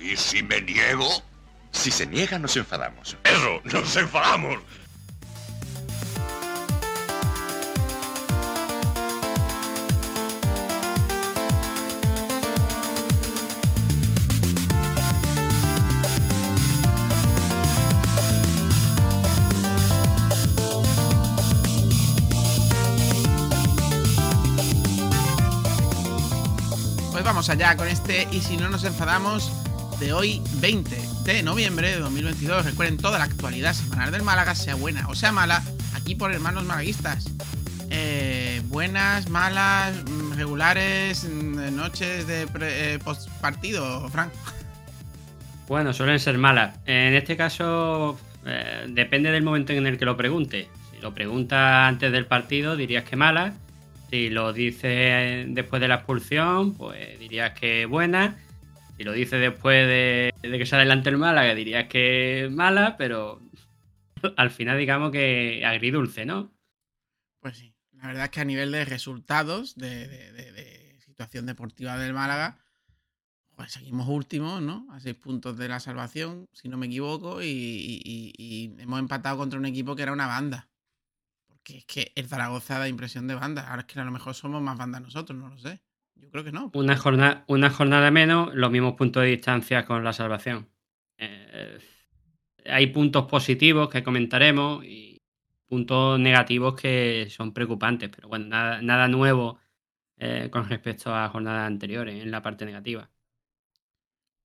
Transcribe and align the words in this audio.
¿Y 0.00 0.16
si 0.16 0.42
me 0.42 0.62
niego? 0.62 1.22
Si 1.72 1.90
se 1.90 2.06
niega, 2.06 2.38
nos 2.38 2.56
enfadamos. 2.56 3.16
Eso, 3.22 3.60
nos 3.64 3.96
enfadamos. 3.96 4.58
Pues 27.12 27.22
vamos 27.22 27.50
allá 27.50 27.76
con 27.76 27.86
este 27.86 28.26
y 28.32 28.40
si 28.40 28.56
no 28.56 28.70
nos 28.70 28.82
enfadamos 28.84 29.52
de 30.00 30.12
hoy 30.12 30.42
20 30.60 30.96
de 31.24 31.42
noviembre 31.42 31.90
de 31.90 31.98
2022. 31.98 32.64
Recuerden 32.64 32.96
toda 32.96 33.18
la 33.18 33.24
actualidad 33.24 33.74
semanal 33.74 34.10
del 34.10 34.22
Málaga, 34.22 34.54
sea 34.54 34.74
buena 34.74 35.06
o 35.08 35.14
sea 35.14 35.30
mala, 35.32 35.62
aquí 35.94 36.14
por 36.14 36.32
hermanos 36.32 36.64
malaguistas. 36.64 37.30
Eh, 37.90 38.62
buenas, 38.66 39.28
malas, 39.28 39.94
mm, 40.08 40.32
regulares, 40.34 41.24
mm, 41.24 41.74
noches 41.76 42.26
de 42.26 42.46
pre- 42.46 42.94
eh, 42.94 42.98
post 42.98 43.28
partido, 43.40 44.08
Frank. 44.10 44.32
Bueno, 45.68 45.92
suelen 45.92 46.18
ser 46.18 46.38
malas. 46.38 46.76
En 46.86 47.14
este 47.14 47.36
caso, 47.36 48.18
eh, 48.46 48.86
depende 48.88 49.30
del 49.30 49.42
momento 49.42 49.72
en 49.72 49.86
el 49.86 49.98
que 49.98 50.04
lo 50.04 50.16
pregunte. 50.16 50.68
Si 50.92 51.00
lo 51.00 51.12
pregunta 51.14 51.86
antes 51.86 52.10
del 52.12 52.26
partido, 52.26 52.76
dirías 52.76 53.04
que 53.04 53.16
mala. 53.16 53.52
Si 54.10 54.30
lo 54.30 54.52
dice 54.52 55.44
después 55.48 55.80
de 55.80 55.88
la 55.88 55.96
expulsión, 55.96 56.74
pues 56.74 57.18
dirías 57.18 57.52
que 57.58 57.86
buena. 57.86 58.36
Si 59.00 59.04
lo 59.04 59.12
dice 59.12 59.38
después 59.38 59.88
de, 59.88 60.30
que 60.42 60.66
sale 60.66 60.82
delante 60.82 61.08
el 61.08 61.16
Málaga, 61.16 61.54
dirías 61.54 61.88
que 61.88 62.50
mala, 62.52 62.98
pero 62.98 63.40
al 64.36 64.50
final 64.50 64.76
digamos 64.76 65.10
que 65.10 65.64
agridulce, 65.64 66.26
¿no? 66.26 66.52
Pues 67.40 67.56
sí, 67.56 67.74
la 67.92 68.08
verdad 68.08 68.24
es 68.24 68.30
que 68.30 68.40
a 68.42 68.44
nivel 68.44 68.70
de 68.72 68.84
resultados, 68.84 69.74
de, 69.76 70.98
situación 70.98 71.46
deportiva 71.46 71.96
del 71.96 72.12
Málaga, 72.12 72.58
pues 73.56 73.72
seguimos 73.72 74.06
últimos, 74.06 74.60
¿no? 74.60 74.86
A 74.90 75.00
seis 75.00 75.16
puntos 75.16 75.56
de 75.56 75.68
la 75.68 75.80
salvación, 75.80 76.50
si 76.52 76.68
no 76.68 76.76
me 76.76 76.84
equivoco, 76.84 77.42
y- 77.42 78.02
y 78.04 78.74
hemos 78.82 78.98
empatado 78.98 79.38
contra 79.38 79.58
un 79.58 79.64
equipo 79.64 79.96
que 79.96 80.02
era 80.02 80.12
una 80.12 80.26
banda. 80.26 80.68
Porque 81.46 81.78
es 81.78 81.86
que 81.86 82.12
el 82.16 82.28
Zaragoza 82.28 82.78
da 82.78 82.86
impresión 82.86 83.26
de 83.28 83.34
banda. 83.34 83.66
Ahora 83.66 83.80
es 83.80 83.86
que 83.86 83.98
a 83.98 84.04
lo 84.04 84.10
mejor 84.10 84.34
somos 84.34 84.60
más 84.60 84.76
banda 84.76 85.00
nosotros, 85.00 85.38
no 85.38 85.48
lo 85.48 85.56
sé. 85.56 85.80
Yo 86.20 86.30
creo 86.30 86.44
que 86.44 86.52
no. 86.52 86.70
Una 86.74 86.96
jornada, 86.96 87.44
una 87.48 87.70
jornada 87.70 88.10
menos, 88.10 88.54
los 88.54 88.70
mismos 88.70 88.94
puntos 88.94 89.22
de 89.22 89.30
distancia 89.30 89.84
con 89.84 90.04
la 90.04 90.12
salvación. 90.12 90.68
Eh, 91.18 91.78
hay 92.66 92.86
puntos 92.88 93.26
positivos 93.26 93.88
que 93.88 94.02
comentaremos 94.02 94.84
y 94.84 95.18
puntos 95.66 96.18
negativos 96.18 96.74
que 96.74 97.28
son 97.30 97.52
preocupantes, 97.52 98.10
pero 98.14 98.28
bueno, 98.28 98.46
nada, 98.46 98.82
nada 98.82 99.08
nuevo 99.08 99.58
eh, 100.16 100.48
con 100.50 100.68
respecto 100.68 101.14
a 101.14 101.28
jornadas 101.28 101.66
anteriores 101.66 102.22
en 102.22 102.30
la 102.30 102.42
parte 102.42 102.66
negativa. 102.66 103.10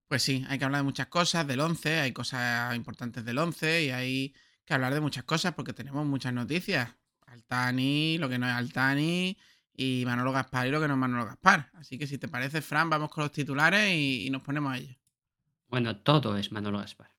Pues 0.08 0.22
sí, 0.22 0.46
hay 0.48 0.60
que 0.60 0.66
hablar 0.66 0.82
de 0.82 0.86
muchas 0.86 1.08
cosas 1.08 1.48
del 1.48 1.60
11, 1.60 2.00
hay 2.00 2.14
cosas 2.14 2.76
importantes 2.76 3.26
del 3.26 3.40
11 3.40 3.86
y 3.86 3.90
hay 3.90 4.34
que 4.64 4.74
hablar 4.74 4.94
de 4.94 5.02
muchas 5.02 5.24
cosas 5.24 5.54
porque 5.54 5.74
tenemos 5.74 6.06
muchas 6.06 6.32
noticias. 6.32 6.96
Altani, 7.26 8.18
lo 8.20 8.30
que 8.30 8.38
no 8.38 8.48
es 8.48 8.54
Altani 8.54 9.38
y 9.76 10.04
Manolo 10.06 10.32
Gaspar 10.32 10.68
y 10.68 10.72
lo 10.72 10.80
que 10.80 10.88
no 10.88 10.94
es 10.94 11.00
Manolo 11.00 11.26
Gaspar. 11.26 11.70
Así 11.74 11.98
que 11.98 12.08
si 12.08 12.18
te 12.18 12.28
parece, 12.28 12.62
Fran, 12.62 12.90
vamos 12.90 13.10
con 13.10 13.24
los 13.24 13.32
titulares 13.32 13.92
y, 13.92 14.28
y 14.28 14.30
nos 14.30 14.42
ponemos 14.42 14.74
a 14.74 14.78
ello. 14.78 14.96
Bueno, 15.68 15.98
todo 15.98 16.38
es 16.38 16.52
Manolo 16.52 16.80
Gaspar. 16.80 17.12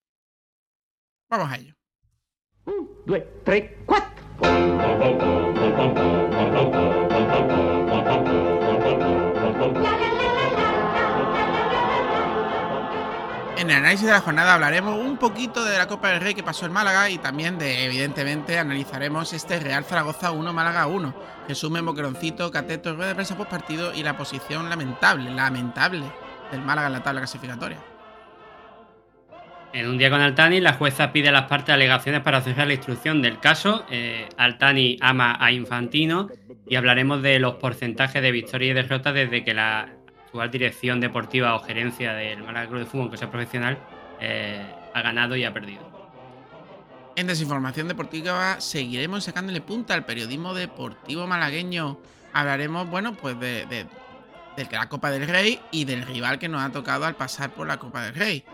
Vamos 1.28 1.50
a 1.50 1.56
ello. 1.56 1.74
Un, 2.64 2.88
due, 3.06 3.20
tre, 3.44 3.84
quattro. 3.84 4.16
En 13.66 13.70
el 13.70 13.78
análisis 13.78 14.06
de 14.06 14.12
la 14.12 14.20
jornada 14.20 14.54
hablaremos 14.54 14.96
un 14.96 15.16
poquito 15.16 15.64
de 15.64 15.76
la 15.76 15.88
Copa 15.88 16.10
del 16.10 16.20
Rey 16.20 16.34
que 16.34 16.44
pasó 16.44 16.66
en 16.66 16.72
Málaga 16.72 17.10
y 17.10 17.18
también 17.18 17.58
de, 17.58 17.84
evidentemente, 17.84 18.60
analizaremos 18.60 19.32
este 19.32 19.58
Real 19.58 19.82
Zaragoza 19.82 20.30
1, 20.30 20.52
Málaga 20.52 20.86
1. 20.86 21.12
Resumen, 21.48 21.84
boqueroncito, 21.84 22.48
cateto, 22.52 22.94
rueda 22.94 23.08
de 23.08 23.16
prensa 23.16 23.36
post 23.36 23.50
partido 23.50 23.92
y 23.92 24.04
la 24.04 24.16
posición 24.16 24.70
lamentable, 24.70 25.32
lamentable 25.32 26.04
del 26.52 26.62
Málaga 26.62 26.86
en 26.86 26.92
la 26.92 27.02
tabla 27.02 27.22
clasificatoria. 27.22 27.78
En 29.72 29.88
un 29.88 29.98
día 29.98 30.10
con 30.10 30.20
Altani, 30.20 30.60
la 30.60 30.74
jueza 30.74 31.10
pide 31.10 31.30
a 31.30 31.32
las 31.32 31.48
partes 31.48 31.74
alegaciones 31.74 32.20
para 32.20 32.42
cerrar 32.42 32.68
la 32.68 32.74
instrucción 32.74 33.20
del 33.20 33.40
caso. 33.40 33.84
Eh, 33.90 34.28
Altani 34.36 34.96
ama 35.00 35.38
a 35.40 35.50
Infantino 35.50 36.28
y 36.68 36.76
hablaremos 36.76 37.20
de 37.20 37.40
los 37.40 37.56
porcentajes 37.56 38.22
de 38.22 38.30
victoria 38.30 38.70
y 38.70 38.74
derrota 38.74 39.12
desde 39.12 39.42
que 39.42 39.54
la 39.54 39.95
actual 40.36 40.50
dirección 40.50 41.00
deportiva 41.00 41.54
o 41.54 41.60
gerencia 41.60 42.12
del 42.12 42.42
Málaga 42.42 42.68
Club 42.68 42.80
de 42.80 42.86
Fútbol, 42.86 43.10
que 43.10 43.16
sea 43.16 43.30
profesional, 43.30 43.78
eh, 44.20 44.64
ha 44.92 45.02
ganado 45.02 45.34
y 45.34 45.44
ha 45.44 45.52
perdido. 45.52 45.80
En 47.16 47.26
Desinformación 47.26 47.88
Deportiva 47.88 48.60
seguiremos 48.60 49.24
sacándole 49.24 49.62
punta 49.62 49.94
al 49.94 50.04
periodismo 50.04 50.52
deportivo 50.52 51.26
malagueño. 51.26 51.98
Hablaremos, 52.34 52.90
bueno, 52.90 53.14
pues 53.14 53.40
de, 53.40 53.86
la 54.70 54.88
Copa 54.90 55.10
del 55.10 55.26
Rey 55.26 55.58
y 55.70 55.86
del 55.86 56.02
rival 56.02 56.38
que 56.38 56.48
nos 56.48 56.60
ha 56.60 56.70
tocado 56.70 57.06
al 57.06 57.16
pasar 57.16 57.50
por 57.50 57.66
la 57.66 57.78
Copa 57.78 58.02
del 58.02 58.14
Rey. 58.14 58.44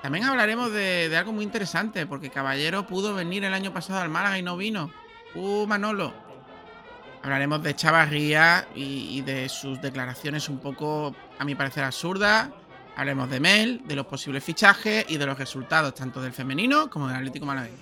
También 0.00 0.24
hablaremos 0.24 0.72
de, 0.72 1.10
de 1.10 1.16
algo 1.18 1.32
muy 1.32 1.44
interesante, 1.44 2.06
porque 2.06 2.30
Caballero 2.30 2.86
pudo 2.86 3.14
venir 3.14 3.44
el 3.44 3.52
año 3.52 3.74
pasado 3.74 4.00
al 4.00 4.08
Málaga 4.08 4.38
y 4.38 4.42
no 4.42 4.56
vino. 4.56 4.90
Uh, 5.34 5.66
Manolo. 5.66 6.29
Hablaremos 7.22 7.62
de 7.62 7.74
Chavarría 7.74 8.66
y, 8.74 9.20
de 9.22 9.48
sus 9.48 9.80
declaraciones 9.80 10.48
un 10.48 10.58
poco, 10.58 11.14
a 11.38 11.44
mi 11.44 11.54
parecer, 11.54 11.84
absurdas. 11.84 12.48
Hablaremos 12.96 13.30
de 13.30 13.40
Mel, 13.40 13.82
de 13.86 13.96
los 13.96 14.06
posibles 14.06 14.42
fichajes 14.42 15.04
y 15.08 15.16
de 15.16 15.26
los 15.26 15.38
resultados 15.38 15.94
tanto 15.94 16.20
del 16.20 16.32
femenino 16.32 16.88
como 16.88 17.08
del 17.08 17.16
Atlético 17.16 17.46
Malagueño. 17.46 17.76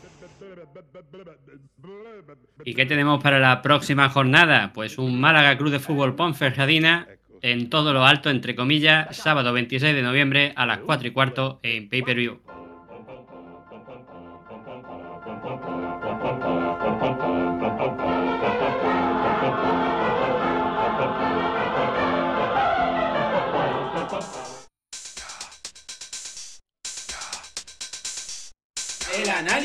¿Y 2.65 2.75
qué 2.75 2.87
tenemos 2.87 3.23
para 3.23 3.39
la 3.39 3.63
próxima 3.63 4.09
jornada? 4.09 4.73
Pues 4.73 4.99
un 4.99 5.21
Málaga 5.21 5.57
Club 5.57 5.71
de 5.71 5.79
Fútbol 5.79 6.17
Ponferradina 6.17 7.09
en 7.43 7.71
todo 7.71 7.93
lo 7.93 8.05
alto, 8.05 8.31
entre 8.31 8.57
comillas, 8.57 9.17
sábado 9.17 9.53
26 9.53 9.95
de 9.95 10.03
noviembre 10.03 10.53
a 10.57 10.67
las 10.67 10.79
4 10.79 11.09
y 11.09 11.11
cuarto 11.13 11.61
en 11.63 11.89
Pay 11.89 12.03
Per 12.03 12.17
View. 12.17 12.41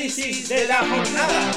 De 0.04 0.68
la 0.68 0.80
jornada. 0.80 1.52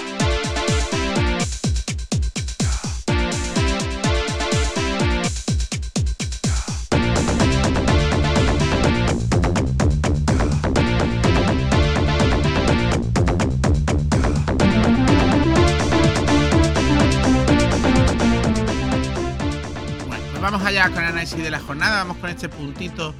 Pues 20.31 20.41
vamos 20.41 20.62
allá 20.66 20.90
con 20.90 21.03
el 21.03 21.09
análisis 21.09 21.38
de 21.38 21.52
la 21.52 21.59
jornada. 21.59 21.97
Vamos 21.97 22.16
con 22.16 22.29
este 22.29 22.47
puntito 22.47 23.14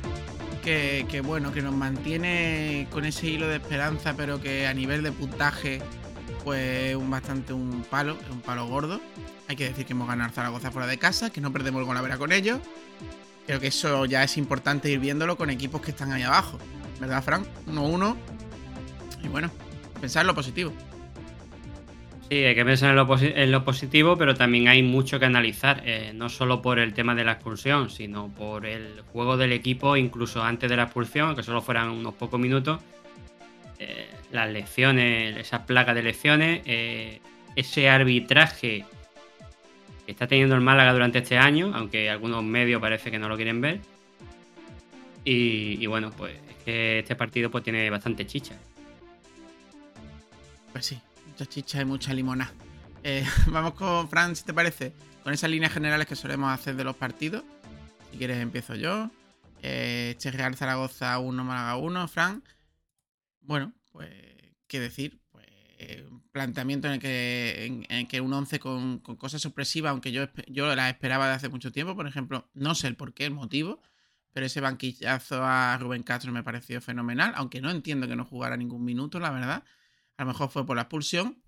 que, 0.68 1.22
bueno, 1.24 1.54
que 1.54 1.62
nos 1.62 1.74
mantiene 1.74 2.88
con 2.92 3.06
ese 3.06 3.28
hilo 3.28 3.48
de 3.48 3.56
esperanza, 3.56 4.16
pero 4.18 4.42
que 4.42 4.68
a 4.68 4.74
nivel 4.74 5.02
de 5.02 5.14
puntaje, 5.14 5.82
pues 6.44 6.94
un 6.96 7.10
bastante 7.10 7.54
un 7.54 7.86
palo, 7.90 8.18
un 8.30 8.42
palo 8.42 8.68
gordo. 8.68 9.00
Hay 9.48 9.56
que 9.56 9.70
decir 9.70 9.86
que 9.86 9.94
hemos 9.94 10.10
ganado 10.10 10.34
Zaragoza 10.34 10.70
fuera 10.70 10.88
de 10.88 10.98
casa, 10.98 11.30
que 11.30 11.40
no 11.40 11.54
perdemos 11.54 11.80
el 11.80 11.86
Golavera 11.86 12.18
con 12.18 12.34
ellos. 12.34 12.60
Creo 13.46 13.62
que 13.62 13.68
eso 13.68 14.04
ya 14.06 14.24
es 14.24 14.38
importante 14.38 14.90
ir 14.90 15.00
viéndolo 15.00 15.38
con 15.38 15.50
equipos 15.50 15.80
que 15.82 15.92
están 15.92 16.12
ahí 16.12 16.24
abajo. 16.24 16.60
¿Verdad, 17.00 17.24
Frank? 17.24 17.48
1-1. 17.68 18.18
Y 19.24 19.30
bueno, 19.30 19.50
pensar 20.02 20.22
en 20.24 20.28
lo 20.28 20.36
positivo. 20.36 20.74
Sí, 22.30 22.44
hay 22.44 22.56
que 22.56 22.66
pensar 22.66 22.90
en 22.90 23.52
lo, 23.54 23.64
positivo, 23.64 24.18
pero 24.18 24.36
también 24.36 24.68
hay 24.68 24.84
mucho 24.84 25.18
que 25.18 25.26
analizar, 25.26 25.82
eh, 25.86 26.12
no 26.14 26.28
solo 26.28 26.62
por 26.62 26.78
el 26.78 26.94
tema 26.94 27.16
de 27.16 27.24
la 27.24 27.34
expulsión, 27.34 27.90
sino 27.90 28.28
por 28.28 28.66
el 28.66 29.02
juego 29.14 29.38
del 29.38 29.54
equipo, 29.54 29.96
incluso 29.96 30.44
antes 30.44 30.70
de 30.70 30.76
la 30.76 30.84
expulsión, 30.84 31.38
que 31.38 31.44
solo 31.44 31.62
fueran 31.62 31.90
unos 31.90 32.16
pocos 32.16 32.38
minutos. 32.38 32.82
Eh, 33.80 34.10
las 34.34 34.50
lecciones, 34.52 35.38
esa 35.38 35.66
placa 35.66 35.94
de 35.94 36.04
lecciones, 36.04 36.64
eh, 36.66 37.22
ese 37.56 37.88
arbitraje 37.90 38.84
que 40.06 40.12
está 40.12 40.28
teniendo 40.28 40.56
el 40.56 40.62
Málaga 40.62 40.92
durante 40.92 41.20
este 41.20 41.38
año, 41.38 41.72
aunque 41.74 42.10
algunos 42.10 42.44
medios 42.44 42.82
parece 42.82 43.10
que 43.10 43.20
no 43.20 43.30
lo 43.30 43.38
quieren 43.38 43.62
ver. 43.62 43.80
Y, 45.24 45.78
y 45.82 45.86
bueno, 45.86 46.12
pues 46.12 46.34
es 46.50 46.56
que 46.66 47.00
este 47.00 47.16
partido 47.16 47.50
pues 47.50 47.64
tiene 47.64 47.90
bastante 47.90 48.28
chicha. 48.28 48.56
Pues 50.74 50.86
sí, 50.86 51.00
mucha 51.38 51.46
chicha 51.46 51.82
y 51.82 51.86
mucha 51.86 52.14
limona. 52.16 52.52
Eh, 53.04 53.24
vamos 53.52 53.76
con 53.76 54.10
Fran, 54.10 54.36
si 54.36 54.44
te 54.44 54.56
parece, 54.56 54.92
con 55.24 55.34
esas 55.34 55.52
líneas 55.52 55.72
generales 55.72 56.08
que 56.08 56.16
solemos 56.16 56.52
hacer 56.52 56.76
de 56.76 56.84
los 56.84 56.96
partidos. 56.96 57.44
Si 58.10 58.18
quieres, 58.18 58.40
empiezo 58.40 58.74
yo. 58.74 59.12
Eh, 59.62 60.18
Zaragoza 60.20 61.20
1, 61.20 61.44
Málaga 61.44 61.78
1, 61.78 62.08
Fran. 62.08 62.44
Bueno, 63.42 63.72
pues, 63.92 64.10
¿qué 64.66 64.80
decir? 64.80 65.22
Pues, 65.30 65.46
un 66.10 66.28
planteamiento 66.32 66.88
en 66.88 66.94
el 66.96 68.08
que, 68.08 68.20
un 68.20 68.34
11 68.34 68.60
con, 68.60 68.98
cosas 69.00 69.40
sorpresivas, 69.40 69.92
aunque 69.92 70.12
yo, 70.12 70.30
yo 70.48 70.76
las 70.76 70.92
esperaba 70.92 71.28
de 71.28 71.36
hace 71.36 71.50
mucho 71.50 71.72
tiempo. 71.72 71.96
Por 71.96 72.08
ejemplo, 72.08 72.50
no 72.56 72.74
sé 72.74 72.88
el 72.88 72.96
por 72.96 73.14
qué, 73.14 73.26
el 73.26 73.34
motivo. 73.34 73.80
Pero 74.34 74.48
ese 74.48 74.60
banquillazo 74.60 75.44
a 75.44 75.78
Rubén 75.78 76.02
Castro 76.02 76.32
me 76.32 76.42
pareció 76.42 76.82
fenomenal, 76.82 77.34
aunque 77.36 77.62
no 77.62 77.70
entiendo 77.70 78.08
que 78.08 78.16
no 78.16 78.26
jugara 78.26 78.58
ningún 78.58 78.84
minuto, 78.84 79.20
la 79.20 79.30
verdad. 79.30 79.64
A 80.18 80.24
lo 80.24 80.28
mejor 80.30 80.50
fue 80.50 80.66
por 80.66 80.76
la 80.76 80.84
expulsión. 80.84 81.42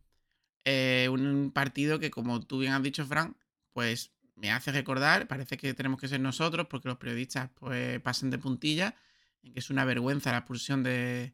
Eh, 0.66 1.08
un 1.12 1.52
partido 1.52 2.00
que, 2.00 2.12
como 2.12 2.42
tú 2.46 2.60
bien 2.60 2.74
has 2.74 2.84
dicho, 2.84 3.06
Frank, 3.06 3.36
pues 3.74 4.12
me 4.36 4.52
hace 4.52 4.72
recordar, 4.72 5.28
parece 5.28 5.58
que 5.58 5.74
tenemos 5.74 6.00
que 6.00 6.08
ser 6.08 6.20
nosotros, 6.20 6.68
porque 6.70 6.88
los 6.88 6.98
periodistas 6.98 7.50
pues 7.56 8.00
pasan 8.02 8.30
de 8.30 8.38
puntilla, 8.38 8.96
en 9.44 9.54
que 9.54 9.60
es 9.60 9.70
una 9.70 9.86
vergüenza 9.86 10.32
la 10.32 10.40
expulsión 10.40 10.84
de, 10.84 11.34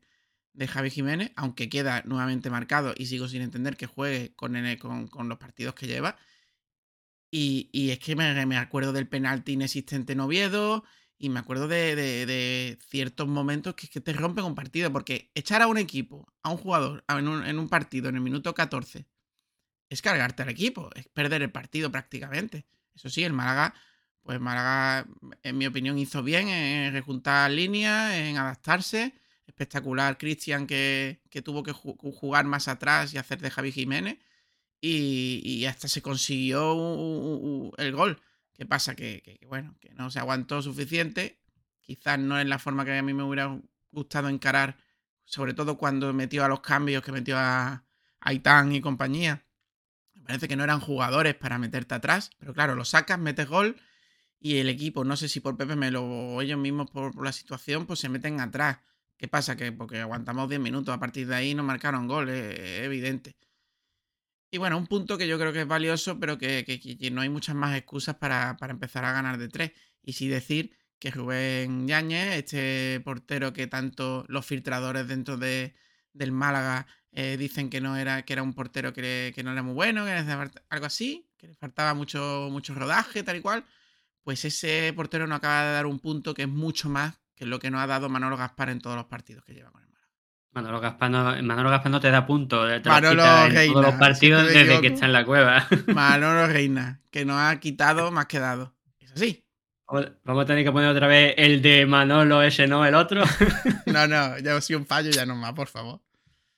de 0.53 0.67
Javi 0.67 0.89
Jiménez, 0.89 1.31
aunque 1.35 1.69
queda 1.69 2.01
nuevamente 2.05 2.49
marcado 2.49 2.93
y 2.97 3.07
sigo 3.07 3.27
sin 3.27 3.41
entender 3.41 3.77
que 3.77 3.87
juegue 3.87 4.33
con, 4.35 5.07
con 5.07 5.29
los 5.29 5.37
partidos 5.37 5.75
que 5.75 5.87
lleva. 5.87 6.17
Y, 7.31 7.69
y 7.73 7.91
es 7.91 7.99
que 7.99 8.15
me, 8.15 8.45
me 8.45 8.57
acuerdo 8.57 8.93
del 8.93 9.07
penalti 9.07 9.53
inexistente 9.53 10.13
en 10.13 10.21
Oviedo, 10.21 10.83
y 11.17 11.29
me 11.29 11.39
acuerdo 11.39 11.67
de, 11.67 11.95
de- 11.95 12.77
ciertos 12.89 13.27
momentos 13.27 13.75
que 13.75 13.87
que 13.87 14.01
te 14.01 14.13
rompen 14.13 14.45
un 14.45 14.55
partido, 14.55 14.91
porque 14.91 15.31
echar 15.35 15.61
a 15.61 15.67
un 15.67 15.77
equipo, 15.77 16.27
a 16.43 16.49
un 16.51 16.57
jugador, 16.57 17.03
en 17.07 17.27
un, 17.27 17.45
en 17.45 17.59
un 17.59 17.69
partido 17.69 18.09
en 18.09 18.15
el 18.15 18.21
minuto 18.21 18.53
14, 18.53 19.07
es 19.89 20.01
cargarte 20.01 20.43
al 20.43 20.49
equipo, 20.49 20.89
es 20.95 21.07
perder 21.09 21.41
el 21.43 21.51
partido 21.51 21.91
prácticamente. 21.91 22.65
Eso 22.95 23.09
sí, 23.09 23.23
el 23.23 23.33
Málaga, 23.33 23.73
pues 24.23 24.39
Málaga, 24.39 25.07
en 25.43 25.57
mi 25.57 25.67
opinión, 25.67 25.97
hizo 25.99 26.23
bien 26.23 26.47
en 26.49 26.93
rejuntar 26.93 27.51
líneas, 27.51 28.13
en 28.15 28.37
adaptarse. 28.37 29.13
Espectacular 29.47 30.17
Cristian 30.17 30.65
que, 30.67 31.21
que 31.29 31.41
tuvo 31.43 31.61
que 31.63 31.71
ju- 31.73 31.95
jugar 32.13 32.45
más 32.45 32.67
atrás 32.67 33.13
y 33.13 33.17
hacer 33.19 33.39
de 33.41 33.51
Javi 33.51 33.71
Jiménez. 33.71 34.17
Y, 34.81 35.41
y 35.43 35.65
hasta 35.65 35.87
se 35.87 36.01
consiguió 36.01 37.71
el 37.77 37.91
gol. 37.93 38.21
¿Qué 38.55 38.65
pasa? 38.65 38.95
Que, 38.95 39.21
que- 39.21 39.45
bueno, 39.47 39.75
que 39.79 39.93
no 39.93 40.09
se 40.09 40.19
aguantó 40.19 40.61
suficiente. 40.61 41.39
Quizás 41.81 42.17
no 42.19 42.39
es 42.39 42.47
la 42.47 42.59
forma 42.59 42.85
que 42.85 42.97
a 42.97 43.03
mí 43.03 43.13
me 43.13 43.23
hubiera 43.23 43.59
gustado 43.91 44.29
encarar, 44.29 44.77
sobre 45.25 45.53
todo 45.53 45.77
cuando 45.77 46.11
metió 46.13 46.43
a 46.43 46.47
los 46.49 46.61
cambios 46.61 47.03
que 47.03 47.11
metió 47.11 47.37
a 47.37 47.85
Aitán 48.19 48.71
y 48.73 48.81
compañía. 48.81 49.45
Me 50.13 50.23
parece 50.23 50.47
que 50.47 50.55
no 50.55 50.63
eran 50.63 50.79
jugadores 50.79 51.35
para 51.35 51.57
meterte 51.59 51.95
atrás, 51.95 52.31
pero 52.39 52.53
claro, 52.53 52.75
lo 52.75 52.85
sacas, 52.85 53.19
metes 53.19 53.47
gol 53.47 53.77
y 54.39 54.57
el 54.57 54.69
equipo, 54.69 55.03
no 55.03 55.15
sé 55.17 55.29
si 55.29 55.39
por 55.39 55.57
Pepe 55.57 55.75
Melo 55.75 56.03
o 56.05 56.41
ellos 56.41 56.59
mismos 56.59 56.89
por, 56.91 57.21
la 57.23 57.31
situación, 57.33 57.85
pues 57.85 57.99
se 57.99 58.09
meten 58.09 58.39
atrás. 58.41 58.79
¿Qué 59.17 59.27
pasa? 59.27 59.55
Que 59.55 59.71
porque 59.71 59.99
aguantamos 60.01 60.49
10 60.49 60.61
minutos, 60.61 60.93
a 60.93 60.99
partir 60.99 61.27
de 61.27 61.35
ahí 61.35 61.55
no 61.55 61.63
marcaron 61.63 62.07
gol, 62.07 62.29
es 62.29 62.81
evidente. 62.81 63.35
Y 64.55 64.57
bueno, 64.57 64.77
un 64.77 64.87
punto 64.87 65.17
que 65.17 65.27
yo 65.27 65.37
creo 65.37 65.51
que 65.51 65.63
es 65.63 65.67
valioso, 65.67 66.17
pero 66.17 66.37
que, 66.37 67.09
no 67.11 67.19
hay 67.19 67.27
muchas 67.27 67.55
más 67.55 67.75
excusas 67.75 68.15
para, 68.15 68.55
empezar 68.69 69.03
a 69.03 69.11
ganar 69.11 69.37
de 69.37 69.49
tres. 69.49 69.73
Y 70.01 70.13
sí 70.13 70.29
decir 70.29 70.71
que 70.97 71.11
Rubén 71.11 71.89
Yáñez, 71.89 72.37
este 72.37 73.01
portero 73.03 73.51
que 73.51 73.67
tanto 73.67 74.23
los 74.29 74.45
filtradores 74.45 75.09
dentro 75.09 75.35
de, 75.35 75.75
del 76.13 76.31
Málaga 76.31 76.87
eh, 77.11 77.35
dicen 77.37 77.69
que 77.69 77.81
no 77.81 77.97
era, 77.97 78.23
que 78.23 78.31
era 78.31 78.43
un 78.43 78.53
portero 78.53 78.93
que, 78.93 79.33
no 79.43 79.51
era 79.51 79.61
muy 79.61 79.73
bueno, 79.73 80.05
que 80.05 80.23
falta- 80.23 80.63
algo 80.69 80.85
así, 80.85 81.29
que 81.37 81.47
le 81.49 81.55
faltaba 81.55 81.93
mucho, 81.93 82.47
mucho 82.49 82.73
rodaje, 82.73 83.23
tal 83.23 83.35
y 83.35 83.41
cual. 83.41 83.65
Pues 84.23 84.45
ese 84.45 84.93
portero 84.95 85.27
no 85.27 85.35
acaba 85.35 85.65
de 85.65 85.73
dar 85.73 85.85
un 85.85 85.99
punto 85.99 86.33
que 86.33 86.43
es 86.43 86.49
mucho 86.49 86.87
más 86.87 87.13
que 87.35 87.45
lo 87.45 87.59
que 87.59 87.69
nos 87.71 87.81
ha 87.81 87.87
dado 87.87 88.07
Manolo 88.07 88.37
Gaspar 88.37 88.69
en 88.69 88.79
todos 88.79 88.95
los 88.95 89.07
partidos 89.07 89.43
que 89.43 89.53
lleva 89.53 89.69
con 89.71 89.81
Málaga. 89.81 89.84
Manolo 90.55 90.79
Gaspar 90.79 91.11
no, 91.11 91.43
Manolo 91.43 91.69
Gaspar 91.69 91.91
no 91.91 91.99
te 91.99 92.09
da 92.09 92.25
punto, 92.25 92.65
te 92.65 92.77
los 92.77 92.85
Manolo 92.85 93.23
en 93.25 93.53
Reina, 93.53 93.73
todos 93.73 93.85
los 93.87 93.95
partidos 93.95 94.47
desde 94.47 94.79
que 94.79 94.87
está 94.87 95.05
en 95.05 95.11
la 95.11 95.25
cueva. 95.25 95.67
Manolo 95.93 96.47
Reina, 96.47 97.01
que 97.11 97.25
nos 97.25 97.37
ha 97.37 97.59
quitado 97.59 98.09
más 98.09 98.27
que 98.27 98.39
dado. 98.39 98.73
Es 98.99 99.11
así. 99.11 99.43
Vamos 100.23 100.43
a 100.43 100.45
tener 100.45 100.63
que 100.63 100.71
poner 100.71 100.89
otra 100.89 101.07
vez 101.07 101.35
el 101.37 101.61
de 101.61 101.85
Manolo, 101.85 102.41
ese 102.41 102.67
no, 102.67 102.85
el 102.85 102.95
otro. 102.95 103.23
No, 103.85 104.07
no, 104.07 104.39
ya 104.39 104.55
ha 104.57 104.61
sido 104.61 104.79
un 104.79 104.85
fallo, 104.85 105.11
ya 105.11 105.25
no 105.25 105.35
más, 105.35 105.53
por 105.53 105.67
favor. 105.67 106.01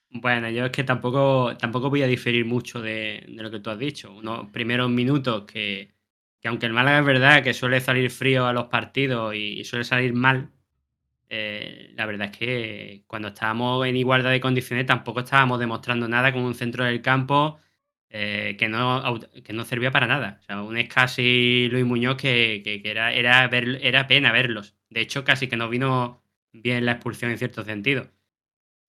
Bueno, 0.09 0.49
yo 0.49 0.65
es 0.65 0.71
que 0.71 0.83
tampoco, 0.83 1.55
tampoco 1.57 1.89
voy 1.89 2.01
a 2.03 2.07
diferir 2.07 2.45
mucho 2.45 2.81
de, 2.81 3.25
de 3.27 3.43
lo 3.43 3.51
que 3.51 3.59
tú 3.59 3.69
has 3.69 3.77
dicho. 3.77 4.11
Unos 4.11 4.49
primeros 4.51 4.89
minutos 4.89 5.43
que, 5.45 5.91
que 6.39 6.47
aunque 6.47 6.67
el 6.67 6.73
Málaga 6.73 6.99
es 6.99 7.05
verdad 7.05 7.43
que 7.43 7.53
suele 7.53 7.81
salir 7.81 8.09
frío 8.09 8.47
a 8.47 8.53
los 8.53 8.65
partidos 8.65 9.35
y, 9.35 9.59
y 9.59 9.65
suele 9.65 9.83
salir 9.83 10.13
mal, 10.13 10.51
eh, 11.29 11.91
la 11.95 12.05
verdad 12.05 12.29
es 12.31 12.37
que 12.37 13.03
cuando 13.07 13.29
estábamos 13.29 13.85
en 13.87 13.95
igualdad 13.97 14.31
de 14.31 14.41
condiciones 14.41 14.85
tampoco 14.85 15.21
estábamos 15.21 15.59
demostrando 15.59 16.07
nada 16.07 16.31
con 16.33 16.41
un 16.43 16.55
centro 16.55 16.85
del 16.85 17.01
campo 17.01 17.59
eh, 18.09 18.55
que, 18.57 18.69
no, 18.69 19.19
que 19.43 19.53
no 19.53 19.65
servía 19.65 19.91
para 19.91 20.07
nada. 20.07 20.37
O 20.41 20.43
sea, 20.43 20.61
un 20.61 20.77
Escasi 20.77 21.21
y 21.23 21.69
Luis 21.69 21.85
Muñoz 21.85 22.17
que, 22.17 22.61
que- 22.63 22.81
era, 22.89 23.11
era, 23.13 23.45
era 23.45 24.07
pena 24.07 24.31
verlos. 24.31 24.75
De 24.89 25.01
hecho, 25.01 25.23
casi 25.25 25.47
que 25.47 25.57
no 25.57 25.69
vino 25.69 26.23
bien 26.53 26.85
la 26.85 26.93
expulsión 26.93 27.31
en 27.31 27.37
cierto 27.37 27.63
sentido. 27.63 28.09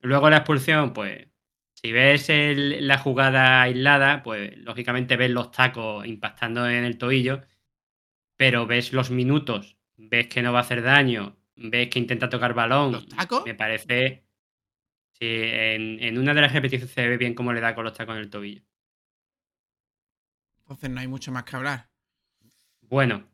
Luego 0.00 0.31
la 0.31 0.38
expulsión, 0.38 0.93
pues, 0.93 1.29
si 1.75 1.93
ves 1.93 2.29
la 2.31 2.99
jugada 2.99 3.62
aislada, 3.62 4.23
pues 4.23 4.56
lógicamente 4.58 5.17
ves 5.17 5.31
los 5.31 5.50
tacos 5.52 6.06
impactando 6.06 6.69
en 6.69 6.85
el 6.85 6.99
tobillo, 6.99 7.43
pero 8.37 8.67
ves 8.67 8.93
los 8.93 9.11
minutos, 9.11 9.79
ves 9.96 10.29
que 10.29 10.43
no 10.43 10.52
va 10.52 10.61
a 10.61 10.62
hacer 10.62 10.82
daño, 10.82 11.38
ves 11.59 11.89
que 11.91 11.99
intenta 11.99 12.29
tocar 12.29 12.55
balón. 12.55 12.93
¿Los 12.93 13.09
tacos? 13.09 13.45
Me 13.47 13.55
parece. 13.55 14.25
Sí, 15.13 15.27
en, 15.27 16.03
en 16.03 16.19
una 16.19 16.35
de 16.35 16.43
las 16.43 16.53
repeticiones 16.53 16.91
se 16.95 17.09
ve 17.09 17.17
bien 17.19 17.35
cómo 17.35 17.53
le 17.53 17.61
da 17.61 17.75
con 17.75 17.85
los 17.85 17.95
tacos 17.95 18.17
en 18.17 18.23
el 18.23 18.31
tobillo. 18.31 18.63
Entonces 20.61 20.89
no 20.91 21.01
hay 21.01 21.09
mucho 21.09 21.33
más 21.33 21.43
que 21.43 21.57
hablar. 21.57 21.89
Bueno, 22.83 23.29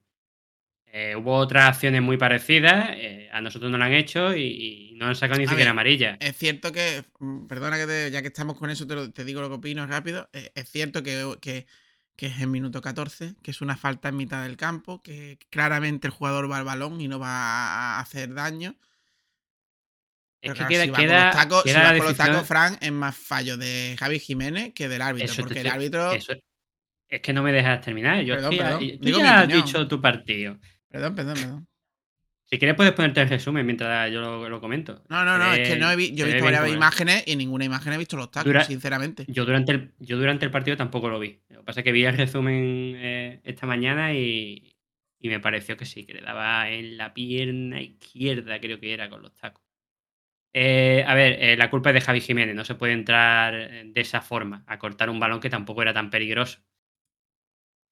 eh, 0.86 1.16
hubo 1.16 1.36
otras 1.36 1.68
acciones 1.70 2.02
muy 2.02 2.16
parecidas, 2.16 2.90
eh, 2.92 3.28
a 3.32 3.40
nosotros 3.40 3.70
no 3.70 3.78
lo 3.78 3.84
han 3.84 3.92
hecho 3.94 4.34
y, 4.36 4.92
y 4.92 4.94
no 4.96 5.06
han 5.06 5.16
sacado 5.16 5.38
ni 5.40 5.46
A 5.46 5.50
siquiera 5.50 5.70
ver, 5.70 5.70
amarilla. 5.72 6.16
Es 6.20 6.36
cierto 6.36 6.72
que, 6.72 7.04
mm, 7.20 7.46
perdona 7.46 7.76
que 7.78 7.86
te- 7.86 8.10
ya 8.10 8.22
que 8.22 8.28
estamos 8.28 8.56
con 8.58 8.70
eso, 8.70 8.86
te, 8.86 8.94
lo- 8.94 9.12
te 9.12 9.24
digo 9.24 9.40
lo 9.40 9.48
que 9.48 9.54
opino 9.56 9.86
rápido. 9.86 10.28
eh, 10.32 10.50
Es 10.54 10.68
cierto 10.70 11.02
que, 11.02 11.36
que, 11.40 11.66
que 12.16 12.26
es 12.26 12.40
el 12.40 12.46
minuto 12.48 12.80
14, 12.80 13.34
que 13.42 13.50
es 13.50 13.60
una 13.60 13.76
falta 13.76 14.08
en 14.08 14.16
mitad 14.16 14.42
del 14.44 14.56
campo, 14.56 15.02
que 15.02 15.38
claramente 15.50 16.06
el 16.06 16.12
jugador 16.12 16.50
va 16.50 16.58
al 16.58 16.64
balón 16.64 17.00
y 17.00 17.08
no 17.08 17.18
va 17.18 17.28
a 17.96 18.00
hacer 18.00 18.32
daño. 18.34 18.76
Es 20.40 20.52
Pero 20.52 20.54
que 20.54 20.58
claro, 20.58 20.68
queda, 20.68 20.84
si 20.84 20.90
va 20.90 20.96
con 20.96 21.06
los 21.06 21.34
tacos, 21.34 21.62
si 21.62 21.68
queda 21.70 21.78
va 21.78 21.84
la 21.84 21.88
con 21.90 21.98
los 22.06 22.08
decisión- 22.16 22.32
tacos, 22.34 22.48
Fran, 22.48 22.78
es 22.80 22.92
más 22.92 23.16
fallo 23.16 23.56
de 23.56 23.96
Javi 23.98 24.18
Jiménez 24.18 24.72
que 24.74 24.88
del 24.88 25.02
árbitro. 25.02 25.24
Eso 25.26 25.36
te 25.36 25.42
porque 25.42 25.60
el 25.60 25.66
árbitro. 25.68 26.12
eso- 26.12 26.34
es 27.08 27.20
que 27.20 27.32
no 27.32 27.42
me 27.42 27.52
dejas 27.52 27.80
terminar. 27.80 28.22
Yo 28.24 28.34
Perdón, 28.34 28.56
perdón. 28.56 28.78
tú 28.80 28.98
Digo 29.00 29.18
ya 29.18 29.40
has 29.40 29.48
dicho 29.48 29.88
tu 29.88 30.00
partido. 30.00 30.58
Perdón, 30.88 31.14
perdón, 31.14 31.34
perdón. 31.34 31.68
Si 32.54 32.58
quieres 32.60 32.76
puedes 32.76 32.92
ponerte 32.92 33.20
el 33.20 33.28
resumen 33.28 33.66
mientras 33.66 34.12
yo 34.12 34.20
lo, 34.20 34.48
lo 34.48 34.60
comento. 34.60 35.02
No, 35.08 35.24
no, 35.24 35.38
no, 35.38 35.52
es 35.54 35.68
que 35.68 35.76
no 35.76 35.90
he 35.90 35.96
vi- 35.96 36.14
yo 36.14 36.24
he 36.24 36.28
ve 36.28 36.34
visto 36.34 36.44
varias 36.44 36.62
imágenes 36.76 37.24
y 37.26 37.34
ninguna 37.34 37.64
imagen 37.64 37.92
he 37.92 37.98
visto 37.98 38.16
los 38.16 38.30
tacos, 38.30 38.46
Dura- 38.46 38.62
sinceramente. 38.64 39.24
Yo 39.26 39.44
durante, 39.44 39.72
el, 39.72 39.92
yo 39.98 40.16
durante 40.18 40.44
el 40.44 40.52
partido 40.52 40.76
tampoco 40.76 41.08
lo 41.08 41.18
vi. 41.18 41.40
Lo 41.48 41.58
que 41.58 41.64
pasa 41.64 41.80
es 41.80 41.84
que 41.84 41.90
vi 41.90 42.04
el 42.04 42.16
resumen 42.16 42.54
eh, 42.96 43.40
esta 43.42 43.66
mañana 43.66 44.14
y, 44.14 44.72
y 45.18 45.28
me 45.28 45.40
pareció 45.40 45.76
que 45.76 45.84
sí, 45.84 46.06
que 46.06 46.14
le 46.14 46.20
daba 46.20 46.70
en 46.70 46.96
la 46.96 47.12
pierna 47.12 47.80
izquierda, 47.82 48.60
creo 48.60 48.78
que 48.78 48.92
era, 48.94 49.10
con 49.10 49.20
los 49.22 49.34
tacos. 49.34 49.64
Eh, 50.52 51.04
a 51.04 51.14
ver, 51.14 51.36
eh, 51.42 51.56
la 51.56 51.68
culpa 51.70 51.90
es 51.90 51.94
de 51.94 52.00
Javi 52.02 52.20
Jiménez. 52.20 52.54
No 52.54 52.64
se 52.64 52.76
puede 52.76 52.92
entrar 52.92 53.52
eh, 53.56 53.82
de 53.84 54.00
esa 54.00 54.20
forma 54.20 54.62
a 54.68 54.78
cortar 54.78 55.10
un 55.10 55.18
balón 55.18 55.40
que 55.40 55.50
tampoco 55.50 55.82
era 55.82 55.92
tan 55.92 56.08
peligroso. 56.10 56.60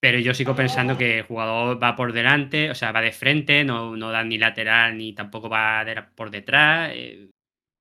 Pero 0.02 0.18
yo 0.18 0.34
sigo 0.34 0.56
pensando 0.56 0.98
que 0.98 1.18
el 1.18 1.24
jugador 1.24 1.80
va 1.80 1.94
por 1.94 2.12
delante, 2.12 2.70
o 2.70 2.74
sea, 2.74 2.90
va 2.90 3.00
de 3.00 3.12
frente, 3.12 3.62
no, 3.64 3.96
no 3.96 4.10
da 4.10 4.24
ni 4.24 4.36
lateral 4.36 4.98
ni 4.98 5.12
tampoco 5.14 5.48
va 5.48 5.84
por 6.16 6.30
detrás. 6.30 6.90
eh, 6.94 7.30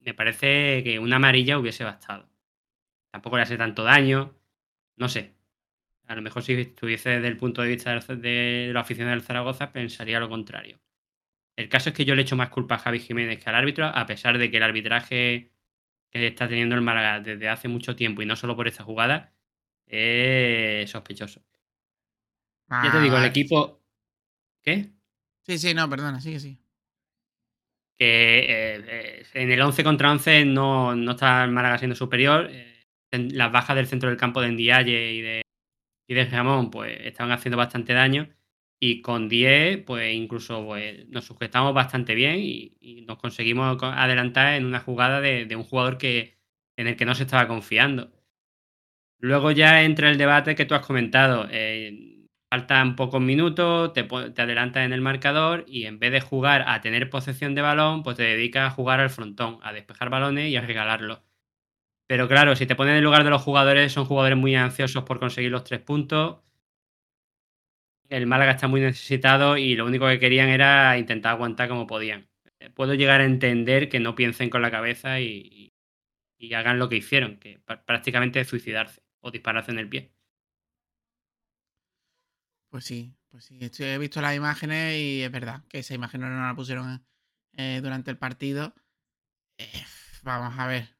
me 0.01 0.13
parece 0.13 0.83
que 0.83 0.99
una 0.99 1.15
amarilla 1.17 1.57
hubiese 1.57 1.83
bastado. 1.83 2.29
Tampoco 3.11 3.37
le 3.37 3.43
hace 3.43 3.57
tanto 3.57 3.83
daño. 3.83 4.35
No 4.97 5.09
sé. 5.09 5.35
A 6.07 6.15
lo 6.15 6.21
mejor 6.23 6.43
si 6.43 6.53
estuviese 6.53 7.11
desde 7.11 7.27
el 7.29 7.37
punto 7.37 7.61
de 7.63 7.69
vista 7.69 7.97
de 7.99 8.71
la 8.73 8.81
afición 8.81 9.09
del 9.09 9.23
Zaragoza, 9.23 9.71
pensaría 9.73 10.19
lo 10.19 10.29
contrario. 10.29 10.79
El 11.57 11.69
caso 11.69 11.89
es 11.89 11.95
que 11.95 12.05
yo 12.05 12.15
le 12.15 12.23
echo 12.23 12.35
más 12.37 12.49
culpa 12.49 12.75
a 12.75 12.79
Javi 12.79 12.99
Jiménez 12.99 13.43
que 13.43 13.49
al 13.49 13.55
árbitro, 13.55 13.87
a 13.87 14.05
pesar 14.07 14.37
de 14.37 14.51
que 14.51 14.57
el 14.57 14.63
arbitraje 14.63 15.51
que 16.11 16.27
está 16.27 16.47
teniendo 16.47 16.75
el 16.75 16.81
Málaga 16.81 17.21
desde 17.21 17.49
hace 17.49 17.67
mucho 17.69 17.95
tiempo 17.95 18.21
y 18.21 18.27
no 18.27 18.35
solo 18.35 18.55
por 18.55 18.67
esta 18.67 18.83
jugada, 18.83 19.33
es 19.87 20.89
sospechoso. 20.91 21.43
Ya 22.79 22.91
te 22.91 22.99
digo, 22.99 23.17
el 23.17 23.23
Ah, 23.23 23.25
equipo. 23.25 23.81
¿Qué? 24.63 24.91
Sí, 25.45 25.57
sí, 25.59 25.73
no, 25.75 25.87
perdona, 25.89 26.19
sigue, 26.21 26.39
sí. 26.39 26.59
que 27.97 28.39
eh, 28.39 28.83
eh, 28.87 29.25
en 29.33 29.51
el 29.51 29.61
11 29.61 29.83
contra 29.83 30.11
11 30.11 30.45
no, 30.45 30.95
no 30.95 31.11
está 31.11 31.43
el 31.43 31.51
Málaga 31.51 31.77
siendo 31.77 31.95
superior. 31.95 32.47
Eh, 32.51 32.67
en 33.11 33.37
las 33.37 33.51
bajas 33.51 33.75
del 33.75 33.87
centro 33.87 34.09
del 34.09 34.17
campo 34.17 34.41
de 34.41 34.49
Ndiaye 34.51 35.11
y 35.13 35.21
de, 35.21 35.41
y 36.07 36.13
de 36.15 36.25
Ramón 36.25 36.71
pues 36.71 36.97
estaban 37.05 37.31
haciendo 37.33 37.57
bastante 37.57 37.93
daño. 37.93 38.29
Y 38.79 39.01
con 39.01 39.29
10, 39.29 39.79
pues 39.85 40.13
incluso 40.15 40.65
pues, 40.65 41.07
nos 41.09 41.25
sujetamos 41.25 41.73
bastante 41.73 42.15
bien 42.15 42.37
y, 42.39 42.77
y 42.81 43.03
nos 43.03 43.17
conseguimos 43.19 43.77
co- 43.77 43.87
adelantar 43.87 44.55
en 44.55 44.65
una 44.65 44.81
jugada 44.81 45.21
de, 45.21 45.45
de 45.45 45.55
un 45.57 45.63
jugador 45.63 45.97
que, 45.97 46.39
en 46.77 46.87
el 46.87 46.97
que 46.97 47.05
no 47.05 47.15
se 47.15 47.23
estaba 47.23 47.47
confiando. 47.47 48.11
Luego 49.19 49.51
ya 49.51 49.83
entra 49.83 50.09
el 50.09 50.17
debate 50.17 50.55
que 50.55 50.65
tú 50.65 50.73
has 50.75 50.85
comentado. 50.85 51.47
eh, 51.49 52.10
faltan 52.51 52.97
pocos 52.97 53.21
minutos, 53.21 53.93
te, 53.93 54.01
adelantas 54.43 54.85
en 54.85 54.93
el 54.93 55.01
marcador 55.01 55.65
y 55.67 55.85
en 55.85 55.99
vez 55.99 56.13
de 56.13 56.21
jugar 56.21 56.65
a 56.67 56.81
tener 56.81 57.09
posesión 57.09 57.55
de 57.55 57.63
balón, 57.63 58.03
pues 58.03 58.17
te 58.17 58.23
dedicas 58.23 58.67
a 58.71 58.75
jugar 58.75 58.99
al 59.01 59.09
frontón, 59.11 59.59
a 59.63 59.73
despejar 59.73 60.11
balones 60.11 60.51
y 60.51 60.57
a 60.57 60.61
regalarlos. 60.61 61.21
Pero 62.07 62.27
claro, 62.27 62.55
si 62.55 62.65
te 62.67 62.75
pones 62.75 62.91
en 62.93 62.99
el 62.99 63.03
lugar 63.05 63.23
de 63.25 63.31
los 63.31 63.41
jugadores, 63.43 63.93
son 63.93 64.05
jugadores 64.05 64.37
muy 64.37 64.55
ansiosos 64.55 65.03
por 65.05 65.19
conseguir 65.19 65.51
los 65.51 65.63
tres 65.65 65.81
puntos. 65.81 66.39
El 68.09 68.27
Málaga 68.27 68.51
está 68.51 68.67
muy 68.67 68.81
necesitado 68.81 69.57
y 69.57 69.75
lo 69.75 69.85
único 69.85 70.07
que 70.07 70.19
querían 70.19 70.49
era 70.49 70.97
intentar 70.97 71.31
aguantar 71.33 71.69
como 71.69 71.87
podían. 71.87 72.29
Eh, 72.59 72.69
Puedo 72.69 72.93
llegar 72.93 73.21
a 73.21 73.25
entender 73.25 73.89
que 73.89 73.99
no 73.99 74.15
piensen 74.15 74.49
con 74.49 74.61
la 74.61 74.69
cabeza 74.71 75.19
y, 75.19 75.73
y- 76.39 76.53
hagan 76.55 76.79
lo 76.79 76.89
que 76.89 76.97
hicieron, 76.97 77.37
que 77.39 77.59
pr- 77.65 77.83
prácticamente 77.85 78.43
suicidarse 78.45 79.01
o 79.21 79.31
dispararse 79.31 79.71
en 79.71 79.79
el 79.79 79.89
pie. 79.89 80.11
Pues 82.71 82.85
sí, 82.85 83.13
pues 83.29 83.43
sí. 83.45 83.59
Estoy- 83.61 83.85
he 83.87 83.97
visto 83.97 84.21
las 84.21 84.35
imágenes 84.35 84.97
y 84.97 85.21
es 85.21 85.31
verdad 85.31 85.61
que 85.67 85.79
esa 85.79 85.93
imagen 85.93 86.21
no 86.21 86.29
la 86.47 86.55
pusieron 86.55 87.05
eh, 87.57 87.81
durante 87.83 88.09
el 88.09 88.17
partido. 88.17 88.73
Eh, 89.57 89.69
vamos 90.23 90.57
a 90.57 90.67
ver. 90.67 90.95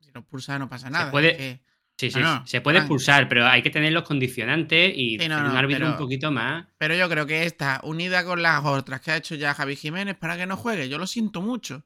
Si 0.00 0.10
nos 0.12 0.24
pulsa 0.24 0.58
no 0.58 0.68
pasa 0.68 0.88
nada. 0.90 1.10
puede- 1.10 1.30
es 1.30 1.36
que- 1.36 1.70
Sí, 1.98 2.10
sí, 2.10 2.18
No, 2.18 2.46
se 2.46 2.62
puede 2.62 2.78
Fran. 2.78 2.86
expulsar, 2.86 3.28
pero 3.28 3.46
hay 3.46 3.62
que 3.62 3.68
tener 3.68 3.92
los 3.92 4.04
condicionantes 4.04 4.90
y 4.96 5.18
Sí, 5.18 5.28
no, 5.28 5.36
tener 5.36 5.50
un 5.50 5.56
árbitro 5.58 5.90
un 5.90 5.96
poquito 5.98 6.30
más. 6.30 6.66
Pero 6.78 6.94
yo 6.94 7.06
creo 7.10 7.26
que 7.26 7.44
esta, 7.44 7.78
unida 7.84 8.24
con 8.24 8.40
las 8.40 8.64
otras 8.64 9.02
que 9.02 9.10
ha 9.10 9.16
hecho 9.18 9.34
ya 9.34 9.52
Javi 9.52 9.76
Jiménez 9.76 10.16
para 10.16 10.38
que 10.38 10.46
no 10.46 10.56
juegue, 10.56 10.88
yo 10.88 10.96
lo 10.96 11.06
siento 11.06 11.42
mucho. 11.42 11.84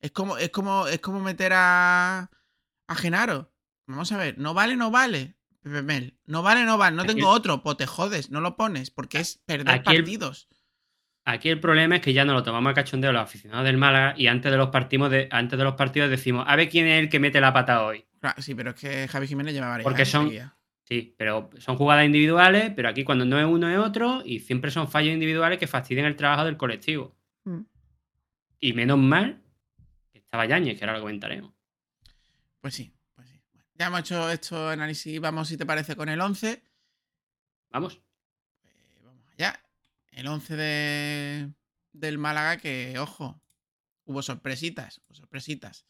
Es 0.00 0.12
como, 0.12 0.38
es 0.38 0.50
como, 0.50 0.86
es 0.86 1.00
como 1.00 1.18
meter 1.18 1.52
a, 1.52 2.30
a 2.86 2.94
Genaro. 2.94 3.52
Vamos 3.88 4.12
a 4.12 4.18
ver, 4.18 4.38
no 4.38 4.54
vale, 4.54 4.76
no 4.76 4.92
vale. 4.92 5.34
Mel. 5.62 6.16
No 6.26 6.42
vale, 6.42 6.64
no 6.64 6.78
vale. 6.78 6.96
No 6.96 7.02
Aquí- 7.02 7.14
tengo 7.14 7.28
otro, 7.28 7.62
pues 7.62 7.76
te 7.76 7.86
jodes, 7.86 8.30
no 8.30 8.40
lo 8.40 8.56
pones, 8.56 8.90
porque 8.90 9.18
es 9.20 9.42
perder 9.46 9.70
Aquí 9.74 9.94
el- 9.94 10.02
partidos. 10.02 10.48
Aquí 11.26 11.50
el 11.50 11.60
problema 11.60 11.96
es 11.96 12.00
que 12.02 12.14
ya 12.14 12.24
no 12.24 12.32
lo 12.32 12.42
tomamos 12.42 12.70
a 12.70 12.74
cachondeo 12.74 13.12
los 13.12 13.22
aficionados 13.22 13.64
del 13.66 13.76
Málaga 13.76 14.14
y 14.16 14.26
antes 14.26 14.50
de 14.50 14.56
los 14.56 14.70
partidos, 14.70 15.10
de, 15.10 15.28
antes 15.30 15.58
de 15.58 15.64
los 15.64 15.74
partidos 15.74 16.08
decimos, 16.10 16.44
a 16.48 16.56
ver 16.56 16.68
quién 16.70 16.86
es 16.86 16.98
el 17.02 17.08
que 17.10 17.20
mete 17.20 17.40
la 17.42 17.52
pata 17.52 17.84
hoy. 17.84 18.06
Claro, 18.20 18.40
sí, 18.40 18.54
pero 18.54 18.70
es 18.70 18.76
que 18.76 19.06
Javi 19.06 19.26
Jiménez 19.26 19.52
lleva 19.52 19.68
varias. 19.68 19.84
Porque 19.84 20.04
son-. 20.06 20.30
Sí, 20.84 21.14
pero 21.16 21.50
son 21.58 21.76
jugadas 21.76 22.04
individuales, 22.06 22.72
pero 22.74 22.88
aquí 22.88 23.04
cuando 23.04 23.24
no 23.24 23.38
es 23.38 23.44
uno 23.46 23.68
es 23.70 23.78
otro 23.78 24.22
y 24.24 24.40
siempre 24.40 24.70
son 24.72 24.88
fallos 24.88 25.12
individuales 25.12 25.58
que 25.58 25.66
fastidian 25.68 26.06
el 26.06 26.16
trabajo 26.16 26.44
del 26.44 26.56
colectivo. 26.56 27.14
Mm. 27.44 27.60
Y 28.58 28.72
menos 28.72 28.98
mal 28.98 29.40
que 30.12 30.18
estaba 30.18 30.46
Yañez, 30.46 30.78
que 30.78 30.84
ahora 30.84 30.94
lo 30.94 31.00
comentaremos. 31.02 31.52
Pues 32.60 32.74
sí, 32.74 32.92
ya 33.80 33.86
hemos 33.86 34.00
hecho 34.00 34.28
esto 34.30 34.68
análisis, 34.68 35.18
vamos 35.20 35.48
si 35.48 35.56
te 35.56 35.64
parece 35.64 35.96
con 35.96 36.10
el 36.10 36.20
11. 36.20 36.62
Vamos. 37.70 37.98
Pues 38.60 39.02
vamos 39.02 39.24
allá. 39.32 39.58
El 40.12 40.26
11 40.26 40.54
de, 40.54 41.52
del 41.92 42.18
Málaga 42.18 42.58
que, 42.58 42.98
ojo, 42.98 43.40
hubo 44.04 44.20
sorpresitas, 44.20 45.00
hubo 45.06 45.14
sorpresitas. 45.14 45.86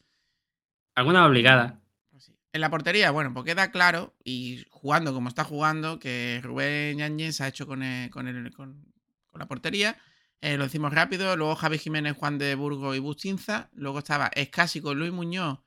Alguna 0.95 1.25
obligada. 1.25 1.81
Pues 2.11 2.23
sí. 2.23 2.37
En 2.53 2.61
la 2.61 2.69
portería, 2.69 3.11
bueno, 3.11 3.33
pues 3.33 3.45
queda 3.45 3.71
claro, 3.71 4.15
y 4.23 4.65
jugando 4.69 5.13
como 5.13 5.27
está 5.27 5.43
jugando, 5.43 5.99
que 5.99 6.39
Rubén 6.41 7.33
se 7.33 7.43
ha 7.43 7.49
hecho 7.49 7.67
con, 7.67 7.83
el- 7.83 8.09
con, 8.09 8.25
el- 8.29 8.53
con- 8.53 8.85
con 9.27 9.39
la 9.39 9.47
portería. 9.49 9.97
Eh, 10.39 10.55
lo 10.55 10.63
hicimos 10.65 10.93
rápido. 10.93 11.35
Luego 11.35 11.55
Javi 11.57 11.77
Jiménez, 11.77 12.15
Juan 12.15 12.37
de 12.37 12.55
Burgos 12.55 12.95
y 12.95 12.99
Bustinza. 12.99 13.69
Luego 13.73 13.99
estaba 13.99 14.27
Escasi 14.27 14.79
con 14.79 14.97
Luis 14.97 15.11
Muñoz 15.11 15.59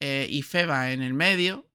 eh, 0.00 0.26
y 0.28 0.42
Feba 0.42 0.92
en 0.92 1.02
el 1.02 1.14
medio. 1.14 1.70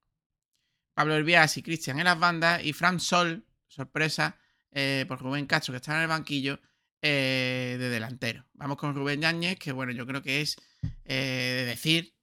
Pablo 0.94 1.16
Herbias 1.16 1.58
y 1.58 1.64
Cristian 1.64 1.98
en 2.00 2.06
las 2.06 2.20
bandas. 2.20 2.64
Y 2.64 2.74
Fran 2.74 3.00
Sol, 3.00 3.46
sorpresa, 3.68 4.38
eh, 4.72 5.06
por 5.08 5.20
Rubén 5.22 5.46
Castro, 5.46 5.72
que 5.74 5.78
está 5.78 5.96
en 5.96 6.02
el 6.02 6.08
banquillo, 6.08 6.60
eh, 7.02 7.78
de 7.80 7.90
delantero. 7.90 8.46
Vamos 8.54 8.78
con 8.78 8.94
Rubén 8.96 9.22
Yáñez, 9.22 9.58
que 9.58 9.72
bueno, 9.72 9.92
yo 9.94 10.06
creo 10.06 10.22
que 10.22 10.42
es 10.42 10.58
de 11.06 11.64
decir 11.66 12.16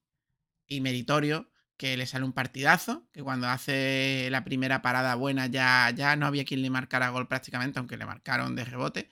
y 0.66 0.80
meritorio 0.80 1.50
que 1.76 1.96
le 1.96 2.06
sale 2.06 2.24
un 2.24 2.32
partidazo, 2.32 3.06
que 3.12 3.22
cuando 3.22 3.48
hace 3.48 4.28
la 4.30 4.44
primera 4.44 4.80
parada 4.82 5.14
buena 5.14 5.46
ya, 5.46 5.90
ya 5.94 6.16
no 6.16 6.26
había 6.26 6.44
quien 6.44 6.62
le 6.62 6.70
marcara 6.70 7.10
gol 7.10 7.28
prácticamente, 7.28 7.78
aunque 7.78 7.96
le 7.98 8.06
marcaron 8.06 8.54
de 8.56 8.64
rebote. 8.64 9.10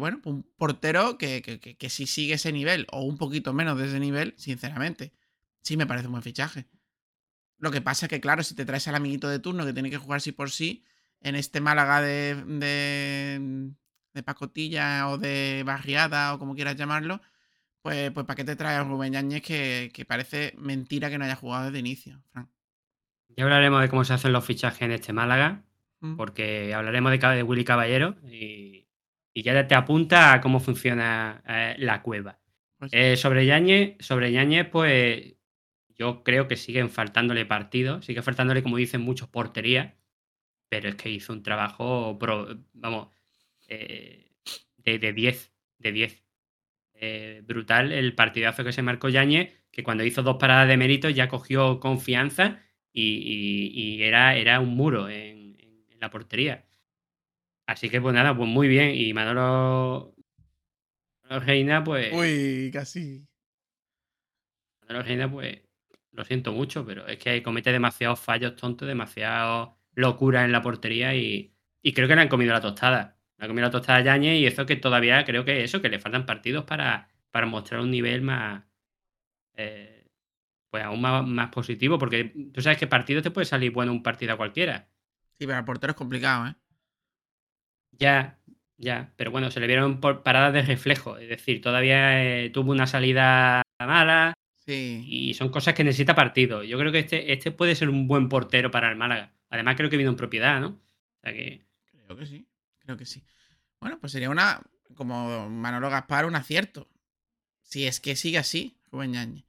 Bueno, 0.00 0.20
un 0.24 0.42
portero 0.56 1.18
que, 1.18 1.42
que, 1.42 1.60
que- 1.60 1.76
que 1.76 1.90
si 1.90 2.06
sigue 2.06 2.34
ese 2.34 2.52
nivel, 2.52 2.86
o 2.90 3.02
un 3.02 3.18
poquito 3.18 3.52
menos 3.52 3.78
de 3.78 3.86
ese 3.88 4.00
nivel, 4.00 4.34
sinceramente, 4.38 5.12
sí 5.66 5.76
me 5.76 5.86
parece 5.86 6.06
un 6.06 6.12
buen 6.12 6.22
fichaje. 6.22 6.66
Lo 7.58 7.70
que 7.70 7.80
pasa 7.80 8.06
es 8.06 8.10
que, 8.10 8.20
claro, 8.20 8.42
si 8.42 8.54
te 8.54 8.64
traes 8.64 8.86
al 8.88 8.94
amiguito 8.94 9.28
de 9.28 9.38
turno 9.38 9.64
que 9.64 9.72
tiene 9.72 9.90
que 9.90 9.96
jugar 9.96 10.20
sí 10.20 10.32
por 10.32 10.50
sí, 10.50 10.84
en 11.20 11.34
este 11.34 11.60
Málaga 11.60 12.00
de, 12.02 12.34
de, 12.44 13.70
de 14.14 14.22
pacotilla 14.22 15.08
o 15.08 15.18
de 15.18 15.62
barriada 15.64 16.34
o 16.34 16.38
como 16.38 16.54
quieras 16.54 16.76
llamarlo, 16.76 17.20
pues, 17.82 18.10
pues 18.12 18.26
¿para 18.26 18.36
qué 18.36 18.44
te 18.44 18.56
traes 18.56 18.78
a 18.80 18.84
Rubén 18.84 19.12
Yáñez 19.12 19.42
que, 19.42 19.90
que 19.94 20.04
parece 20.04 20.54
mentira 20.58 21.08
que 21.08 21.18
no 21.18 21.24
haya 21.24 21.36
jugado 21.36 21.66
desde 21.66 21.78
inicio, 21.78 22.22
Fran? 22.32 22.50
Ya 23.36 23.44
hablaremos 23.44 23.80
de 23.82 23.88
cómo 23.88 24.04
se 24.04 24.12
hacen 24.14 24.32
los 24.32 24.44
fichajes 24.44 24.82
en 24.82 24.92
este 24.92 25.12
Málaga, 25.12 25.62
Mm. 26.00 26.16
porque 26.16 26.74
hablaremos 26.74 27.10
de, 27.10 27.16
de 27.36 27.42
Willy 27.42 27.64
Caballero 27.64 28.16
y, 28.30 28.86
y 29.32 29.42
ya 29.42 29.66
te 29.66 29.74
apunta 29.74 30.34
a 30.34 30.40
cómo 30.42 30.60
funciona 30.60 31.42
eh, 31.48 31.74
la 31.78 32.02
cueva. 32.02 32.38
Pues- 32.78 32.92
Eh, 32.92 33.16
sobre 33.16 33.46
Yañez, 33.46 33.96
sobre 34.00 34.30
pues 34.70 35.35
yo 35.98 36.22
creo 36.22 36.48
que 36.48 36.56
siguen 36.56 36.90
faltándole 36.90 37.46
partidos, 37.46 38.04
sigue 38.04 38.22
faltándole, 38.22 38.62
como 38.62 38.76
dicen 38.76 39.00
muchos, 39.00 39.28
portería, 39.28 39.96
pero 40.68 40.88
es 40.88 40.96
que 40.96 41.10
hizo 41.10 41.32
un 41.32 41.42
trabajo, 41.42 42.18
pro- 42.18 42.58
vamos, 42.74 43.08
eh, 43.68 44.32
de 44.76 44.98
de 44.98 45.12
10, 45.12 45.52
de 45.78 45.92
10. 45.92 46.24
Eh, 46.94 47.42
brutal 47.44 47.92
el 47.92 48.14
partidazo 48.14 48.64
que 48.64 48.72
se 48.72 48.82
marcó 48.82 49.08
Yañez, 49.08 49.52
que 49.70 49.82
cuando 49.82 50.04
hizo 50.04 50.22
dos 50.22 50.36
paradas 50.38 50.68
de 50.68 50.76
mérito 50.78 51.10
ya 51.10 51.28
cogió 51.28 51.78
confianza 51.80 52.62
y, 52.92 53.02
y- 53.18 53.96
y 53.98 54.02
era, 54.02 54.36
era 54.36 54.60
un 54.60 54.70
muro 54.76 55.08
en, 55.08 55.56
en- 55.60 55.84
en 55.90 56.00
la 56.00 56.10
portería. 56.10 56.64
Así 57.66 57.90
que 57.90 58.00
pues 58.00 58.14
nada, 58.14 58.34
pues 58.36 58.48
muy 58.48 58.68
bien. 58.68 58.94
Y 58.94 59.12
Manolo, 59.12 60.14
Manolo 61.24 61.44
Reina, 61.44 61.82
pues... 61.84 62.12
Uy, 62.14 62.70
casi. 62.72 63.26
Manolo 64.82 65.02
Reina, 65.04 65.30
pues 65.30 65.60
lo 66.16 66.24
siento 66.24 66.52
mucho, 66.52 66.84
pero 66.86 67.06
es 67.06 67.18
que 67.18 67.42
comete 67.42 67.72
demasiados 67.72 68.18
fallos 68.20 68.56
tontos, 68.56 68.88
demasiadas 68.88 69.70
locuras 69.94 70.44
en 70.44 70.52
la 70.52 70.62
portería 70.62 71.14
y, 71.14 71.54
y 71.82 71.92
creo 71.92 72.08
que 72.08 72.16
le 72.16 72.22
han 72.22 72.28
comido 72.28 72.52
la 72.52 72.60
tostada. 72.60 73.18
Le 73.38 73.44
han 73.44 73.50
comido 73.50 73.66
la 73.66 73.70
tostada 73.70 73.98
a 73.98 74.02
Yañez 74.02 74.40
y 74.40 74.46
eso 74.46 74.66
que 74.66 74.76
todavía 74.76 75.24
creo 75.24 75.44
que 75.44 75.62
eso, 75.62 75.82
que 75.82 75.88
le 75.88 75.98
faltan 75.98 76.26
partidos 76.26 76.64
para, 76.64 77.08
para 77.30 77.46
mostrar 77.46 77.80
un 77.80 77.90
nivel 77.90 78.22
más, 78.22 78.64
eh, 79.54 80.08
pues 80.70 80.84
aún 80.84 81.00
más, 81.00 81.26
más 81.26 81.50
positivo, 81.50 81.98
porque 81.98 82.32
tú 82.52 82.62
sabes 82.62 82.78
que 82.78 82.86
partidos 82.86 83.22
te 83.22 83.30
puede 83.30 83.44
salir 83.46 83.72
bueno 83.72 83.92
un 83.92 84.02
partido 84.02 84.34
a 84.34 84.36
cualquiera. 84.36 84.88
Sí, 85.38 85.46
pero 85.46 85.58
el 85.58 85.64
portero 85.64 85.90
es 85.92 85.96
complicado, 85.96 86.48
¿eh? 86.48 86.54
Ya, 87.92 88.38
ya, 88.76 89.12
pero 89.16 89.30
bueno, 89.30 89.50
se 89.50 89.60
le 89.60 89.66
vieron 89.66 90.00
por 90.00 90.22
paradas 90.22 90.52
de 90.52 90.62
reflejo, 90.62 91.16
es 91.18 91.28
decir, 91.28 91.60
todavía 91.60 92.22
eh, 92.24 92.50
tuvo 92.50 92.72
una 92.72 92.86
salida 92.86 93.62
mala, 93.78 94.34
Sí. 94.66 95.04
Y 95.06 95.34
son 95.34 95.48
cosas 95.50 95.74
que 95.74 95.84
necesita 95.84 96.14
partido. 96.14 96.62
Yo 96.64 96.78
creo 96.78 96.90
que 96.90 96.98
este, 97.00 97.32
este 97.32 97.52
puede 97.52 97.74
ser 97.76 97.88
un 97.88 98.08
buen 98.08 98.28
portero 98.28 98.70
para 98.70 98.90
el 98.90 98.96
Málaga. 98.96 99.32
Además, 99.48 99.76
creo 99.76 99.88
que 99.88 99.96
vino 99.96 100.10
en 100.10 100.16
propiedad, 100.16 100.60
¿no? 100.60 100.68
O 100.68 101.20
sea 101.22 101.32
que. 101.32 101.64
Creo 102.04 102.16
que 102.16 102.26
sí, 102.26 102.46
creo 102.80 102.96
que 102.96 103.06
sí. 103.06 103.22
Bueno, 103.80 103.98
pues 104.00 104.12
sería 104.12 104.30
una, 104.30 104.60
como 104.94 105.48
Manolo 105.48 105.88
Gaspar, 105.90 106.26
un 106.26 106.34
acierto. 106.34 106.88
Si 107.62 107.86
es 107.86 108.00
que 108.00 108.16
sigue 108.16 108.38
así, 108.38 108.76
Rubén 108.90 109.12
Yáñez. 109.12 109.44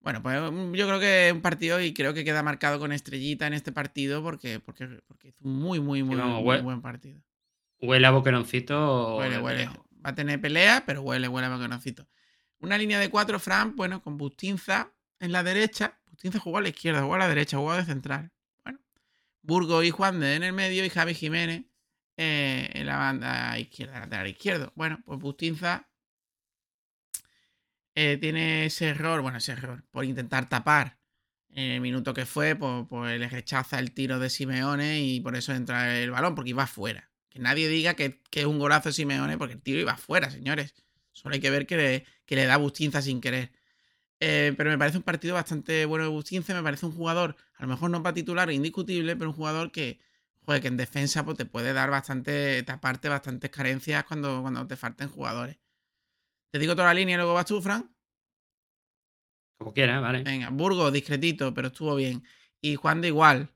Bueno, 0.00 0.22
pues 0.22 0.40
mm, 0.50 0.72
yo 0.74 0.86
creo 0.88 0.98
que 0.98 1.28
es 1.28 1.32
un 1.32 1.40
partido 1.42 1.80
y 1.80 1.92
creo 1.94 2.12
que 2.14 2.24
queda 2.24 2.42
marcado 2.42 2.80
con 2.80 2.90
estrellita 2.92 3.46
en 3.46 3.52
este 3.52 3.70
partido 3.70 4.22
porque, 4.22 4.58
porque, 4.58 4.88
porque 5.06 5.28
hizo 5.28 5.44
un 5.44 5.56
muy, 5.60 5.78
muy, 5.80 6.02
muy, 6.02 6.16
vamos, 6.16 6.42
muy 6.42 6.56
hue- 6.56 6.62
buen 6.62 6.82
partido. 6.82 7.20
Huele 7.80 8.06
a 8.06 8.10
boqueroncito. 8.10 9.16
Huele, 9.18 9.38
huele. 9.40 9.66
Va 10.04 10.10
a 10.10 10.14
tener 10.14 10.40
pelea, 10.40 10.82
pero 10.86 11.02
huele, 11.02 11.28
huele 11.28 11.46
a 11.46 11.50
vaqueroncito. 11.50 12.08
Una 12.62 12.78
línea 12.78 13.00
de 13.00 13.10
cuatro, 13.10 13.40
Fran, 13.40 13.74
bueno, 13.74 14.00
con 14.00 14.16
Bustinza 14.16 14.92
en 15.18 15.32
la 15.32 15.42
derecha. 15.42 15.98
Bustinza 16.06 16.38
jugó 16.38 16.58
a 16.58 16.62
la 16.62 16.68
izquierda, 16.68 17.02
jugó 17.02 17.16
a 17.16 17.18
la 17.18 17.28
derecha, 17.28 17.56
jugó 17.56 17.74
de 17.74 17.84
central. 17.84 18.30
Bueno. 18.64 18.78
Burgo 19.42 19.82
y 19.82 19.90
Juan 19.90 20.20
de 20.20 20.36
en 20.36 20.44
el 20.44 20.52
medio 20.52 20.84
y 20.84 20.88
Javi 20.88 21.12
Jiménez 21.12 21.64
eh, 22.16 22.70
en 22.72 22.86
la 22.86 22.98
banda 22.98 23.58
izquierda, 23.58 23.98
lateral 23.98 24.28
izquierdo. 24.28 24.72
Bueno, 24.76 25.02
pues 25.04 25.18
Bustinza 25.18 25.88
eh, 27.96 28.16
tiene 28.20 28.66
ese 28.66 28.90
error, 28.90 29.22
bueno, 29.22 29.38
ese 29.38 29.52
error, 29.52 29.82
por 29.90 30.04
intentar 30.04 30.48
tapar 30.48 30.98
en 31.48 31.72
el 31.72 31.80
minuto 31.80 32.14
que 32.14 32.26
fue, 32.26 32.54
pues, 32.54 32.86
pues 32.88 33.18
le 33.18 33.28
rechaza 33.28 33.80
el 33.80 33.92
tiro 33.92 34.20
de 34.20 34.30
Simeone 34.30 35.00
y 35.00 35.20
por 35.20 35.34
eso 35.34 35.52
entra 35.52 35.98
el 35.98 36.12
balón, 36.12 36.36
porque 36.36 36.50
iba 36.50 36.68
fuera. 36.68 37.10
Que 37.28 37.40
nadie 37.40 37.66
diga 37.66 37.94
que, 37.94 38.22
que 38.30 38.42
es 38.42 38.46
un 38.46 38.60
golazo 38.60 38.90
de 38.90 38.92
Simeone, 38.92 39.36
porque 39.36 39.54
el 39.54 39.62
tiro 39.62 39.80
iba 39.80 39.96
fuera, 39.96 40.30
señores. 40.30 40.74
Solo 41.12 41.34
hay 41.34 41.40
que 41.40 41.50
ver 41.50 41.66
que 41.66 41.76
le, 41.76 42.06
que 42.26 42.36
le 42.36 42.46
da 42.46 42.56
Bustinza 42.56 43.02
sin 43.02 43.20
querer. 43.20 43.52
Eh, 44.20 44.54
pero 44.56 44.70
me 44.70 44.78
parece 44.78 44.98
un 44.98 45.02
partido 45.02 45.34
bastante 45.34 45.84
bueno 45.84 46.04
de 46.04 46.10
Bustinza. 46.10 46.54
Me 46.54 46.62
parece 46.62 46.86
un 46.86 46.92
jugador, 46.92 47.36
a 47.56 47.62
lo 47.62 47.68
mejor 47.68 47.90
no 47.90 48.02
para 48.02 48.14
titular, 48.14 48.50
indiscutible, 48.50 49.16
pero 49.16 49.30
un 49.30 49.36
jugador 49.36 49.72
que, 49.72 50.00
joder, 50.44 50.62
que 50.62 50.68
en 50.68 50.76
defensa 50.76 51.24
pues, 51.24 51.36
te 51.36 51.44
puede 51.44 51.72
dar 51.72 51.90
bastante, 51.90 52.62
taparte 52.62 53.08
bastantes 53.08 53.50
carencias 53.50 54.04
cuando, 54.04 54.42
cuando 54.42 54.66
te 54.66 54.76
falten 54.76 55.08
jugadores. 55.08 55.58
Te 56.50 56.58
digo 56.58 56.74
toda 56.74 56.88
la 56.88 56.94
línea 56.94 57.14
y 57.14 57.16
luego 57.16 57.34
vas 57.34 57.46
tú, 57.46 57.60
Fran. 57.60 57.94
Como 59.58 59.72
quiera, 59.72 60.00
vale. 60.00 60.22
Venga, 60.22 60.50
Burgos, 60.50 60.92
discretito, 60.92 61.54
pero 61.54 61.68
estuvo 61.68 61.94
bien. 61.94 62.22
Y 62.60 62.76
Juan 62.76 63.00
de 63.00 63.08
igual. 63.08 63.54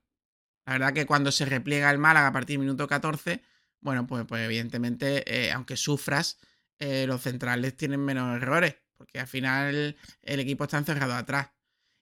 La 0.65 0.73
verdad 0.73 0.93
que 0.93 1.07
cuando 1.07 1.31
se 1.31 1.45
repliega 1.45 1.91
el 1.91 1.99
Málaga 1.99 2.29
a 2.29 2.33
partir 2.33 2.55
del 2.55 2.67
minuto 2.67 2.89
14, 2.89 3.43
bueno, 3.81 4.07
pues, 4.07 4.25
pues 4.27 4.45
evidentemente, 4.45 5.23
eh, 5.27 5.53
aunque 5.53 5.77
sufras, 5.77 6.39
eh, 6.79 7.07
los 7.07 7.23
centrales 7.23 7.77
tienen 7.77 8.01
menos 8.05 8.37
errores, 8.37 8.77
porque 8.97 9.21
al 9.21 9.27
final 9.27 9.97
el 10.23 10.41
equipo 10.41 10.65
está 10.65 10.79
encerrado 10.79 11.15
atrás. 11.15 11.51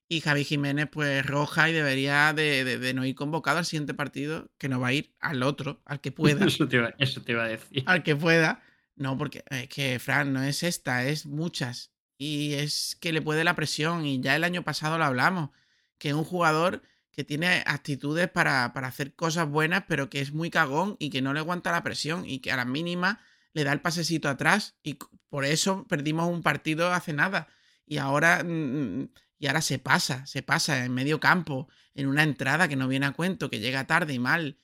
Y 0.07 0.21
Javi 0.21 0.45
Jiménez, 0.45 0.89
pues 0.93 1.25
roja 1.25 1.71
y 1.71 1.73
debería 1.73 2.33
de, 2.35 2.63
de- 2.65 2.79
de 2.79 2.95
no 2.95 3.05
ir 3.07 3.15
convocado 3.15 3.59
al 3.59 3.65
siguiente 3.65 3.95
partido, 3.95 4.51
que 4.59 4.69
no 4.69 4.79
va 4.79 4.89
a 4.89 4.93
ir 4.93 5.15
al 5.19 5.43
otro, 5.43 5.81
al 5.87 6.01
que 6.01 6.13
pueda. 6.13 6.45
Eso 6.47 6.69
te, 6.69 6.77
iba, 6.77 6.95
eso 6.99 7.23
te 7.23 7.33
iba 7.33 7.45
a 7.45 7.49
decir. 7.49 7.83
al 7.87 8.03
que 8.03 8.15
pueda. 8.15 8.63
No, 8.97 9.17
porque 9.19 9.43
es 9.51 9.69
que, 9.69 9.99
Fran, 9.99 10.33
no 10.33 10.43
es 10.43 10.63
esta, 10.63 11.05
es 11.07 11.25
muchas. 11.27 11.91
Y 12.19 12.53
es 12.55 12.97
que 13.01 13.13
le 13.13 13.23
puede 13.23 13.43
la 13.45 13.57
presión. 13.57 14.05
Y 14.07 14.21
ya 14.21 14.37
el 14.37 14.45
año 14.45 14.63
pasado 14.63 14.99
lo 14.99 15.05
hablamos. 15.05 15.51
Que 15.99 16.11
es 16.11 16.15
un 16.15 16.23
jugador 16.25 16.83
que 17.11 17.25
tiene 17.25 17.65
actitudes 17.67 18.29
para, 18.29 18.73
para 18.73 18.89
hacer 18.89 19.15
cosas 19.15 19.49
buenas, 19.49 19.85
pero 19.89 20.11
que 20.11 20.21
es 20.21 20.33
muy 20.33 20.51
cagón 20.51 20.97
y 21.01 21.11
que 21.11 21.23
no 21.23 21.33
le 21.33 21.41
aguanta 21.41 21.73
la 21.73 21.83
presión. 21.83 22.25
Y 22.29 22.39
que 22.41 22.53
a 22.53 22.57
la 22.57 22.65
mínima 22.67 23.21
le 23.55 23.65
da 23.65 23.73
el 23.73 23.81
pasecito 23.81 24.29
atrás. 24.29 24.77
Y 24.83 24.99
por 25.31 25.47
eso 25.47 25.87
perdimos 25.89 26.29
un 26.29 26.43
partido 26.43 26.93
hace 26.93 27.13
nada. 27.15 27.49
Y 27.87 27.97
ahora. 27.99 28.45
mm, 28.45 29.09
Y 29.39 29.47
ahora 29.49 29.63
se 29.63 29.79
pasa, 29.79 30.25
se 30.27 30.43
pasa 30.43 30.85
en 30.85 30.95
medio 30.95 31.21
campo, 31.21 31.69
en 31.95 32.07
una 32.07 32.23
entrada 32.23 32.69
que 32.69 32.77
no 32.77 32.89
viene 32.89 33.07
a 33.07 33.13
cuento, 33.13 33.51
que 33.51 33.59
llega 33.61 33.87
tarde 33.87 34.15
y 34.15 34.19
mal 34.19 34.59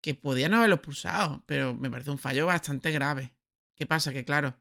que 0.00 0.14
podían 0.14 0.52
haberlo 0.52 0.74
expulsado, 0.76 1.42
pero 1.46 1.74
me 1.74 1.90
parece 1.90 2.10
un 2.10 2.18
fallo 2.18 2.44
bastante 2.46 2.90
grave. 2.90 3.32
¿Qué 3.74 3.86
pasa? 3.86 4.12
Que 4.12 4.22
claro, 4.24 4.54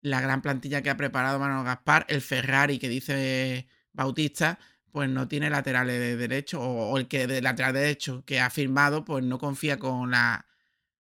la 0.00 0.20
gran 0.22 0.40
plantilla 0.40 0.80
que 0.82 0.88
ha 0.90 0.96
preparado 0.96 1.38
Manuel 1.38 1.64
Gaspar, 1.64 2.06
el 2.08 2.22
Ferrari 2.22 2.78
que 2.78 2.88
dice 2.88 3.68
Bautista, 3.92 4.58
pues 4.90 5.10
no 5.10 5.28
tiene 5.28 5.50
laterales 5.50 6.00
de 6.00 6.16
derecho, 6.16 6.60
o 6.62 6.96
el 6.98 7.06
que 7.06 7.26
de 7.26 7.42
lateral 7.42 7.74
derecho 7.74 8.24
que 8.24 8.40
ha 8.40 8.48
firmado, 8.48 9.04
pues 9.04 9.22
no 9.24 9.38
confía 9.38 9.78
con 9.78 10.10
la... 10.10 10.46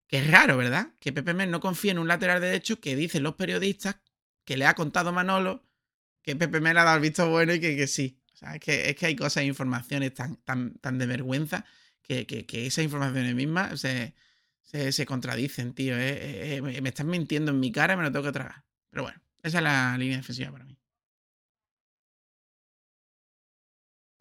Que 0.08 0.18
es 0.18 0.30
raro, 0.30 0.56
¿verdad? 0.56 0.88
Que 1.00 1.12
Pepe 1.12 1.34
Mel 1.34 1.50
no 1.50 1.60
confía 1.60 1.92
en 1.92 1.98
un 1.98 2.08
lateral 2.08 2.40
derecho 2.40 2.80
que 2.80 2.96
dicen 2.96 3.22
los 3.22 3.34
periodistas 3.36 3.96
que 4.44 4.56
le 4.56 4.66
ha 4.66 4.74
contado 4.74 5.12
Manolo 5.12 5.64
que 6.22 6.36
Pepe 6.36 6.60
Mel 6.60 6.78
ha 6.78 6.84
dado 6.84 6.96
el 6.96 7.02
visto 7.02 7.30
bueno 7.30 7.54
y 7.54 7.60
que, 7.60 7.76
que 7.76 7.86
sí. 7.86 8.20
O 8.34 8.36
sea, 8.36 8.54
es 8.56 8.60
que, 8.60 8.90
es 8.90 8.96
que 8.96 9.06
hay 9.06 9.16
cosas 9.16 9.44
informaciones 9.44 10.14
tan, 10.14 10.36
tan, 10.38 10.74
tan 10.78 10.98
de 10.98 11.06
vergüenza 11.06 11.64
que, 12.02 12.26
que, 12.26 12.46
que 12.46 12.66
esas 12.66 12.84
informaciones 12.84 13.34
mismas 13.34 13.80
se, 13.80 14.14
se, 14.62 15.06
contradicen, 15.06 15.74
tío. 15.74 15.96
eh, 15.96 16.56
eh, 16.56 16.62
eh, 16.64 16.82
me 16.82 16.88
están 16.90 17.08
mintiendo 17.08 17.50
en 17.52 17.60
mi 17.60 17.72
cara 17.72 17.94
y 17.94 17.96
me 17.98 18.02
lo 18.04 18.12
tengo 18.12 18.26
que 18.26 18.32
tragar. 18.32 18.64
Pero 18.90 19.04
bueno, 19.04 19.20
esa 19.42 19.58
es 19.58 19.64
la 19.64 19.96
línea 19.98 20.18
defensiva 20.18 20.52
para 20.52 20.64
mí. 20.66 20.76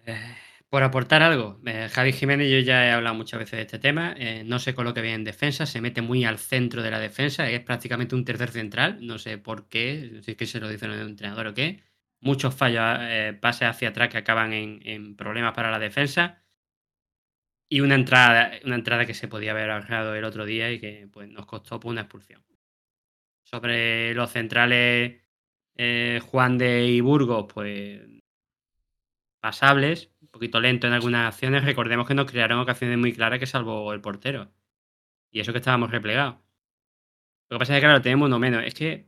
Eh, 0.08 0.36
por 0.70 0.84
aportar 0.84 1.22
algo, 1.24 1.62
eh, 1.66 1.88
Javi 1.90 2.12
Jiménez, 2.12 2.50
yo 2.52 2.60
ya 2.60 2.86
he 2.86 2.92
hablado 2.92 3.16
muchas 3.16 3.40
veces 3.40 3.58
de 3.58 3.62
este 3.62 3.80
tema, 3.80 4.14
eh, 4.18 4.44
no 4.46 4.60
se 4.60 4.76
coloca 4.76 5.02
bien 5.02 5.16
en 5.16 5.24
defensa, 5.24 5.66
se 5.66 5.80
mete 5.82 6.02
muy 6.02 6.26
al 6.26 6.40
centro 6.40 6.84
de 6.84 6.92
la 6.92 7.00
defensa, 7.00 7.50
es 7.50 7.62
prácticamente 7.62 8.16
un 8.16 8.26
tercer 8.26 8.52
central, 8.52 8.98
no 9.02 9.18
sé 9.18 9.38
por 9.38 9.70
qué, 9.70 10.20
si 10.24 10.32
es 10.32 10.38
que 10.38 10.46
se 10.46 10.60
lo 10.60 10.68
dicen 10.70 10.92
el 10.92 11.08
entrenador 11.08 11.48
o 11.48 11.54
qué. 11.54 11.84
Muchos 12.20 12.56
fallos, 12.56 12.84
eh, 13.02 13.38
pases 13.40 13.70
hacia 13.70 13.90
atrás 13.90 14.10
que 14.10 14.18
acaban 14.18 14.52
en, 14.54 15.16
problemas 15.16 15.54
para 15.54 15.72
la 15.72 15.80
defensa. 15.80 16.44
Y 17.70 17.82
una 17.82 17.96
entrada, 17.96 18.52
una 18.66 18.76
entrada 18.76 19.06
que 19.06 19.14
se 19.14 19.28
podía 19.28 19.52
haber 19.52 19.70
ahorrado 19.70 20.16
el 20.16 20.24
otro 20.24 20.46
día 20.46 20.72
y 20.72 20.80
que 20.80 21.08
pues, 21.12 21.30
nos 21.30 21.46
costó 21.46 21.80
por 21.80 21.92
una 21.92 22.02
expulsión. 22.02 22.44
Sobre 23.44 24.14
los 24.14 24.32
centrales, 24.32 25.22
eh, 25.76 26.20
Juan 26.24 26.58
de 26.58 26.86
y 26.88 27.02
pues 27.02 28.02
pasables, 29.40 30.12
poquito 30.38 30.60
lento 30.60 30.88
en 30.88 30.94
algunas 30.94 31.34
acciones. 31.34 31.64
Recordemos 31.64 32.08
que 32.08 32.16
nos 32.16 32.30
crearon 32.30 32.60
ocasiones 32.60 32.98
muy 32.98 33.14
claras 33.14 33.40
que 33.40 33.46
salvó 33.46 33.94
el 33.94 34.02
portero. 34.02 34.52
Y 35.32 35.40
eso 35.40 35.52
que 35.52 35.60
estábamos 35.60 35.92
replegados. 35.92 36.36
Lo 37.50 37.56
que 37.56 37.60
pasa 37.60 37.74
es 37.74 37.78
que, 37.78 37.86
claro, 37.86 38.02
tenemos 38.02 38.28
uno 38.28 38.40
menos. 38.40 38.64
Es 38.64 38.74
que 38.74 39.06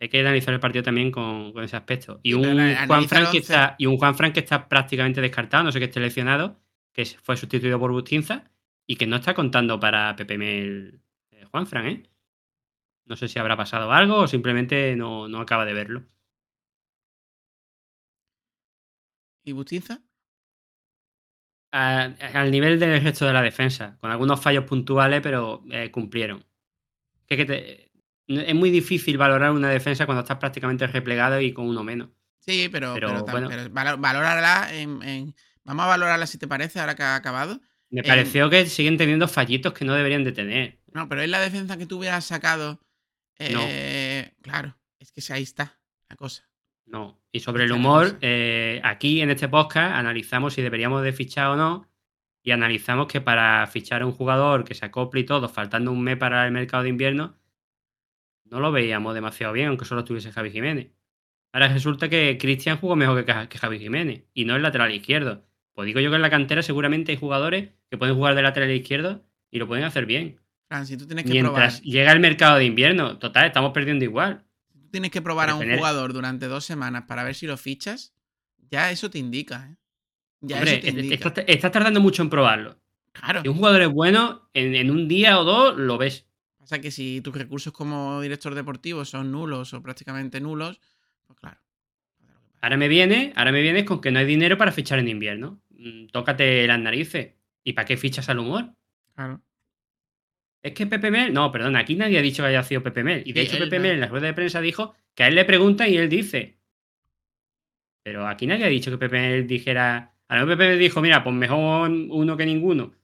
hay 0.00 0.08
que 0.08 0.20
analizar 0.20 0.52
el 0.52 0.60
partido 0.60 0.82
también 0.82 1.10
con, 1.10 1.52
con 1.52 1.64
ese 1.64 1.76
aspecto. 1.76 2.20
Y 2.22 2.34
un, 2.34 2.42
pero 2.42 2.86
Juan 2.86 3.02
el 3.02 3.08
Fran 3.08 3.30
que 3.30 3.38
está, 3.38 3.76
y 3.78 3.86
un 3.86 3.96
Juan 3.96 4.14
Fran 4.14 4.32
que 4.32 4.40
está 4.40 4.68
prácticamente 4.68 5.20
descartado, 5.20 5.64
no 5.64 5.72
sé 5.72 5.78
qué 5.78 5.86
esté 5.86 6.00
lesionado, 6.00 6.60
que 6.92 7.04
fue 7.04 7.36
sustituido 7.36 7.78
por 7.78 7.92
Bustinza 7.92 8.50
y 8.86 8.96
que 8.96 9.06
no 9.06 9.16
está 9.16 9.34
contando 9.34 9.78
para 9.80 10.14
Pepe 10.16 10.38
Mel 10.38 11.00
eh, 11.30 11.44
Juan 11.50 11.66
Fran, 11.66 11.86
¿eh? 11.86 12.02
No 13.06 13.16
sé 13.16 13.28
si 13.28 13.38
habrá 13.38 13.56
pasado 13.56 13.92
algo 13.92 14.16
o 14.20 14.28
simplemente 14.28 14.96
no, 14.96 15.28
no 15.28 15.40
acaba 15.40 15.64
de 15.64 15.74
verlo. 15.74 16.04
¿Y 19.44 19.52
Bustinza? 19.52 20.02
A- 21.76 22.04
al 22.34 22.50
nivel 22.50 22.78
del 22.78 23.02
resto 23.02 23.26
de 23.26 23.32
la 23.32 23.42
defensa, 23.42 23.96
con 24.00 24.10
algunos 24.10 24.40
fallos 24.40 24.64
puntuales, 24.64 25.20
pero 25.22 25.62
eh, 25.70 25.90
cumplieron. 25.90 26.44
Que 27.26 27.44
te- 27.44 27.90
es 28.26 28.54
muy 28.54 28.70
difícil 28.70 29.18
valorar 29.18 29.50
una 29.52 29.68
defensa 29.70 30.06
cuando 30.06 30.22
estás 30.22 30.38
prácticamente 30.38 30.86
replegado 30.86 31.40
y 31.40 31.52
con 31.52 31.66
uno 31.68 31.82
menos. 31.82 32.10
Sí, 32.38 32.68
pero, 32.70 32.94
Pero, 32.94 33.24
bueno. 33.24 33.48
pero 33.48 33.70
valo- 33.70 33.98
valórala 33.98 34.68
en, 34.72 35.02
en- 35.02 35.34
Vamos 35.66 35.84
a 35.86 35.88
valorarla 35.88 36.26
si 36.26 36.36
te 36.36 36.46
parece, 36.46 36.78
ahora 36.78 36.94
que 36.94 37.02
ha 37.02 37.16
acabado. 37.16 37.58
Me 37.88 38.02
pareció 38.02 38.50
que 38.50 38.66
siguen 38.66 38.98
teniendo 38.98 39.26
fallitos 39.28 39.72
que 39.72 39.86
no 39.86 39.94
deberían 39.94 40.22
de 40.22 40.32
tener. 40.32 40.78
No, 40.92 41.08
pero 41.08 41.22
es 41.22 41.28
la 41.30 41.40
defensa 41.40 41.78
que 41.78 41.86
tú 41.86 41.98
hubieras 41.98 42.24
sacado. 42.26 42.80
No. 43.50 43.60
eh, 43.66 44.32
Claro, 44.42 44.76
es 44.98 45.10
que 45.10 45.32
ahí 45.32 45.42
está 45.42 45.78
la 46.10 46.16
cosa. 46.16 46.44
No. 46.86 47.20
Y 47.32 47.40
sobre 47.40 47.64
el 47.64 47.72
humor, 47.72 48.18
eh, 48.20 48.80
aquí 48.84 49.20
en 49.20 49.30
este 49.30 49.48
podcast 49.48 49.96
analizamos 49.96 50.54
si 50.54 50.62
deberíamos 50.62 51.02
de 51.02 51.12
fichar 51.12 51.48
o 51.48 51.56
no. 51.56 51.88
Y 52.42 52.50
analizamos 52.50 53.06
que 53.06 53.20
para 53.20 53.66
fichar 53.66 54.02
a 54.02 54.06
un 54.06 54.12
jugador 54.12 54.64
que 54.64 54.74
se 54.74 54.84
acople 54.84 55.20
y 55.20 55.24
todo, 55.24 55.48
faltando 55.48 55.90
un 55.90 56.02
mes 56.02 56.18
para 56.18 56.46
el 56.46 56.52
mercado 56.52 56.82
de 56.82 56.90
invierno, 56.90 57.36
no 58.44 58.60
lo 58.60 58.70
veíamos 58.70 59.14
demasiado 59.14 59.52
bien, 59.52 59.68
aunque 59.68 59.86
solo 59.86 60.02
estuviese 60.02 60.30
Javi 60.30 60.50
Jiménez. 60.50 60.92
Ahora 61.52 61.68
resulta 61.68 62.08
que 62.08 62.36
Cristian 62.38 62.76
jugó 62.76 62.96
mejor 62.96 63.24
que, 63.24 63.48
que 63.48 63.58
Javi 63.58 63.78
Jiménez 63.78 64.24
y 64.34 64.44
no 64.44 64.56
el 64.56 64.62
lateral 64.62 64.92
izquierdo. 64.92 65.44
Pues 65.72 65.86
digo 65.86 66.00
yo 66.00 66.10
que 66.10 66.16
en 66.16 66.22
la 66.22 66.30
cantera 66.30 66.62
seguramente 66.62 67.12
hay 67.12 67.18
jugadores 67.18 67.70
que 67.90 67.98
pueden 67.98 68.14
jugar 68.14 68.34
de 68.34 68.42
lateral 68.42 68.70
izquierdo 68.70 69.24
y 69.50 69.58
lo 69.58 69.66
pueden 69.66 69.84
hacer 69.84 70.06
bien. 70.06 70.40
Fran, 70.68 70.86
si 70.86 70.96
tú 70.96 71.06
tienes 71.06 71.24
que 71.24 71.32
Mientras 71.32 71.80
probar, 71.80 71.82
llega 71.82 72.12
el 72.12 72.20
mercado 72.20 72.58
de 72.58 72.64
invierno, 72.64 73.18
total, 73.18 73.46
estamos 73.46 73.72
perdiendo 73.72 74.04
igual. 74.04 74.43
Tienes 74.94 75.10
que 75.10 75.20
probar 75.20 75.50
a 75.50 75.54
un 75.54 75.60
tener- 75.60 75.76
jugador 75.78 76.12
durante 76.12 76.46
dos 76.46 76.64
semanas 76.64 77.04
para 77.06 77.22
ver 77.24 77.34
si 77.34 77.46
lo 77.46 77.56
fichas, 77.56 78.14
ya 78.70 78.90
eso 78.90 79.10
te 79.10 79.18
indica, 79.18 79.68
¿eh? 79.70 79.76
Ya 80.40 80.56
Hombre, 80.56 80.72
eso 80.74 80.80
te 80.82 80.88
indica. 80.90 81.28
estás 81.28 81.44
estás 81.46 81.72
tardando 81.72 82.00
mucho 82.00 82.22
en 82.22 82.30
probarlo. 82.30 82.78
Claro. 83.12 83.42
Si 83.42 83.48
un 83.48 83.56
jugador 83.56 83.82
es 83.82 83.88
bueno, 83.88 84.48
en, 84.54 84.74
en 84.74 84.90
un 84.90 85.06
día 85.08 85.38
o 85.38 85.44
dos 85.44 85.76
lo 85.76 85.98
ves. 85.98 86.26
Pasa 86.58 86.80
que 86.80 86.90
si 86.90 87.20
tus 87.20 87.34
recursos 87.36 87.72
como 87.72 88.20
director 88.22 88.54
deportivo 88.54 89.04
son 89.04 89.30
nulos 89.30 89.74
o 89.74 89.82
prácticamente 89.82 90.40
nulos, 90.40 90.80
pues 91.26 91.38
claro. 91.38 91.60
Ahora 92.60 92.76
me 92.78 92.88
viene, 92.88 93.32
ahora 93.36 93.52
me 93.52 93.60
vienes 93.62 93.84
con 93.84 94.00
que 94.00 94.10
no 94.10 94.18
hay 94.18 94.24
dinero 94.26 94.56
para 94.56 94.72
fichar 94.72 94.98
en 94.98 95.08
invierno. 95.08 95.60
Mm, 95.70 96.06
Tócate 96.08 96.66
las 96.66 96.80
narices. 96.80 97.34
¿Y 97.62 97.72
para 97.74 97.84
qué 97.86 97.96
fichas 97.96 98.28
al 98.28 98.38
humor? 98.38 98.72
Claro. 99.14 99.40
Es 100.64 100.72
que 100.72 100.86
Pepe 100.86 101.10
Mel. 101.10 101.32
No, 101.32 101.52
perdón, 101.52 101.76
aquí 101.76 101.94
nadie 101.94 102.18
ha 102.18 102.22
dicho 102.22 102.42
que 102.42 102.48
haya 102.48 102.62
sido 102.62 102.82
Pepe 102.82 103.04
Mel. 103.04 103.22
Y 103.26 103.32
de 103.34 103.42
Sí, 103.42 103.46
hecho, 103.48 103.58
Pepe 103.64 103.76
no. 103.76 103.82
Mel 103.82 103.92
en 103.92 104.00
la 104.00 104.08
rueda 104.08 104.26
de 104.26 104.34
prensa 104.34 104.60
dijo 104.60 104.94
que 105.14 105.22
a 105.22 105.28
él 105.28 105.34
le 105.34 105.44
preguntan 105.44 105.90
y 105.90 105.96
él 105.98 106.08
dice. 106.08 106.58
Pero 108.02 108.26
aquí 108.26 108.46
nadie 108.46 108.64
ha 108.64 108.68
dicho 108.68 108.90
que 108.90 108.98
Pepe 108.98 109.20
Mel 109.20 109.46
dijera. 109.46 110.14
A 110.28 110.36
lo 110.36 110.46
mejor 110.46 110.58
Pepe 110.58 110.70
Mel 110.70 110.78
dijo, 110.78 111.00
mira, 111.02 111.22
pues 111.22 111.36
mejor 111.36 111.90
uno 111.90 112.36
que 112.36 112.46
ninguno. 112.46 112.94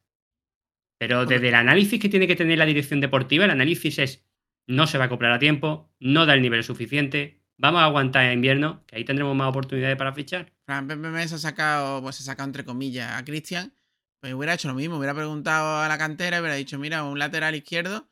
Pero 0.99 1.27
desde 1.27 1.49
el 1.49 1.55
análisis 1.55 2.01
que 2.01 2.09
tiene 2.09 2.27
que 2.27 2.37
tener 2.37 2.59
la 2.59 2.66
dirección 2.66 3.01
deportiva, 3.01 3.44
el 3.44 3.51
análisis 3.51 3.99
es 3.99 4.27
no 4.66 4.87
se 4.87 4.99
va 4.99 5.05
a 5.05 5.07
acoplar 5.07 5.33
a 5.33 5.38
tiempo, 5.38 5.90
no 5.99 6.27
da 6.27 6.35
el 6.35 6.42
nivel 6.42 6.62
suficiente, 6.62 7.40
vamos 7.57 7.81
a 7.81 7.85
aguantar 7.87 8.27
el 8.27 8.35
invierno, 8.35 8.85
que 8.87 8.96
ahí 8.96 9.05
tendremos 9.05 9.35
más 9.35 9.49
oportunidades 9.49 9.96
para 9.96 10.12
fichar. 10.12 10.53
Fran 10.64 10.87
Pepe 10.87 11.09
Mel 11.09 11.29
se 11.29 11.35
ha 11.35 11.38
sacado, 11.38 12.01
pues 12.03 12.16
se 12.16 12.23
ha 12.23 12.27
sacado 12.27 12.49
entre 12.49 12.64
comillas 12.64 13.12
a 13.18 13.25
Cristian, 13.25 13.73
pues 14.20 14.35
hubiera 14.35 14.54
hecho 14.54 14.68
lo 14.68 14.74
mismo, 14.74 14.96
hubiera 14.98 15.14
preguntado 15.14 15.78
a 15.80 15.88
la 15.88 15.96
cantera 15.98 16.37
y 16.37 16.40
hubiera 16.40 16.54
dicho, 16.56 16.78
mira, 16.78 17.04
un 17.04 17.18
lateral 17.18 17.54
izquierdo 17.54 18.09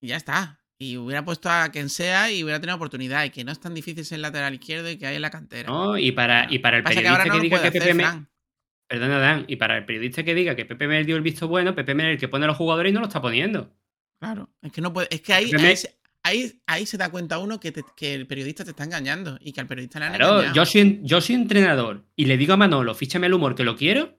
y 0.00 0.08
ya 0.08 0.16
está. 0.16 0.58
Y 0.78 0.96
hubiera 0.96 1.24
puesto 1.24 1.48
a 1.48 1.68
quien 1.70 1.88
sea 1.88 2.32
y 2.32 2.42
hubiera 2.42 2.58
tenido 2.60 2.74
oportunidad. 2.76 3.24
Y 3.24 3.30
que 3.30 3.44
no 3.44 3.52
es 3.52 3.60
tan 3.60 3.72
difícil 3.74 4.04
ser 4.04 4.18
lateral 4.18 4.54
izquierdo 4.54 4.90
y 4.90 4.96
que 4.98 5.06
hay 5.06 5.14
en 5.16 5.22
la 5.22 5.30
cantera. 5.30 5.68
No, 5.70 5.96
y 5.96 6.10
para, 6.10 6.46
y 6.52 6.58
para 6.58 6.78
el 6.78 6.82
Pasa 6.82 6.96
periodista 6.96 7.22
que, 7.22 7.28
no 7.28 7.38
diga 7.40 7.62
que 7.62 7.68
hacer, 7.68 7.82
Pepe 7.82 7.94
Mel, 7.94 8.26
perdona 8.88 9.18
Dan, 9.18 9.44
y 9.46 9.56
para 9.56 9.78
el 9.78 9.84
periodista 9.84 10.24
que 10.24 10.34
diga 10.34 10.56
que 10.56 10.64
Pepe 10.64 10.88
Mel 10.88 11.06
dio 11.06 11.14
el 11.16 11.22
visto 11.22 11.46
bueno, 11.46 11.74
Pepe 11.74 11.94
Mel 11.94 12.06
es 12.08 12.12
el 12.14 12.18
que 12.18 12.26
pone 12.28 12.46
a 12.46 12.48
los 12.48 12.56
jugadores 12.56 12.90
y 12.90 12.94
no 12.94 13.00
lo 13.00 13.06
está 13.06 13.22
poniendo. 13.22 13.72
Claro. 14.18 14.50
Es 14.60 14.72
que 14.72 14.80
no 14.80 14.92
puede. 14.92 15.06
Es 15.10 15.20
que 15.20 15.32
ahí, 15.34 15.52
ahí, 15.54 15.74
ahí, 16.24 16.62
ahí 16.66 16.86
se 16.86 16.96
da 16.96 17.10
cuenta 17.10 17.38
uno 17.38 17.60
que, 17.60 17.70
te- 17.70 17.84
que 17.96 18.14
el 18.14 18.26
periodista 18.26 18.64
te 18.64 18.70
está 18.70 18.82
engañando. 18.82 19.38
Y 19.40 19.52
que 19.52 19.60
al 19.60 19.68
periodista 19.68 20.00
le 20.00 20.06
han 20.06 20.14
Claro, 20.14 20.32
engañado. 20.40 20.54
yo 20.56 20.66
soy, 20.66 21.00
yo 21.04 21.20
soy 21.20 21.34
entrenador 21.36 22.04
y 22.16 22.24
le 22.24 22.36
digo 22.36 22.54
a 22.54 22.56
Manolo, 22.56 22.92
fíchame 22.96 23.28
el 23.28 23.34
humor 23.34 23.54
que 23.54 23.62
lo 23.62 23.76
quiero. 23.76 24.18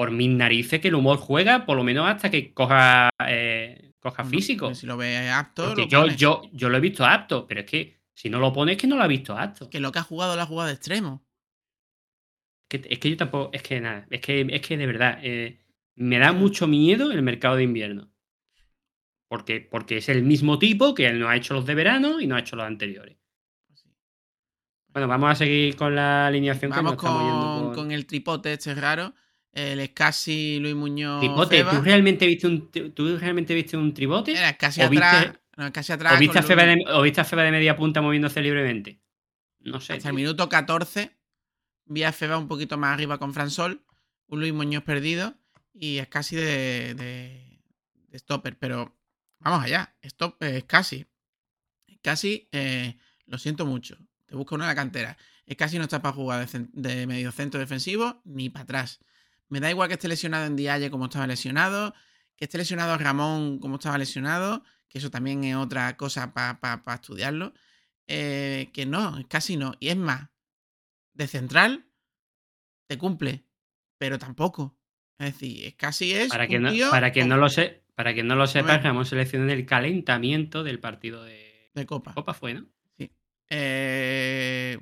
Por 0.00 0.12
mis 0.12 0.30
narices 0.30 0.80
que 0.80 0.88
el 0.88 0.94
humor 0.94 1.18
juega, 1.18 1.66
por 1.66 1.76
lo 1.76 1.84
menos 1.84 2.08
hasta 2.08 2.30
que 2.30 2.54
coja, 2.54 3.10
eh, 3.28 3.92
coja 4.00 4.24
físico. 4.24 4.74
Si 4.74 4.86
lo 4.86 4.96
ves 4.96 5.30
apto, 5.30 5.66
Porque 5.66 5.82
lo 5.82 5.88
yo, 5.88 6.00
pones. 6.00 6.16
yo, 6.16 6.42
yo 6.54 6.70
lo 6.70 6.78
he 6.78 6.80
visto 6.80 7.04
apto, 7.04 7.46
pero 7.46 7.60
es 7.60 7.66
que 7.66 8.00
si 8.14 8.30
no 8.30 8.38
lo 8.38 8.50
pone 8.50 8.72
es 8.72 8.78
que 8.78 8.86
no 8.86 8.96
lo 8.96 9.02
ha 9.02 9.06
visto 9.06 9.36
apto. 9.36 9.68
Que 9.68 9.78
lo 9.78 9.92
que 9.92 9.98
ha 9.98 10.02
jugado 10.02 10.36
lo 10.36 10.40
ha 10.42 10.46
jugado 10.46 10.68
de 10.68 10.74
extremo. 10.74 11.22
Que- 12.66 12.86
es 12.88 12.98
que 12.98 13.10
yo 13.10 13.16
tampoco, 13.18 13.50
es 13.52 13.62
que 13.62 13.78
nada, 13.78 14.06
es 14.08 14.22
que, 14.22 14.46
es 14.48 14.60
que 14.62 14.78
de 14.78 14.86
verdad, 14.86 15.18
eh, 15.22 15.60
me 15.96 16.18
da 16.18 16.32
mucho 16.32 16.66
miedo 16.66 17.12
el 17.12 17.20
mercado 17.20 17.56
de 17.56 17.64
invierno. 17.64 18.10
Porque, 19.28 19.60
porque 19.60 19.98
es 19.98 20.08
el 20.08 20.22
mismo 20.22 20.58
tipo 20.58 20.94
que 20.94 21.08
él 21.08 21.20
no 21.20 21.28
ha 21.28 21.36
hecho 21.36 21.52
los 21.52 21.66
de 21.66 21.74
verano 21.74 22.20
y 22.22 22.26
no 22.26 22.36
ha 22.36 22.40
hecho 22.40 22.56
los 22.56 22.64
anteriores. 22.66 23.18
Bueno, 24.88 25.06
vamos 25.08 25.30
a 25.30 25.34
seguir 25.34 25.76
con 25.76 25.94
la 25.94 26.26
alineación 26.26 26.70
Vamos 26.70 26.92
que 26.92 26.96
nos 26.96 27.04
estamos 27.04 27.22
yendo 27.22 27.54
con, 27.54 27.66
por- 27.66 27.74
con 27.76 27.92
el 27.92 28.06
tripote 28.06 28.54
este 28.54 28.74
raro. 28.74 29.14
El 29.52 29.80
Escasi, 29.80 30.58
Luis 30.60 30.74
Muñoz. 30.74 31.20
¿tú 31.20 31.80
realmente 31.82 32.26
viste 32.26 32.46
un, 32.46 32.70
tú 32.70 33.18
realmente 33.18 33.54
viste 33.54 33.76
un 33.76 33.92
tribote? 33.92 34.32
Era 34.32 34.56
casi 34.56 34.80
¿O 34.80 34.86
atrás. 34.86 35.24
viste- 35.24 35.40
no, 35.56 35.72
casi 35.72 35.92
atrás. 35.92 36.14
¿O 36.14 36.18
viste, 36.18 36.38
a 36.38 36.42
Feba 36.42 36.64
de, 36.64 36.84
¿O 36.88 37.02
viste 37.02 37.20
a 37.20 37.24
Feba 37.24 37.42
de 37.42 37.50
media 37.50 37.76
punta 37.76 38.00
moviéndose 38.00 38.40
libremente? 38.40 39.00
No 39.60 39.80
sé. 39.80 39.94
Hasta 39.94 40.08
el 40.08 40.14
minuto 40.14 40.48
14. 40.48 41.16
Vi 41.86 42.02
a 42.04 42.12
Feba 42.12 42.38
un 42.38 42.48
poquito 42.48 42.78
más 42.78 42.94
arriba 42.94 43.18
con 43.18 43.34
Fransol. 43.34 43.84
Un 44.28 44.40
Luis 44.40 44.52
Muñoz 44.54 44.84
perdido. 44.84 45.34
Y 45.74 45.98
es 45.98 46.08
casi 46.08 46.36
de, 46.36 46.94
de, 46.94 47.60
de 48.08 48.18
stopper. 48.18 48.56
Pero 48.58 48.96
vamos 49.40 49.64
allá. 49.64 49.94
Stop, 50.02 50.42
es 50.42 50.64
casi. 50.64 51.06
Casi, 52.02 52.48
eh, 52.52 52.96
lo 53.26 53.38
siento 53.38 53.66
mucho. 53.66 53.96
Te 54.26 54.36
busca 54.36 54.54
uno 54.54 54.64
en 54.64 54.68
la 54.68 54.74
cantera. 54.74 55.16
Es 55.44 55.56
casi 55.56 55.76
no 55.78 55.84
está 55.84 56.00
para 56.00 56.14
jugar 56.14 56.48
de, 56.48 56.66
de 56.72 57.06
medio 57.06 57.32
centro 57.32 57.60
defensivo 57.60 58.22
ni 58.24 58.48
para 58.48 58.62
atrás. 58.62 59.00
Me 59.50 59.60
da 59.60 59.68
igual 59.70 59.88
que 59.88 59.94
esté 59.94 60.08
lesionado 60.08 60.46
en 60.46 60.56
Dialle 60.56 60.90
como 60.90 61.04
estaba 61.04 61.26
lesionado. 61.26 61.94
Que 62.36 62.46
esté 62.46 62.56
lesionado 62.56 62.96
Ramón 62.96 63.58
como 63.58 63.76
estaba 63.76 63.98
lesionado. 63.98 64.64
Que 64.88 64.98
eso 64.98 65.10
también 65.10 65.44
es 65.44 65.56
otra 65.56 65.96
cosa 65.96 66.32
para 66.32 66.94
estudiarlo. 66.94 67.52
Eh, 68.06 68.70
que 68.72 68.86
no, 68.86 69.22
casi 69.28 69.56
no. 69.56 69.74
Y 69.78 69.88
es 69.88 69.96
más, 69.96 70.30
de 71.12 71.28
central 71.28 71.86
te 72.88 72.96
cumple, 72.98 73.44
pero 73.98 74.18
tampoco. 74.18 74.76
Es 75.18 75.34
decir, 75.34 75.66
es 75.66 75.74
casi 75.74 76.12
es. 76.14 76.28
Para 76.28 76.48
que 76.48 76.56
un 76.56 76.62
no, 76.62 76.90
para 76.90 77.12
que 77.12 77.24
no 77.24 77.36
lo 77.36 77.48
sé, 77.50 77.84
para 77.94 78.14
que 78.14 78.24
no 78.24 78.34
lo 78.34 78.46
sepas, 78.46 78.76
Hombre. 78.76 78.88
Ramón 78.88 79.06
seleccionó 79.06 79.52
el 79.52 79.66
calentamiento 79.66 80.64
del 80.64 80.80
partido 80.80 81.22
de 81.22 81.50
de 81.74 81.86
copa. 81.86 82.14
Copa 82.14 82.34
fue, 82.34 82.54
¿no? 82.54 82.66
Eh, 83.50 84.78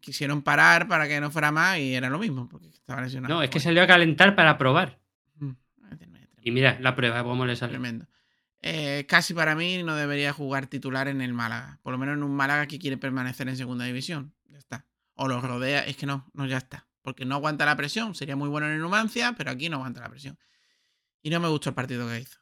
quisieron 0.00 0.42
parar 0.42 0.86
para 0.86 1.08
que 1.08 1.20
no 1.20 1.30
fuera 1.30 1.50
más 1.50 1.78
y 1.78 1.94
era 1.94 2.08
lo 2.08 2.18
mismo, 2.18 2.48
porque 2.48 2.68
estaba 2.68 3.02
lesionado. 3.02 3.34
No, 3.34 3.42
es 3.42 3.50
que 3.50 3.58
salió 3.60 3.82
a 3.82 3.86
calentar 3.86 4.34
para 4.36 4.56
probar. 4.56 5.00
Mm, 5.34 5.50
Y 6.42 6.50
mira, 6.52 6.78
la 6.80 6.94
prueba, 6.94 7.22
cómo 7.24 7.44
le 7.44 7.56
salió. 7.56 7.72
Tremendo. 7.72 8.06
Eh, 8.62 9.06
casi 9.08 9.34
para 9.34 9.54
mí 9.54 9.82
no 9.82 9.96
debería 9.96 10.32
jugar 10.32 10.66
titular 10.66 11.08
en 11.08 11.20
el 11.20 11.32
Málaga. 11.32 11.78
Por 11.82 11.92
lo 11.92 11.98
menos 11.98 12.16
en 12.16 12.22
un 12.22 12.34
Málaga 12.34 12.66
que 12.66 12.78
quiere 12.78 12.96
permanecer 12.96 13.48
en 13.48 13.56
segunda 13.56 13.84
división. 13.84 14.34
Ya 14.46 14.58
está. 14.58 14.86
O 15.14 15.26
lo 15.28 15.40
rodea. 15.40 15.80
Es 15.80 15.96
que 15.96 16.06
no, 16.06 16.30
no, 16.32 16.46
ya 16.46 16.58
está. 16.58 16.86
Porque 17.02 17.24
no 17.24 17.34
aguanta 17.36 17.64
la 17.66 17.76
presión. 17.76 18.14
Sería 18.14 18.36
muy 18.36 18.48
bueno 18.48 18.66
en 18.68 18.74
el 18.74 18.80
Numancia, 18.80 19.34
pero 19.36 19.50
aquí 19.50 19.68
no 19.68 19.76
aguanta 19.78 20.00
la 20.00 20.10
presión. 20.10 20.38
Y 21.22 21.30
no 21.30 21.40
me 21.40 21.48
gustó 21.48 21.70
el 21.70 21.74
partido 21.74 22.06
que 22.08 22.20
hizo. 22.20 22.38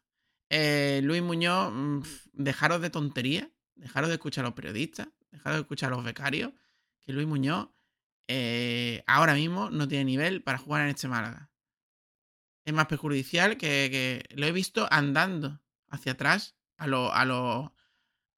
Eh, 0.51 1.01
Luis 1.05 1.23
Muñoz, 1.23 1.73
mm, 1.73 2.01
pf, 2.01 2.31
dejaros 2.33 2.81
de 2.81 2.91
tontería. 2.91 3.49
Dejaros 3.77 4.09
de 4.09 4.17
escuchar 4.17 4.45
a 4.45 4.49
los 4.49 4.55
periodistas. 4.55 5.09
Dejaros 5.31 5.57
de 5.59 5.61
escuchar 5.63 5.93
a 5.93 5.97
los 5.97 6.05
becarios. 6.05 6.53
Que 7.01 7.13
Luis 7.13 7.27
Muñoz 7.27 7.69
eh, 8.29 9.03
ahora 9.07 9.35
mismo 9.35 9.71
no 9.71 9.89
tiene 9.89 10.05
nivel 10.05 10.43
para 10.43 10.59
jugar 10.59 10.83
en 10.83 10.89
este 10.89 11.09
Málaga. 11.09 11.51
Es 12.65 12.75
más 12.75 12.87
perjudicial 12.87 13.57
que, 13.57 13.89
que 13.91 14.35
lo 14.37 14.47
he 14.47 14.53
visto 14.53 14.87
andando 14.91 15.61
hacia 15.89 16.13
atrás 16.13 16.55
a 16.77 16.87
los 16.87 17.11
a 17.15 17.25
los 17.25 17.71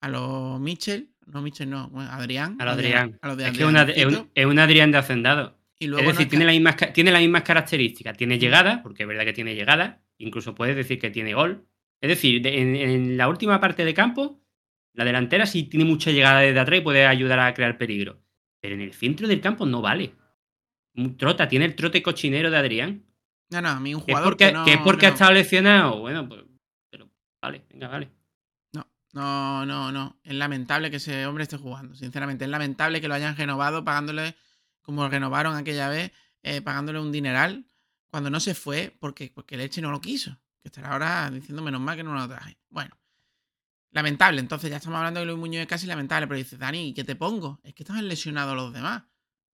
a 0.03 0.09
los 0.09 0.61
Mitchell, 0.61 1.11
no 1.27 1.43
Mitchell 1.43 1.69
no, 1.69 1.89
bueno, 1.91 2.11
Adrián, 2.11 2.57
A 2.61 2.65
lo 2.65 2.71
Adrián. 2.71 3.19
a 3.21 3.29
los 3.29 3.37
de 3.37 3.49
Es 3.49 3.51
que 3.53 3.63
es 3.65 3.69
una- 3.69 3.83
es 3.83 3.89
Adriancito, 3.91 4.23
un, 4.23 4.31
es 4.35 4.47
un 4.47 4.59
Adrián 4.59 4.91
de 4.93 4.99
hacendado. 4.99 5.59
y 5.79 5.87
Es 5.87 5.91
decir, 5.97 6.21
no 6.27 6.29
tiene, 6.29 6.45
las 6.47 6.55
mismas, 6.55 6.77
tiene 6.95 7.11
las 7.11 7.21
mismas 7.21 7.43
características. 7.43 8.17
Tiene 8.17 8.39
llegada, 8.39 8.83
porque 8.83 9.03
es 9.03 9.09
verdad 9.09 9.25
que 9.25 9.33
tiene 9.33 9.55
llegada. 9.55 10.01
Incluso 10.19 10.55
puedes 10.55 10.77
decir 10.77 10.99
que 10.99 11.11
tiene 11.11 11.35
gol. 11.35 11.67
Es 12.01 12.09
decir, 12.09 12.41
de- 12.41 12.61
en, 12.63 12.77
en 12.77 13.17
la 13.19 13.29
última 13.29 13.61
parte 13.61 13.85
de 13.85 13.93
campo, 13.95 14.41
la 14.95 15.05
delantera 15.05 15.47
sí 15.47 15.65
tiene 15.65 15.85
mucha 15.85 16.11
llegada 16.11 16.41
desde 16.41 16.61
atrás 16.61 16.79
y 16.81 16.83
puede 16.83 17.07
ayudar 17.07 17.39
a 17.41 17.55
crear 17.55 17.79
peligro. 17.79 18.21
Pero 18.61 18.75
en 18.75 18.81
el 18.83 18.93
centro 18.93 19.27
del 19.29 19.41
campo 19.41 19.65
no 19.67 19.81
vale. 19.81 20.15
Un 20.95 21.17
Trota, 21.17 21.49
tiene 21.49 21.65
el 21.67 21.75
trote 21.77 22.03
cochinero 22.03 22.51
de 22.51 22.57
Adrián. 22.59 23.05
no, 23.51 23.63
no, 23.63 23.69
a 23.69 23.81
mí 23.81 23.95
un 23.95 24.01
es 24.01 24.05
jugador 24.07 24.31
porque, 24.33 24.47
que 24.47 24.53
no, 24.53 24.65
que 24.65 24.73
es 24.75 24.79
porque 24.79 25.01
que 25.01 25.07
ha 25.07 25.11
no- 25.11 25.15
estado 25.15 25.33
lesionado. 25.33 26.01
Bueno, 26.01 26.29
pues. 26.29 26.43
Pero 26.91 27.09
vale, 27.41 27.65
venga, 27.71 27.89
vale. 27.89 28.11
No, 28.75 28.87
no, 29.13 29.65
no, 29.67 29.93
no. 29.93 30.21
Es 30.25 30.35
lamentable 30.35 30.91
que 30.91 30.97
ese 30.97 31.25
hombre 31.27 31.45
esté 31.45 31.57
jugando. 31.57 31.95
Sinceramente, 31.95 32.45
es 32.45 32.51
lamentable 32.51 33.01
que 33.01 33.09
lo 33.09 33.15
hayan 33.15 33.37
renovado 33.37 33.85
pagándole, 33.85 34.35
como 34.83 35.09
renovaron 35.09 35.57
aquella 35.57 35.89
vez, 35.89 36.13
eh, 36.43 36.61
pagándole 36.61 37.01
un 37.01 37.13
dineral 37.13 37.65
cuando 38.11 38.29
no 38.31 38.41
se 38.41 38.55
fue 38.55 38.95
porque, 39.01 39.31
porque 39.35 39.55
el 39.55 39.61
Elche 39.63 39.81
no 39.81 39.91
lo 39.93 40.01
quiso. 40.01 40.37
Que 40.63 40.69
estará 40.69 40.91
ahora 40.91 41.31
diciendo 41.31 41.63
menos 41.63 41.81
mal 41.81 41.97
que 41.97 42.03
no 42.03 42.13
lo 42.15 42.29
traje. 42.29 42.59
Bueno, 42.69 42.95
lamentable. 43.93 44.41
Entonces 44.41 44.71
ya 44.71 44.77
estamos 44.77 44.97
hablando 44.99 45.21
de 45.21 45.27
Luis 45.27 45.39
Muñoz 45.39 45.63
es 45.63 45.67
casi 45.69 45.87
lamentable. 45.87 46.27
Pero 46.27 46.39
dices, 46.39 46.59
Dani, 46.59 46.89
¿y 46.89 46.95
qué 46.95 47.05
te 47.05 47.17
pongo? 47.17 47.61
Es 47.65 47.75
que 47.75 47.83
estaban 47.83 48.07
lesionados 48.09 48.55
los 48.57 48.73
demás. 48.73 49.05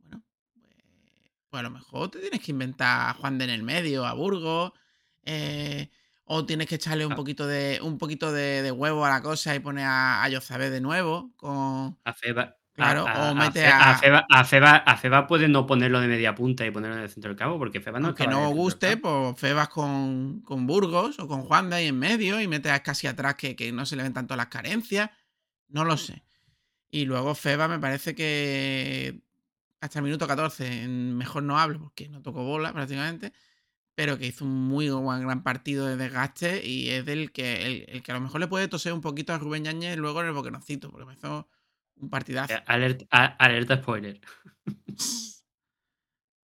Bueno, 0.01 0.23
pues, 0.63 0.75
pues 1.51 1.61
a 1.61 1.63
lo 1.65 1.71
mejor 1.71 2.11
te 2.11 2.21
tienes 2.21 2.41
que 2.41 2.53
inventar 2.53 3.11
a 3.11 3.15
Juan 3.15 3.39
de 3.39 3.45
en 3.45 3.51
el 3.51 3.63
medio, 3.63 4.05
a 4.07 4.13
Burgos. 4.15 4.73
eh, 5.25 5.91
o 6.29 6.45
tienes 6.45 6.67
que 6.69 6.75
echarle 6.77 7.07
un 7.07 7.13
Ah. 7.13 7.17
poquito 7.17 7.47
de 7.47 7.79
un 7.83 7.99
poquito 7.99 8.33
de, 8.33 8.63
de 8.63 8.73
huevo 8.73 9.05
a 9.07 9.11
la 9.11 9.23
cosa 9.23 9.55
y 9.55 9.61
poner 9.61 9.85
a, 9.87 10.23
a 10.25 10.29
Yozabé 10.29 10.71
de 10.71 10.81
nuevo. 10.81 11.33
Con... 11.37 11.99
A 12.05 12.13
Feba. 12.15 12.57
Claro, 12.77 13.07
a, 13.09 13.31
o 13.31 13.35
mete 13.35 13.67
a, 13.67 13.91
a- 13.93 13.99
Feba, 13.99 14.27
a, 14.29 14.45
Feba, 14.45 14.77
a 14.77 14.97
Feba 14.99 15.27
puede 15.27 15.49
no 15.49 15.67
ponerlo 15.67 15.99
de 16.01 16.09
media 16.09 16.35
punta 16.35 16.65
y 16.67 16.71
ponerlo 16.71 16.97
en 16.97 17.03
el 17.05 17.09
centro 17.09 17.31
del 17.31 17.39
campo, 17.39 17.59
porque 17.59 17.81
Feba 17.81 17.99
no 17.99 18.09
aunque 18.09 18.27
no 18.27 18.51
guste, 18.51 18.97
pues 18.99 19.41
Febas 19.41 19.69
con, 19.71 20.41
con 20.43 20.67
Burgos 20.67 21.19
o 21.19 21.27
con 21.27 21.43
Juan 21.43 21.71
de 21.71 21.77
ahí 21.77 21.87
en 21.87 21.99
medio 21.99 22.41
y 22.41 22.47
metes 22.47 22.79
casi 22.83 23.07
atrás 23.07 23.35
que, 23.37 23.57
que 23.57 23.73
no 23.73 23.87
se 23.87 23.97
le 23.97 24.03
ven 24.03 24.13
tanto 24.13 24.37
las 24.37 24.49
carencias. 24.49 25.11
No 25.69 25.85
lo 25.85 25.97
sé. 25.97 26.23
Y 26.91 27.07
luego 27.07 27.35
Feba 27.35 27.67
me 27.67 27.79
parece 27.79 28.15
que 28.15 29.23
hasta 29.81 29.99
el 29.99 30.05
minuto 30.05 30.27
14, 30.27 30.83
en- 30.85 31.17
mejor 31.17 31.43
no 31.45 31.59
hablo 31.59 31.79
porque 31.81 32.09
no 32.09 32.21
tocó 32.23 32.45
bola 32.45 32.73
prácticamente, 32.75 33.33
pero 33.95 34.19
que 34.19 34.27
hizo 34.27 34.45
un 34.45 34.69
muy 34.69 34.91
buen 34.91 35.23
gran 35.23 35.43
partido 35.43 35.87
de 35.87 35.97
desgaste 35.97 36.67
y 36.67 36.91
es 36.91 37.07
del 37.07 37.33
que 37.33 37.67
el, 37.67 37.85
el 37.89 38.03
que 38.03 38.13
a 38.13 38.15
lo 38.17 38.21
mejor 38.21 38.41
le 38.41 38.49
puede 38.49 38.69
toser 38.69 38.93
un 38.93 39.01
poquito 39.01 39.33
a 39.33 39.39
Rubén 39.39 39.65
Yañez 39.65 39.97
luego 39.97 40.21
en 40.21 40.27
el 40.29 40.33
boquenocito, 40.35 40.91
porque 40.91 41.07
me 41.07 41.15
hizo 41.15 41.49
un 42.01 42.11
partidazo. 42.11 42.55
Eh, 42.55 42.63
alerta 43.39 43.77
spoiler. 43.77 44.21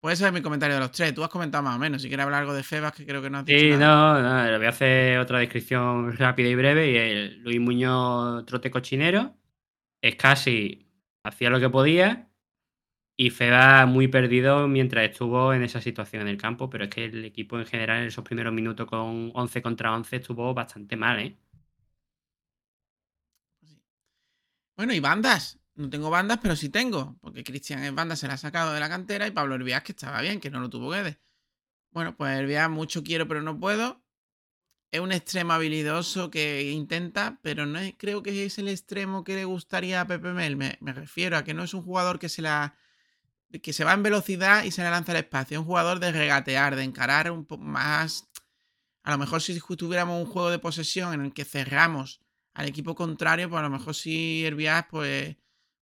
Pues 0.02 0.14
ese 0.18 0.26
es 0.28 0.32
mi 0.32 0.40
comentario 0.40 0.76
de 0.76 0.80
los 0.80 0.92
tres. 0.92 1.14
Tú 1.14 1.22
has 1.22 1.28
comentado 1.28 1.62
más 1.62 1.76
o 1.76 1.78
menos. 1.78 2.00
Si 2.00 2.08
quieres 2.08 2.24
hablar 2.24 2.40
algo 2.40 2.54
de 2.54 2.62
Febas, 2.62 2.92
que 2.94 3.04
creo 3.04 3.20
que 3.20 3.28
no 3.28 3.38
has 3.38 3.44
dicho 3.44 3.58
Sí, 3.58 3.70
nada. 3.72 4.22
no, 4.22 4.50
no, 4.50 4.56
voy 4.56 4.66
a 4.66 4.70
hacer 4.70 5.18
otra 5.18 5.40
descripción 5.40 6.16
rápida 6.16 6.48
y 6.48 6.54
breve. 6.54 6.90
Y 6.90 6.96
el 6.96 7.42
Luis 7.42 7.60
Muñoz 7.60 8.46
trote 8.46 8.70
cochinero. 8.70 9.36
Es 10.02 10.16
casi 10.16 10.88
hacía 11.22 11.50
lo 11.50 11.60
que 11.60 11.68
podía. 11.68 12.30
Y 13.18 13.28
Feba 13.28 13.84
muy 13.84 14.08
perdido 14.08 14.66
mientras 14.68 15.04
estuvo 15.10 15.52
en 15.52 15.62
esa 15.62 15.82
situación 15.82 16.22
en 16.22 16.28
el 16.28 16.38
campo. 16.38 16.70
Pero 16.70 16.84
es 16.84 16.90
que 16.90 17.04
el 17.04 17.22
equipo 17.26 17.58
en 17.58 17.66
general 17.66 18.00
en 18.00 18.06
esos 18.08 18.24
primeros 18.24 18.54
minutos 18.54 18.86
con 18.86 19.30
11 19.34 19.60
contra 19.60 19.92
11 19.94 20.16
estuvo 20.16 20.54
bastante 20.54 20.96
mal, 20.96 21.20
¿eh? 21.20 21.36
Bueno, 24.80 24.94
y 24.94 25.00
bandas. 25.00 25.58
No 25.74 25.90
tengo 25.90 26.08
bandas, 26.08 26.38
pero 26.40 26.56
sí 26.56 26.70
tengo. 26.70 27.18
Porque 27.20 27.44
Cristian 27.44 27.84
en 27.84 27.94
banda 27.94 28.16
se 28.16 28.26
la 28.26 28.32
ha 28.32 28.38
sacado 28.38 28.72
de 28.72 28.80
la 28.80 28.88
cantera 28.88 29.26
y 29.26 29.30
Pablo 29.30 29.54
Herbiás 29.54 29.82
que 29.82 29.92
estaba 29.92 30.22
bien, 30.22 30.40
que 30.40 30.48
no 30.48 30.58
lo 30.58 30.70
tuvo 30.70 30.90
que 30.90 31.02
de. 31.02 31.20
Bueno, 31.90 32.16
pues 32.16 32.38
Herbiás 32.38 32.70
mucho 32.70 33.02
quiero, 33.02 33.28
pero 33.28 33.42
no 33.42 33.60
puedo. 33.60 34.02
Es 34.90 35.00
un 35.00 35.12
extremo 35.12 35.52
habilidoso 35.52 36.30
que 36.30 36.70
intenta, 36.70 37.40
pero 37.42 37.66
no 37.66 37.78
creo 37.98 38.22
que 38.22 38.46
es 38.46 38.58
el 38.58 38.68
extremo 38.68 39.22
que 39.22 39.34
le 39.34 39.44
gustaría 39.44 40.00
a 40.00 40.06
Pepe 40.06 40.32
Mel. 40.32 40.56
Me, 40.56 40.78
refiero 40.80 41.36
a 41.36 41.44
que 41.44 41.52
no 41.52 41.62
es 41.62 41.74
un 41.74 41.82
jugador 41.82 42.18
que 42.18 42.30
se 42.30 42.40
la. 42.40 42.74
que 43.62 43.74
se 43.74 43.84
va 43.84 43.92
en 43.92 44.02
velocidad 44.02 44.64
y 44.64 44.70
se 44.70 44.82
le 44.82 44.88
lanza 44.88 45.12
al 45.12 45.18
espacio. 45.18 45.58
Es 45.58 45.60
un 45.60 45.66
jugador 45.66 46.00
de 46.00 46.10
regatear, 46.10 46.74
de 46.74 46.84
encarar 46.84 47.30
un 47.30 47.44
poco 47.44 47.64
más. 47.64 48.30
A 49.02 49.10
lo 49.10 49.18
mejor 49.18 49.42
si 49.42 49.60
tuviéramos 49.60 50.24
un 50.24 50.32
juego 50.32 50.48
de 50.48 50.58
posesión 50.58 51.12
en 51.12 51.20
el 51.20 51.34
que 51.34 51.44
cerramos 51.44 52.22
al 52.54 52.68
equipo 52.68 52.94
contrario, 52.94 53.48
pues 53.48 53.60
a 53.60 53.62
lo 53.62 53.70
mejor 53.70 53.94
si 53.94 54.44
Herbias, 54.44 54.86
pues, 54.90 55.36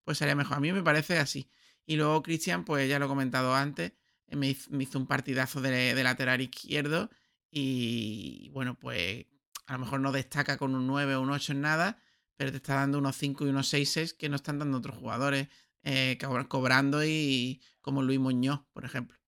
pues 0.05 0.19
sería 0.19 0.35
mejor. 0.35 0.59
A 0.59 0.61
mí 0.61 0.73
me 0.73 0.83
parece 0.83 1.19
así. 1.19 1.51
Y 1.87 1.97
luego 1.97 2.23
Cristian, 2.23 2.65
pues 2.65 2.89
ya 2.89 2.99
lo 2.99 3.07
he 3.07 3.09
comentado 3.09 3.55
antes, 3.55 3.93
eh, 4.29 4.37
me 4.37 4.49
hizo, 4.49 4.99
un 4.99 5.07
partidazo 5.07 5.61
de, 5.61 5.95
lateral 6.03 6.41
izquierdo 6.41 7.11
y 7.51 8.51
bueno, 8.53 8.79
pues 8.79 9.27
a 9.67 9.75
lo 9.75 9.79
mejor 9.81 10.01
no 10.01 10.13
destaca 10.13 10.59
con 10.59 10.75
un 10.75 10.87
9 10.87 11.17
o 11.17 11.23
un 11.23 11.31
8 11.31 11.53
en 11.53 11.63
nada, 11.63 12.03
pero 12.37 12.51
te 12.51 12.59
está 12.59 12.75
dando 12.75 12.99
unos 12.99 13.17
5 13.17 13.47
y 13.47 13.51
unos 13.51 13.69
6 13.69 14.15
que 14.19 14.29
no 14.29 14.37
están 14.37 14.59
dando 14.59 14.79
otros 14.79 14.97
jugadores 14.99 15.49
eh, 15.83 16.19
cobrando 16.49 17.05
y 17.05 17.63
como 17.81 18.03
Luis 18.03 18.19
Muñoz, 18.19 18.61
por 18.73 18.85
ejemplo. 18.85 19.19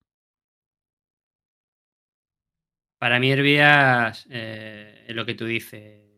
Para 2.99 3.19
mí 3.19 3.33
Herbias, 3.33 4.27
eh, 4.29 5.07
es 5.09 5.17
lo 5.17 5.25
que 5.25 5.35
tú 5.35 5.47
dices, 5.47 6.10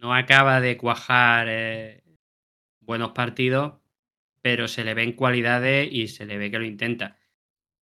no 0.00 0.14
acaba 0.14 0.60
de 0.60 0.76
cuajar 0.76 1.46
eh, 1.48 2.02
buenos 2.80 3.12
partidos, 3.12 3.80
pero 4.40 4.66
se 4.66 4.84
le 4.84 4.94
ven 4.94 5.12
cualidades 5.12 5.88
y 5.92 6.08
se 6.08 6.24
le 6.26 6.38
ve 6.38 6.50
que 6.50 6.58
lo 6.58 6.64
intenta. 6.64 7.18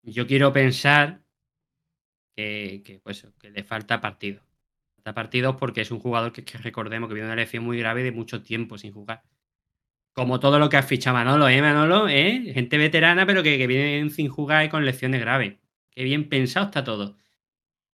Yo 0.03 0.27
quiero 0.27 0.51
pensar 0.51 1.21
que, 2.35 2.99
pues, 3.03 3.27
que 3.39 3.51
le 3.51 3.63
falta 3.63 4.01
partido. 4.01 4.43
Falta 4.95 5.13
partidos 5.13 5.55
porque 5.57 5.81
es 5.81 5.91
un 5.91 5.99
jugador 5.99 6.33
que, 6.33 6.43
recordemos 6.57 7.07
que 7.07 7.13
viene 7.15 7.27
una 7.27 7.35
lesión 7.35 7.63
muy 7.63 7.77
grave 7.79 8.03
de 8.03 8.11
mucho 8.11 8.43
tiempo 8.43 8.77
sin 8.77 8.91
jugar. 8.91 9.23
Como 10.13 10.41
todo 10.41 10.59
lo 10.59 10.67
que 10.67 10.77
ha 10.77 10.83
fichado 10.83 11.15
Manolo, 11.15 11.47
¿eh, 11.47 11.61
Manolo? 11.61 12.09
¿Eh? 12.09 12.51
Gente 12.53 12.77
veterana, 12.77 13.25
pero 13.25 13.43
que, 13.43 13.57
que 13.57 13.67
vienen 13.67 14.09
sin 14.09 14.27
jugar 14.27 14.65
y 14.65 14.69
con 14.69 14.85
lecciones 14.85 15.21
graves. 15.21 15.57
Qué 15.91 16.03
bien 16.03 16.27
pensado 16.27 16.65
está 16.65 16.83
todo. 16.83 17.17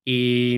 Y, 0.03 0.57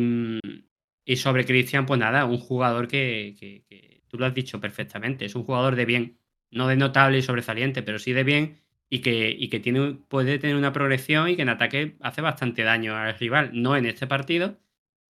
y 1.10 1.16
sobre 1.16 1.44
Cristian, 1.44 1.88
pues 1.88 2.00
nada, 2.00 2.26
un 2.26 2.38
jugador 2.38 2.88
que, 2.88 3.64
tú 4.08 4.20
lo 4.20 4.28
has 4.28 4.34
dicho 4.36 4.62
perfectamente, 4.62 5.26
es 5.26 5.34
un 5.34 5.44
jugador 5.44 5.76
de 5.76 5.86
bien, 5.86 6.20
no 6.52 6.68
de 6.68 6.76
notable 6.76 7.18
y 7.18 7.24
sobresaliente, 7.24 7.82
pero 7.82 7.98
sí 7.98 8.14
de 8.14 8.24
bien 8.24 8.62
y 8.92 9.00
que, 9.00 9.30
y 9.32 9.50
que 9.50 9.60
tiene, 9.60 9.94
puede 10.08 10.38
tener 10.38 10.56
una 10.56 10.72
progresión 10.72 11.28
y 11.28 11.36
que 11.36 11.42
en 11.42 11.50
ataque 11.50 11.98
hace 12.02 12.22
bastante 12.22 12.62
daño 12.62 12.96
al 12.96 13.18
rival, 13.18 13.50
no 13.54 13.76
en 13.76 13.88
este 13.88 14.06
partido, 14.06 14.60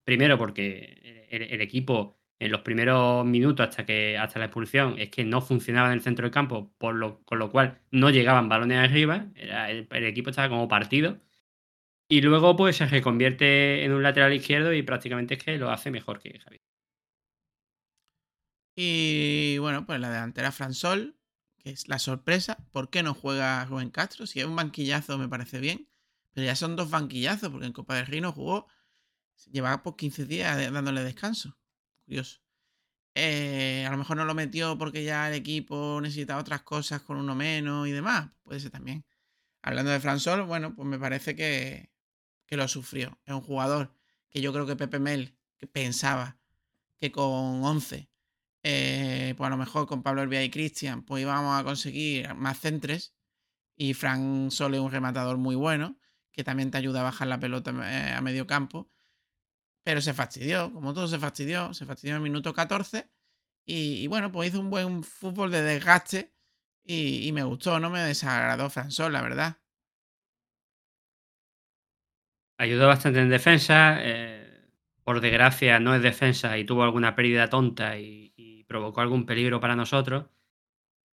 primero 0.06 0.38
porque 0.38 1.28
el 1.30 1.60
equipo 1.60 2.18
en 2.40 2.52
los 2.52 2.62
primeros 2.62 3.26
minutos 3.26 3.68
hasta 3.68 3.86
que 3.86 4.18
hasta 4.18 4.40
la 4.40 4.46
expulsión 4.46 4.96
es 4.98 5.10
que 5.10 5.26
no 5.26 5.42
funcionaba 5.42 5.90
en 5.90 5.96
el 5.96 6.02
centro 6.02 6.24
del 6.24 6.32
campo, 6.32 6.74
por 6.78 6.96
lo, 6.96 7.20
con 7.26 7.40
lo 7.40 7.52
cual 7.52 7.80
no 7.92 8.10
llegaban 8.10 8.48
balones 8.48 8.78
arriba, 8.78 9.28
era, 9.36 9.70
el, 9.70 9.88
equipo 10.06 10.30
estaba 10.30 10.48
como 10.48 10.70
partido. 10.70 11.18
Y 12.12 12.22
luego 12.22 12.56
pues 12.56 12.78
se 12.78 12.88
reconvierte 12.88 13.86
en 13.86 13.94
un 13.94 14.02
lateral 14.02 14.34
izquierdo 14.34 14.74
y 14.74 14.82
prácticamente 14.82 15.36
es 15.36 15.44
que 15.44 15.58
lo 15.58 15.70
hace 15.70 15.92
mejor 15.92 16.20
que 16.20 16.40
Javier. 16.40 16.62
Y 18.76 19.58
bueno, 19.60 19.86
pues 19.86 20.00
la 20.00 20.10
delantera 20.10 20.52
Fransol, 20.52 21.20
que 21.60 21.70
es 21.70 21.88
la 21.88 22.00
sorpresa. 22.00 22.58
¿Por 22.72 22.90
qué 22.90 23.04
no 23.04 23.14
juega 23.14 23.64
Rubén 23.66 23.92
Castro? 23.92 24.26
Si 24.26 24.40
es 24.40 24.48
un 24.48 24.56
banquillazo 24.56 25.20
me 25.20 25.30
parece 25.30 25.60
bien, 25.60 25.88
pero 26.34 26.46
ya 26.46 26.56
son 26.56 26.76
dos 26.76 26.90
banquillazos 26.90 27.50
porque 27.50 27.68
en 27.68 27.74
Copa 27.74 27.96
del 27.96 28.08
Rey 28.08 28.22
no 28.22 28.32
jugó, 28.32 28.68
llevaba 29.52 29.84
por 29.84 29.96
15 29.96 30.26
días 30.26 30.72
dándole 30.74 31.04
descanso. 31.04 31.60
Eh, 33.14 33.86
a 33.88 33.92
lo 33.92 33.98
mejor 33.98 34.18
no 34.18 34.26
lo 34.26 34.34
metió 34.34 34.78
porque 34.80 35.04
ya 35.04 35.28
el 35.28 35.36
equipo 35.36 36.00
necesitaba 36.02 36.42
otras 36.42 36.64
cosas 36.64 37.02
con 37.02 37.18
uno 37.18 37.36
menos 37.36 37.88
y 37.88 37.92
demás. 37.92 38.32
Puede 38.42 38.60
ser 38.62 38.72
también. 38.72 39.06
Hablando 39.62 39.92
de 39.92 40.00
Fransol, 40.00 40.44
bueno, 40.44 40.74
pues 40.76 40.88
me 40.88 40.98
parece 40.98 41.36
que, 41.36 41.92
que 42.50 42.58
lo 42.58 42.68
sufrió. 42.68 43.20
Es 43.26 43.34
un 43.34 43.42
jugador 43.42 43.94
que 44.30 44.42
yo 44.42 44.52
creo 44.52 44.66
que 44.66 44.76
Pepe 44.76 45.00
Mel 45.00 45.38
pensaba 45.72 46.40
que 47.00 47.12
con 47.12 47.64
11, 47.64 48.10
eh, 48.64 49.34
pues 49.38 49.48
a 49.48 49.52
lo 49.52 49.58
mejor 49.58 49.88
con 49.88 50.02
Pablo 50.02 50.24
Herbia 50.24 50.44
y 50.44 50.50
Cristian, 50.50 51.04
pues 51.04 51.22
íbamos 51.22 51.60
a 51.60 51.64
conseguir 51.64 52.34
más 52.34 52.60
centres. 52.60 53.14
Y 53.76 53.94
Fran 53.94 54.50
Sol 54.52 54.74
es 54.74 54.80
un 54.82 54.92
rematador 54.92 55.38
muy 55.38 55.56
bueno, 55.56 55.98
que 56.32 56.44
también 56.44 56.72
te 56.72 56.78
ayuda 56.80 57.02
a 57.02 57.04
bajar 57.04 57.28
la 57.28 57.40
pelota 57.40 57.72
eh, 57.72 58.14
a 58.14 58.22
medio 58.22 58.48
campo. 58.48 58.90
Pero 59.84 60.02
se 60.02 60.14
fastidió, 60.14 60.74
como 60.74 60.94
todo 60.94 61.08
se 61.08 61.20
fastidió, 61.20 61.74
se 61.74 61.86
fastidió 61.86 62.16
en 62.16 62.18
el 62.18 62.24
minuto 62.24 62.54
14. 62.54 63.10
Y, 63.66 64.08
bueno, 64.08 64.32
pues 64.32 64.50
hizo 64.50 64.60
un 64.60 64.72
buen 64.72 65.04
fútbol 65.04 65.52
de 65.52 65.62
desgaste 65.62 66.34
y, 66.84 67.32
me 67.34 67.44
gustó, 67.44 67.80
no 67.80 67.92
me 67.92 68.02
desagradó 68.02 68.70
Fransol, 68.72 69.14
la 69.14 69.22
verdad. 69.22 69.58
Ayudó 72.60 72.88
bastante 72.88 73.22
en 73.22 73.30
defensa. 73.30 74.00
Eh, 74.02 74.68
por 75.04 75.22
desgracia, 75.22 75.80
no 75.80 75.96
es 75.96 76.02
defensa 76.02 76.58
y 76.58 76.66
tuvo 76.66 76.84
alguna 76.84 77.16
pérdida 77.16 77.50
tonta 77.50 77.98
y, 77.98 78.66
provocó 78.68 79.02
algún 79.02 79.26
peligro 79.26 79.60
para 79.60 79.76
nosotros. 79.76 80.28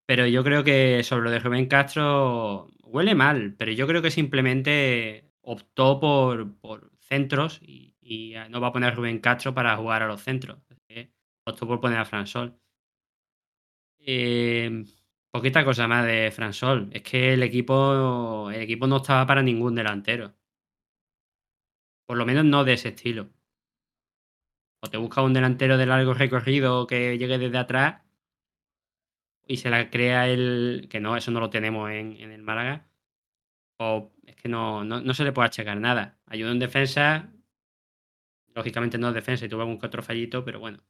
Pero 0.06 0.26
yo 0.26 0.44
creo 0.44 0.64
que 0.64 1.02
sobre 1.04 1.24
lo 1.24 1.30
de 1.30 1.38
Rubén 1.38 1.66
Castro 1.66 2.68
huele 2.84 3.14
mal, 3.14 3.54
pero 3.58 3.72
yo 3.72 3.86
creo 3.86 4.02
que 4.02 4.10
simplemente 4.10 5.32
optó 5.40 5.98
por, 6.00 6.54
por 6.60 6.92
centros 7.00 7.60
y, 7.62 7.94
no 8.50 8.60
va 8.60 8.68
a 8.68 8.72
poner 8.72 8.92
a 8.92 8.94
Rubén 8.94 9.20
Castro 9.20 9.54
para 9.54 9.76
jugar 9.76 10.02
a 10.02 10.08
los 10.08 10.22
centros. 10.22 10.58
Optó 11.44 11.66
por 11.66 11.80
poner 11.80 11.98
a 11.98 12.04
Fransol. 12.04 12.58
Eh, 14.00 14.84
poquita 15.30 15.64
cosa 15.64 15.88
más 15.88 16.04
de 16.06 16.30
Fransol. 16.32 16.90
Es 16.92 17.02
que 17.02 17.34
el 17.34 17.42
equipo, 17.42 18.50
el 18.50 18.62
equipo 18.62 18.86
no 18.86 18.98
estaba 18.98 19.26
para 19.26 19.42
ningún 19.42 19.74
delantero. 19.74 20.35
Por 22.06 22.16
lo 22.16 22.26
menos 22.26 22.44
no 22.44 22.64
de 22.64 22.74
ese 22.74 22.88
estilo. 22.90 23.28
O 24.80 24.88
te 24.88 24.96
busca 24.96 25.22
un 25.22 25.34
delantero 25.34 25.76
de 25.76 25.86
largo 25.86 26.14
recorrido 26.14 26.86
que 26.86 27.18
llegue 27.18 27.38
desde 27.38 27.58
atrás 27.58 28.02
y 29.46 29.58
se 29.58 29.70
la 29.70 29.90
crea 29.90 30.28
el. 30.28 30.88
que 30.90 31.00
no, 31.00 31.16
eso 31.16 31.30
no 31.30 31.40
lo 31.40 31.50
tenemos 31.50 31.90
en, 31.90 32.16
el 32.20 32.42
Málaga. 32.42 32.86
O 33.78 34.12
es 34.24 34.36
que 34.36 34.48
no, 34.48 34.84
no, 34.84 35.00
no 35.00 35.14
se 35.14 35.24
le 35.24 35.32
puede 35.32 35.46
achacar 35.46 35.78
nada. 35.78 36.18
Ayuda 36.26 36.52
en 36.52 36.58
defensa, 36.58 37.30
Lógicamente 38.56 38.96
no 38.96 39.08
es 39.08 39.14
defensa 39.14 39.44
y 39.44 39.50
tuvo 39.50 39.60
algún 39.60 39.78
que 39.78 39.86
otro 39.86 40.02
fallito, 40.02 40.42
pero 40.42 40.58
bueno. 40.58 40.82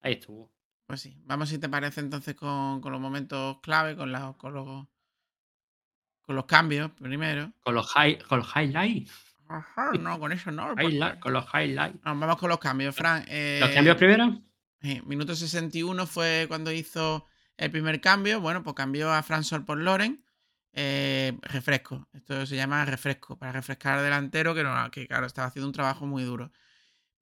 Ahí 0.00 0.12
estuvo. 0.12 0.48
Pues 0.86 1.00
sí. 1.00 1.20
Vamos 1.24 1.48
si 1.48 1.58
te 1.58 1.68
parece 1.68 1.98
entonces 2.00 2.36
con, 2.36 2.80
los 2.80 3.00
momentos 3.00 3.58
clave, 3.62 3.96
con, 3.96 4.12
la, 4.12 4.32
con, 4.34 4.54
los, 4.54 4.86
con 6.22 6.36
los 6.36 6.44
cambios 6.44 6.92
primero. 6.92 7.52
Con 7.64 7.74
los, 7.74 7.90
high, 7.90 8.16
con 8.20 8.38
los 8.38 8.48
highlights. 8.54 9.27
No, 10.00 10.18
con 10.20 10.32
eso 10.32 10.50
no. 10.50 10.74
con 11.20 11.32
los 11.32 11.46
highlights. 11.54 12.00
vamos 12.02 12.36
con 12.36 12.48
los 12.48 12.58
cambios, 12.58 12.94
Fran. 12.94 13.20
¿Los 13.20 13.70
cambios 13.70 13.96
eh, 13.96 13.98
primero? 13.98 14.42
minuto 15.06 15.34
61 15.34 16.06
fue 16.06 16.46
cuando 16.48 16.70
hizo 16.72 17.26
el 17.56 17.70
primer 17.70 18.00
cambio. 18.00 18.40
Bueno, 18.40 18.62
pues 18.62 18.74
cambió 18.74 19.12
a 19.12 19.22
Fran 19.22 19.44
Sol 19.44 19.64
por 19.64 19.78
Loren. 19.78 20.24
Eh, 20.72 21.36
refresco. 21.42 22.08
Esto 22.12 22.46
se 22.46 22.56
llama 22.56 22.84
refresco, 22.84 23.38
para 23.38 23.52
refrescar 23.52 23.98
al 23.98 24.04
delantero, 24.04 24.54
que, 24.54 24.62
no, 24.62 24.90
que 24.90 25.06
claro, 25.06 25.26
estaba 25.26 25.48
haciendo 25.48 25.66
un 25.66 25.72
trabajo 25.72 26.06
muy 26.06 26.22
duro. 26.22 26.52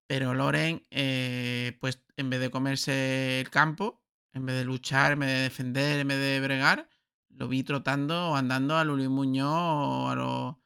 Pero 0.06 0.34
Loren, 0.34 0.82
eh, 0.90 1.76
pues 1.80 2.02
en 2.16 2.30
vez 2.30 2.40
de 2.40 2.50
comerse 2.50 3.40
el 3.40 3.50
campo, 3.50 4.02
en 4.32 4.46
vez 4.46 4.56
de 4.56 4.64
luchar, 4.64 5.12
en 5.12 5.20
vez 5.20 5.28
de 5.30 5.42
defender, 5.42 6.00
en 6.00 6.08
vez 6.08 6.18
de 6.18 6.40
bregar, 6.40 6.88
lo 7.30 7.48
vi 7.48 7.62
trotando 7.62 8.30
o 8.30 8.36
andando 8.36 8.76
a 8.76 8.84
Luis 8.84 9.08
Muñoz 9.08 9.48
o 9.48 10.10
a 10.10 10.14
los 10.14 10.56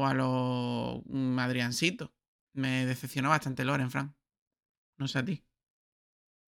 o 0.00 0.06
a 0.06 0.14
los 0.14 1.02
mm, 1.06 1.38
Adriancito. 1.38 2.12
Me 2.54 2.86
decepcionó 2.86 3.28
bastante 3.28 3.64
Loren, 3.64 3.90
Fran. 3.90 4.14
No 4.98 5.08
sé 5.08 5.18
a 5.18 5.24
ti. 5.24 5.42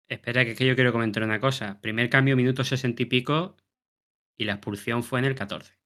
Espera, 0.08 0.44
que, 0.44 0.52
es 0.52 0.58
que 0.58 0.66
yo 0.66 0.74
quiero 0.74 0.92
comentar 0.92 1.22
una 1.22 1.40
cosa. 1.40 1.80
Primer 1.80 2.10
cambio, 2.10 2.36
minuto 2.36 2.64
sesenta 2.64 3.02
y 3.02 3.06
pico, 3.06 3.56
y 4.36 4.44
la 4.44 4.54
expulsión 4.54 5.02
fue 5.02 5.20
en 5.20 5.26
el 5.26 5.34
14. 5.34 5.78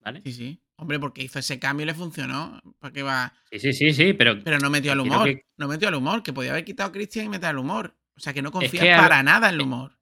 ¿Vale? 0.00 0.22
Sí, 0.24 0.32
sí. 0.32 0.62
Hombre, 0.76 0.98
porque 0.98 1.22
hizo 1.22 1.38
ese 1.38 1.58
cambio 1.58 1.84
y 1.84 1.86
le 1.86 1.94
funcionó. 1.94 2.60
¿Para 2.78 2.92
qué 2.92 3.02
va? 3.02 3.32
Sí, 3.50 3.58
sí, 3.58 3.72
sí, 3.72 3.92
sí, 3.92 4.12
pero. 4.14 4.42
Pero 4.42 4.58
no 4.58 4.70
metió 4.70 4.92
al 4.92 5.00
humor. 5.00 5.28
No 5.56 5.68
metió 5.68 5.88
al 5.88 5.94
humor, 5.94 6.22
que 6.22 6.32
podía 6.32 6.52
haber 6.52 6.64
quitado 6.64 6.88
a 6.88 6.92
Cristian 6.92 7.26
y 7.26 7.28
meter 7.28 7.50
al 7.50 7.58
humor. 7.58 7.96
O 8.16 8.20
sea, 8.20 8.32
que 8.32 8.42
no 8.42 8.50
confía 8.50 8.96
para 8.96 9.22
nada 9.22 9.48
en 9.48 9.54
el 9.54 9.60
humor. 9.60 9.98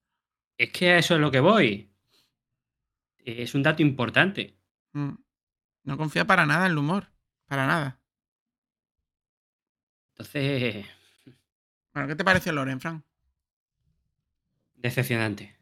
Es 0.57 0.71
que 0.71 0.90
a 0.90 0.99
eso 0.99 1.14
es 1.14 1.21
lo 1.21 1.31
que 1.31 1.40
voy. 1.40 1.90
Es 3.19 3.55
un 3.55 3.62
dato 3.62 3.83
importante. 3.83 4.59
Mm. 4.93 5.14
No 5.85 5.97
confía 5.97 6.27
para 6.27 6.47
nada 6.47 6.66
en 6.66 6.73
el 6.73 6.79
humor. 6.79 7.09
Para 7.47 7.66
nada. 7.66 8.01
Entonces. 10.12 10.87
Bueno, 11.93 12.09
¿qué 12.09 12.14
te 12.14 12.25
pareció 12.25 12.53
Loren, 12.53 12.81
Frank? 12.81 13.03
Decepcionante. 14.75 15.57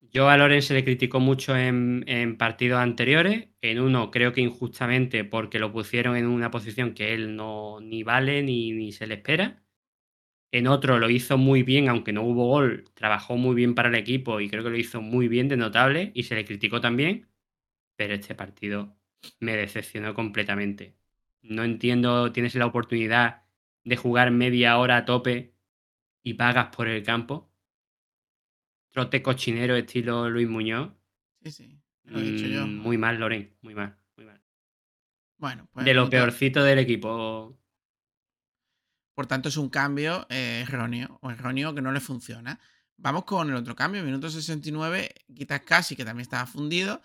Yo 0.00 0.28
a 0.28 0.36
Loren 0.36 0.62
se 0.62 0.74
le 0.74 0.84
criticó 0.84 1.20
mucho 1.20 1.56
en, 1.56 2.36
partidos 2.38 2.78
anteriores. 2.78 3.48
En 3.60 3.80
uno 3.80 4.10
creo 4.10 4.32
que 4.32 4.40
injustamente 4.40 5.24
porque 5.24 5.58
lo 5.58 5.72
pusieron 5.72 6.16
en 6.16 6.26
una 6.26 6.50
posición 6.50 6.94
que 6.94 7.14
él 7.14 7.36
no 7.36 7.80
ni 7.80 8.04
vale 8.04 8.42
ni, 8.42 8.72
ni 8.72 8.92
se 8.92 9.06
le 9.06 9.14
espera. 9.14 9.64
En 10.52 10.68
otro 10.68 10.98
lo 11.00 11.10
hizo 11.10 11.36
muy 11.36 11.64
bien, 11.64 11.88
aunque 11.88 12.12
no 12.12 12.22
hubo 12.22 12.46
gol, 12.46 12.84
trabajó 12.94 13.36
muy 13.36 13.56
bien 13.56 13.74
para 13.74 13.88
el 13.88 13.96
equipo 13.96 14.40
y 14.40 14.48
creo 14.48 14.62
que 14.62 14.70
lo 14.70 14.76
hizo 14.76 15.02
muy 15.02 15.26
bien 15.26 15.48
de 15.48 15.56
notable 15.56 16.12
y 16.14 16.22
se 16.22 16.36
le 16.36 16.44
criticó 16.44 16.80
también. 16.80 17.28
Pero 17.96 18.14
este 18.14 18.34
partido 18.36 18.96
me 19.40 19.56
decepcionó 19.56 20.14
completamente. 20.14 20.96
No 21.42 21.62
entiendo, 21.62 22.32
tienes 22.32 22.54
la 22.54 22.66
oportunidad 22.66 23.42
de 23.84 23.96
jugar 23.96 24.30
media 24.30 24.78
hora 24.78 24.96
a 24.98 25.04
tope 25.04 25.54
y 26.22 26.32
vagas 26.32 26.74
por 26.74 26.88
el 26.88 27.02
campo. 27.02 27.52
Trote 28.90 29.22
cochinero 29.22 29.76
estilo 29.76 30.30
Luis 30.30 30.48
Muñoz. 30.48 30.92
Sí, 31.42 31.50
sí. 31.50 31.80
Lo 32.04 32.18
he 32.18 32.22
dicho 32.22 32.46
yo. 32.46 32.66
Mm, 32.66 32.78
Muy 32.78 32.98
mal, 32.98 33.18
Loren. 33.18 33.54
Muy 33.60 33.74
mal. 33.74 33.96
Muy 34.16 34.26
mal. 34.26 34.40
Bueno, 35.36 35.68
pues. 35.72 35.84
De 35.84 35.94
lo 35.94 36.08
peorcito 36.08 36.62
del 36.62 36.78
equipo. 36.78 37.58
Por 39.14 39.26
tanto, 39.26 39.48
es 39.48 39.56
un 39.56 39.68
cambio 39.68 40.26
eh, 40.30 40.64
erróneo 40.66 41.18
o 41.22 41.30
erróneo 41.30 41.74
que 41.74 41.82
no 41.82 41.92
le 41.92 42.00
funciona. 42.00 42.58
Vamos 42.96 43.24
con 43.24 43.50
el 43.50 43.56
otro 43.56 43.74
cambio. 43.74 44.02
Minuto 44.02 44.30
69, 44.30 45.14
quitas 45.34 45.60
casi, 45.60 45.96
que 45.96 46.04
también 46.04 46.22
estaba 46.22 46.46
fundido 46.46 47.02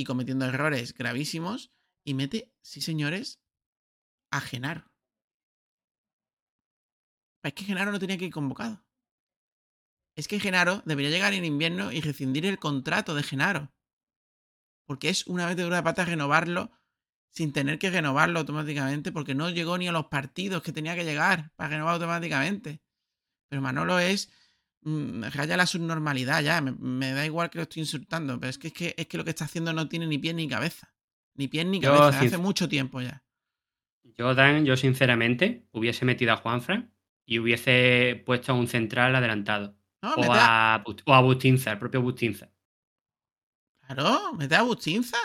y 0.00 0.04
cometiendo 0.04 0.46
errores 0.46 0.94
gravísimos. 0.94 1.72
Y 2.04 2.14
mete, 2.14 2.52
sí 2.62 2.80
señores, 2.80 3.40
a 4.30 4.40
Genaro. 4.40 4.90
Es 7.42 7.54
que 7.54 7.64
Genaro 7.64 7.92
no 7.92 7.98
tenía 7.98 8.18
que 8.18 8.26
ir 8.26 8.32
convocado. 8.32 8.84
Es 10.16 10.28
que 10.28 10.40
Genaro 10.40 10.82
debería 10.84 11.10
llegar 11.10 11.32
en 11.34 11.44
invierno 11.44 11.92
y 11.92 12.00
rescindir 12.00 12.46
el 12.46 12.58
contrato 12.58 13.14
de 13.14 13.22
Genaro. 13.22 13.72
Porque 14.86 15.08
es 15.08 15.26
una 15.26 15.46
vez 15.46 15.56
de 15.56 15.68
de 15.68 15.82
pata 15.82 16.04
renovarlo 16.04 16.72
sin 17.30 17.52
tener 17.52 17.78
que 17.78 17.90
renovarlo 17.90 18.40
automáticamente 18.40 19.12
porque 19.12 19.34
no 19.34 19.50
llegó 19.50 19.78
ni 19.78 19.86
a 19.86 19.92
los 19.92 20.06
partidos 20.06 20.62
que 20.62 20.72
tenía 20.72 20.96
que 20.96 21.04
llegar 21.04 21.52
para 21.54 21.70
renovar 21.70 21.94
automáticamente. 21.94 22.82
Pero 23.48 23.62
Manolo 23.62 23.98
es 23.98 24.32
raya 24.82 25.56
la 25.56 25.66
subnormalidad 25.66 26.42
ya, 26.42 26.60
me, 26.60 26.72
me 26.72 27.12
da 27.12 27.26
igual 27.26 27.50
que 27.50 27.58
lo 27.58 27.62
estoy 27.62 27.80
insultando, 27.82 28.38
pero 28.40 28.50
es 28.50 28.58
que, 28.58 28.68
es 28.68 28.72
que 28.74 28.94
es 28.96 29.06
que 29.06 29.18
lo 29.18 29.24
que 29.24 29.30
está 29.30 29.44
haciendo 29.44 29.72
no 29.72 29.88
tiene 29.88 30.06
ni 30.06 30.18
pie 30.18 30.32
ni 30.34 30.48
cabeza. 30.48 30.92
Ni 31.34 31.48
pie 31.48 31.64
ni 31.64 31.80
Yo, 31.80 31.92
cabeza, 31.96 32.20
hace 32.20 32.38
mucho 32.38 32.68
tiempo 32.68 33.00
ya. 33.00 33.22
Yo, 34.16 34.34
Dan, 34.34 34.64
yo 34.64 34.76
sinceramente 34.76 35.66
hubiese 35.72 36.04
metido 36.04 36.32
a 36.32 36.36
Juanfran 36.36 36.92
y 37.26 37.38
hubiese 37.38 38.22
puesto 38.26 38.52
a 38.52 38.54
un 38.54 38.66
central 38.68 39.14
adelantado. 39.14 39.76
No, 40.02 40.14
O 40.14 40.24
a, 40.32 40.82
o 41.06 41.14
a 41.14 41.20
Bustinza, 41.20 41.72
el 41.72 41.78
propio 41.78 42.00
Bustinza. 42.02 42.50
claro, 43.86 44.32
mete 44.34 44.54
a 44.56 44.62
Bustinza. 44.62 45.18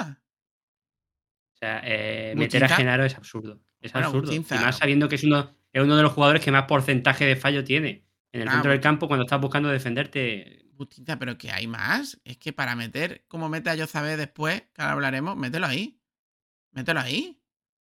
O 1.54 1.58
sea, 1.58 1.82
eh, 1.86 2.34
meter 2.36 2.64
a 2.64 2.70
Genaro 2.70 3.06
es 3.06 3.16
absurdo. 3.16 3.62
Es 3.80 3.94
Bueno, 3.94 4.08
absurdo. 4.08 4.28
Bustinza- 4.32 4.56
Y 4.56 4.60
más 4.60 4.78
sabiendo 4.78 5.08
que 5.08 5.16
es 5.16 5.24
uno, 5.24 5.56
es 5.72 5.82
uno 5.84 5.96
de 5.96 6.04
los 6.04 6.12
jugadores 6.12 6.44
que 6.44 6.52
más 6.52 6.66
porcentaje 6.66 7.26
de 7.26 7.36
fallo 7.36 7.64
tiene. 7.64 8.06
En 8.32 8.42
el 8.42 8.48
Ah, 8.50 8.54
centro 8.54 8.72
del 8.72 8.80
bu- 8.80 8.84
campo, 8.84 9.08
cuando 9.08 9.26
estás 9.26 9.40
buscando 9.42 9.70
defenderte. 9.70 10.62
Bustinza, 10.74 11.18
pero 11.18 11.38
que 11.38 11.52
hay 11.52 11.68
más. 11.68 12.20
Es 12.26 12.38
que 12.38 12.52
para 12.52 12.76
meter, 12.76 13.26
como 13.28 13.48
mete 13.48 13.70
a 13.70 13.76
Yozabé 13.76 14.18
después, 14.18 14.62
que 14.74 14.82
ahora 14.82 14.94
hablaremos, 14.94 15.38
mételo 15.38 15.68
ahí. 15.68 16.02
Mételo 16.72 17.00
ahí. 17.00 17.42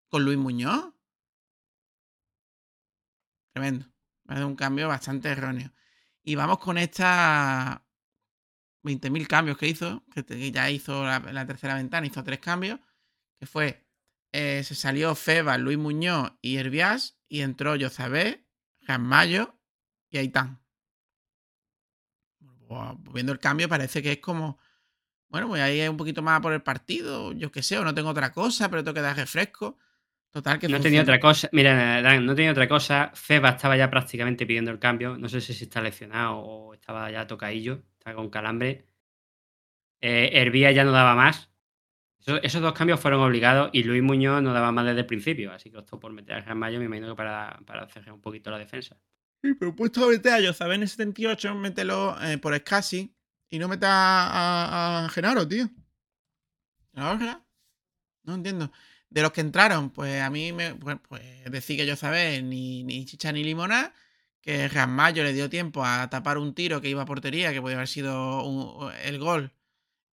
Con 0.10 0.24
Luis 0.26 0.38
Muñoz. 0.38 0.94
Tremendo. 3.54 3.86
Me 4.26 4.36
hace 4.36 4.46
un 4.46 4.56
cambio 4.56 4.88
bastante 4.88 5.30
erróneo. 5.30 5.72
Y 6.24 6.36
vamos 6.36 6.60
con 6.60 6.78
esta 6.78 7.84
20.000 8.84 9.28
cambios 9.28 9.58
que 9.58 9.68
hizo, 9.68 10.04
que 10.14 10.52
ya 10.52 10.70
hizo 10.70 11.04
la, 11.04 11.20
la 11.20 11.46
tercera 11.46 11.76
ventana, 11.76 12.08
hizo 12.08 12.24
tres 12.24 12.40
cambios, 12.40 12.80
que 13.40 13.46
fue, 13.46 13.86
eh, 14.32 14.64
se 14.64 14.76
salió 14.76 15.16
Feba, 15.16 15.58
Luis 15.58 15.78
Muñoz 15.78 16.34
y 16.42 16.58
Herbias, 16.58 17.18
y 17.28 17.42
entró 17.42 17.76
Yozabé, 17.76 18.46
Mayo 19.00 19.60
y 20.14 20.20
Aitán. 20.20 20.60
Pues, 22.68 22.82
viendo 23.14 23.32
el 23.32 23.40
cambio 23.40 23.70
parece 23.70 24.02
que 24.02 24.14
es 24.14 24.18
como, 24.20 24.58
bueno, 25.30 25.48
voy 25.48 25.60
a 25.60 25.74
ir 25.74 25.90
un 25.90 25.98
poquito 25.98 26.22
más 26.22 26.42
por 26.42 26.54
el 26.54 26.62
partido, 26.62 27.32
yo 27.34 27.52
qué 27.52 27.62
sé, 27.62 27.78
o 27.78 27.84
no 27.84 27.94
tengo 27.94 28.10
otra 28.10 28.32
cosa, 28.32 28.70
pero 28.70 28.84
tengo 28.84 28.96
que 28.96 29.02
dar 29.02 29.16
refresco. 29.16 29.78
Total, 30.32 30.58
que 30.58 30.68
No 30.68 30.78
tenía 30.82 31.02
funciona. 31.02 31.04
otra 31.04 31.20
cosa. 31.20 31.50
Mira, 31.52 32.02
Dan, 32.02 32.26
no 32.26 32.34
tenía 32.34 32.52
otra 32.52 32.68
cosa. 32.68 33.12
Feba 33.14 33.50
estaba 33.50 33.78
ya 33.78 33.92
prácticamente 33.92 34.48
pidiendo 34.48 34.72
el 34.72 34.80
cambio. 34.80 35.16
No 35.16 35.30
sé 35.30 35.40
si 35.42 35.52
está 35.64 35.80
lesionado 35.80 36.38
o 36.40 36.74
estaba 36.74 37.12
ya 37.12 37.28
tocaillo. 37.28 37.84
Está 38.00 38.16
con 38.16 38.32
calambre. 38.32 38.88
Eh, 40.02 40.32
Hervía 40.34 40.72
ya 40.72 40.84
no 40.86 40.92
daba 40.92 41.14
más. 41.14 41.52
Eso- 42.20 42.42
esos 42.42 42.64
dos 42.64 42.74
cambios 42.74 43.00
fueron 43.00 43.22
obligados 43.22 43.70
y 43.74 43.84
Luis 43.84 44.02
Muñoz 44.02 44.42
no 44.42 44.54
daba 44.54 44.72
más 44.72 44.86
desde 44.86 45.02
el 45.02 45.06
principio. 45.06 45.52
Así 45.54 45.70
que 45.70 45.78
optó 45.78 46.00
por 46.00 46.12
meter 46.12 46.36
a 46.36 46.42
Gran 46.42 46.58
Mayo, 46.58 46.80
me 46.80 46.86
imagino 46.86 47.10
que 47.10 47.16
para, 47.16 47.60
para 47.68 47.88
cerrar 47.88 48.14
un 48.14 48.22
poquito 48.22 48.50
la 48.50 48.58
defensa. 48.58 48.98
Sí, 49.44 49.54
pero 49.56 49.76
puesto 49.76 50.06
a 50.06 50.08
meter 50.10 50.34
a 50.34 50.40
Yozabé 50.40 50.76
en 50.76 50.84
el 50.84 50.90
78, 50.90 51.54
mételo 51.56 52.16
eh, 52.24 52.38
por 52.38 52.54
Escasi 52.54 53.14
y 53.50 53.60
no 53.60 53.68
meta 53.68 53.90
a, 53.92 55.10
Genaro, 55.10 55.46
tío. 55.46 55.70
¿Ahora? 56.96 57.46
No 58.24 58.36
entiendo. 58.36 58.72
De 59.10 59.22
los 59.22 59.34
que 59.34 59.42
entraron, 59.42 59.90
pues 59.92 60.22
a 60.22 60.30
mí 60.30 60.54
me. 60.54 60.76
Pues, 60.76 60.98
pues 61.10 61.22
decir 61.52 61.78
que 61.78 61.86
Yozabé 61.86 62.42
ni, 62.42 62.84
ni 62.84 63.06
chicha 63.06 63.32
ni 63.34 63.44
limona. 63.44 63.94
Que 64.42 64.70
Mayo 64.88 65.24
le 65.24 65.34
dio 65.34 65.50
tiempo 65.50 65.86
a 65.86 66.10
tapar 66.10 66.38
un 66.38 66.54
tiro 66.56 66.82
que 66.82 66.90
iba 66.90 67.04
a 67.04 67.06
portería, 67.06 67.54
que 67.54 67.62
podía 67.62 67.78
haber 67.78 67.88
sido 67.88 68.92
el 69.04 69.20
gol. 69.20 69.54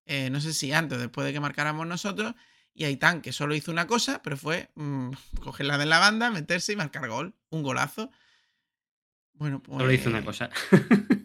eh, 0.07 0.31
no 0.31 0.41
sé 0.41 0.55
si 0.55 0.73
antes 0.73 0.99
después 0.99 1.27
de 1.27 1.33
que 1.33 1.41
marcáramos 1.41 1.87
nosotros. 1.87 2.35
Y 2.75 2.85
Aitán, 2.85 3.23
que 3.23 3.33
solo 3.33 3.55
hizo 3.55 3.73
una 3.73 3.87
cosa, 3.87 4.23
pero 4.23 4.37
fue 4.37 4.71
mm, 4.75 5.11
cogerla 5.43 5.79
de 5.79 5.87
la 5.87 5.99
banda, 6.01 6.31
meterse 6.31 6.73
y 6.73 6.77
marcar 6.77 7.09
gol. 7.09 7.35
Un 7.51 7.63
golazo. 7.63 8.11
Bueno, 9.41 9.63
pues. 9.63 9.79
Solo 9.79 9.91
hizo 9.91 10.11
una 10.11 10.23
cosa. 10.23 10.51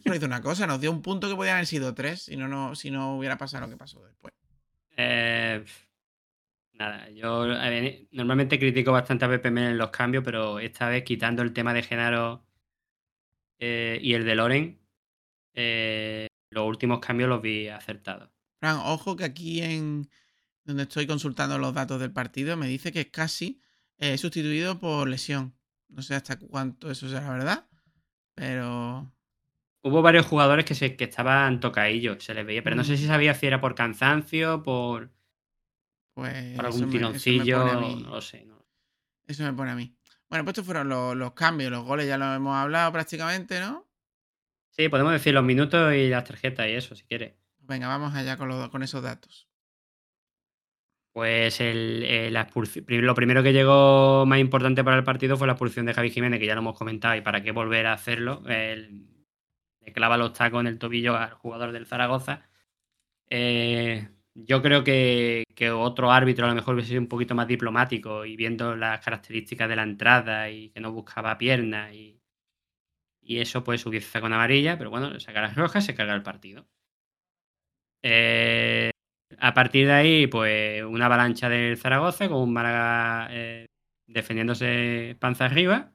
Solo 0.04 0.15
hizo 0.15 0.25
una 0.25 0.41
cosa, 0.41 0.65
nos 0.65 0.80
dio 0.80 0.89
un 0.89 1.01
punto 1.01 1.28
que 1.28 1.36
podían 1.36 1.56
haber 1.56 1.67
sido 1.67 1.93
tres 1.93 2.21
si 2.21 2.38
no, 2.38 2.47
no, 2.47 2.73
si 2.73 2.89
no 2.89 3.17
hubiera 3.17 3.38
pasado 3.38 3.65
lo 3.65 3.69
que 3.69 3.75
pasó 3.75 4.01
después. 4.06 4.34
Eh, 4.95 5.62
nada, 6.71 7.10
yo 7.10 7.45
normalmente 8.12 8.58
critico 8.58 8.93
bastante 8.93 9.25
a 9.25 9.28
Mel 9.28 9.71
en 9.71 9.78
los 9.78 9.89
cambios, 9.89 10.23
pero 10.23 10.60
esta 10.60 10.88
vez 10.88 11.04
quitando 11.04 11.41
el 11.41 11.51
tema 11.51 11.73
de 11.73 11.84
Genaro 11.84 12.45
eh, 13.60 13.99
y 14.01 14.13
el 14.13 14.23
de 14.23 14.36
Loren, 14.36 14.80
eh, 15.54 16.28
los 16.51 16.65
últimos 16.65 16.99
cambios 16.99 17.28
los 17.28 17.41
vi 17.41 17.67
acertados. 17.67 18.30
Fran, 18.62 18.78
ojo 18.78 19.17
que 19.17 19.25
aquí 19.25 19.62
en 19.62 20.10
donde 20.63 20.84
estoy 20.84 21.06
consultando 21.06 21.58
los 21.58 21.73
datos 21.73 21.99
del 21.99 22.13
partido 22.13 22.56
me 22.56 22.67
dice 22.67 22.93
que 22.93 23.01
es 23.01 23.12
casi 23.12 23.60
sustituido 24.15 24.80
por 24.80 25.10
lesión. 25.10 25.54
No 25.89 26.01
sé 26.01 26.15
hasta 26.15 26.39
cuánto 26.39 26.89
eso 26.89 27.10
sea 27.10 27.19
la 27.19 27.30
verdad, 27.32 27.67
pero 28.36 29.12
Hubo 29.84 30.02
varios 30.02 30.26
jugadores 30.26 30.65
que, 30.65 30.74
se, 30.76 30.95
que 30.95 31.04
estaban 31.06 31.60
tocaillos, 31.60 32.24
se 32.24 32.34
les 32.34 32.45
veía, 32.45 32.63
pero 32.63 32.76
no 32.76 32.84
sé 32.84 32.98
si 32.98 33.06
sabía 33.06 33.34
si 33.36 33.45
era 33.45 33.62
por 33.62 33.76
cansancio, 33.76 34.63
por, 34.63 35.12
pues 36.13 36.56
por 36.56 36.65
algún 36.65 36.89
tironcillo, 36.89 37.63
no 38.00 38.10
lo 38.12 38.21
sé. 38.21 38.45
no. 38.45 38.65
Eso 39.28 39.43
me 39.43 39.54
pone 39.54 39.71
a 39.71 39.76
mí. 39.76 39.95
Bueno, 40.30 40.43
pues 40.43 40.54
estos 40.54 40.65
fueron 40.65 40.89
los, 40.89 41.15
los 41.15 41.34
cambios, 41.34 41.71
los 41.71 41.84
goles 41.86 42.08
ya 42.08 42.17
los 42.17 42.36
hemos 42.36 42.56
hablado 42.56 42.91
prácticamente, 42.91 43.60
¿no? 43.60 43.86
Sí, 44.71 44.89
podemos 44.89 45.13
decir 45.13 45.34
los 45.34 45.43
minutos 45.43 45.93
y 45.93 46.10
las 46.10 46.24
tarjetas 46.26 46.67
y 46.67 46.71
eso, 46.71 46.95
si 46.95 47.04
quieres. 47.06 47.34
Venga, 47.60 47.88
vamos 47.88 48.13
allá 48.13 48.38
con, 48.38 48.48
los- 48.50 48.69
con 48.69 48.84
esos 48.84 49.02
datos. 49.04 49.48
Pues 51.15 51.62
el, 51.62 52.04
eh, 52.04 52.30
lo 52.30 53.15
primero 53.15 53.41
que 53.41 53.54
llegó 53.54 54.25
más 54.25 54.38
importante 54.38 54.84
para 54.84 54.97
el 54.97 55.06
partido 55.06 55.38
fue 55.38 55.47
la 55.47 55.54
expulsión 55.54 55.86
de 55.86 55.93
Javi 55.93 56.10
Jiménez, 56.10 56.41
que 56.41 56.45
ya 56.45 56.56
lo 56.56 56.60
hemos 56.60 56.78
comentado, 56.78 57.15
y 57.15 57.21
para 57.21 57.41
qué 57.41 57.51
volver 57.51 57.88
a 57.88 57.93
hacerlo. 57.93 58.43
Le 58.45 59.93
clava 59.93 60.17
los 60.17 60.34
tacos 60.34 60.60
en 60.60 60.67
el 60.67 60.78
tobillo 60.78 61.15
al 61.15 61.32
jugador 61.32 61.71
del 61.71 61.86
Zaragoza. 61.86 62.49
Eh, 63.30 64.10
yo 64.34 64.62
creo 64.62 64.84
que, 64.84 65.45
otro 65.73 66.12
árbitro 66.12 66.47
a 66.47 66.49
lo 66.49 66.56
mejor 66.56 66.75
hubiese 66.75 66.89
sido 66.89 67.01
un 67.01 67.08
poquito 67.08 67.36
más 67.36 67.47
diplomático 67.47 68.25
y 68.25 68.36
viendo 68.36 68.75
las 68.75 68.99
características 69.04 69.69
de 69.69 69.75
la 69.78 69.84
entrada 69.84 70.49
y 70.49 70.69
que 70.71 70.82
no 70.82 70.91
buscaba 70.91 71.38
piernas 71.38 71.93
y, 71.93 72.21
y 73.21 73.39
eso 73.39 73.63
pues 73.63 73.86
hubiese 73.86 74.08
sacado 74.08 74.28
una 74.28 74.36
amarilla, 74.38 74.78
pero 74.78 74.89
bueno, 74.89 75.17
saca 75.21 75.41
las 75.41 75.56
rojas, 75.56 75.86
se 75.86 75.95
carga 75.95 76.15
el 76.15 76.23
partido. 76.23 76.67
Eh, 78.04 78.91
a 79.39 79.54
partir 79.54 79.88
de 79.88 79.93
ahí, 79.93 80.28
pues 80.28 80.84
una 80.84 81.06
avalancha 81.08 81.50
del 81.50 81.78
Zaragoza 81.78 82.28
con 82.30 82.41
un 82.41 82.54
Málaga 82.54 83.28
eh, 83.32 83.67
defendiéndose 84.08 85.17
panza 85.19 85.46
arriba. 85.46 85.92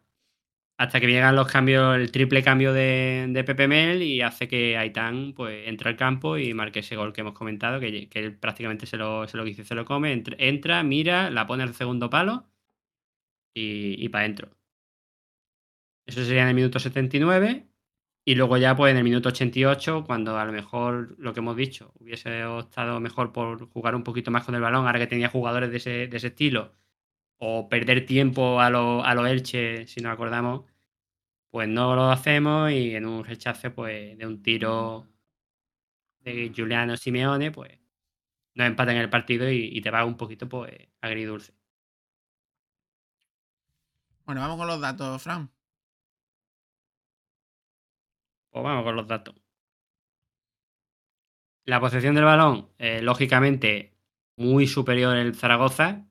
Hasta 0.78 1.00
que 1.00 1.08
llegan 1.08 1.36
los 1.36 1.46
cambios, 1.48 1.96
el 1.96 2.10
triple 2.10 2.42
cambio 2.42 2.72
de, 2.72 3.26
de 3.28 3.44
Pepe 3.44 3.68
Mel 3.68 4.02
y 4.02 4.22
hace 4.22 4.48
que 4.48 4.78
Aitán 4.78 5.34
pues, 5.36 5.68
entre 5.68 5.90
al 5.90 5.96
campo 5.96 6.38
y 6.38 6.54
marque 6.54 6.80
ese 6.80 6.96
gol 6.96 7.12
que 7.12 7.20
hemos 7.20 7.34
comentado, 7.34 7.80
que, 7.80 8.08
que 8.08 8.18
él 8.20 8.38
prácticamente 8.38 8.86
se 8.86 8.96
lo, 8.96 9.28
se 9.28 9.36
lo 9.36 9.44
dice, 9.44 9.64
se 9.64 9.74
lo 9.74 9.84
come, 9.84 10.22
entra, 10.38 10.82
mira, 10.82 11.30
la 11.30 11.46
pone 11.46 11.64
al 11.64 11.74
segundo 11.74 12.08
palo 12.08 12.46
y, 13.54 14.02
y 14.04 14.08
para 14.08 14.24
adentro. 14.24 14.50
Eso 16.06 16.24
sería 16.24 16.42
en 16.42 16.48
el 16.48 16.54
minuto 16.54 16.78
79. 16.78 17.69
Y 18.30 18.36
luego 18.36 18.56
ya, 18.58 18.76
pues 18.76 18.92
en 18.92 18.96
el 18.96 19.02
minuto 19.02 19.30
88, 19.30 20.04
cuando 20.06 20.38
a 20.38 20.44
lo 20.44 20.52
mejor 20.52 21.16
lo 21.18 21.32
que 21.34 21.40
hemos 21.40 21.56
dicho, 21.56 21.92
hubiese 21.98 22.44
optado 22.44 23.00
mejor 23.00 23.32
por 23.32 23.68
jugar 23.70 23.96
un 23.96 24.04
poquito 24.04 24.30
más 24.30 24.44
con 24.44 24.54
el 24.54 24.60
balón, 24.60 24.86
ahora 24.86 25.00
que 25.00 25.08
tenía 25.08 25.28
jugadores 25.28 25.68
de 25.72 25.78
ese, 25.78 25.90
de 26.06 26.16
ese 26.16 26.28
estilo, 26.28 26.76
o 27.38 27.68
perder 27.68 28.06
tiempo 28.06 28.60
a 28.60 28.70
los 28.70 29.04
a 29.04 29.14
lo 29.14 29.26
Elche, 29.26 29.86
si 29.88 30.00
nos 30.00 30.12
acordamos, 30.12 30.64
pues 31.50 31.68
no 31.68 31.96
lo 31.96 32.10
hacemos 32.10 32.70
y 32.72 32.94
en 32.96 33.06
un 33.06 33.24
rechace, 33.24 33.70
pues 33.70 34.16
de 34.18 34.26
un 34.26 34.42
tiro 34.42 35.08
de 36.20 36.50
Giuliano 36.54 36.96
Simeone, 36.96 37.50
pues 37.50 37.78
nos 38.54 38.66
empatan 38.68 38.96
el 38.96 39.10
partido 39.10 39.50
y, 39.50 39.70
y 39.76 39.80
te 39.80 39.90
va 39.90 40.04
un 40.04 40.16
poquito, 40.16 40.48
pues, 40.48 40.72
agridulce. 41.00 41.52
Bueno, 44.24 44.40
vamos 44.42 44.56
con 44.58 44.68
los 44.68 44.80
datos, 44.80 45.22
Fran. 45.22 45.50
Pues 48.50 48.64
vamos 48.64 48.84
con 48.84 48.96
los 48.96 49.06
datos. 49.06 49.34
La 51.64 51.80
posesión 51.80 52.14
del 52.14 52.24
balón, 52.24 52.70
eh, 52.78 53.00
lógicamente, 53.02 53.94
muy 54.36 54.66
superior 54.66 55.16
el 55.16 55.34
Zaragoza. 55.34 56.06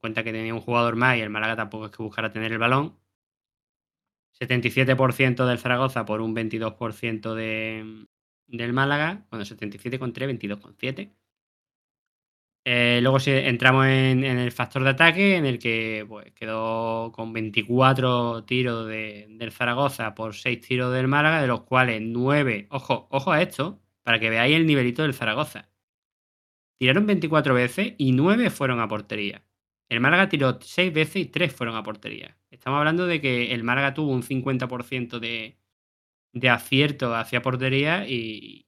Cuenta 0.00 0.24
que 0.24 0.32
tenía 0.32 0.54
un 0.54 0.60
jugador 0.60 0.96
más 0.96 1.16
y 1.16 1.20
el 1.20 1.30
Málaga 1.30 1.56
tampoco 1.56 1.86
es 1.86 1.92
que 1.92 2.02
buscara 2.02 2.32
tener 2.32 2.52
el 2.52 2.58
balón. 2.58 2.98
77% 4.40 5.46
del 5.46 5.58
Zaragoza 5.58 6.04
por 6.04 6.20
un 6.20 6.34
22% 6.34 7.34
de, 7.34 8.06
del 8.46 8.72
Málaga. 8.72 9.26
Bueno, 9.30 9.44
77,3, 9.44 10.38
22,7. 10.38 11.12
Eh, 12.64 13.00
luego 13.02 13.18
si 13.18 13.32
entramos 13.32 13.86
en, 13.86 14.22
el 14.24 14.52
factor 14.52 14.84
de 14.84 14.90
ataque, 14.90 15.36
en 15.36 15.46
el 15.46 15.58
que 15.58 16.04
pues, 16.08 16.32
quedó 16.32 17.10
con 17.12 17.32
24 17.32 18.44
tiros 18.44 18.86
de, 18.86 19.26
del 19.30 19.50
Zaragoza 19.50 20.14
por 20.14 20.34
6 20.34 20.60
tiros 20.60 20.92
del 20.94 21.08
Málaga, 21.08 21.40
de 21.42 21.48
los 21.48 21.62
cuales 21.62 22.00
9, 22.02 22.68
ojo, 22.70 23.08
ojo 23.10 23.32
a 23.32 23.42
esto, 23.42 23.80
para 24.04 24.20
que 24.20 24.30
veáis 24.30 24.54
el 24.56 24.66
nivelito 24.66 25.02
del 25.02 25.14
Zaragoza. 25.14 25.70
Tiraron 26.78 27.06
24 27.06 27.54
veces 27.54 27.94
y 27.98 28.12
9 28.12 28.50
fueron 28.50 28.80
a 28.80 28.88
portería. 28.88 29.44
El 29.88 30.00
Málaga 30.00 30.28
tiró 30.28 30.58
6 30.60 30.92
veces 30.92 31.16
y 31.16 31.26
3 31.26 31.52
fueron 31.52 31.76
a 31.76 31.82
portería. 31.82 32.36
Estamos 32.50 32.78
hablando 32.78 33.06
de 33.06 33.20
que 33.20 33.52
el 33.52 33.64
Málaga 33.64 33.94
tuvo 33.94 34.12
un 34.12 34.22
50% 34.22 35.18
de, 35.18 35.58
de 36.32 36.48
acierto 36.48 37.14
hacia 37.14 37.42
portería 37.42 38.06
y, 38.08 38.66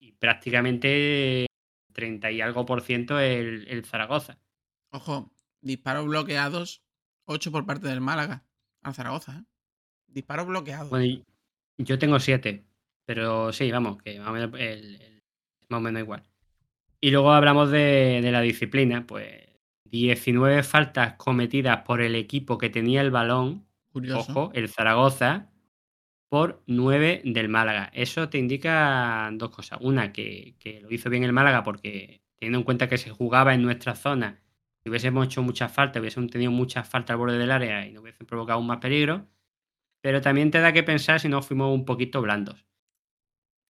y 0.00 0.12
prácticamente 0.12 1.46
30 2.00 2.30
y 2.30 2.40
algo 2.40 2.64
por 2.64 2.80
ciento 2.80 3.20
el, 3.20 3.66
el 3.68 3.84
Zaragoza. 3.84 4.38
Ojo, 4.90 5.30
disparos 5.60 6.06
bloqueados, 6.06 6.82
8 7.26 7.52
por 7.52 7.66
parte 7.66 7.88
del 7.88 8.00
Málaga 8.00 8.44
al 8.82 8.94
Zaragoza. 8.94 9.38
¿eh? 9.38 9.44
Disparos 10.08 10.46
bloqueados. 10.46 10.90
Bueno, 10.90 11.22
yo 11.78 11.98
tengo 11.98 12.18
7, 12.18 12.64
pero 13.04 13.52
sí, 13.52 13.70
vamos, 13.70 14.02
que 14.02 14.18
más 14.18 14.28
o 14.28 14.32
menos, 14.32 14.50
el, 14.58 15.00
el, 15.00 15.22
más 15.68 15.78
o 15.78 15.80
menos 15.82 16.00
igual. 16.00 16.22
Y 17.00 17.10
luego 17.10 17.32
hablamos 17.32 17.70
de, 17.70 18.20
de, 18.22 18.32
la 18.32 18.40
disciplina, 18.40 19.06
pues 19.06 19.48
19 19.84 20.62
faltas 20.62 21.14
cometidas 21.14 21.82
por 21.82 22.00
el 22.00 22.14
equipo 22.14 22.58
que 22.58 22.70
tenía 22.70 23.00
el 23.00 23.10
balón, 23.10 23.66
Curioso. 23.92 24.30
ojo, 24.30 24.50
el 24.54 24.68
Zaragoza, 24.68 25.49
por 26.30 26.62
9 26.66 27.22
del 27.24 27.48
Málaga. 27.48 27.90
Eso 27.92 28.28
te 28.30 28.38
indica 28.38 29.28
dos 29.34 29.50
cosas. 29.50 29.80
Una, 29.82 30.12
que, 30.12 30.54
que, 30.60 30.80
lo 30.80 30.90
hizo 30.92 31.10
bien 31.10 31.24
el 31.24 31.32
Málaga 31.32 31.64
porque 31.64 32.22
teniendo 32.38 32.60
en 32.60 32.64
cuenta 32.64 32.88
que 32.88 32.98
se 32.98 33.10
jugaba 33.10 33.52
en 33.52 33.62
nuestra 33.62 33.96
zona, 33.96 34.40
si 34.82 34.90
hubiésemos 34.90 35.26
hecho 35.26 35.42
muchas 35.42 35.72
faltas, 35.72 36.00
hubiésemos 36.00 36.30
tenido 36.30 36.52
muchas 36.52 36.88
faltas 36.88 37.14
al 37.14 37.18
borde 37.18 37.36
del 37.36 37.50
área 37.50 37.84
y 37.86 37.92
no 37.92 38.00
hubiesen 38.00 38.26
provocado 38.26 38.58
aún 38.58 38.68
más 38.68 38.78
peligro. 38.78 39.26
Pero 40.02 40.20
también 40.20 40.50
te 40.52 40.60
da 40.60 40.72
que 40.72 40.84
pensar 40.84 41.20
si 41.20 41.28
no 41.28 41.42
fuimos 41.42 41.74
un 41.74 41.84
poquito 41.84 42.22
blandos. 42.22 42.64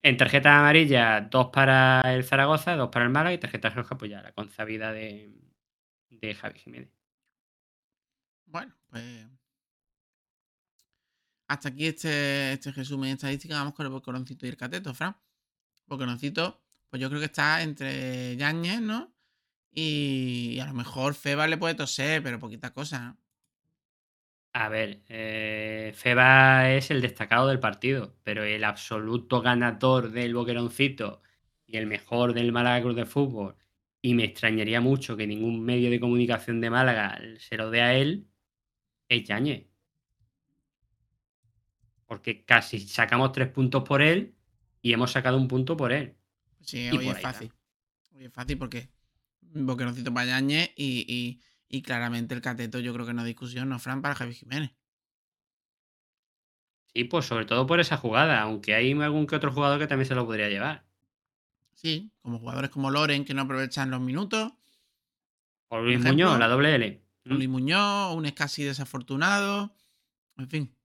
En 0.03 0.17
tarjeta 0.19 0.59
amarilla, 0.59 1.23
dos 1.23 1.49
para 1.53 2.03
el 2.15 2.25
Zaragoza, 2.25 2.77
dos 2.77 2.91
para 2.91 3.07
el 3.07 3.11
Málaga 3.11 3.35
y 3.35 3.39
tarjeta 3.39 3.71
roja, 3.71 3.97
pues 3.99 4.11
ya 4.11 4.23
la 4.23 4.33
consabida 4.33 4.93
de, 4.93 5.33
de 6.11 6.35
Javi 6.35 6.59
Jiménez. 6.59 6.91
Bueno, 8.47 8.75
pues 8.91 9.40
hasta 11.51 11.71
aquí 11.71 11.87
este, 11.87 12.53
este 12.53 12.71
resumen 12.71 13.11
estadística. 13.11 13.57
Vamos 13.57 13.75
con 13.75 13.85
el 13.85 13.91
Boqueroncito 13.91 14.47
y 14.47 14.51
el 14.51 14.57
Cateto, 14.57 14.95
Fran. 14.95 15.17
Boqueroncito, 15.87 16.63
pues 16.89 17.03
yo 17.03 17.09
creo 17.09 17.19
que 17.19 17.27
está 17.27 17.63
entre 17.63 18.37
Yañez, 18.37 18.81
¿no? 18.81 19.13
Y, 19.73 20.61
a 20.61 20.67
lo 20.67 20.75
mejor 20.75 21.15
Feba 21.15 21.49
le 21.49 21.59
puede 21.59 21.75
toser, 21.75 22.23
pero 22.23 22.39
poquita 22.39 22.73
cosa. 22.73 23.17
A 24.53 24.69
ver, 24.69 25.03
eh, 25.09 25.93
Feba 25.97 26.71
es 26.71 26.93
el 26.93 27.01
destacado 27.01 27.49
del 27.49 27.59
partido, 27.59 28.17
pero 28.23 28.45
el 28.45 28.63
absoluto 28.63 29.43
ganador 29.43 30.13
del 30.13 30.35
Boqueroncito 30.35 31.21
y 31.67 31.79
el 31.79 31.87
mejor 31.87 32.33
del 32.33 32.53
Málaga 32.53 32.83
Cruz 32.83 32.95
de 32.95 33.07
Fútbol, 33.07 33.57
y 34.01 34.15
me 34.15 34.23
extrañaría 34.25 34.81
mucho 34.81 35.17
que 35.17 35.27
ningún 35.27 35.65
medio 35.65 35.91
de 35.91 35.99
comunicación 35.99 36.61
de 36.61 36.71
Málaga 36.71 37.19
se 37.39 37.57
lo 37.57 37.71
dé 37.71 37.83
a 37.83 37.95
él, 37.95 38.29
es 39.09 39.25
Yañez 39.25 39.70
porque 42.11 42.45
casi 42.45 42.81
sacamos 42.81 43.31
tres 43.31 43.47
puntos 43.51 43.85
por 43.85 44.03
él 44.03 44.35
y 44.83 44.93
hemos 44.93 45.13
sacado 45.13 45.37
un 45.37 45.47
punto 45.47 45.77
por 45.77 45.93
él. 45.93 46.17
Sí, 46.61 46.91
hoy 46.91 47.09
es 47.09 47.21
fácil. 47.21 47.53
Está. 47.53 48.17
Hoy 48.17 48.25
es 48.25 48.33
fácil 48.33 48.59
porque 48.59 48.89
Boqueroncito 49.43 50.13
para 50.13 50.27
Yañez 50.27 50.73
y, 50.75 51.07
y, 51.07 51.41
y, 51.69 51.83
claramente 51.83 52.35
el 52.35 52.41
cateto 52.41 52.81
yo 52.81 52.93
creo 52.93 53.07
que 53.07 53.15
no 53.15 53.21
hay 53.21 53.29
discusión, 53.29 53.69
no 53.69 53.79
Fran, 53.79 54.03
para 54.03 54.17
Javi 54.17 54.35
Jiménez. 54.35 54.73
Sí, 56.93 57.05
pues 57.05 57.27
sobre 57.27 57.45
todo 57.45 57.65
por 57.69 57.79
esa 57.79 57.97
jugada, 57.97 58.41
aunque 58.41 58.75
hay 58.75 58.91
algún 58.91 59.29
que 59.29 59.37
otro 59.37 59.53
jugador 59.53 59.79
que 59.79 59.87
también 59.87 60.09
se 60.09 60.17
lo 60.17 60.27
podría 60.27 60.49
llevar. 60.49 60.85
Sí, 61.75 62.11
como 62.23 62.41
jugadores 62.41 62.71
como 62.71 62.91
Loren 62.91 63.25
que 63.25 63.35
no 63.35 63.43
aprovechan 63.43 63.89
los 63.89 64.01
minutos. 64.01 64.53
O 65.69 65.79
Luis 65.79 66.01
ejemplo, 66.01 66.27
Muñoz, 66.27 66.41
la 66.41 66.49
doble 66.49 66.75
L. 66.75 67.05
O 67.27 67.35
Luis 67.35 67.49
Muñoz, 67.49 68.17
un 68.17 68.27
es 68.27 68.33
casi 68.33 68.65
desafortunado. 68.65 69.73
En 70.37 70.49
fin. 70.49 70.80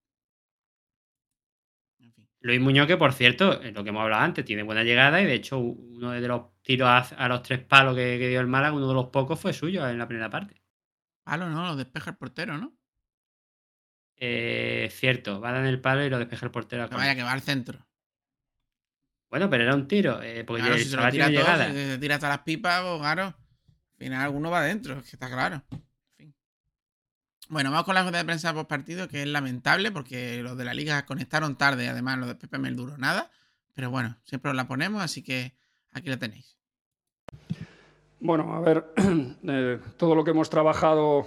Luis 2.45 2.61
Muñoz, 2.61 2.85
que 2.85 2.95
por 2.95 3.11
cierto, 3.11 3.59
lo 3.59 3.83
que 3.83 3.89
hemos 3.89 4.03
hablado 4.03 4.21
antes, 4.21 4.45
tiene 4.45 4.61
buena 4.61 4.83
llegada 4.83 5.19
y 5.19 5.25
de 5.25 5.33
hecho 5.33 5.57
uno 5.57 6.11
de 6.11 6.27
los 6.27 6.61
tiros 6.61 6.87
a, 6.87 6.99
a 6.99 7.27
los 7.27 7.41
tres 7.41 7.59
palos 7.63 7.95
que, 7.95 8.19
que, 8.19 8.29
dio 8.29 8.39
el 8.39 8.45
Málaga, 8.45 8.75
uno 8.75 8.87
de 8.87 8.93
los 8.93 9.07
pocos 9.07 9.39
fue 9.39 9.51
suyo 9.51 9.89
en 9.89 9.97
la 9.97 10.07
primera 10.07 10.29
parte. 10.29 10.61
Palo, 11.23 11.49
no, 11.49 11.65
lo 11.65 11.75
despeja 11.75 12.11
el 12.11 12.17
portero, 12.17 12.59
¿no? 12.59 12.77
Eh, 14.17 14.89
cierto, 14.91 15.41
va 15.41 15.49
a 15.49 15.53
dar 15.53 15.65
el 15.65 15.81
palo 15.81 16.05
y 16.05 16.09
lo 16.11 16.19
despeja 16.19 16.45
el 16.45 16.51
portero. 16.51 16.87
Que 16.87 16.95
vaya, 16.95 17.15
que 17.15 17.23
va 17.23 17.31
al 17.31 17.41
centro. 17.41 17.83
Bueno, 19.31 19.49
pero 19.49 19.63
era 19.63 19.73
un 19.73 19.87
tiro, 19.87 20.21
eh, 20.21 20.43
porque 20.43 20.61
claro, 20.61 20.77
si 20.77 20.85
se 20.85 20.97
lo 20.97 21.09
tira 21.09 21.25
todo, 21.25 21.35
llegada. 21.35 21.67
Si 21.67 21.73
se 21.73 21.97
tira 21.97 22.13
hasta 22.13 22.29
las 22.29 22.39
pipas, 22.43 22.83
pues 22.83 22.99
claro, 22.99 23.23
al 23.23 23.97
final 23.97 24.21
alguno 24.21 24.51
va 24.51 24.59
adentro, 24.59 24.99
es 24.99 25.09
que 25.09 25.15
está 25.15 25.31
claro. 25.31 25.63
Bueno, 27.47 27.69
vamos 27.69 27.85
con 27.85 27.93
la 27.93 28.01
rueda 28.01 28.17
de 28.17 28.25
prensa 28.25 28.53
post 28.53 28.67
partido, 28.67 29.07
que 29.07 29.21
es 29.21 29.27
lamentable 29.27 29.91
porque 29.91 30.41
los 30.41 30.57
de 30.57 30.65
la 30.65 30.73
liga 30.73 31.05
conectaron 31.05 31.55
tarde, 31.55 31.87
además 31.87 32.17
los 32.17 32.27
de 32.27 32.35
Pepe 32.35 32.57
Mel 32.57 32.75
duró 32.75 32.97
nada. 32.97 33.29
Pero 33.75 33.91
bueno, 33.91 34.17
siempre 34.23 34.49
os 34.49 34.57
la 34.57 34.67
ponemos, 34.67 35.03
así 35.03 35.21
que 35.21 35.53
aquí 35.91 36.09
la 36.09 36.17
tenéis. 36.17 36.57
Bueno, 38.19 38.55
a 38.55 38.61
ver, 38.61 38.85
eh, 39.47 39.79
todo 39.97 40.15
lo 40.15 40.23
que 40.23 40.31
hemos 40.31 40.49
trabajado 40.49 41.25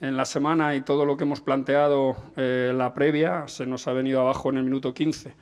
en 0.00 0.16
la 0.16 0.24
semana 0.24 0.74
y 0.74 0.80
todo 0.80 1.04
lo 1.04 1.18
que 1.18 1.24
hemos 1.24 1.42
planteado 1.42 2.16
eh, 2.36 2.72
la 2.74 2.94
previa 2.94 3.46
se 3.46 3.66
nos 3.66 3.86
ha 3.86 3.92
venido 3.92 4.20
abajo 4.20 4.48
en 4.48 4.56
el 4.56 4.64
minuto 4.64 4.94
15. 4.94 5.34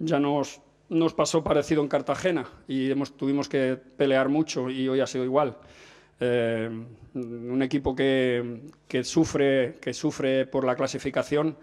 Ya 0.00 0.20
nos, 0.20 0.60
nos 0.90 1.14
pasó 1.14 1.42
parecido 1.42 1.80
en 1.80 1.88
Cartagena 1.88 2.44
y 2.68 2.90
hemos, 2.90 3.16
tuvimos 3.16 3.48
que 3.48 3.76
pelear 3.76 4.28
mucho 4.28 4.68
y 4.68 4.86
hoy 4.86 5.00
ha 5.00 5.06
sido 5.06 5.24
igual. 5.24 5.56
Eh, 6.18 6.70
un 7.14 7.62
equipo 7.62 7.94
que, 7.94 8.62
que, 8.88 9.04
sufre, 9.04 9.76
que 9.80 9.92
sufre 9.94 10.46
por 10.46 10.64
la 10.64 10.76
clasificación, 10.76 11.56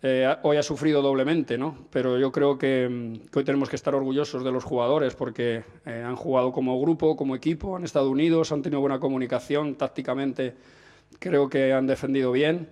eh, 0.00 0.32
hoy 0.42 0.56
ha 0.56 0.62
sufrido 0.62 1.02
doblemente, 1.02 1.58
¿no? 1.58 1.76
pero 1.90 2.18
yo 2.18 2.30
creo 2.30 2.56
que, 2.56 3.18
que, 3.32 3.38
hoy 3.40 3.44
tenemos 3.44 3.68
que 3.68 3.74
estar 3.74 3.96
orgullosos 3.96 4.44
de 4.44 4.52
los 4.52 4.62
jugadores 4.62 5.16
porque 5.16 5.64
eh, 5.84 6.04
han 6.06 6.14
jugado 6.14 6.52
como 6.52 6.80
grupo, 6.80 7.16
como 7.16 7.34
equipo, 7.34 7.74
han 7.74 7.82
estado 7.82 8.08
unidos, 8.08 8.52
han 8.52 8.62
tenido 8.62 8.80
buena 8.80 9.00
comunicación, 9.00 9.74
tácticamente 9.74 10.54
creo 11.18 11.48
que 11.48 11.72
han 11.72 11.86
defendido 11.86 12.30
bien. 12.32 12.68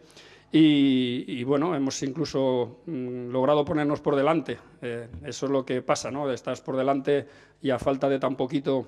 Y, 0.53 1.24
y, 1.27 1.43
bueno, 1.43 1.74
hemos 1.74 2.01
incluso 2.05 2.79
mm, 2.87 3.31
logrado 3.31 3.64
ponernos 3.64 4.01
por 4.01 4.14
delante. 4.14 4.57
Eh, 4.81 5.09
eso 5.24 5.47
es 5.47 5.53
lo 5.53 5.66
que 5.66 5.83
pasa, 5.83 6.11
¿no? 6.11 6.31
Estás 6.31 6.61
por 6.61 6.77
delante 6.77 7.27
y 7.61 7.70
a 7.70 7.79
falta 7.81 8.09
de 8.09 8.20
tan 8.20 8.37
poquito 8.37 8.87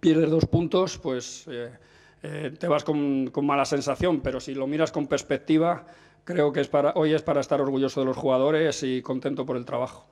pierdes 0.00 0.30
dos 0.30 0.46
puntos, 0.46 0.98
pues 0.98 1.46
eh, 1.48 1.70
eh, 2.22 2.54
te 2.58 2.68
vas 2.68 2.84
con, 2.84 3.28
con, 3.28 3.46
mala 3.46 3.64
sensación, 3.64 4.20
pero 4.20 4.40
si 4.40 4.54
lo 4.54 4.66
miras 4.66 4.92
con 4.92 5.06
perspectiva, 5.06 5.86
creo 6.24 6.52
que 6.52 6.60
es 6.60 6.68
para, 6.68 6.92
hoy 6.96 7.14
es 7.14 7.22
para 7.22 7.40
estar 7.40 7.60
orgulloso 7.60 8.00
de 8.00 8.06
los 8.06 8.16
jugadores 8.16 8.82
y 8.82 9.02
contento 9.02 9.46
por 9.46 9.56
el 9.56 9.64
trabajo. 9.64 10.06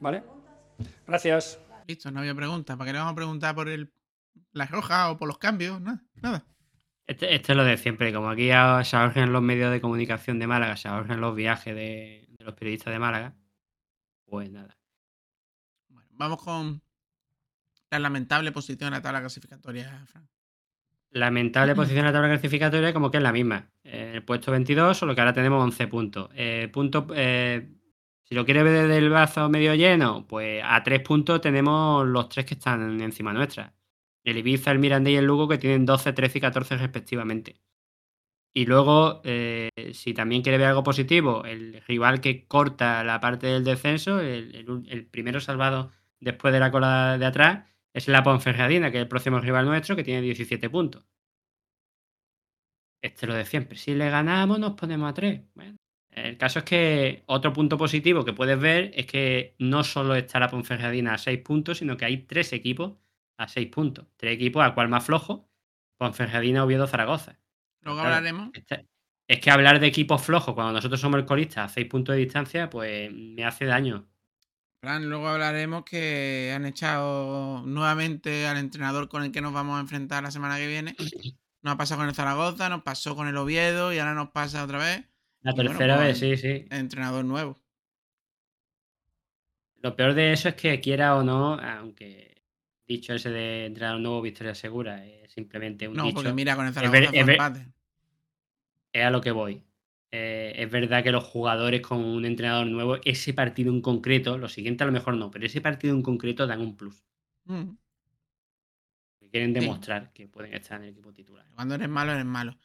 ¿Vale? 0.00 0.22
Gracias. 1.06 1.58
Listo, 1.86 2.10
no 2.10 2.20
había 2.20 2.34
preguntas. 2.34 2.76
¿Para 2.76 2.88
qué 2.88 2.92
le 2.92 2.98
vamos 2.98 3.12
a 3.12 3.16
preguntar 3.16 3.54
por 3.54 3.68
el, 3.68 3.90
la 4.52 4.66
roja 4.66 5.10
o 5.10 5.16
por 5.16 5.28
los 5.28 5.38
cambios? 5.38 5.80
Nada. 5.80 6.02
nada. 6.20 6.44
Este, 7.06 7.34
este, 7.34 7.52
es 7.52 7.56
lo 7.56 7.64
de 7.64 7.76
siempre. 7.78 8.12
Como 8.12 8.28
aquí 8.28 8.48
ya 8.48 8.82
se 8.84 8.96
ahorran 8.96 9.32
los 9.32 9.42
medios 9.42 9.72
de 9.72 9.80
comunicación 9.80 10.38
de 10.38 10.46
Málaga, 10.46 10.76
se 10.76 10.88
ahorran 10.88 11.20
los 11.20 11.34
viajes 11.34 11.74
de, 11.74 12.28
de 12.44 12.50
los 12.50 12.58
periodistas 12.58 12.92
de 12.92 12.98
Málaga, 12.98 13.34
pues 14.26 14.50
nada. 14.50 14.76
Bueno, 15.88 16.08
vamos 16.12 16.42
con 16.42 16.82
la 17.90 17.98
lamentable 17.98 18.52
posición 18.52 18.88
en 18.88 18.94
la 18.94 19.02
tabla 19.02 19.20
clasificatoria, 19.20 20.04
Frank. 20.06 20.28
Lamentable 21.10 21.74
posición 21.76 22.00
en 22.00 22.06
la 22.06 22.12
tabla 22.12 22.28
clasificatoria 22.28 22.92
como 22.92 23.10
que 23.10 23.16
es 23.16 23.22
la 23.22 23.32
misma. 23.32 23.70
Eh, 23.82 24.12
el 24.14 24.24
puesto 24.24 24.52
22, 24.52 24.96
solo 24.96 25.14
que 25.14 25.20
ahora 25.20 25.32
tenemos 25.32 25.62
11 25.62 25.86
puntos. 25.88 26.30
Eh, 26.34 26.68
punto, 26.72 27.06
eh, 27.14 27.68
si 28.22 28.34
lo 28.34 28.44
quieres 28.44 28.64
ver 28.64 28.82
desde 28.82 28.98
el 28.98 29.10
vaso 29.10 29.48
medio 29.48 29.74
lleno, 29.74 30.26
pues 30.26 30.62
a 30.64 30.82
3 30.82 31.00
puntos 31.00 31.40
tenemos 31.40 32.06
los 32.06 32.28
tres 32.28 32.44
que 32.44 32.54
están 32.54 33.00
encima 33.00 33.32
nuestra. 33.32 33.74
El 34.22 34.38
Ibiza, 34.38 34.70
el 34.70 34.78
Miranda 34.78 35.10
y 35.10 35.16
el 35.16 35.26
Lugo 35.26 35.48
que 35.48 35.58
tienen 35.58 35.84
12, 35.84 36.12
13 36.12 36.38
y 36.38 36.40
14 36.40 36.76
respectivamente. 36.78 37.56
Y 38.56 38.66
luego, 38.66 39.20
eh, 39.24 39.70
si 39.94 40.14
también 40.14 40.42
quiere 40.42 40.58
ver 40.58 40.68
algo 40.68 40.84
positivo, 40.84 41.44
el 41.44 41.82
rival 41.88 42.20
que 42.20 42.46
corta 42.46 43.02
la 43.04 43.20
parte 43.20 43.48
del 43.48 43.64
descenso, 43.64 44.20
el, 44.20 44.54
el- 44.88 45.06
primero 45.06 45.40
salvado 45.40 45.90
después 46.20 46.52
de 46.54 46.60
la 46.60 46.70
cola 46.70 47.18
de 47.18 47.26
atrás, 47.26 47.66
es 47.92 48.08
la 48.08 48.22
Ponferradina, 48.22 48.90
que 48.90 48.98
es 48.98 49.02
el 49.02 49.08
próximo 49.08 49.40
rival 49.40 49.66
nuestro, 49.66 49.96
que 49.96 50.04
tiene 50.04 50.20
17 50.22 50.70
puntos. 50.70 51.04
Este 53.02 53.26
lo 53.26 53.34
de 53.34 53.44
siempre. 53.44 53.76
Si 53.78 53.94
le 53.94 54.10
ganamos, 54.10 54.58
nos 54.58 54.72
ponemos 54.74 55.10
a 55.10 55.14
3. 55.14 55.42
Bueno, 55.54 55.76
el 56.10 56.38
caso 56.38 56.60
es 56.60 56.64
que 56.64 57.22
otro 57.26 57.52
punto 57.52 57.76
positivo 57.76 58.24
que 58.24 58.32
puedes 58.32 58.58
ver 58.58 58.92
es 58.94 59.06
que 59.06 59.54
no 59.58 59.84
solo 59.84 60.14
está 60.14 60.38
la 60.40 60.48
Ponferradina 60.48 61.14
a 61.14 61.18
6 61.18 61.40
puntos, 61.40 61.78
sino 61.78 61.96
que 61.96 62.04
hay 62.06 62.18
tres 62.26 62.52
equipos 62.52 62.94
a 63.38 63.48
6 63.48 63.68
puntos. 63.68 64.06
Tres 64.16 64.34
equipos 64.34 64.62
al 64.64 64.74
cual 64.74 64.88
más 64.88 65.04
flojo, 65.04 65.48
Ponferradina, 65.98 66.64
Oviedo, 66.64 66.86
Zaragoza. 66.86 67.38
Luego 67.84 68.00
Claro, 68.00 68.16
hablaremos. 68.16 68.50
Es 69.26 69.40
que 69.40 69.50
hablar 69.50 69.80
de 69.80 69.86
equipos 69.86 70.22
flojos 70.22 70.54
cuando 70.54 70.72
nosotros 70.72 71.00
somos 71.00 71.18
el 71.18 71.26
colista 71.26 71.64
a 71.64 71.68
6 71.68 71.86
puntos 71.86 72.14
de 72.14 72.20
distancia, 72.22 72.68
pues 72.68 73.10
me 73.12 73.44
hace 73.44 73.64
daño. 73.64 74.06
Fran, 74.80 75.08
luego 75.08 75.28
hablaremos 75.28 75.84
que 75.84 76.52
han 76.54 76.66
echado 76.66 77.62
nuevamente 77.64 78.46
al 78.46 78.58
entrenador 78.58 79.08
con 79.08 79.22
el 79.22 79.32
que 79.32 79.40
nos 79.40 79.54
vamos 79.54 79.78
a 79.78 79.80
enfrentar 79.80 80.22
la 80.22 80.30
semana 80.30 80.56
que 80.58 80.66
viene. 80.66 80.94
Nos 81.62 81.72
ha 81.72 81.76
pasado 81.78 82.00
con 82.00 82.08
el 82.10 82.14
Zaragoza, 82.14 82.68
nos 82.68 82.82
pasó 82.82 83.16
con 83.16 83.26
el 83.26 83.38
Oviedo 83.38 83.90
y 83.94 83.98
ahora 83.98 84.12
nos 84.12 84.28
pasa 84.32 84.62
otra 84.62 84.76
vez. 84.76 85.02
La 85.40 85.52
Y 85.52 85.54
tercera 85.54 85.96
vez, 85.96 86.18
sí, 86.18 86.36
sí. 86.36 86.66
Entrenador 86.70 87.24
nuevo. 87.24 87.58
Lo 89.80 89.96
peor 89.96 90.12
de 90.12 90.32
eso 90.34 90.50
es 90.50 90.56
que 90.56 90.78
quiera 90.80 91.16
o 91.16 91.22
no, 91.22 91.54
aunque 91.54 92.42
dicho 92.86 93.14
ese 93.14 93.30
de 93.30 93.64
entrenador 93.64 94.00
nuevo, 94.02 94.20
victoria 94.20 94.54
segura, 94.54 95.06
es 95.06 95.32
simplemente 95.32 95.88
un 95.88 95.94
No, 95.94 96.02
dicho. 96.04 96.16
porque 96.16 96.34
mira, 96.34 96.54
con 96.54 96.66
el 96.66 96.70
Es 96.70 96.74
Zaragoza 96.74 97.00
ver- 97.00 97.08
fue 97.08 97.18
es 97.20 97.26
ver- 97.26 97.34
empate. 97.36 97.66
Es 98.94 99.04
a 99.04 99.10
lo 99.10 99.20
que 99.20 99.30
voy. 99.32 99.62
Eh, 100.10 100.52
es 100.56 100.70
verdad 100.70 101.02
que 101.02 101.10
los 101.10 101.24
jugadores 101.24 101.80
con 101.82 102.02
un 102.04 102.24
entrenador 102.24 102.66
nuevo, 102.68 102.98
ese 103.04 103.34
partido 103.34 103.72
en 103.72 103.80
concreto, 103.82 104.38
lo 104.38 104.48
siguiente 104.48 104.84
a 104.84 104.86
lo 104.86 104.92
mejor 104.92 105.16
no, 105.16 105.30
pero 105.30 105.44
ese 105.44 105.60
partido 105.60 105.94
en 105.94 106.02
concreto 106.02 106.46
dan 106.46 106.60
un 106.60 106.76
plus. 106.76 107.04
Mm. 107.44 107.70
Quieren 109.30 109.52
Sí. 109.52 109.60
demostrar 109.60 110.12
que 110.12 110.28
pueden 110.28 110.54
estar 110.54 110.78
en 110.78 110.84
el 110.84 110.90
equipo 110.90 111.12
titular. 111.12 111.44
Cuando 111.54 111.74
eres 111.74 111.88
malo, 111.88 112.12
eres 112.12 112.24
malo. 112.24 112.56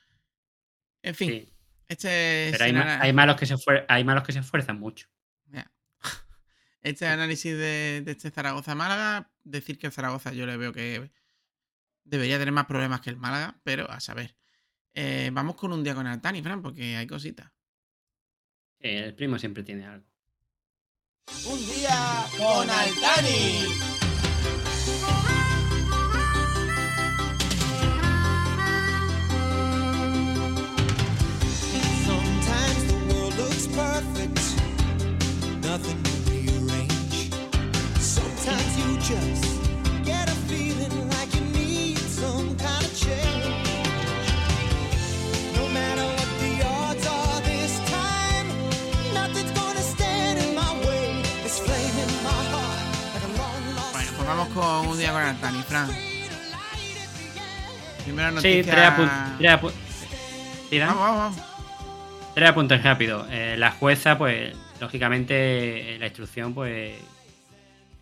En 1.01 1.15
fin, 1.15 1.29
Sí, 1.31 1.53
este, 1.87 2.49
pero 2.51 2.65
hay, 2.65 2.73
ma- 2.73 3.01
hay 3.01 3.13
malos 3.13 3.35
que 3.37 3.45
se 3.47 3.55
hay 3.87 4.03
malos 4.03 4.23
que 4.23 4.33
se 4.33 4.39
esfuerzan 4.39 4.79
mucho. 4.79 5.07
Este 6.81 7.07
análisis 7.07 7.51
de, 7.57 8.03
de 8.05 8.11
este 8.11 8.29
Zaragoza-Málaga, 8.31 9.31
decir 9.43 9.77
que 9.79 9.87
el 9.87 9.93
Zaragoza 9.93 10.31
yo 10.31 10.45
le 10.45 10.55
veo 10.55 10.71
que 10.71 11.11
debería 12.05 12.37
tener 12.37 12.53
más 12.53 12.67
problemas 12.67 13.01
que 13.01 13.09
el 13.09 13.17
Málaga, 13.17 13.59
pero 13.63 13.89
a 13.91 13.99
saber. 13.99 14.35
Eh, 14.93 15.29
vamos 15.31 15.55
con 15.55 15.71
un 15.71 15.83
día 15.83 15.95
con 15.95 16.07
Altani, 16.07 16.41
Fran, 16.41 16.61
porque 16.61 16.95
hay 16.97 17.07
cositas. 17.07 17.51
Eh, 18.79 19.03
el 19.05 19.15
primo 19.15 19.37
siempre 19.37 19.63
tiene 19.63 19.85
algo. 19.85 20.07
Un 21.45 21.59
día 21.67 22.25
con 22.37 22.69
Altani. 22.69 23.67
Sometimes 32.05 32.83
the 32.87 33.13
world 33.13 33.35
looks 33.37 33.67
perfect, 33.67 34.39
nothing 35.63 36.01
to 36.03 36.11
rearrange. 36.31 37.29
Sometimes 37.99 38.77
you 38.77 38.97
just 38.97 39.58
un 54.89 54.97
día 54.97 55.11
con 55.11 55.21
Altani, 55.21 55.61
Fran. 55.63 55.89
Primera 58.03 58.29
Sí, 58.29 58.35
noticia. 58.35 58.73
tres 58.73 58.85
apuntes. 58.85 59.37
Tres 59.37 59.51
apu- 59.51 59.71
Tira. 60.69 60.87
Vamos, 60.87 61.01
vamos, 61.01 61.17
vamos. 61.37 62.33
Tres 62.35 62.49
apuntes 62.49 62.83
rápidos. 62.83 63.27
Eh, 63.31 63.55
la 63.57 63.71
jueza, 63.71 64.17
pues, 64.17 64.55
lógicamente, 64.79 65.95
eh, 65.95 65.99
la 65.99 66.05
instrucción, 66.07 66.53
pues, 66.53 66.93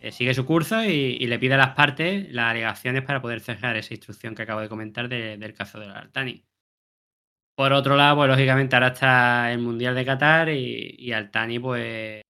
eh, 0.00 0.12
sigue 0.12 0.32
su 0.34 0.44
curso 0.46 0.84
y, 0.84 1.16
y 1.20 1.26
le 1.26 1.38
pide 1.38 1.54
a 1.54 1.58
las 1.58 1.74
partes 1.74 2.30
las 2.32 2.50
alegaciones 2.50 3.02
para 3.02 3.20
poder 3.20 3.40
cerrar 3.40 3.76
esa 3.76 3.94
instrucción 3.94 4.34
que 4.34 4.42
acabo 4.42 4.60
de 4.60 4.68
comentar 4.68 5.08
de- 5.08 5.36
del 5.38 5.54
caso 5.54 5.80
de 5.80 5.86
Altani. 5.86 6.44
Por 7.56 7.72
otro 7.72 7.96
lado, 7.96 8.16
pues, 8.16 8.28
lógicamente, 8.30 8.76
ahora 8.76 8.88
está 8.88 9.50
el 9.52 9.58
Mundial 9.58 9.94
de 9.94 10.04
Qatar 10.04 10.48
y, 10.50 10.94
y 10.98 11.12
Altani, 11.12 11.58
pues, 11.58 12.22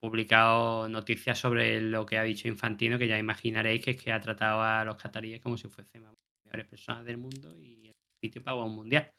publicado 0.00 0.88
noticias 0.88 1.38
sobre 1.38 1.80
lo 1.80 2.06
que 2.06 2.18
ha 2.18 2.22
dicho 2.22 2.48
Infantino, 2.48 2.98
que 2.98 3.06
ya 3.06 3.18
imaginaréis 3.18 3.84
que 3.84 3.92
es 3.92 4.02
que 4.02 4.12
ha 4.12 4.20
tratado 4.20 4.62
a 4.62 4.84
los 4.84 4.96
cataríes 4.96 5.40
como 5.40 5.56
si 5.56 5.68
fuesen 5.68 6.02
las 6.02 6.14
mejores 6.44 6.66
personas 6.66 7.04
del 7.04 7.18
mundo 7.18 7.54
y 7.56 7.88
el 7.88 7.94
sitio 8.20 8.42
para 8.42 8.56
un 8.56 8.74
mundial. 8.74 9.12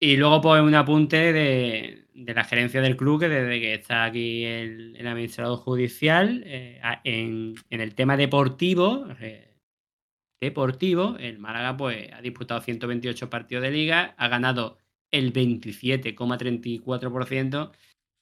Y 0.00 0.16
luego, 0.16 0.40
pues, 0.40 0.60
un 0.60 0.74
apunte 0.74 1.32
de, 1.32 2.06
de 2.12 2.34
la 2.34 2.42
gerencia 2.44 2.82
del 2.82 2.96
club, 2.96 3.20
que 3.20 3.28
desde 3.28 3.60
que 3.60 3.74
está 3.74 4.04
aquí 4.04 4.44
el, 4.44 4.96
el 4.96 5.06
administrador 5.06 5.58
judicial, 5.58 6.42
eh, 6.46 6.80
en 7.04 7.54
el 7.70 7.94
tema 7.94 8.16
deportivo, 8.16 9.06
eh, 9.20 9.54
deportivo, 10.40 11.16
el 11.18 11.38
Málaga, 11.38 11.76
pues, 11.76 12.12
ha 12.12 12.20
disputado 12.20 12.60
128 12.60 13.30
partidos 13.30 13.62
de 13.62 13.70
liga, 13.70 14.14
ha 14.18 14.28
ganado 14.28 14.78
el 15.10 15.32
27,34% 15.32 17.72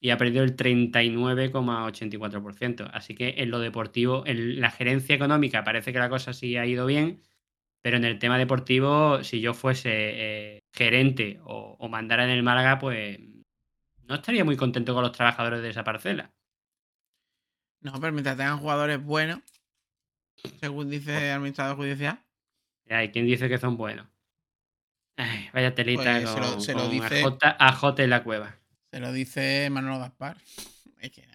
y 0.04 0.10
ha 0.10 0.18
perdido 0.18 0.42
el 0.44 0.56
39,84%. 0.56 2.90
Así 2.92 3.14
que 3.14 3.34
en 3.38 3.50
lo 3.50 3.60
deportivo, 3.60 4.24
en 4.26 4.60
la 4.60 4.70
gerencia 4.70 5.14
económica, 5.14 5.62
parece 5.64 5.92
que 5.92 5.98
la 6.00 6.08
cosa 6.10 6.32
sí 6.32 6.56
ha 6.56 6.66
ido 6.66 6.86
bien, 6.86 7.22
pero 7.80 7.96
en 7.96 8.04
el 8.04 8.18
tema 8.18 8.36
deportivo, 8.36 9.22
si 9.22 9.40
yo 9.40 9.54
fuese 9.54 9.90
eh, 9.92 10.62
gerente 10.72 11.38
o, 11.44 11.76
o 11.78 11.88
mandara 11.88 12.24
en 12.24 12.30
el 12.30 12.42
Málaga, 12.42 12.78
pues 12.80 13.20
no 14.08 14.16
estaría 14.16 14.44
muy 14.44 14.56
contento 14.56 14.92
con 14.92 15.02
los 15.04 15.12
trabajadores 15.12 15.62
de 15.62 15.70
esa 15.70 15.84
parcela. 15.84 16.32
No, 17.80 17.92
pero 18.00 18.12
mientras 18.12 18.36
tengan 18.36 18.58
jugadores 18.58 19.00
buenos, 19.02 19.38
según 20.60 20.90
dice 20.90 21.28
el 21.30 21.36
administrador 21.36 21.76
judicial, 21.76 22.18
Y 22.88 22.92
Hay 22.94 23.10
quien 23.12 23.26
dice 23.26 23.48
que 23.48 23.58
son 23.58 23.76
buenos. 23.76 24.06
Ay, 25.16 25.48
vaya 25.52 25.74
telita 25.74 26.02
Pues 26.02 26.28
se 26.30 26.40
lo- 26.40 26.50
con, 26.50 26.60
se 26.60 26.72
lo 26.74 26.80
con 26.80 26.90
dice- 26.90 27.22
AJ, 27.22 27.38
AJ 27.86 28.02
en 28.04 28.10
la 28.10 28.22
cueva. 28.24 28.56
Se 28.92 29.00
lo 29.00 29.12
dice 29.12 29.68
Manolo 29.70 29.98
Gaspar. 29.98 30.36
Es 31.00 31.10
que 31.10 31.26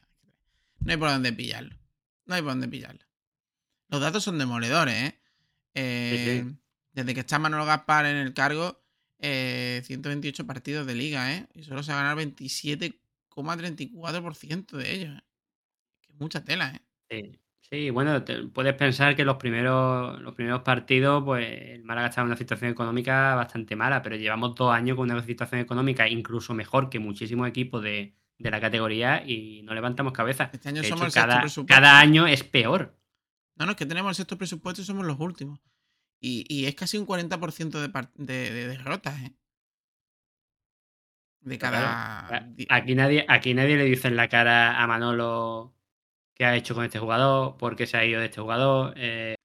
no 0.79 0.91
hay 0.91 0.97
por 0.97 1.09
dónde 1.09 1.33
pillarlo. 1.33 1.75
No 2.25 2.35
hay 2.35 2.41
por 2.41 2.51
dónde 2.51 2.67
pillarlo. 2.67 3.03
Los 3.89 3.99
datos 3.99 4.23
son 4.23 4.37
demoledores, 4.37 4.95
¿eh? 4.95 5.19
Eh, 5.73 6.41
Sí, 6.43 6.49
sí. 6.49 6.55
Desde 6.91 7.13
que 7.13 7.19
está 7.21 7.39
Manolo 7.39 7.65
Gaspar 7.65 8.05
en 8.05 8.17
el 8.17 8.33
cargo, 8.33 8.83
eh, 9.19 9.81
128 9.85 10.45
partidos 10.45 10.85
de 10.85 10.95
liga, 10.95 11.33
¿eh? 11.33 11.47
Y 11.53 11.63
solo 11.63 11.83
se 11.83 11.91
ha 11.91 11.95
ganado 11.95 12.17
27,34% 12.17 14.77
de 14.77 14.93
ellos. 14.93 15.17
¿eh? 15.17 15.21
Que 16.01 16.13
es 16.13 16.19
mucha 16.19 16.43
tela, 16.43 16.73
¿eh? 16.75 16.81
Sí, 17.09 17.39
sí, 17.71 17.89
bueno, 17.89 18.23
te- 18.23 18.43
puedes 18.47 18.73
pensar 18.75 19.15
que 19.15 19.25
los 19.25 19.37
primeros, 19.37 20.19
los 20.21 20.33
primeros 20.35 20.61
partidos, 20.61 21.23
pues 21.23 21.47
el 21.73 21.83
Málaga 21.83 22.07
estaba 22.07 22.23
en 22.25 22.29
una 22.29 22.37
situación 22.37 22.71
económica 22.71 23.35
bastante 23.35 23.75
mala, 23.75 24.01
pero 24.01 24.15
llevamos 24.15 24.55
dos 24.55 24.73
años 24.73 24.95
con 24.95 25.09
una 25.11 25.21
situación 25.23 25.61
económica 25.61 26.07
incluso 26.07 26.53
mejor 26.53 26.89
que 26.89 26.99
muchísimos 26.99 27.47
equipos 27.47 27.83
de, 27.83 28.15
de 28.37 28.51
la 28.51 28.61
categoría 28.61 29.23
y 29.25 29.61
no 29.63 29.73
levantamos 29.73 30.13
cabeza. 30.13 30.49
Este 30.53 30.69
año 30.69 30.81
De 30.81 30.89
somos 30.89 31.07
hecho, 31.09 31.19
el 31.19 31.25
cada, 31.25 31.41
cada 31.67 31.99
año 31.99 32.27
es 32.27 32.43
peor. 32.43 32.95
No, 33.55 33.65
no, 33.65 33.71
es 33.71 33.77
que 33.77 33.85
tenemos 33.85 34.09
el 34.11 34.15
sexto 34.15 34.37
presupuesto 34.37 34.81
y 34.81 34.85
somos 34.85 35.05
los 35.05 35.19
últimos. 35.19 35.59
Y, 36.19 36.45
y 36.53 36.65
es 36.65 36.75
casi 36.75 36.97
un 36.97 37.05
40% 37.05 37.79
de, 37.79 37.89
de, 38.15 38.51
de 38.51 38.67
derrotas, 38.67 39.19
¿eh? 39.21 39.33
De 41.41 41.57
cada. 41.57 42.27
Claro, 42.27 42.45
Aquí 42.69 42.95
nadie, 42.95 43.25
aquí 43.29 43.53
nadie 43.53 43.77
le 43.77 43.85
dice 43.85 44.07
en 44.09 44.15
la 44.15 44.27
cara 44.27 44.81
a 44.81 44.87
Manolo 44.87 45.73
qué 46.37 46.45
ha 46.45 46.55
hecho 46.55 46.75
con 46.75 46.85
este 46.85 46.99
jugador, 46.99 47.57
por 47.57 47.75
qué 47.75 47.87
se 47.87 47.97
ha 47.97 48.05
ido 48.05 48.19
de 48.19 48.27
este 48.27 48.41
jugador, 48.41 48.93
eh, 48.95 49.35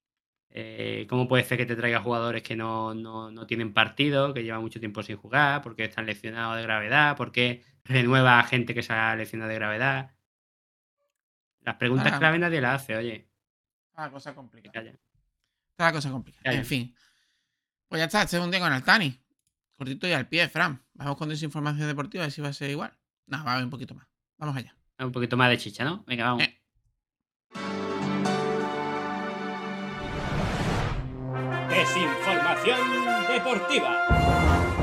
eh, 0.50 1.06
cómo 1.08 1.26
puede 1.28 1.44
ser 1.44 1.56
que 1.56 1.64
te 1.66 1.76
traiga 1.76 2.00
jugadores 2.00 2.42
que 2.42 2.54
no, 2.56 2.94
no, 2.94 3.30
no 3.30 3.46
tienen 3.46 3.72
partido, 3.72 4.34
que 4.34 4.42
llevan 4.42 4.60
mucho 4.60 4.78
tiempo 4.80 5.02
sin 5.02 5.16
jugar, 5.16 5.62
porque 5.62 5.84
están 5.84 6.04
lesionados 6.06 6.56
de 6.56 6.62
gravedad, 6.62 7.16
porque 7.16 7.64
renueva 7.84 8.38
a 8.38 8.44
gente 8.44 8.74
que 8.74 8.82
se 8.82 8.92
ha 8.92 9.16
lesionado 9.16 9.48
de 9.48 9.54
gravedad. 9.56 10.14
Las 11.60 11.76
preguntas 11.76 12.12
Ah. 12.12 12.18
clave 12.18 12.38
nadie 12.38 12.60
las 12.60 12.82
hace, 12.82 12.96
oye. 12.96 13.28
La 13.96 14.10
cosa 14.10 14.34
complicada. 14.34 14.90
Está 15.70 15.92
cosa 15.92 16.10
complicada. 16.10 16.54
En 16.54 16.66
fin. 16.66 16.94
Pues 17.88 18.00
ya 18.00 18.06
está, 18.06 18.22
este 18.22 18.36
es 18.36 18.42
un 18.42 18.50
día 18.50 18.60
con 18.60 18.72
Altani. 18.72 19.18
Cortito 19.76 20.06
y 20.06 20.12
al 20.12 20.28
pie, 20.28 20.48
Fran. 20.48 20.82
Vamos 20.94 21.16
con 21.16 21.28
desinformación 21.28 21.86
deportiva, 21.88 22.24
a 22.24 22.26
ver 22.26 22.32
si 22.32 22.40
va 22.42 22.48
a 22.48 22.52
ser 22.52 22.70
igual. 22.70 22.96
No, 23.26 23.44
va 23.44 23.50
a 23.50 23.54
haber 23.54 23.64
un 23.64 23.70
poquito 23.70 23.94
más. 23.94 24.06
Vamos 24.38 24.56
allá. 24.56 24.76
Un 24.98 25.12
poquito 25.12 25.36
más 25.36 25.50
de 25.50 25.58
chicha, 25.58 25.84
¿no? 25.84 26.04
Venga, 26.06 26.24
vamos. 26.24 26.44
Eh. 26.44 26.61
Desinformación 31.94 32.80
deportiva. 33.28 34.81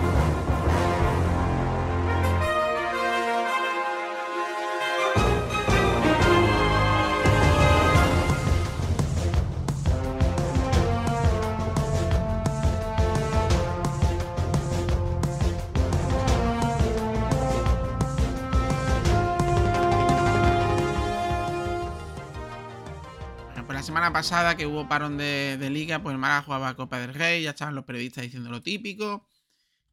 Semana 23.89 24.13
pasada 24.13 24.55
que 24.55 24.67
hubo 24.67 24.87
parón 24.87 25.17
de, 25.17 25.57
liga, 25.71 26.01
pues 26.03 26.13
el 26.13 26.19
jugaba 26.43 26.75
Copa 26.75 26.99
del 26.99 27.13
Rey, 27.13 27.43
ya 27.43 27.51
estaban 27.51 27.75
los 27.75 27.85
periodistas 27.85 28.23
diciendo 28.23 28.49
lo 28.51 28.61
típico, 28.61 29.27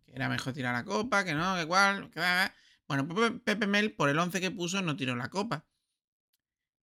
que 0.04 0.12
era 0.16 0.28
mejor 0.28 0.52
tirar 0.54 0.74
la 0.74 0.84
copa, 0.84 1.24
que 1.24 1.34
no, 1.34 1.56
que 1.56 1.66
cual, 1.66 2.10
que. 2.10 2.20
Bueno, 2.88 3.08
Pepe- 3.08 3.40
Pepe 3.40 3.66
Mel, 3.66 3.94
por 3.94 4.08
el 4.10 4.18
11 4.18 4.40
que 4.40 4.50
puso, 4.50 4.82
no 4.82 4.96
tiró 4.96 5.16
la 5.16 5.30
copa. 5.30 5.66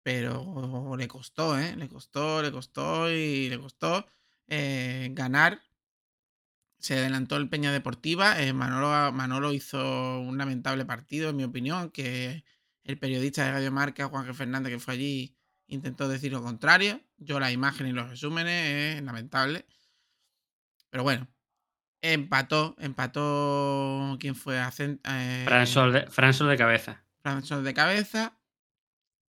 Pero 0.03 0.95
le 0.97 1.07
costó, 1.07 1.57
¿eh? 1.59 1.75
Le 1.75 1.89
costó, 1.89 2.41
le 2.41 2.51
costó 2.51 3.09
y 3.11 3.49
le 3.49 3.59
costó 3.59 4.05
eh, 4.47 5.09
ganar. 5.13 5.61
Se 6.79 6.93
adelantó 6.97 7.35
el 7.37 7.49
Peña 7.49 7.71
Deportiva. 7.71 8.41
eh, 8.41 8.53
Manolo, 8.53 9.11
Manolo 9.11 9.51
hizo 9.53 10.19
un 10.21 10.37
lamentable 10.37 10.85
partido, 10.85 11.29
en 11.29 11.35
mi 11.37 11.43
opinión, 11.43 11.89
que 11.91 12.43
el 12.83 12.97
periodista 12.99 13.43
de 13.45 13.51
Radio 13.51 13.71
Marca, 13.71 14.07
Juan 14.07 14.25
G. 14.27 14.33
Fernández, 14.33 14.71
que 14.73 14.79
fue 14.79 14.93
allí, 14.93 15.35
intentó 15.67 16.07
decir 16.07 16.31
lo 16.31 16.41
contrario. 16.43 17.01
Yo 17.17 17.39
la 17.39 17.51
imagen 17.51 17.87
y 17.87 17.91
los 17.91 18.09
resúmenes 18.09 18.97
es 18.97 19.03
lamentable. 19.03 19.65
Pero 20.89 21.03
bueno, 21.03 21.27
empató, 22.01 22.75
empató. 22.79 24.17
¿Quién 24.19 24.35
fue? 24.35 24.57
Eh, 24.59 25.43
Fran 25.45 25.67
Sol 25.67 25.93
de, 25.93 26.07
Fran 26.07 26.33
Sol 26.33 26.49
de 26.49 26.57
cabeza. 26.57 27.03
Franson 27.21 27.63
de 27.63 27.73
cabeza. 27.73 28.37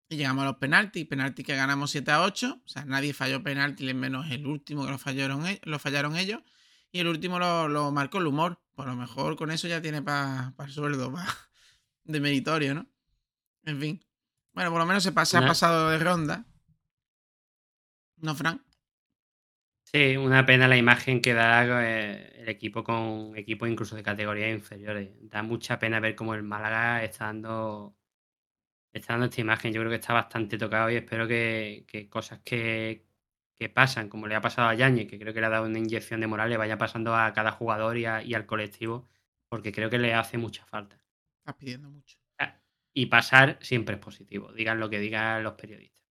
Y 0.08 0.16
llegamos 0.16 0.42
a 0.42 0.46
los 0.46 0.56
penaltis. 0.56 1.06
Penaltis 1.06 1.44
que 1.44 1.56
ganamos 1.56 1.90
7 1.90 2.10
a 2.10 2.22
8. 2.22 2.62
O 2.64 2.68
sea, 2.68 2.84
nadie 2.84 3.12
falló 3.12 3.42
penalti, 3.42 3.92
menos 3.94 4.30
el 4.30 4.46
último 4.46 4.84
que 4.84 4.90
lo 4.92 4.98
fallaron, 4.98 5.46
e- 5.46 5.60
lo 5.64 5.78
fallaron 5.78 6.16
ellos. 6.16 6.40
Y 6.92 6.98
el 7.00 7.06
último 7.06 7.38
lo, 7.38 7.68
lo 7.68 7.90
marcó 7.92 8.18
el 8.18 8.26
humor. 8.26 8.60
Por 8.74 8.86
lo 8.86 8.96
mejor 8.96 9.36
con 9.36 9.50
eso 9.50 9.68
ya 9.68 9.80
tiene 9.82 10.02
para 10.02 10.54
el 10.58 10.70
sueldo 10.70 11.12
pa- 11.12 11.26
de 12.04 12.20
meritorio, 12.20 12.74
¿no? 12.74 12.86
En 13.64 13.80
fin. 13.80 14.04
Bueno, 14.52 14.70
por 14.70 14.78
lo 14.80 14.86
menos 14.86 15.02
se 15.02 15.10
pasa, 15.12 15.38
ha 15.40 15.44
pasado 15.44 15.90
de 15.90 15.98
ronda. 15.98 16.44
¿No, 18.18 18.34
Fran? 18.36 18.64
Sí, 19.84 20.16
una 20.16 20.46
pena 20.46 20.68
la 20.68 20.76
imagen 20.76 21.20
que 21.20 21.34
da 21.34 21.64
eh, 21.84 22.32
el 22.42 22.48
equipo 22.48 22.84
con 22.84 23.36
equipos 23.36 23.68
incluso 23.68 23.96
de 23.96 24.02
categorías 24.04 24.50
inferiores. 24.50 25.10
Da 25.28 25.42
mucha 25.42 25.78
pena 25.80 25.98
ver 25.98 26.14
cómo 26.14 26.34
el 26.34 26.44
Málaga 26.44 27.02
está 27.02 27.26
dando, 27.26 27.96
está 28.92 29.14
dando 29.14 29.26
esta 29.26 29.40
imagen. 29.42 29.72
Yo 29.72 29.80
creo 29.82 29.90
que 29.90 29.96
está 29.96 30.14
bastante 30.14 30.58
tocado 30.58 30.90
y 30.90 30.96
espero 30.96 31.28
que, 31.28 31.86
que 31.88 32.08
cosas 32.10 32.40
que, 32.44 33.06
que 33.58 33.68
pasan, 33.70 34.08
como 34.08 34.28
le 34.28 34.36
ha 34.36 34.42
pasado 34.42 34.68
a 34.68 34.74
Yañez, 34.74 35.08
que 35.08 35.18
creo 35.18 35.34
que 35.34 35.40
le 35.40 35.46
ha 35.46 35.50
dado 35.50 35.66
una 35.66 35.78
inyección 35.80 36.20
de 36.20 36.28
moral, 36.28 36.50
le 36.50 36.58
vaya 36.58 36.78
pasando 36.78 37.16
a 37.16 37.32
cada 37.32 37.52
jugador 37.52 37.98
y, 37.98 38.06
a- 38.06 38.22
y 38.22 38.34
al 38.34 38.46
colectivo, 38.46 39.08
porque 39.48 39.72
creo 39.72 39.90
que 39.90 39.98
le 39.98 40.14
hace 40.14 40.38
mucha 40.38 40.64
falta. 40.66 41.00
Estás 41.40 41.56
pidiendo 41.56 41.90
mucho. 41.90 42.18
Y 42.92 43.06
pasar 43.06 43.58
siempre 43.62 43.96
es 43.96 44.00
positivo, 44.00 44.52
digan 44.52 44.80
lo 44.80 44.90
que 44.90 44.98
digan 44.98 45.42
los 45.42 45.54
periodistas. 45.54 46.04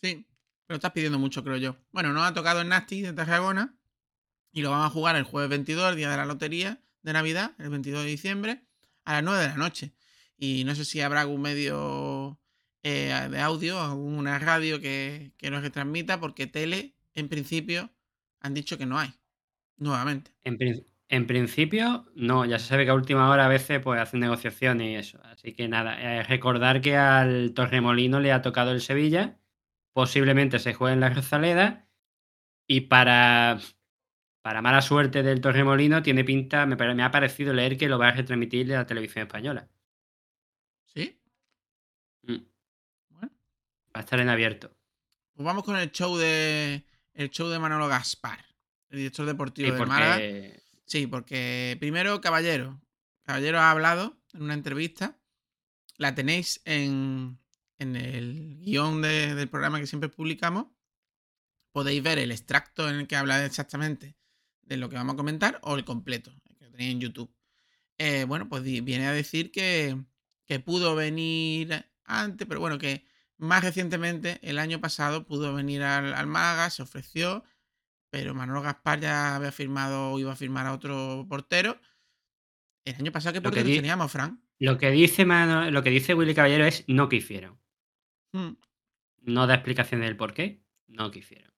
Sí, 0.00 0.26
pero 0.66 0.76
estás 0.76 0.92
pidiendo 0.92 1.18
mucho, 1.18 1.44
creo 1.44 1.58
yo. 1.58 1.76
Bueno, 1.92 2.12
nos 2.12 2.26
ha 2.26 2.34
tocado 2.34 2.60
el 2.60 2.68
Nasty 2.68 3.02
de 3.02 3.12
Tarragona 3.12 3.76
y 4.52 4.62
lo 4.62 4.70
vamos 4.70 4.86
a 4.86 4.90
jugar 4.90 5.16
el 5.16 5.24
jueves 5.24 5.50
22, 5.50 5.90
el 5.90 5.96
día 5.96 6.10
de 6.10 6.16
la 6.16 6.24
lotería 6.24 6.82
de 7.02 7.12
Navidad, 7.12 7.52
el 7.58 7.70
22 7.70 8.04
de 8.04 8.10
diciembre, 8.10 8.62
a 9.04 9.14
las 9.14 9.24
9 9.24 9.42
de 9.42 9.48
la 9.48 9.56
noche. 9.56 9.92
Y 10.36 10.64
no 10.64 10.74
sé 10.74 10.84
si 10.84 11.00
habrá 11.00 11.20
algún 11.20 11.42
medio 11.42 12.40
eh, 12.82 13.28
de 13.30 13.40
audio, 13.40 13.80
alguna 13.80 14.38
radio 14.38 14.80
que, 14.80 15.32
que 15.36 15.50
nos 15.50 15.62
retransmita, 15.62 16.20
porque 16.20 16.46
tele, 16.46 16.94
en 17.14 17.28
principio, 17.28 17.90
han 18.40 18.54
dicho 18.54 18.76
que 18.76 18.86
no 18.86 18.98
hay. 18.98 19.12
Nuevamente. 19.76 20.32
En, 20.44 20.58
en 21.12 21.26
principio, 21.26 22.06
no, 22.14 22.44
ya 22.46 22.58
se 22.58 22.66
sabe 22.68 22.84
que 22.86 22.90
a 22.90 22.94
última 22.94 23.28
hora 23.30 23.44
a 23.44 23.48
veces 23.48 23.80
pues 23.80 24.00
hacen 24.00 24.20
negociaciones 24.20 24.88
y 24.88 24.94
eso. 24.96 25.20
Así 25.24 25.52
que 25.54 25.68
nada, 25.68 26.00
eh, 26.00 26.22
recordar 26.24 26.80
que 26.80 26.96
al 26.96 27.52
Torremolino 27.54 28.18
le 28.20 28.32
ha 28.32 28.42
tocado 28.42 28.70
el 28.72 28.80
Sevilla, 28.80 29.38
posiblemente 29.92 30.58
se 30.58 30.74
juegue 30.74 30.94
en 30.94 31.00
la 31.00 31.10
Rosaleda 31.10 31.88
y 32.68 32.82
para, 32.82 33.60
para 34.42 34.62
mala 34.62 34.82
suerte 34.82 35.22
del 35.22 35.40
Torremolino 35.40 36.02
tiene 36.02 36.24
pinta, 36.24 36.66
me, 36.66 37.02
ha 37.04 37.10
parecido 37.12 37.52
leer 37.54 37.76
que 37.78 37.88
lo 37.88 37.98
va 37.98 38.08
a 38.08 38.12
retransmitir 38.12 38.68
la 38.68 38.86
televisión 38.86 39.24
española. 39.26 39.68
¿Sí? 40.86 41.18
Mm, 42.26 42.36
Bueno, 43.10 43.30
Va 43.96 44.00
a 44.00 44.00
estar 44.00 44.20
en 44.20 44.28
abierto. 44.30 44.70
pues 45.34 45.44
vamos 45.44 45.64
con 45.64 45.76
el 45.76 45.90
show 45.92 46.16
de 46.16 46.84
el 47.14 47.30
show 47.30 47.48
de 47.48 47.58
Manolo 47.58 47.88
Gaspar, 47.88 48.38
el 48.90 48.98
director 48.98 49.26
deportivo 49.26 49.68
Sí, 49.68 49.74
de 49.74 49.86
Málaga. 49.86 50.18
Sí, 50.92 51.06
porque 51.06 51.78
primero, 51.80 52.20
Caballero. 52.20 52.78
Caballero 53.22 53.58
ha 53.60 53.70
hablado 53.70 54.20
en 54.34 54.42
una 54.42 54.52
entrevista. 54.52 55.18
La 55.96 56.14
tenéis 56.14 56.60
en, 56.66 57.38
en 57.78 57.96
el 57.96 58.58
guion 58.60 59.00
de- 59.00 59.34
del 59.34 59.48
programa 59.48 59.80
que 59.80 59.86
siempre 59.86 60.10
publicamos. 60.10 60.66
Podéis 61.72 62.02
ver 62.02 62.18
el 62.18 62.30
extracto 62.30 62.90
en 62.90 62.96
el 62.96 63.06
que 63.06 63.16
habla 63.16 63.42
exactamente 63.42 64.18
de 64.60 64.76
lo 64.76 64.90
que 64.90 64.96
vamos 64.96 65.14
a 65.14 65.16
comentar 65.16 65.58
o 65.62 65.76
el 65.76 65.86
completo, 65.86 66.30
que 66.58 66.66
tenéis 66.68 66.92
en 66.92 67.00
YouTube. 67.00 67.34
Eh, 67.96 68.24
bueno, 68.24 68.50
pues 68.50 68.62
viene 68.62 69.06
a 69.06 69.12
decir 69.12 69.50
que, 69.50 69.96
que 70.44 70.60
pudo 70.60 70.94
venir 70.94 71.86
antes, 72.04 72.46
pero 72.46 72.60
bueno, 72.60 72.76
que 72.76 73.06
más 73.38 73.64
recientemente, 73.64 74.40
el 74.42 74.58
año 74.58 74.78
pasado, 74.78 75.24
pudo 75.24 75.54
venir 75.54 75.84
al, 75.84 76.12
al 76.12 76.26
Málaga, 76.26 76.68
se 76.68 76.82
ofreció, 76.82 77.44
pero 78.12 78.34
Manolo 78.34 78.60
Gaspar 78.60 79.00
ya 79.00 79.36
había 79.36 79.50
firmado 79.52 80.12
o 80.12 80.18
iba 80.18 80.32
a 80.32 80.36
firmar 80.36 80.66
a 80.66 80.74
otro 80.74 81.24
portero. 81.30 81.80
El 82.84 82.94
año 82.96 83.10
pasado, 83.10 83.32
¿qué 83.32 83.38
Lo 83.40 83.44
portero 83.44 83.66
teníamos, 83.66 84.12
Fran? 84.12 84.44
lo 84.58 84.76
que 84.76 84.90
dice 84.90 85.24
Mano- 85.24 85.70
lo 85.70 85.82
que 85.82 85.88
dice 85.90 86.12
Willy 86.14 86.34
Caballero 86.34 86.66
es 86.66 86.84
no 86.88 87.08
quisieron. 87.08 87.58
Hmm. 88.34 88.52
No 89.22 89.46
da 89.46 89.54
explicaciones 89.54 90.06
del 90.06 90.16
por 90.18 90.34
qué, 90.34 90.62
no 90.88 91.10
quisieron. 91.10 91.54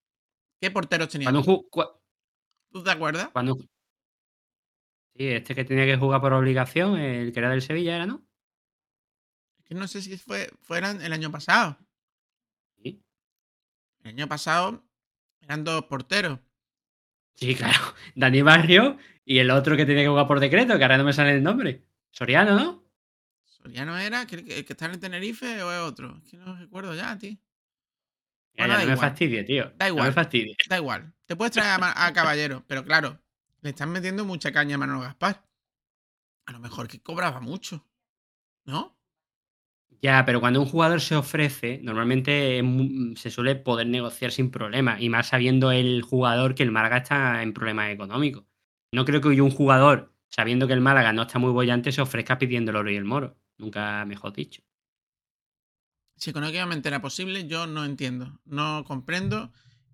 ¿Qué 0.61 0.71
porteros 0.71 1.09
teníamos? 1.09 1.45
¿Tú 1.45 2.83
te 2.85 2.91
acuerdas? 2.91 3.31
Cuando... 3.33 3.57
Sí, 5.17 5.27
este 5.29 5.55
que 5.57 5.65
tenía 5.65 5.87
que 5.87 5.97
jugar 5.97 6.21
por 6.21 6.33
obligación, 6.35 6.97
el 6.99 7.33
que 7.33 7.39
era 7.41 7.51
del 7.51 7.63
Sevilla, 7.63 7.97
era, 7.97 8.07
¿no? 8.07 8.25
Es 9.59 9.65
que 9.65 9.75
no 9.75 9.89
sé 9.89 10.03
si 10.03 10.17
fue, 10.19 10.51
fueran 10.63 11.03
el 11.03 11.13
año 11.13 11.31
pasado. 11.33 11.79
Sí, 12.83 13.03
El 14.03 14.11
año 14.11 14.29
pasado 14.29 14.85
eran 15.45 15.65
dos 15.65 15.85
porteros. 15.85 16.39
sí 17.37 17.55
claro. 17.55 17.79
Dani 18.15 18.43
Barrio 18.43 18.99
y 19.25 19.39
el 19.39 19.51
otro 19.51 19.77
que 19.77 19.87
tenía 19.87 20.03
que 20.05 20.09
jugar 20.09 20.27
por 20.27 20.41
decreto, 20.41 20.77
que 20.77 20.85
ahora 20.85 20.99
no 20.99 21.05
me 21.05 21.13
sale 21.13 21.33
el 21.35 21.43
nombre. 21.43 21.85
Soriano, 22.11 22.57
¿no? 22.59 22.85
Soriano 23.45 23.97
era 23.99 24.23
el, 24.23 24.27
que 24.45 24.65
está 24.69 24.87
en 24.87 25.01
Tenerife 25.01 25.63
o 25.63 25.73
es 25.73 25.79
otro. 25.81 26.17
Es 26.23 26.31
que 26.31 26.37
no 26.37 26.57
recuerdo 26.57 26.95
ya, 26.95 27.17
tío. 27.19 27.33
Ya, 28.57 28.67
Bueno, 28.67 28.75
ya, 28.79 28.85
no 28.85 28.91
me 28.91 28.97
fastidie, 28.97 29.45
tío. 29.45 29.73
Da 29.77 29.89
No 29.89 29.95
igual. 29.95 30.09
me 30.09 30.13
fastidie. 30.13 30.57
Da 30.69 30.77
igual. 30.77 31.13
Te 31.27 31.35
puedes 31.37 31.53
traer 31.53 31.81
a 31.83 32.13
Caballero, 32.13 32.65
pero 32.69 32.85
claro, 32.85 33.21
le 33.63 33.71
están 33.71 33.91
metiendo 33.91 34.25
mucha 34.25 34.53
caña 34.53 34.77
a 34.77 34.79
Manolo 34.79 35.01
Gaspar. 35.01 35.45
A 36.47 36.53
lo 36.53 36.61
mejor 36.61 36.87
que 36.87 37.03
cobraba 37.03 37.41
mucho. 37.41 37.87
¿No? 38.67 38.97
Ya, 40.03 40.25
pero 40.27 40.41
cuando 40.41 40.61
un 40.61 40.67
jugador 40.67 41.01
se 41.01 41.17
ofrece, 41.17 41.81
normalmente 41.83 42.63
se 43.17 43.31
suele 43.31 43.57
poder 43.57 43.87
negociar 43.87 44.33
sin 44.33 44.51
problema. 44.51 45.01
Y 45.01 45.09
más 45.09 45.29
sabiendo 45.29 45.73
el 45.73 46.03
jugador 46.03 46.55
que 46.55 46.63
el 46.63 46.71
Málaga 46.71 46.99
está 46.99 47.43
en 47.43 47.55
problemas 47.55 47.91
económicos. 47.91 48.45
No 48.93 49.05
creo 49.05 49.21
que 49.21 49.29
hoy 49.29 49.41
un 49.41 49.51
jugador, 49.51 50.15
sabiendo 50.29 50.67
que 50.67 50.75
el 50.75 50.81
Málaga 50.81 51.13
no 51.13 51.23
está 51.23 51.39
muy 51.39 51.51
bollante, 51.53 51.91
se 51.91 52.03
ofrezca 52.03 52.39
pidiendo 52.39 52.71
el 52.71 52.77
oro 52.77 52.91
y 52.91 52.97
el 52.97 53.05
moro. 53.05 53.39
Nunca 53.57 54.05
mejor 54.05 54.33
dicho. 54.33 54.63
Si 56.17 56.31
económicamente 56.31 56.89
era 56.89 57.01
posible, 57.01 57.47
yo 57.47 57.67
no 57.67 57.85
entiendo. 57.85 58.41
No 58.45 58.85
comprendo 58.85 59.53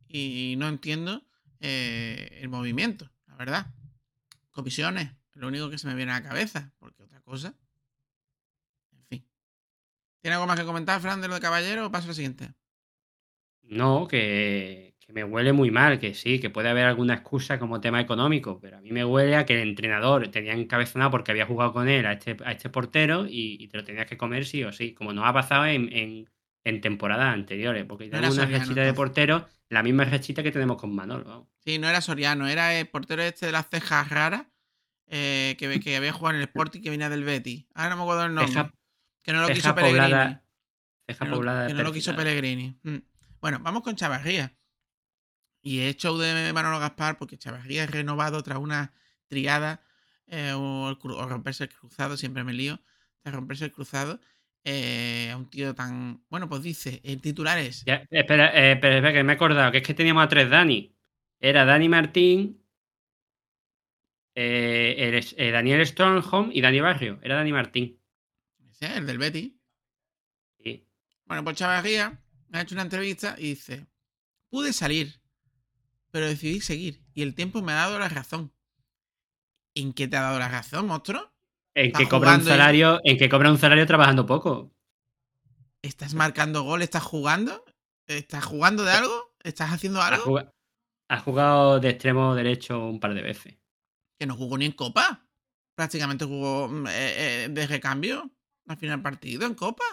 y 0.09 0.55
no 0.59 0.68
entiendo 0.68 1.24
eh, 1.61 2.40
el 2.40 2.48
movimiento, 2.48 3.11
la 3.26 3.36
verdad. 3.36 3.74
Comisiones, 4.51 5.12
lo 5.34 5.48
único 5.48 5.70
que 5.70 5.78
se 5.78 5.86
me 5.86 5.94
viene 5.94 6.12
a 6.12 6.20
la 6.20 6.28
cabeza, 6.28 6.72
porque 6.78 7.03
otra 7.03 7.20
cosa. 7.20 7.55
¿Tiene 10.23 10.35
algo 10.35 10.47
más 10.47 10.59
que 10.59 10.64
comentar, 10.66 11.01
Fran, 11.01 11.21
de 11.21 11.29
lo 11.29 11.35
de 11.35 11.41
Caballero 11.43 11.87
o 11.87 11.91
paso 11.91 12.07
a 12.07 12.09
la 12.09 12.14
siguiente? 12.14 12.55
No, 13.62 14.09
que, 14.09 14.97
que 14.99 15.12
me 15.12 15.23
huele 15.23 15.53
muy 15.53 15.71
mal, 15.71 16.01
que 16.01 16.14
sí, 16.14 16.41
que 16.41 16.51
puede 16.51 16.68
haber 16.68 16.87
alguna 16.87 17.14
excusa 17.14 17.59
como 17.61 17.81
tema 17.81 18.01
económico, 18.01 18.59
pero 18.61 18.79
a 18.79 18.81
mí 18.81 18.91
me 18.91 19.05
huele 19.05 19.37
a 19.37 19.47
que 19.47 19.55
el 19.62 19.68
entrenador 19.68 20.29
tenía 20.29 20.55
encabezonado 20.55 21.11
porque 21.12 21.31
había 21.31 21.47
jugado 21.47 21.73
con 21.73 21.89
él 21.89 22.05
a 22.07 22.12
este, 22.14 22.37
a 22.45 22.51
este 22.53 22.68
portero 22.71 23.27
y, 23.29 23.57
y 23.62 23.68
te 23.68 23.77
lo 23.79 23.85
tenías 23.85 24.07
que 24.07 24.16
comer 24.16 24.45
sí 24.45 24.64
o 24.64 24.73
sí, 24.73 24.93
como 24.95 25.12
nos 25.12 25.25
ha 25.27 25.33
pasado 25.33 25.66
en, 25.66 25.93
en, 25.97 26.29
en 26.64 26.81
temporadas 26.81 27.33
anteriores, 27.33 27.85
porque 27.87 28.07
No 28.07 28.11
tenemos 28.16 28.37
una 28.39 28.64
Soriano, 28.64 28.75
de 28.75 28.95
portero, 28.95 29.49
la 29.68 29.83
misma 29.85 30.05
rachita 30.05 30.43
que 30.43 30.51
tenemos 30.53 30.77
con 30.77 30.93
Manolo. 30.95 31.25
vamos. 31.25 31.49
Sí, 31.64 31.79
no 31.79 31.89
era 31.89 32.01
Soriano, 32.01 32.49
era 32.49 32.75
el 32.79 32.89
portero 32.89 33.23
este 33.23 33.47
de 33.47 33.53
las 33.53 33.68
cejas 33.68 34.09
raras 34.09 34.47
eh, 35.09 35.57
que, 35.59 35.81
que 35.81 35.97
había 35.97 36.12
jugado 36.12 36.37
en 36.37 36.43
el 36.43 36.49
Sporting 36.49 36.83
que 36.83 36.91
venía 36.91 37.09
del 37.11 37.25
Betty. 37.25 37.68
Ahora 37.75 37.91
no 37.91 37.97
me 37.99 38.03
acuerdo 38.03 38.27
el 38.27 38.35
nombre. 38.35 38.62
Ceja- 38.62 38.73
que 39.23 39.33
no 39.33 39.41
lo 39.43 39.47
ceja 39.49 39.57
quiso 39.57 39.75
Pellegrini. 39.75 40.03
poblada, 40.05 40.45
ceja 41.07 41.18
que 41.18 41.25
no, 41.25 41.31
lo- 41.31 41.37
poblada 41.37 41.62
de 41.62 41.68
que 41.68 41.75
no 41.75 41.83
lo 41.83 41.93
quiso. 41.93 42.16
Pellegrini. 42.16 42.79
Mm. 42.83 42.97
Bueno, 43.41 43.59
vamos 43.61 43.83
con 43.83 43.97
Chavarría. 43.97 44.55
Y 45.62 45.81
es 45.81 45.97
show 45.99 46.16
de 46.18 46.53
Manolo 46.53 46.79
Gaspar 46.79 47.18
porque 47.18 47.37
Chavarría 47.39 47.85
es 47.85 47.91
renovado 47.91 48.43
tras 48.43 48.59
una 48.59 48.93
triada 49.29 49.83
eh, 50.27 50.53
o, 50.55 50.97
romperse 51.29 51.64
el 51.64 51.71
cruzado, 51.71 52.16
siempre 52.16 52.45
me 52.45 52.53
lío, 52.55 52.81
tras 53.23 53.35
romperse 53.35 53.66
el 53.66 53.73
cruzado. 53.73 54.21
eh, 54.64 55.31
a 55.33 55.37
un 55.37 55.49
tío 55.51 55.75
tan. 55.75 56.23
Bueno, 56.29 56.49
pues 56.49 56.62
dice, 56.62 57.01
el 57.05 57.21
titular 57.21 57.59
es. 57.59 57.85
Ya, 57.85 58.07
espera, 58.11 58.49
eh, 58.55 58.73
espera, 58.73 58.97
espera, 58.97 59.12
que 59.12 59.25
me 59.25 59.33
he 59.33 59.37
acordado, 59.37 59.71
que 59.73 59.79
es 59.79 59.85
que 59.85 59.95
teníamos 59.95 60.25
a 60.25 60.29
tres 60.29 60.49
Dani. 60.51 60.95
Era 61.41 61.64
Dani 61.64 61.89
Martín, 61.89 62.62
eh, 64.35 65.21
eh, 65.37 65.51
Daniel 65.51 65.87
Strongholm 65.87 66.51
y 66.53 66.61
Dani 66.61 66.81
Barrio. 66.81 67.18
Era 67.23 67.37
Dani 67.37 67.53
Martín. 67.53 67.99
Ese, 68.81 68.97
el 68.97 69.07
del 69.07 69.18
Betty. 69.18 69.61
Sí. 70.59 70.87
Bueno, 71.26 71.45
pues 71.45 71.57
Chavarría 71.57 72.20
me 72.49 72.59
ha 72.59 72.62
hecho 72.62 72.74
una 72.74 72.83
entrevista 72.83 73.35
y 73.39 73.51
dice: 73.51 73.87
Pude 74.51 74.72
salir, 74.72 75.20
pero 76.11 76.26
decidí 76.26 76.61
seguir. 76.61 77.05
Y 77.14 77.22
el 77.22 77.35
tiempo 77.35 77.62
me 77.62 77.72
ha 77.72 77.76
dado 77.76 77.99
la 77.99 78.09
razón. 78.09 78.53
¿En 79.74 79.93
qué 79.93 80.09
te 80.09 80.16
ha 80.16 80.22
dado 80.22 80.39
la 80.39 80.49
razón, 80.49 80.87
monstruo? 80.87 81.33
En 81.74 81.93
que 81.93 82.09
cobra 82.09 82.35
un 82.35 82.41
y- 82.41 82.45
salario, 82.45 83.01
en 83.05 83.16
que 83.16 83.28
cobra 83.28 83.51
un 83.51 83.59
salario 83.59 83.87
trabajando 83.87 84.26
poco. 84.26 84.74
¿Estás 85.83 86.14
marcando 86.14 86.62
gol? 86.62 86.83
¿Estás 86.83 87.05
jugando? 87.05 87.64
¿Estás 88.07 88.45
jugando 88.45 88.83
de 88.85 88.93
algo? 88.93 89.35
¿Estás 89.43 89.72
haciendo 89.72 90.01
Ha 90.03 90.09
algo? 90.09 90.39
ha 91.09 91.18
jugado 91.20 91.81
de 91.81 91.91
extremo 91.91 92.35
derecho 92.35 92.87
un 92.87 93.01
par 93.01 93.14
de 93.14 93.22
veces. 93.22 93.57
Que 94.18 94.26
no 94.26 94.37
jugó 94.37 94.59
ni 94.59 94.66
en 94.66 94.72
Copa. 94.72 95.26
Prácticamente 95.74 96.24
jugó 96.24 96.68
mm, 96.68 96.87
eh, 96.89 96.91
eh, 97.45 97.49
de 97.51 97.66
recambio 97.66 98.31
al 98.67 98.77
final 98.77 99.03
partido 99.03 99.47
en 99.47 99.55
Copa. 99.55 99.85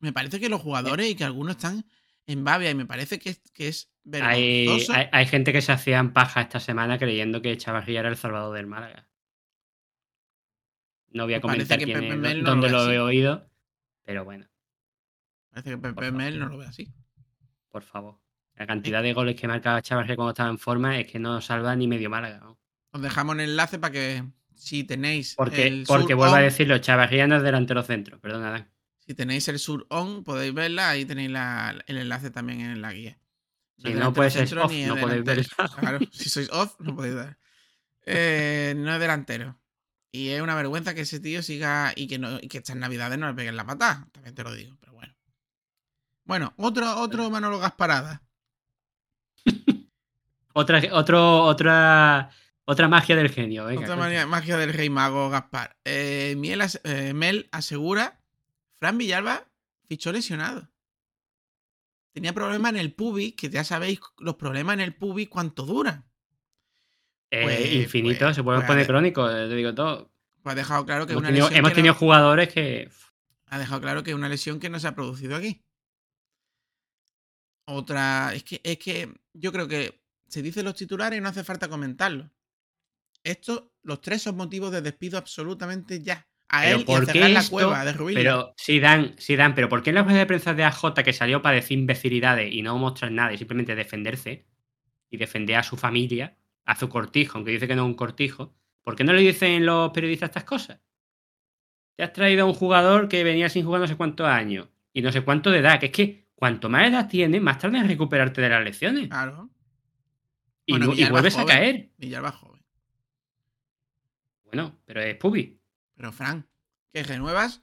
Me 0.00 0.12
parece 0.12 0.38
que 0.40 0.48
los 0.48 0.60
jugadores 0.62 1.08
y 1.10 1.14
que 1.16 1.24
algunos 1.24 1.56
están 1.56 1.84
en 2.26 2.44
babia 2.44 2.70
y 2.70 2.74
me 2.74 2.86
parece 2.86 3.18
que 3.18 3.30
es, 3.30 3.40
que 3.52 3.68
es 3.68 3.90
Hay, 4.12 4.64
vergonzoso. 4.66 4.92
hay, 4.92 5.06
hay 5.12 5.26
gente 5.26 5.52
que 5.52 5.62
se 5.62 5.72
hacían 5.72 6.12
paja 6.12 6.42
esta 6.42 6.60
semana 6.60 6.98
creyendo 6.98 7.42
que 7.42 7.56
Chavarría 7.56 8.00
era 8.00 8.08
el 8.08 8.16
salvador 8.16 8.54
del 8.56 8.66
Málaga. 8.66 9.08
No 11.10 11.24
voy 11.24 11.34
a 11.34 11.40
comentar 11.40 11.78
quién 11.78 12.24
es, 12.24 12.36
no 12.42 12.50
dónde 12.50 12.68
lo 12.70 12.90
he 12.92 13.00
oído, 13.00 13.50
pero 14.04 14.24
bueno, 14.24 14.46
Parece 15.50 15.70
que 15.70 15.78
Pepe. 15.78 16.12
Mel 16.12 16.38
no 16.38 16.48
lo 16.48 16.58
ve 16.58 16.66
así. 16.66 16.92
por 17.70 17.82
favor. 17.82 18.20
La 18.54 18.66
cantidad 18.66 19.02
de 19.02 19.14
goles 19.14 19.34
que 19.40 19.48
marcaba 19.48 19.80
Chavarría 19.82 20.16
cuando 20.16 20.30
estaba 20.32 20.50
en 20.50 20.58
forma 20.58 20.98
es 20.98 21.06
que 21.10 21.18
no 21.18 21.40
salva 21.40 21.74
ni 21.76 21.86
medio 21.88 22.10
Málaga. 22.10 22.38
¿no? 22.40 22.58
Os 22.92 23.00
dejamos 23.02 23.34
el 23.36 23.42
enlace 23.42 23.78
para 23.78 23.92
que 23.92 24.24
si 24.58 24.84
tenéis 24.84 25.34
Porque, 25.36 25.66
el 25.66 25.84
porque 25.86 26.14
vuelvo 26.14 26.34
a 26.34 26.40
decirlo, 26.40 26.78
Chavarría 26.78 27.26
no 27.26 27.36
es 27.36 27.42
delantero 27.42 27.82
centro, 27.82 28.20
perdona, 28.20 28.50
Dan. 28.50 28.70
si 28.98 29.14
tenéis 29.14 29.48
el 29.48 29.58
sur 29.58 29.86
on, 29.88 30.24
podéis 30.24 30.52
verla, 30.52 30.90
ahí 30.90 31.04
tenéis 31.04 31.30
la- 31.30 31.82
el 31.86 31.98
enlace 31.98 32.30
también 32.30 32.60
en 32.60 32.82
la 32.82 32.92
guía. 32.92 33.18
Si 33.76 33.94
no, 33.94 34.12
es 34.24 34.32
centro 34.32 34.64
off, 34.64 34.72
no 34.72 34.96
podéis 34.96 35.24
ver. 35.24 35.46
Claro, 35.78 35.98
si 36.10 36.28
sois 36.28 36.50
off, 36.50 36.74
no 36.80 36.96
podéis 36.96 37.14
dar. 37.14 37.38
Eh, 38.06 38.74
no 38.76 38.92
es 38.92 39.00
delantero. 39.00 39.60
Y 40.10 40.30
es 40.30 40.40
una 40.40 40.54
vergüenza 40.54 40.94
que 40.94 41.02
ese 41.02 41.20
tío 41.20 41.42
siga 41.42 41.92
y 41.94 42.08
que, 42.08 42.18
no, 42.18 42.38
y 42.40 42.48
que 42.48 42.58
estas 42.58 42.76
navidades 42.76 43.18
no 43.18 43.28
le 43.28 43.34
peguen 43.34 43.56
la 43.56 43.64
patada. 43.66 44.08
También 44.10 44.34
te 44.34 44.42
lo 44.42 44.52
digo, 44.52 44.76
pero 44.80 44.94
bueno. 44.94 45.14
Bueno, 46.24 46.54
otro, 46.56 46.98
otro 47.00 47.30
Manolo 47.30 47.58
Gasparada. 47.58 48.22
Otra, 50.54 50.82
otro, 50.92 51.42
otra, 51.44 52.30
otra 52.70 52.86
magia 52.88 53.16
del 53.16 53.30
genio. 53.30 53.64
Venga, 53.64 53.80
Otra 53.82 53.96
magia, 53.96 54.26
magia 54.26 54.56
del 54.58 54.72
rey 54.74 54.90
mago 54.90 55.30
Gaspar. 55.30 55.76
Eh, 55.84 56.34
Miel 56.36 56.60
as- 56.60 56.80
eh, 56.84 57.14
Mel 57.14 57.48
asegura, 57.50 58.20
Fran 58.78 58.98
Villalba 58.98 59.46
fichó 59.88 60.12
lesionado. 60.12 60.68
Tenía 62.12 62.32
problemas 62.34 62.72
en 62.72 62.78
el 62.78 62.92
pubis, 62.92 63.34
que 63.34 63.48
ya 63.48 63.64
sabéis 63.64 64.00
los 64.18 64.34
problemas 64.36 64.74
en 64.74 64.80
el 64.80 64.94
pubis 64.94 65.28
cuánto 65.28 65.64
duran. 65.64 66.04
Eh, 67.30 67.42
Pues- 67.42 67.72
infinito, 67.74 68.26
pues- 68.26 68.36
se 68.36 68.42
puede 68.42 68.58
pues, 68.58 68.66
poner 68.66 68.80
a 68.80 68.82
ver. 68.82 68.86
crónico, 68.86 69.30
eh, 69.30 69.48
te 69.48 69.54
digo 69.54 69.74
todo. 69.74 70.10
Pues 70.42 70.52
ha 70.52 70.56
dejado 70.56 70.84
claro 70.84 71.06
que 71.06 71.12
Hemos 71.12 71.20
una 71.22 71.28
tenido, 71.28 71.46
lesión 71.46 71.58
hemos 71.58 71.70
que 71.70 71.74
tenido 71.76 71.94
no- 71.94 71.98
jugadores 72.00 72.52
que. 72.52 72.90
ha 73.46 73.58
dejado 73.58 73.80
claro 73.80 74.02
que 74.02 74.10
es 74.10 74.16
una 74.16 74.28
lesión 74.28 74.60
que 74.60 74.68
no 74.68 74.78
se 74.78 74.88
ha 74.88 74.94
producido 74.94 75.36
aquí. 75.36 75.62
Otra, 77.66 78.32
es 78.34 78.44
que, 78.44 78.60
es 78.64 78.78
que 78.78 79.12
yo 79.34 79.52
creo 79.52 79.68
que 79.68 80.00
se 80.28 80.42
dicen 80.42 80.64
los 80.64 80.74
titulares 80.74 81.18
y 81.18 81.20
no 81.22 81.28
hace 81.28 81.44
falta 81.44 81.68
comentarlo. 81.68 82.30
Estos, 83.24 83.64
los 83.82 84.00
tres 84.00 84.22
son 84.22 84.36
motivos 84.36 84.70
de 84.72 84.80
despido 84.82 85.18
absolutamente 85.18 86.00
ya. 86.02 86.26
A 86.50 86.62
Pero 86.62 86.76
él 86.76 86.80
y 86.80 86.82
a 86.82 86.86
¿por 86.86 87.06
qué 87.06 87.12
cerrar 87.12 87.30
la 87.30 87.40
esto? 87.40 87.50
cueva 87.50 87.84
de 87.84 87.92
Rubilia. 87.92 88.22
Pero 88.22 88.54
sí 88.56 88.80
dan, 88.80 89.14
sí 89.18 89.36
dan, 89.36 89.54
pero 89.54 89.68
¿por 89.68 89.82
qué 89.82 89.90
en 89.90 89.96
la 89.96 90.02
rueda 90.02 90.18
de 90.18 90.26
prensa 90.26 90.54
de 90.54 90.64
AJ 90.64 90.94
que 91.04 91.12
salió 91.12 91.42
para 91.42 91.56
decir 91.56 91.78
imbecilidades 91.78 92.52
y 92.52 92.62
no 92.62 92.78
mostrar 92.78 93.12
nada 93.12 93.32
y 93.32 93.38
simplemente 93.38 93.74
defenderse 93.74 94.46
y 95.10 95.16
defender 95.18 95.56
a 95.56 95.62
su 95.62 95.76
familia, 95.76 96.36
a 96.64 96.76
su 96.76 96.88
cortijo, 96.88 97.36
aunque 97.38 97.52
dice 97.52 97.68
que 97.68 97.74
no 97.76 97.82
es 97.82 97.86
un 97.88 97.94
cortijo, 97.94 98.54
¿por 98.82 98.96
qué 98.96 99.04
no 99.04 99.12
le 99.12 99.20
dicen 99.22 99.66
los 99.66 99.90
periodistas 99.90 100.30
estas 100.30 100.44
cosas? 100.44 100.80
Te 101.96 102.04
has 102.04 102.12
traído 102.12 102.44
a 102.44 102.46
un 102.46 102.54
jugador 102.54 103.08
que 103.08 103.24
venía 103.24 103.48
sin 103.48 103.64
jugar 103.64 103.80
no 103.80 103.86
sé 103.88 103.96
cuántos 103.96 104.26
años 104.26 104.68
y 104.92 105.02
no 105.02 105.12
sé 105.12 105.22
cuánto 105.22 105.50
de 105.50 105.58
edad, 105.58 105.80
que 105.80 105.86
es 105.86 105.92
que 105.92 106.28
cuanto 106.34 106.68
más 106.68 106.88
edad 106.88 107.08
tienes, 107.08 107.42
más 107.42 107.58
tarde 107.58 107.78
en 107.78 107.88
recuperarte 107.88 108.40
de 108.40 108.48
las 108.48 108.64
lesiones 108.64 109.08
Claro. 109.08 109.50
y, 110.66 110.72
Bueno, 110.72 110.92
y 110.94 111.04
vuelves 111.10 111.36
a 111.38 111.44
caer. 111.44 111.90
Villalba 111.98 112.32
joven. 112.32 112.57
Bueno, 114.48 114.78
pero 114.84 115.00
es 115.02 115.16
Pubi. 115.16 115.60
Pero, 115.94 116.12
Fran, 116.12 116.48
que 116.92 117.02
renuevas. 117.02 117.62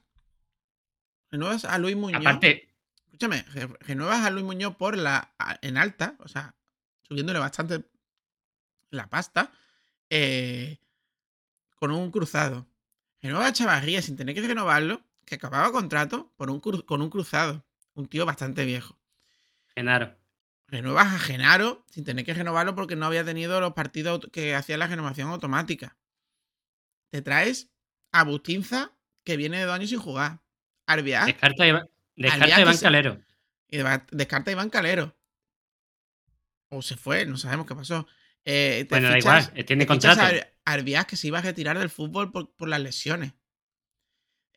Renuevas 1.30 1.64
a 1.64 1.78
Luis 1.78 1.96
Muñoz. 1.96 2.20
Aparte, 2.20 2.72
Escúchame, 3.06 3.42
re- 3.54 3.68
renuevas 3.80 4.24
a 4.24 4.30
Luis 4.30 4.44
Muñoz 4.44 4.76
por 4.76 4.96
la. 4.96 5.34
en 5.62 5.76
alta, 5.78 6.16
o 6.20 6.28
sea, 6.28 6.54
subiéndole 7.02 7.38
bastante 7.38 7.84
la 8.90 9.08
pasta. 9.08 9.52
eh, 10.10 10.78
con 11.76 11.90
un 11.90 12.10
cruzado. 12.10 12.66
Renuevas 13.20 13.50
a 13.50 13.52
Chavarría 13.52 14.00
sin 14.00 14.16
tener 14.16 14.34
que 14.34 14.40
renovarlo, 14.46 15.02
que 15.24 15.34
acababa 15.34 15.72
contrato 15.72 16.32
por 16.36 16.48
un 16.50 16.60
con 16.60 17.02
un 17.02 17.10
cruzado. 17.10 17.66
Un 17.94 18.06
tío 18.06 18.24
bastante 18.24 18.64
viejo. 18.64 18.98
Genaro. 19.74 20.16
Renuevas 20.68 21.06
a 21.14 21.18
Genaro 21.18 21.84
sin 21.90 22.04
tener 22.04 22.24
que 22.24 22.34
renovarlo 22.34 22.74
porque 22.74 22.96
no 22.96 23.06
había 23.06 23.24
tenido 23.24 23.60
los 23.60 23.72
partidos 23.72 24.20
que 24.32 24.54
hacía 24.54 24.76
la 24.78 24.86
renovación 24.86 25.28
automática. 25.30 25.96
Te 27.16 27.22
traes 27.22 27.70
a 28.12 28.24
Bustinza, 28.24 28.92
que 29.24 29.38
viene 29.38 29.56
de 29.56 29.64
dos 29.64 29.74
años 29.74 29.88
sin 29.88 29.98
jugar. 29.98 30.42
Arbiaz 30.86 31.24
Descarta 31.24 31.62
a 31.62 31.66
Iván, 31.66 31.88
descarta 32.14 32.46
que 32.74 32.78
Calero. 32.78 33.18
y 33.68 33.78
descarta 34.12 34.50
a 34.50 34.52
Iván 34.52 34.68
Calero. 34.68 35.16
O 36.68 36.82
se 36.82 36.98
fue, 36.98 37.24
no 37.24 37.38
sabemos 37.38 37.64
qué 37.66 37.74
pasó. 37.74 38.06
Eh, 38.44 38.84
te 38.86 38.94
Bueno, 38.96 39.08
da 39.08 39.14
fichas- 39.14 39.48
igual, 39.48 39.64
tiene 39.64 39.86
te 39.86 39.94
fichas 39.94 40.14
contrato. 40.16 40.20
a 40.20 40.26
Ar- 40.40 40.52
Arbiaz, 40.66 41.06
que 41.06 41.16
se 41.16 41.28
iba 41.28 41.38
a 41.38 41.42
retirar 41.42 41.78
del 41.78 41.88
fútbol 41.88 42.30
por, 42.30 42.54
por 42.54 42.68
las 42.68 42.80
lesiones. 42.82 43.32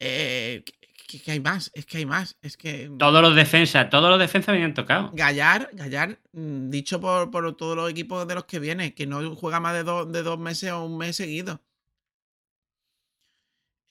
Eh, 0.02 0.64
¿qué, 0.66 0.74
qué- 1.08 1.22
qué 1.22 1.32
hay 1.32 1.40
más? 1.40 1.72
Es 1.74 1.86
que 1.86 2.00
hay 2.00 2.06
más. 2.06 2.38
Es 2.42 2.58
que. 2.58 2.92
Todos 3.00 3.22
los 3.22 3.36
defensas, 3.38 3.90
todos 3.90 4.10
los 4.10 4.20
defensas 4.20 4.52
venían 4.52 4.74
tocados. 4.74 5.12
Gallar, 5.14 5.70
Gallar, 5.72 6.20
mm, 6.34 6.70
dicho 6.70 7.00
por, 7.00 7.32
por 7.32 7.56
todos 7.56 7.78
los 7.78 7.90
equipos 7.90 8.28
de 8.28 8.36
los 8.36 8.44
que 8.44 8.60
viene, 8.60 8.94
que 8.94 9.08
no 9.08 9.34
juega 9.38 9.62
más 9.62 9.74
de 9.76 9.84
dos 10.24 10.40
meses 10.40 10.72
o 10.72 10.84
un 10.84 10.98
mes 10.98 11.16
seguido. 11.16 11.64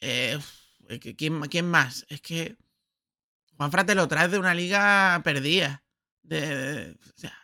Eh, 0.00 0.38
¿quién, 1.16 1.40
quién 1.42 1.68
más? 1.68 2.06
Es 2.08 2.20
que 2.20 2.56
Juanfra 3.56 3.84
te 3.84 3.94
lo 3.94 4.06
traes 4.08 4.30
de 4.30 4.38
una 4.38 4.54
liga 4.54 5.20
perdida. 5.24 5.82
De, 6.22 6.40
de- 6.40 6.90
o 6.92 7.16
sea, 7.16 7.36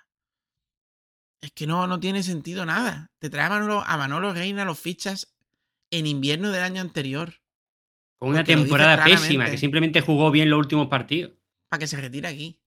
es 1.41 1.53
que 1.53 1.67
no, 1.67 1.87
no 1.87 1.99
tiene 2.01 2.23
sentido 2.23 2.65
nada. 2.65 3.11
Te 3.19 3.29
traes 3.31 3.47
a 3.47 3.51
Manolo, 3.55 3.83
a 3.85 3.97
Manolo 3.97 4.33
Reina, 4.33 4.65
los 4.65 4.79
fichas 4.79 5.35
en 5.91 6.07
invierno 6.07 6.51
del 6.51 6.63
año 6.63 6.81
anterior. 6.81 7.35
Con 8.19 8.31
una 8.31 8.39
temporada 8.63 8.97
pésima, 9.23 9.45
que 9.51 9.59
simplemente 9.59 10.01
jugó 10.01 10.31
bien 10.31 10.49
los 10.51 10.59
últimos 10.59 10.89
partidos. 10.89 11.33
para 11.69 11.81
que 11.81 11.87
se 11.89 12.01
retire 12.01 12.29
aquí. 12.29 12.61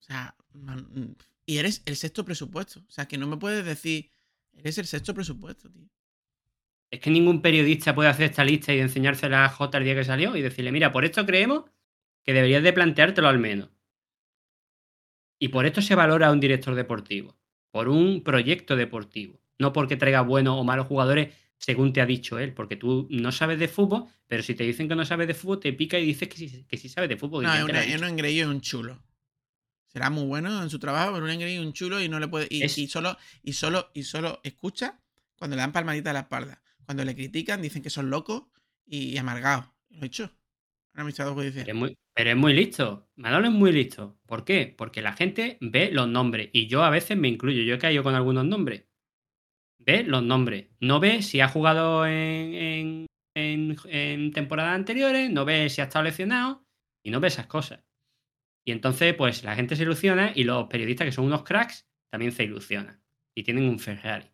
O 0.00 0.02
sea, 0.04 0.34
man- 0.54 1.16
y 1.44 1.58
eres 1.58 1.82
el 1.84 1.96
sexto 1.96 2.24
presupuesto. 2.24 2.80
O 2.88 2.90
sea, 2.90 3.06
que 3.06 3.18
no 3.18 3.26
me 3.26 3.36
puedes 3.36 3.64
decir, 3.64 4.10
eres 4.54 4.78
el 4.78 4.86
sexto 4.86 5.12
presupuesto, 5.14 5.70
tío. 5.70 5.86
Es 6.90 7.00
que 7.00 7.10
ningún 7.10 7.42
periodista 7.42 7.94
puede 7.94 8.08
hacer 8.08 8.26
esta 8.30 8.44
lista 8.44 8.72
y 8.72 8.78
enseñársela 8.80 9.44
a 9.44 9.48
J 9.48 9.78
el 9.78 9.84
día 9.84 9.94
que 9.94 10.04
salió 10.04 10.36
y 10.36 10.42
decirle, 10.42 10.72
mira, 10.72 10.92
por 10.92 11.04
esto 11.04 11.26
creemos 11.26 11.64
que 12.22 12.32
deberías 12.32 12.62
de 12.62 12.72
planteártelo 12.72 13.28
al 13.28 13.38
menos. 13.38 13.70
Y 15.38 15.48
por 15.48 15.66
esto 15.66 15.82
se 15.82 15.94
valora 15.94 16.28
a 16.28 16.32
un 16.32 16.40
director 16.40 16.74
deportivo, 16.74 17.36
por 17.70 17.88
un 17.88 18.22
proyecto 18.22 18.76
deportivo, 18.76 19.40
no 19.58 19.72
porque 19.72 19.96
traiga 19.96 20.22
buenos 20.22 20.58
o 20.58 20.64
malos 20.64 20.86
jugadores 20.86 21.34
según 21.58 21.92
te 21.92 22.00
ha 22.00 22.06
dicho 22.06 22.38
él, 22.38 22.52
porque 22.52 22.76
tú 22.76 23.06
no 23.10 23.32
sabes 23.32 23.58
de 23.58 23.68
fútbol, 23.68 24.04
pero 24.26 24.42
si 24.42 24.54
te 24.54 24.64
dicen 24.64 24.88
que 24.88 24.94
no 24.94 25.04
sabes 25.04 25.26
de 25.26 25.34
fútbol, 25.34 25.60
te 25.60 25.72
pica 25.72 25.98
y 25.98 26.06
dices 26.06 26.28
que 26.28 26.36
sí, 26.36 26.64
que 26.68 26.76
sí 26.76 26.88
sabes 26.88 27.08
de 27.08 27.16
fútbol. 27.16 27.44
No, 27.44 27.54
es 27.54 27.64
un, 27.64 27.70
es 27.74 27.86
dicho. 27.86 27.98
un 27.98 28.04
engreído 28.04 28.48
y 28.50 28.54
un 28.54 28.60
chulo. 28.60 29.02
Será 29.86 30.10
muy 30.10 30.24
bueno 30.24 30.62
en 30.62 30.68
su 30.68 30.78
trabajo, 30.78 31.12
pero 31.14 31.24
un 31.24 31.30
engreído 31.30 31.62
y 31.62 31.66
un 31.66 31.72
chulo 31.72 32.00
y 32.00 32.08
no 32.08 32.20
le 32.20 32.28
puede. 32.28 32.46
Y, 32.50 32.62
Es- 32.62 32.76
y 32.76 32.86
solo, 32.88 33.16
y 33.42 33.54
solo, 33.54 33.90
y 33.94 34.02
solo 34.02 34.40
escucha 34.42 35.00
cuando 35.38 35.56
le 35.56 35.60
dan 35.62 35.72
palmadita 35.72 36.10
a 36.10 36.14
la 36.14 36.20
espalda. 36.20 36.62
Cuando 36.86 37.04
le 37.04 37.14
critican, 37.14 37.60
dicen 37.60 37.82
que 37.82 37.90
son 37.90 38.08
locos 38.08 38.44
y 38.86 39.18
amargados. 39.18 39.68
Lo 39.90 40.06
he. 40.06 40.10
Pero 41.64 41.72
es, 41.72 41.74
muy, 41.74 41.98
pero 42.14 42.30
es 42.30 42.36
muy 42.36 42.54
listo. 42.54 43.10
Manolo 43.16 43.48
es 43.48 43.52
muy 43.52 43.70
listo. 43.70 44.18
¿Por 44.24 44.44
qué? 44.44 44.74
Porque 44.76 45.02
la 45.02 45.12
gente 45.12 45.58
ve 45.60 45.90
los 45.90 46.08
nombres. 46.08 46.48
Y 46.52 46.68
yo 46.68 46.84
a 46.84 46.90
veces 46.90 47.18
me 47.18 47.28
incluyo. 47.28 47.62
Yo 47.62 47.74
he 47.74 47.78
caído 47.78 48.02
con 48.02 48.14
algunos 48.14 48.46
nombres. 48.46 48.86
Ve 49.78 50.04
los 50.04 50.22
nombres. 50.22 50.68
No 50.80 50.98
ve 50.98 51.20
si 51.20 51.40
ha 51.40 51.48
jugado 51.48 52.06
en, 52.06 52.54
en, 52.54 53.06
en 53.34 53.76
en, 53.84 54.32
temporadas 54.32 54.74
anteriores, 54.74 55.30
no 55.30 55.44
ves 55.44 55.74
si 55.74 55.82
ha 55.82 55.84
estado 55.84 56.04
lesionado 56.04 56.64
y 57.04 57.10
no 57.10 57.20
ves 57.20 57.34
esas 57.34 57.46
cosas. 57.46 57.84
Y 58.64 58.72
entonces, 58.72 59.14
pues 59.14 59.44
la 59.44 59.54
gente 59.54 59.76
se 59.76 59.82
ilusiona 59.82 60.32
y 60.34 60.44
los 60.44 60.66
periodistas, 60.68 61.04
que 61.04 61.12
son 61.12 61.26
unos 61.26 61.44
cracks, 61.44 61.86
también 62.10 62.32
se 62.32 62.44
ilusionan. 62.44 63.02
Y 63.34 63.42
tienen 63.42 63.68
un 63.68 63.78
Ferrari. 63.78 64.26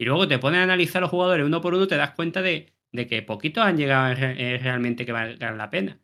Y 0.00 0.06
luego 0.06 0.26
te 0.26 0.38
pones 0.38 0.60
a 0.60 0.62
analizar 0.62 0.96
a 0.98 1.00
los 1.02 1.10
jugadores 1.10 1.44
uno 1.44 1.60
por 1.60 1.74
uno, 1.74 1.86
te 1.86 1.96
das 1.98 2.12
cuenta 2.12 2.40
de, 2.40 2.72
de 2.90 3.06
que 3.06 3.20
poquitos 3.20 3.62
han 3.62 3.76
llegado 3.76 4.14
re- 4.14 4.56
realmente 4.56 5.04
que 5.04 5.12
valgan 5.12 5.58
la 5.58 5.68
pena. 5.68 6.00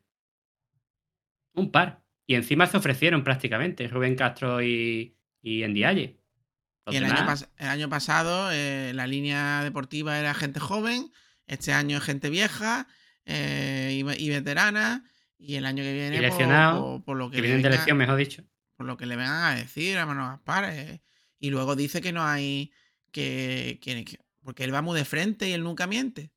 Un 1.55 1.70
par. 1.72 2.03
Y 2.26 2.34
encima 2.34 2.66
se 2.66 2.76
ofrecieron 2.76 3.24
prácticamente 3.24 3.88
Rubén 3.88 4.14
Castro 4.14 4.61
y, 4.62 5.16
y 5.40 5.62
Y 5.62 5.62
el 5.62 7.05
año, 7.05 7.84
el 7.84 7.88
pasado 7.88 8.51
eh, 8.53 8.92
la 8.94 9.07
línea 9.07 9.62
deportiva 9.64 10.18
era 10.18 10.34
gente 10.34 10.61
joven, 10.61 11.11
este 11.47 11.72
año 11.72 11.97
es 11.97 12.05
gente 12.05 12.28
vieja 12.28 12.86
eh, 13.24 13.97
y, 13.99 14.03
ve- 14.03 14.16
y 14.18 14.28
veterana, 14.28 15.05
y 15.38 15.55
el 15.55 15.64
año 15.64 15.82
que 15.82 15.92
viene 15.94 16.16
por- 16.16 16.20
lesionado, 16.22 16.82
por, 16.97 17.05
por 17.05 17.16
lo 17.16 17.30
que 17.30 17.40
vienen 17.40 17.62
de 17.62 17.68
elección, 17.68 17.97
mejor 17.97 18.16
dicho. 18.16 18.44
por 18.76 18.84
lo 18.84 18.99
que 18.99 19.07
le 19.07 19.16
vengan 19.16 19.42
a 19.44 19.55
decir 19.57 19.97
a 19.97 20.05
Manuel 20.05 20.28
Gaspar. 20.32 20.64
eh, 20.70 21.01
Y 21.38 21.49
luego 21.51 21.76
dice 21.76 22.03
que 22.03 22.12
no 22.12 22.24
hay. 22.24 22.72
Que, 23.16 23.78
que- 23.80 24.04
que- 24.04 24.18
Porque 24.42 24.62
él 24.64 24.74
va 24.74 24.82
muy 24.82 24.94
de 24.98 25.06
frente 25.06 25.48
y 25.48 25.52
él 25.52 25.64
nunca 25.64 25.86
miente. 25.86 26.30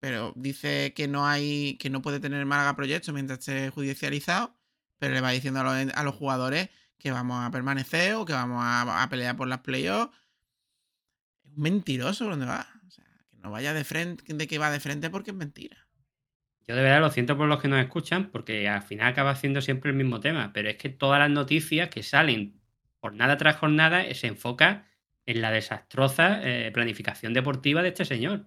Pero 0.00 0.32
dice 0.36 0.94
que 0.94 1.06
no 1.06 1.26
hay. 1.26 1.76
Que 1.78 1.90
no 1.90 2.00
puede 2.00 2.18
tener 2.18 2.46
Málaga 2.46 2.74
proyecto 2.76 3.12
mientras 3.12 3.40
esté 3.40 3.68
judicializado. 3.68 4.56
Pero 4.98 5.12
le 5.12 5.20
va 5.20 5.32
diciendo 5.32 5.60
a 5.60 5.64
los, 5.64 5.94
a 5.94 6.02
los 6.04 6.14
jugadores 6.14 6.70
que 6.98 7.10
vamos 7.10 7.44
a 7.44 7.50
permanecer 7.50 8.14
o 8.14 8.24
que 8.24 8.32
vamos 8.32 8.58
a, 8.64 9.06
pelear 9.10 9.36
por 9.36 9.48
las 9.48 9.60
playoffs. 9.60 10.16
Es 11.44 11.54
mentiroso 11.58 12.24
donde 12.24 12.46
va. 12.46 12.66
O 12.86 12.90
sea, 12.90 13.04
que 13.30 13.36
no 13.36 13.50
vaya 13.50 13.74
de 13.74 13.84
frente, 13.84 14.24
de 14.32 14.46
que 14.48 14.56
va 14.58 14.70
de 14.70 14.80
frente 14.80 15.10
porque 15.10 15.32
es 15.32 15.36
mentira. 15.36 15.76
Yo 16.66 16.74
de 16.74 16.82
verdad 16.82 17.00
lo 17.00 17.10
siento 17.10 17.36
por 17.36 17.48
los 17.48 17.60
que 17.60 17.68
nos 17.68 17.80
escuchan, 17.80 18.30
porque 18.30 18.66
al 18.66 18.82
final 18.82 19.08
acaba 19.12 19.36
siendo 19.36 19.60
siempre 19.60 19.90
el 19.90 19.96
mismo 19.96 20.20
tema. 20.20 20.54
Pero 20.54 20.70
es 20.70 20.76
que 20.76 20.88
todas 20.88 21.18
las 21.20 21.30
noticias 21.30 21.90
que 21.90 22.02
salen 22.02 22.62
jornada 23.00 23.36
tras 23.36 23.56
jornada 23.56 24.04
eh, 24.06 24.14
se 24.14 24.26
enfoca 24.28 24.87
en 25.28 25.42
la 25.42 25.50
desastrosa 25.50 26.40
eh, 26.42 26.70
planificación 26.72 27.34
deportiva 27.34 27.82
de 27.82 27.88
este 27.88 28.06
señor. 28.06 28.46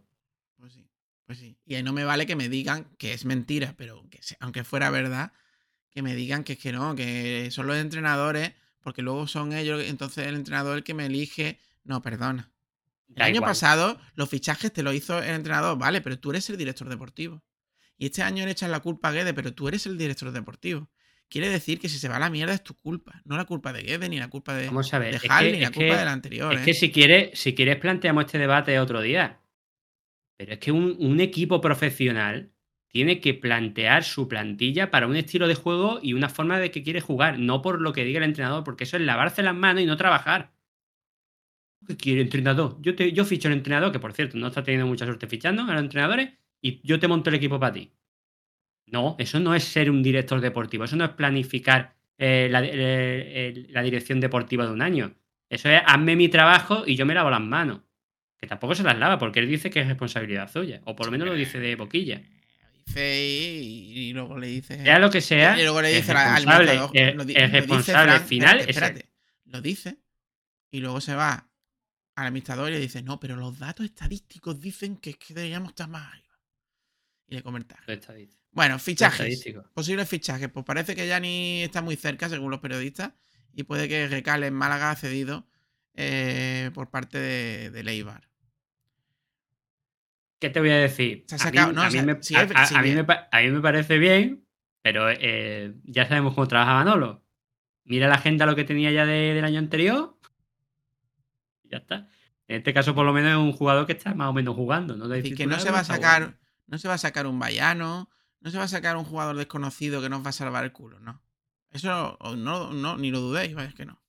Pues 0.56 0.74
sí, 0.74 0.90
pues 1.26 1.38
sí. 1.40 1.58
Y 1.66 1.76
ahí 1.76 1.84
no 1.84 1.94
me 1.94 2.04
vale 2.04 2.26
que 2.26 2.36
me 2.36 2.50
digan 2.50 2.86
que 2.98 3.14
es 3.14 3.26
mentira, 3.26 3.76
pero 3.78 4.04
que 4.10 4.20
aunque 4.40 4.64
fuera 4.64 4.90
verdad, 4.90 5.32
que 5.92 6.02
me 6.02 6.16
digan 6.16 6.44
que 6.44 6.54
es 6.54 6.60
que 6.60 6.72
no, 6.72 6.96
que 6.96 7.50
son 7.52 7.68
los 7.68 7.78
entrenadores, 7.78 8.54
porque 8.82 9.04
luego 9.04 9.28
son 9.28 9.54
ellos, 9.54 9.84
entonces 9.86 10.26
el 10.28 10.36
entrenador 10.36 10.78
el 10.78 10.84
que 10.84 10.94
me 10.96 11.06
elige. 11.06 11.60
No, 11.84 12.02
perdona. 12.02 12.52
El 13.16 13.16
Da 13.16 13.26
año 13.26 13.36
igual. 13.36 13.52
pasado 13.52 14.00
los 14.16 14.30
fichajes 14.30 14.74
te 14.74 14.84
lo 14.84 14.94
hizo 14.94 15.20
el 15.22 15.36
entrenador, 15.36 15.78
vale, 15.78 16.02
pero 16.02 16.20
tú 16.20 16.32
eres 16.32 16.50
el 16.50 16.58
director 16.58 16.90
deportivo. 16.90 17.44
Y 17.98 18.08
este 18.08 18.24
año 18.24 18.46
le 18.46 18.52
echan 18.52 18.72
la 18.72 18.80
culpa 18.80 19.10
a 19.10 19.12
Guede, 19.12 19.34
pero 19.36 19.54
tú 19.54 19.68
eres 19.68 19.86
el 19.86 19.98
director 19.98 20.32
deportivo. 20.32 20.90
Quiere 21.32 21.48
decir 21.50 21.80
que 21.80 21.88
si 21.88 21.98
se 21.98 22.10
va 22.10 22.18
a 22.18 22.20
la 22.20 22.30
mierda 22.30 22.54
es 22.54 22.62
tu 22.62 22.74
culpa, 22.76 23.22
no 23.24 23.38
la 23.38 23.46
culpa 23.46 23.72
de 23.72 23.84
Guede, 23.84 24.10
ni 24.10 24.20
la 24.20 24.28
culpa 24.30 24.54
de, 24.54 24.66
Vamos 24.68 24.94
a 24.94 25.00
ver. 25.00 25.12
de 25.12 25.16
es 25.26 25.32
Hall, 25.32 25.46
que- 25.46 25.52
ni 25.54 25.60
la 25.62 25.72
culpa 25.72 25.94
que- 25.94 26.00
del 26.00 26.08
anterior. 26.10 26.54
Es 26.54 26.60
¿eh? 26.60 26.66
que 26.66 26.74
si 26.74 26.92
quieres, 26.92 27.40
si 27.40 27.56
quieres 27.56 27.78
planteamos 27.78 28.26
este 28.26 28.38
debate 28.38 28.78
otro 28.80 29.00
día. 29.02 29.40
Pero 30.38 30.52
es 30.52 30.60
que 30.60 30.74
un, 30.74 30.98
un 31.00 31.22
equipo 31.22 31.62
profesional 31.62 32.52
tiene 32.90 33.22
que 33.22 33.34
plantear 33.34 34.04
su 34.04 34.28
plantilla 34.28 34.92
para 34.92 35.08
un 35.08 35.16
estilo 35.16 35.48
de 35.48 35.56
juego 35.56 36.00
y 36.04 36.12
una 36.12 36.28
forma 36.28 36.60
de 36.60 36.70
que 36.70 36.84
quiere 36.84 37.00
jugar, 37.00 37.40
no 37.40 37.62
por 37.62 37.80
lo 37.80 37.94
que 37.94 38.04
diga 38.04 38.18
el 38.18 38.26
entrenador, 38.26 38.66
porque 38.66 38.84
eso 38.84 38.98
es 38.98 39.04
lavarse 39.04 39.42
las 39.42 39.56
manos 39.56 39.84
y 39.84 39.86
no 39.86 39.96
trabajar. 39.96 40.52
¿Qué 41.88 41.96
quiere 41.96 42.20
el 42.22 42.28
entrenador? 42.28 42.78
Yo, 42.82 42.94
te, 42.96 43.12
yo 43.14 43.24
ficho 43.24 43.48
al 43.48 43.54
entrenador, 43.54 43.94
que 43.94 44.00
por 44.00 44.12
cierto 44.14 44.38
no 44.38 44.48
está 44.48 44.64
teniendo 44.64 44.86
mucha 44.88 45.06
suerte 45.06 45.28
fichando 45.28 45.64
a 45.64 45.74
los 45.74 45.82
entrenadores, 45.82 46.32
y 46.62 46.82
yo 46.86 47.00
te 47.00 47.08
monto 47.08 47.30
el 47.30 47.38
equipo 47.38 47.60
para 47.60 47.74
ti. 47.74 47.92
No, 48.92 49.16
eso 49.20 49.40
no 49.40 49.56
es 49.56 49.64
ser 49.64 49.90
un 49.90 50.04
director 50.04 50.40
deportivo, 50.42 50.84
eso 50.84 50.96
no 50.96 51.06
es 51.06 51.12
planificar 51.12 51.96
eh, 52.18 52.48
la, 52.52 52.62
eh, 52.64 53.66
la 53.70 53.82
dirección 53.82 54.20
deportiva 54.20 54.66
de 54.66 54.72
un 54.72 54.82
año. 54.82 55.16
Eso 55.50 55.70
es 55.70 55.82
hazme 55.86 56.16
mi 56.16 56.30
trabajo 56.30 56.84
y 56.86 56.96
yo 56.96 57.06
me 57.06 57.14
lavo 57.14 57.30
las 57.30 57.42
manos. 57.42 57.82
Que 58.38 58.48
tampoco 58.48 58.74
se 58.76 58.84
las 58.84 58.98
lava, 58.98 59.18
porque 59.20 59.40
él 59.40 59.48
dice 59.48 59.70
que 59.70 59.82
es 59.82 59.88
responsabilidad 59.88 60.52
suya. 60.52 60.82
O 60.86 60.96
por 60.96 61.06
lo 61.08 61.12
menos 61.12 61.28
lo 61.28 61.34
dice 61.36 61.60
de 61.60 61.76
boquilla. 61.76 62.22
Dice 62.86 63.22
y, 63.24 64.10
y 64.10 64.14
luego 64.14 64.38
le 64.40 64.48
dice. 64.48 64.82
Sea 64.84 65.00
lo 65.00 65.10
que 65.12 65.22
sea, 65.22 65.58
Y 65.60 65.62
luego 65.64 65.82
le 65.82 65.90
dice 65.90 66.12
al- 66.12 66.38
el- 66.94 67.52
responsable 67.52 68.20
final 68.20 68.60
espérate, 68.62 69.06
Lo 69.46 69.62
dice 69.62 69.98
y 70.72 70.80
luego 70.80 71.00
se 71.02 71.14
va 71.16 71.48
al 72.16 72.28
administrador 72.28 72.70
y 72.70 72.74
le 72.74 72.80
dice, 72.80 73.02
no, 73.04 73.20
pero 73.20 73.36
los 73.36 73.58
datos 73.60 73.86
estadísticos 73.86 74.60
dicen 74.60 74.98
que 74.98 75.12
es 75.12 75.18
que 75.18 75.34
deberíamos 75.34 75.70
estar 75.70 75.88
más 75.88 76.08
arriba. 76.12 76.40
Y 77.28 77.36
le 77.36 77.44
comenta. 77.44 77.78
Lo 77.88 77.94
estadístico. 77.94 78.41
Bueno, 78.52 78.80
fichajes. 78.80 79.44
Posibles 79.74 80.08
fichajes. 80.10 80.50
Pues 80.50 80.66
parece 80.66 80.96
que 80.96 81.08
Yanni 81.08 81.64
está 81.64 81.82
muy 81.82 81.96
cerca, 81.96 82.28
según 82.30 82.52
los 82.52 82.60
periodistas. 82.60 83.14
Y 83.54 83.64
puede 83.64 83.88
que 83.88 84.08
Recal 84.08 84.44
en 84.44 84.54
Málaga 84.54 84.92
ha 84.92 84.96
cedido 84.96 85.48
eh, 85.96 86.72
por 86.74 86.90
parte 86.90 87.18
de, 87.18 87.70
de 87.72 87.84
Leibar. 87.84 88.30
¿Qué 90.40 90.50
te 90.50 90.60
voy 90.60 90.72
a 90.72 90.78
decir? 90.78 91.26
Se 91.28 91.36
ha 91.36 91.38
A 91.48 91.52
mí- 92.82 92.94
me- 93.52 93.62
parece 93.62 93.98
bien, 94.00 94.46
pero 94.82 95.08
eh, 95.10 95.74
ya 95.84 96.08
sabemos 96.08 96.34
cómo 96.34 96.48
trabaja 96.48 96.74
Manolo. 96.74 97.24
Mira 97.84 98.08
la 98.08 98.16
agenda 98.16 98.46
lo 98.46 98.56
que 98.56 98.64
tenía 98.64 98.92
ya 98.92 99.06
de- 99.06 99.34
del 99.34 99.46
año 99.46 99.60
anterior. 99.60 100.18
y 101.64 101.70
Ya 101.70 101.78
está. 101.78 102.08
En 102.48 102.58
este 102.58 102.74
caso, 102.74 102.94
por 102.96 103.06
lo 103.06 103.14
menos, 103.14 103.32
es 103.32 103.38
un 103.38 103.52
jugador 103.54 103.86
que 103.86 103.94
está 103.94 104.14
más 104.16 104.28
o 104.30 104.34
menos 104.34 104.56
jugando. 104.56 104.98
¿no? 104.98 105.08
Decir, 105.08 105.36
que 105.38 105.46
no 105.46 105.60
se 105.60 105.72
va 105.72 105.80
a 105.80 105.84
sacar, 105.84 106.38
no 106.68 106.78
se 106.78 106.88
va 106.88 106.96
a 106.96 106.98
sacar 106.98 107.28
un 107.28 107.40
vallano, 107.40 108.10
no 108.42 108.52
se 108.52 108.58
va 108.58 108.66
a 108.66 108.68
sacar 108.68 108.98
un 108.98 109.06
jugador 109.06 109.38
desconocido 109.38 110.02
que 110.02 110.10
nos 110.10 110.26
va 110.26 110.30
a 110.30 110.34
salvar 110.34 110.64
el 110.66 110.72
culo, 110.74 111.00
no. 111.00 111.22
Eso 111.72 112.18
no, 112.38 112.74
no, 112.74 112.98
ni 112.98 113.12
lo 113.12 113.20
dudéis, 113.22 113.56
vaya, 113.56 113.70
es 113.70 113.76
que 113.76 113.86
no. 113.86 114.02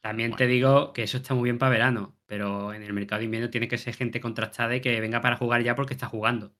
También 0.00 0.30
Bueno. 0.30 0.36
te 0.36 0.46
digo 0.46 0.92
que 0.92 1.02
eso 1.02 1.16
está 1.16 1.34
muy 1.34 1.44
bien 1.44 1.58
para 1.58 1.70
verano, 1.72 2.16
pero 2.26 2.72
en 2.74 2.82
el 2.82 2.92
mercado 2.92 3.20
de 3.20 3.24
invierno 3.26 3.50
tiene 3.50 3.68
que 3.68 3.78
ser 3.78 3.94
gente 3.94 4.20
contrastada 4.20 4.76
y 4.76 4.80
que 4.80 5.00
venga 5.00 5.20
para 5.20 5.36
jugar 5.36 5.62
ya 5.62 5.74
porque 5.74 5.94
está 5.94 6.06
jugando. 6.08 6.54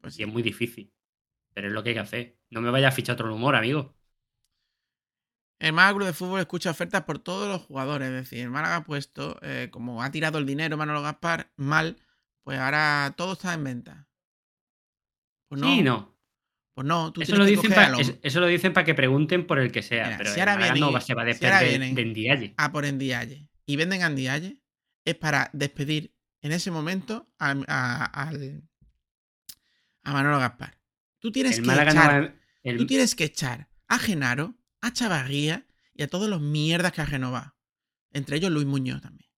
Pues 0.00 0.18
Y 0.18 0.22
es 0.24 0.28
muy 0.28 0.42
difícil. 0.42 0.92
Pero 1.54 1.68
es 1.68 1.74
lo 1.74 1.82
que 1.82 1.90
hay 1.90 1.96
que 1.96 2.00
hacer. 2.02 2.38
No 2.50 2.60
me 2.62 2.70
vaya 2.70 2.88
a 2.88 2.92
fichar 2.92 3.14
otro 3.14 3.34
humor, 3.34 3.56
amigo. 3.56 3.96
El 5.60 5.72
Málaga 5.74 5.94
Club 5.94 6.06
de 6.08 6.12
Fútbol 6.12 6.40
escucha 6.40 6.70
ofertas 6.70 7.04
por 7.04 7.18
todos 7.20 7.46
los 7.48 7.62
jugadores. 7.62 8.08
Es 8.08 8.14
decir, 8.14 8.40
el 8.40 8.50
Málaga 8.50 8.76
ha 8.76 8.84
puesto, 8.84 9.38
eh, 9.42 9.68
como 9.70 10.02
ha 10.02 10.10
tirado 10.10 10.38
el 10.38 10.46
dinero 10.46 10.76
Manolo 10.76 11.02
Gaspar 11.02 11.52
mal, 11.56 11.98
pues 12.42 12.58
ahora 12.58 13.14
todo 13.16 13.34
está 13.34 13.54
en 13.54 13.64
venta. 13.64 14.08
Pues 15.48 15.60
no, 15.60 15.68
Sí, 15.68 15.82
no. 15.82 16.16
Pues 16.74 16.86
no, 16.86 17.12
tú 17.12 17.20
Eso 17.22 17.36
lo, 17.36 17.44
dicen 17.44 17.70
coger 17.70 17.78
a 17.78 17.82
pa- 17.86 17.88
los- 17.90 18.00
es- 18.08 18.14
eso 18.22 18.40
lo 18.40 18.46
dicen 18.46 18.72
para 18.72 18.84
que 18.84 18.94
pregunten 18.94 19.46
por 19.46 19.58
el 19.58 19.72
que 19.72 19.82
sea. 19.82 20.04
Mira, 20.06 20.18
pero 20.18 20.30
si 20.32 20.40
ahora 20.40 20.56
vienen 20.56 20.80
no 20.80 20.92
va- 20.92 21.00
se 21.00 21.14
va 21.14 21.22
a 21.22 21.24
si 21.24 21.28
desprender 21.32 21.68
vienen- 21.68 21.94
de 21.94 22.04
Ndiaye. 22.04 22.54
a 22.56 22.72
por 22.72 22.86
Ndiaye 22.90 23.48
y 23.66 23.76
venden 23.76 24.02
a 24.02 24.08
Ndiaye 24.08 24.62
es 25.04 25.14
para 25.16 25.50
despedir 25.52 26.14
en 26.42 26.52
ese 26.52 26.70
momento 26.70 27.28
a, 27.38 27.50
a, 27.66 28.04
al- 28.04 28.62
a 30.04 30.12
Manolo 30.12 30.38
Gaspar. 30.38 30.78
Tú 31.18 31.30
tienes 31.32 31.56
El 31.58 31.62
que 31.62 31.66
Málaga 31.66 31.90
echar, 31.90 32.22
va- 32.24 32.34
el- 32.62 32.78
tú 32.78 32.86
tienes 32.86 33.14
que 33.14 33.24
echar 33.24 33.68
a 33.88 33.98
Genaro, 33.98 34.56
a 34.80 34.92
Chavarría 34.92 35.66
y 35.94 36.02
a 36.02 36.08
todos 36.08 36.30
los 36.30 36.40
mierdas 36.40 36.92
que 36.92 37.02
ha 37.02 37.06
renovado. 37.06 37.54
Entre 38.12 38.36
ellos 38.36 38.50
Luis 38.50 38.66
Muñoz 38.66 39.02
también. 39.02 39.30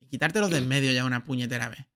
Y 0.00 0.06
quitártelos 0.06 0.50
del 0.50 0.66
medio 0.66 0.92
ya 0.92 1.04
una 1.04 1.24
puñetera 1.24 1.68
vez. 1.68 1.86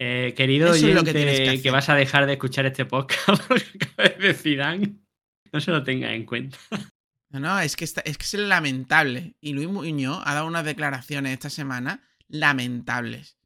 Eh, 0.00 0.32
querido 0.36 0.68
Eso 0.72 0.86
que 0.86 0.96
oyente 1.10 1.60
que 1.62 1.70
vas 1.70 1.88
a 1.88 1.94
dejar 1.94 2.26
de 2.26 2.34
escuchar 2.34 2.66
este 2.66 2.84
podcast 2.84 3.26
porque 3.48 4.16
de 4.20 4.34
Zidane, 4.34 4.94
no 5.52 5.60
se 5.60 5.70
lo 5.72 5.82
tengas 5.82 6.12
en 6.12 6.24
cuenta. 6.24 6.56
No, 7.30 7.40
no, 7.40 7.58
es 7.60 7.74
que, 7.76 7.84
está- 7.84 8.00
es 8.02 8.16
que 8.16 8.24
es 8.24 8.34
lamentable. 8.34 9.34
Y 9.40 9.52
Luis 9.54 9.68
Muñoz 9.68 10.22
ha 10.24 10.34
dado 10.34 10.46
unas 10.46 10.64
declaraciones 10.64 11.32
esta 11.32 11.50
semana 11.50 12.02
lamentables. 12.28 13.38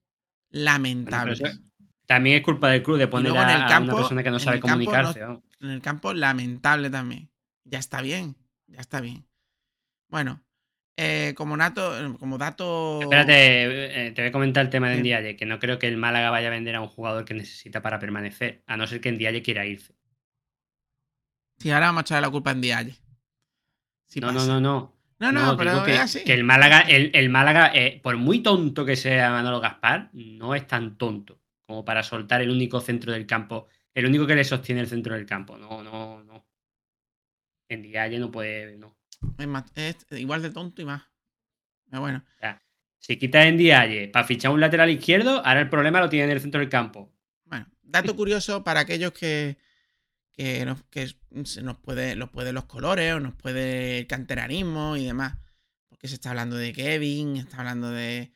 Lamentables. 0.51 1.41
Bueno, 1.41 1.59
También 2.07 2.37
es 2.37 2.43
culpa 2.43 2.69
del 2.69 2.83
club 2.83 2.99
de 2.99 3.09
poner 3.09 3.33
en 3.33 3.39
a, 3.39 3.55
el 3.57 3.63
a 3.63 3.67
campo- 3.67 3.93
una 3.93 3.97
persona 4.03 4.23
que 4.23 4.31
no 4.31 4.39
sabe 4.39 4.61
campo 4.61 4.69
comunicarse. 4.69 5.21
no- 5.21 5.43
en 5.61 5.71
el 5.71 5.81
campo 5.81 6.13
lamentable 6.13 6.91
también. 6.91 7.31
Ya 7.65 7.79
está 7.79 8.03
bien, 8.03 8.37
ya 8.67 8.81
está 8.81 9.01
bien. 9.01 9.27
Bueno, 10.11 10.43
eh, 10.97 11.35
como, 11.37 11.57
nato, 11.57 12.17
como 12.19 12.39
dato... 12.39 13.01
Espérate, 13.03 14.07
eh, 14.07 14.13
te 14.13 14.23
voy 14.23 14.29
a 14.29 14.33
comentar 14.33 14.65
el 14.65 14.71
tema 14.71 14.91
de. 14.91 14.99
Ndiaye, 14.99 15.37
que 15.37 15.47
no 15.47 15.59
creo 15.59 15.79
que 15.79 15.89
el 15.89 15.97
Málaga 15.97 16.31
vaya 16.31 16.49
a 16.49 16.51
vender 16.51 16.75
a 16.77 16.81
un 16.81 16.89
jugador 16.89 17.25
que 17.25 17.35
necesita 17.35 17.83
para 17.83 17.99
permanecer, 17.99 18.63
a 18.67 18.77
no 18.77 18.87
ser 18.87 19.01
que 19.01 19.13
Ndiaye 19.13 19.43
quiera 19.43 19.67
irse. 19.67 19.95
Si 21.59 21.71
ahora 21.71 21.87
vamos 21.87 22.01
a 22.01 22.03
echarle 22.03 22.27
la 22.27 22.31
culpa 22.31 22.51
en 22.51 22.61
Dialle. 22.61 22.95
Si 24.07 24.21
no, 24.21 24.33
no, 24.33 24.45
no, 24.45 24.61
no. 24.61 24.93
No, 25.19 25.31
no, 25.31 25.57
pero 25.57 25.85
que, 25.85 25.95
es 25.95 26.01
así. 26.01 26.25
que 26.25 26.35
el 26.35 26.43
Málaga, 26.43 26.81
el, 26.81 27.13
el 27.15 27.29
Málaga 27.31 27.71
eh, 27.73 28.01
por 28.03 28.17
muy 28.17 28.41
tonto 28.41 28.85
que 28.85 28.97
sea 28.97 29.31
Manolo 29.31 29.61
Gaspar, 29.61 30.11
no 30.13 30.57
es 30.57 30.67
tan 30.67 30.99
tonto 30.99 31.41
como 31.65 31.85
para 31.85 32.03
soltar 32.03 32.43
el 32.43 32.51
único 32.51 32.81
centro 32.81 33.13
del 33.13 33.25
campo, 33.25 33.69
el 33.95 34.07
único 34.07 34.27
que 34.27 34.35
le 34.35 34.43
sostiene 34.43 34.81
el 34.81 34.89
centro 34.89 35.15
del 35.15 35.25
campo. 35.25 35.57
No, 35.57 35.83
no, 35.83 36.25
no. 36.25 36.45
En 37.69 37.83
Ndiaye 37.83 38.19
no 38.19 38.33
puede, 38.33 38.77
no. 38.77 38.97
Es, 39.75 39.97
igual 40.13 40.43
de 40.43 40.51
tonto 40.51 40.83
y 40.83 40.85
más. 40.85 41.03
Pero 41.89 42.01
bueno, 42.01 42.25
Si 42.99 43.19
quitas 43.19 43.47
en 43.47 43.57
Ndiaye 43.57 44.09
para 44.09 44.27
fichar 44.27 44.53
un 44.53 44.61
lateral 44.61 44.91
izquierdo, 44.91 45.45
ahora 45.45 45.61
el 45.61 45.69
problema 45.69 46.01
lo 46.01 46.09
tiene 46.09 46.27
en 46.27 46.31
el 46.31 46.41
centro 46.41 46.61
del 46.61 46.69
campo. 46.69 47.13
bueno. 47.45 47.67
dato 47.83 48.15
curioso 48.17 48.63
para 48.65 48.81
aquellos 48.81 49.13
que, 49.13 49.59
que, 50.33 50.65
nos, 50.65 50.83
que 50.85 51.15
se 51.45 51.63
nos 51.63 51.79
puede, 51.79 52.15
los 52.17 52.31
puede 52.31 52.53
los 52.53 52.65
colores 52.65 53.15
o 53.15 53.21
nos 53.21 53.35
puede 53.35 53.99
el 53.99 54.07
canteranismo 54.07 54.97
y 54.97 55.07
demás. 55.07 55.37
Porque 55.89 56.09
se 56.09 56.15
está 56.15 56.31
hablando 56.31 56.57
de 56.57 56.73
Kevin, 56.73 57.37
está 57.37 57.59
hablando 57.59 57.91
de, 57.91 58.33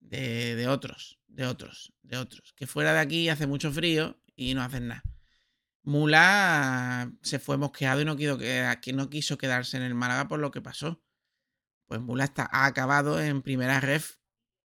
de, 0.00 0.54
de 0.54 0.68
otros, 0.68 1.18
de 1.26 1.46
otros, 1.46 1.92
de 2.02 2.18
otros. 2.18 2.52
Que 2.54 2.66
fuera 2.66 2.92
de 2.92 3.00
aquí 3.00 3.28
hace 3.28 3.46
mucho 3.46 3.72
frío 3.72 4.18
y 4.36 4.54
no 4.54 4.62
hacen 4.62 4.88
nada. 4.88 5.02
Mula 5.82 7.12
se 7.22 7.38
fue 7.38 7.56
mosqueado 7.56 8.00
y 8.00 8.04
no 8.04 8.16
quiso, 8.16 8.38
que 8.38 8.92
no 8.94 9.08
quiso 9.10 9.38
quedarse 9.38 9.76
en 9.76 9.82
el 9.82 9.94
Málaga 9.94 10.28
por 10.28 10.38
lo 10.40 10.50
que 10.50 10.60
pasó. 10.60 11.02
Pues 11.86 12.00
Mula 12.00 12.24
está, 12.24 12.48
acabado 12.52 13.20
en 13.20 13.42
primera 13.42 13.80
ref 13.80 14.16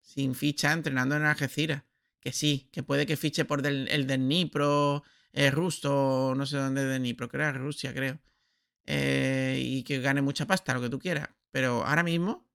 sin 0.02 0.36
ficha 0.36 0.74
entrenando 0.74 1.16
en 1.16 1.24
Algeciras. 1.24 1.84
Que 2.20 2.32
sí, 2.34 2.70
que 2.72 2.84
puede 2.84 3.06
que 3.06 3.18
fiche 3.18 3.46
por 3.46 3.66
el 3.66 4.08
del 4.08 4.08
Dnipro, 4.08 5.04
eh, 5.34 5.52
Rusto, 5.52 6.34
no 6.36 6.46
sé 6.46 6.58
dónde 6.58 6.82
es 6.84 6.88
del 6.90 7.00
Dnipro, 7.02 7.30
creo 7.30 7.52
que 7.54 7.58
Rusia, 7.60 7.94
creo. 7.94 8.20
Eh, 8.86 9.60
y 9.64 9.84
que 9.84 10.00
gane 10.02 10.22
mucha 10.22 10.46
pasta, 10.48 10.74
lo 10.74 10.82
que 10.82 10.90
tú 10.90 11.00
quieras. 11.00 11.30
Pero 11.52 11.86
ahora 11.86 12.04
mismo 12.04 12.48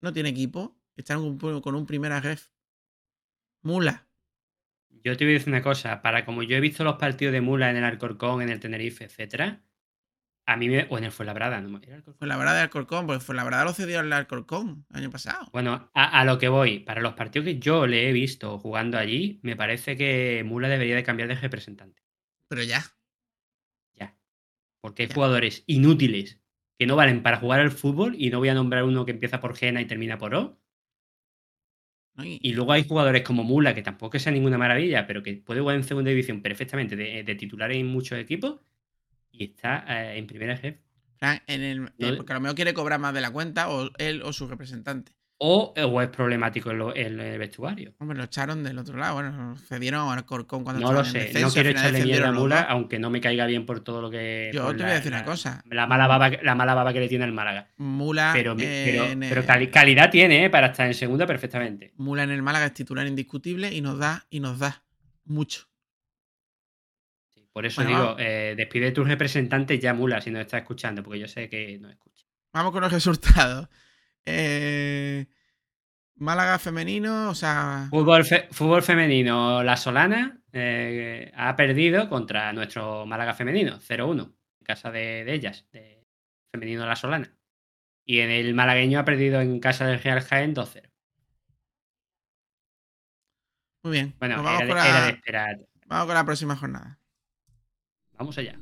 no 0.00 0.12
tiene 0.12 0.30
equipo. 0.30 0.78
Está 0.96 1.14
en 1.14 1.20
un- 1.20 1.60
con 1.62 1.74
un 1.74 1.86
primera 1.86 2.20
ref. 2.20 2.48
Mula. 3.62 4.09
Yo 5.04 5.16
te 5.16 5.24
voy 5.24 5.32
a 5.34 5.38
decir 5.38 5.48
una 5.52 5.62
cosa, 5.62 6.02
para 6.02 6.24
como 6.24 6.42
yo 6.42 6.56
he 6.56 6.60
visto 6.60 6.84
los 6.84 6.96
partidos 6.96 7.32
de 7.32 7.40
Mula 7.40 7.70
en 7.70 7.76
el 7.76 7.84
Alcorcón, 7.84 8.42
en 8.42 8.50
el 8.50 8.60
Tenerife, 8.60 9.04
etcétera, 9.04 9.64
a 10.46 10.56
mí 10.56 10.68
me. 10.68 10.86
O 10.90 10.98
en 10.98 11.04
el 11.04 11.12
Fuenlabrada, 11.12 11.60
no 11.60 11.78
¿era 11.82 11.96
Alcorcón? 11.96 12.18
Fue 12.18 12.28
la 12.28 12.36
verdad 12.36 12.54
de 12.54 12.60
Alcorcón, 12.62 13.06
porque 13.06 13.20
fue 13.24 13.34
la 13.34 13.44
verdad 13.44 13.64
lo 13.64 13.72
cedió 13.72 14.00
al 14.00 14.12
Alcorcón 14.12 14.86
el 14.90 14.96
año 14.96 15.10
pasado. 15.10 15.48
Bueno, 15.52 15.90
a, 15.94 16.20
a 16.20 16.24
lo 16.24 16.38
que 16.38 16.48
voy, 16.48 16.80
para 16.80 17.00
los 17.00 17.14
partidos 17.14 17.44
que 17.46 17.58
yo 17.58 17.86
le 17.86 18.08
he 18.08 18.12
visto 18.12 18.58
jugando 18.58 18.98
allí, 18.98 19.40
me 19.42 19.56
parece 19.56 19.96
que 19.96 20.42
Mula 20.44 20.68
debería 20.68 20.96
de 20.96 21.02
cambiar 21.04 21.28
de 21.28 21.34
representante. 21.36 22.02
Pero 22.48 22.62
ya. 22.62 22.82
Ya. 23.94 24.18
Porque 24.82 25.04
hay 25.04 25.08
Ya. 25.08 25.14
jugadores 25.14 25.64
inútiles 25.68 26.40
que 26.78 26.86
no 26.86 26.96
valen 26.96 27.22
para 27.24 27.38
jugar 27.38 27.60
al 27.60 27.72
fútbol 27.72 28.14
y 28.18 28.30
no 28.30 28.40
voy 28.40 28.50
a 28.50 28.54
nombrar 28.54 28.84
uno 28.84 29.04
que 29.06 29.12
empieza 29.12 29.40
por 29.40 29.56
Gena 29.56 29.82
y 29.82 29.86
termina 29.86 30.18
por 30.18 30.34
O. 30.36 30.59
¿no? 32.14 32.24
Y- 32.24 32.38
Y 32.42 32.52
luego 32.52 32.72
hay 32.72 32.84
jugadores 32.86 33.22
como 33.22 33.44
Mula, 33.44 33.74
que 33.74 33.82
tampoco 33.82 34.18
sea 34.18 34.32
ninguna 34.32 34.58
maravilla, 34.58 35.06
pero 35.06 35.22
que 35.22 35.34
puede 35.34 35.60
jugar 35.60 35.76
en 35.76 35.84
segunda 35.84 36.10
división 36.10 36.42
perfectamente 36.42 36.96
de, 36.96 37.22
de 37.24 37.34
titular 37.34 37.70
en 37.72 37.86
muchos 37.86 38.18
equipos 38.18 38.60
y 39.32 39.44
está 39.44 39.84
eh, 39.88 40.18
en 40.18 40.26
primera 40.26 40.56
jefe. 40.56 40.80
En 41.46 41.62
el, 41.62 41.92
eh, 41.98 42.14
porque 42.16 42.32
a 42.32 42.36
lo 42.36 42.40
mejor 42.40 42.56
quiere 42.56 42.72
cobrar 42.74 42.98
más 42.98 43.12
de 43.14 43.20
la 43.20 43.30
cuenta, 43.30 43.68
o 43.68 43.90
él 43.98 44.22
o 44.22 44.32
su 44.32 44.48
representante. 44.48 45.12
O, 45.42 45.72
o 45.74 46.02
es 46.02 46.08
problemático 46.10 46.70
en, 46.70 46.76
lo- 46.78 46.94
en 46.94 47.18
el 47.18 47.38
vestuario. 47.38 47.94
Hombre, 47.98 48.18
lo 48.18 48.24
echaron 48.24 48.62
del 48.62 48.76
otro 48.78 48.98
lado. 48.98 49.14
Bueno, 49.14 49.56
cedieron 49.56 50.06
a 50.06 50.12
Alcorcón 50.12 50.64
cuando 50.64 50.82
No 50.82 50.92
lo 50.92 51.02
sé, 51.02 51.18
descenso, 51.20 51.46
no 51.48 51.52
quiero 51.54 51.70
echarle 51.70 52.04
mierda 52.04 52.28
a 52.28 52.32
Mula, 52.32 52.60
aunque 52.60 52.98
no 52.98 53.08
me 53.08 53.22
caiga 53.22 53.46
bien 53.46 53.64
por 53.64 53.80
todo 53.80 54.02
lo 54.02 54.10
que. 54.10 54.50
Yo 54.52 54.66
te 54.76 54.82
voy 54.82 54.92
a 54.92 54.94
decir 54.96 55.10
una 55.12 55.24
cosa. 55.24 55.64
La 55.70 55.86
mala, 55.86 56.06
baba, 56.06 56.28
la 56.42 56.54
mala 56.54 56.74
baba 56.74 56.92
que 56.92 57.00
le 57.00 57.08
tiene 57.08 57.24
al 57.24 57.32
Málaga. 57.32 57.68
Mula, 57.78 58.32
Pero, 58.34 58.54
pero, 58.54 59.04
pero 59.18 59.46
cali- 59.46 59.70
calidad 59.70 60.10
tiene 60.10 60.44
¿eh? 60.44 60.50
para 60.50 60.66
estar 60.66 60.86
en 60.86 60.92
segunda 60.92 61.26
perfectamente. 61.26 61.94
Mula 61.96 62.22
en 62.24 62.32
el 62.32 62.42
Málaga 62.42 62.66
es 62.66 62.74
titular 62.74 63.06
indiscutible 63.06 63.72
y 63.72 63.80
nos 63.80 63.98
da, 63.98 64.26
y 64.28 64.40
nos 64.40 64.58
da 64.58 64.82
mucho. 65.24 65.68
Sí, 67.32 67.48
Por 67.50 67.64
eso 67.64 67.82
Bueno, 67.82 67.98
digo, 67.98 68.16
eh, 68.18 68.54
despide 68.58 68.90
tus 68.92 69.08
representantes 69.08 69.80
ya, 69.80 69.94
Mula, 69.94 70.20
si 70.20 70.30
nos 70.30 70.42
está 70.42 70.58
escuchando, 70.58 71.02
porque 71.02 71.18
yo 71.20 71.28
sé 71.28 71.48
que 71.48 71.78
no 71.78 71.88
escucha. 71.88 72.26
Vamos 72.52 72.72
con 72.72 72.82
los 72.82 72.92
resultados. 72.92 73.68
Eh, 74.26 75.26
Málaga 76.16 76.58
femenino, 76.58 77.30
o 77.30 77.34
sea, 77.34 77.86
Fútbol, 77.90 78.24
fe- 78.24 78.48
fútbol 78.50 78.82
femenino, 78.82 79.62
la 79.62 79.76
Solana 79.78 80.42
eh, 80.52 81.32
ha 81.34 81.56
perdido 81.56 82.08
contra 82.10 82.52
nuestro 82.52 83.06
Málaga 83.06 83.32
femenino, 83.34 83.78
0-1, 83.80 84.22
en 84.60 84.64
casa 84.64 84.90
de, 84.90 85.24
de 85.24 85.32
ellas, 85.34 85.66
de 85.72 86.06
femenino 86.52 86.84
La 86.86 86.96
Solana. 86.96 87.34
Y 88.04 88.20
en 88.20 88.30
el 88.30 88.52
malagueño 88.54 88.98
ha 88.98 89.04
perdido 89.04 89.40
en 89.40 89.60
casa 89.60 89.86
del 89.86 90.00
Real 90.02 90.20
Jaén 90.20 90.54
2-0. 90.54 90.90
muy 93.82 93.92
bien. 93.92 94.14
Bueno, 94.18 94.36
Pues 94.36 94.44
vamos, 94.44 94.60
era 94.62 94.66
de, 94.66 94.68
con 94.74 94.78
era 94.78 95.00
la, 95.00 95.06
de 95.06 95.12
esperar. 95.12 95.56
vamos 95.86 96.06
con 96.06 96.14
la 96.14 96.24
próxima 96.24 96.56
jornada. 96.56 96.98
Vamos 98.18 98.36
allá. 98.36 98.58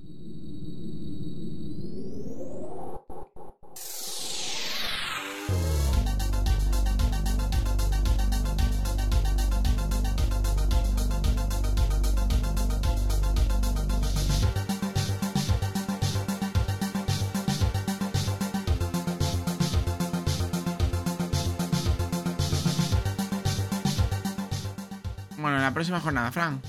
Próxima 25.88 26.00
jornada, 26.00 26.32
Fran. 26.32 26.60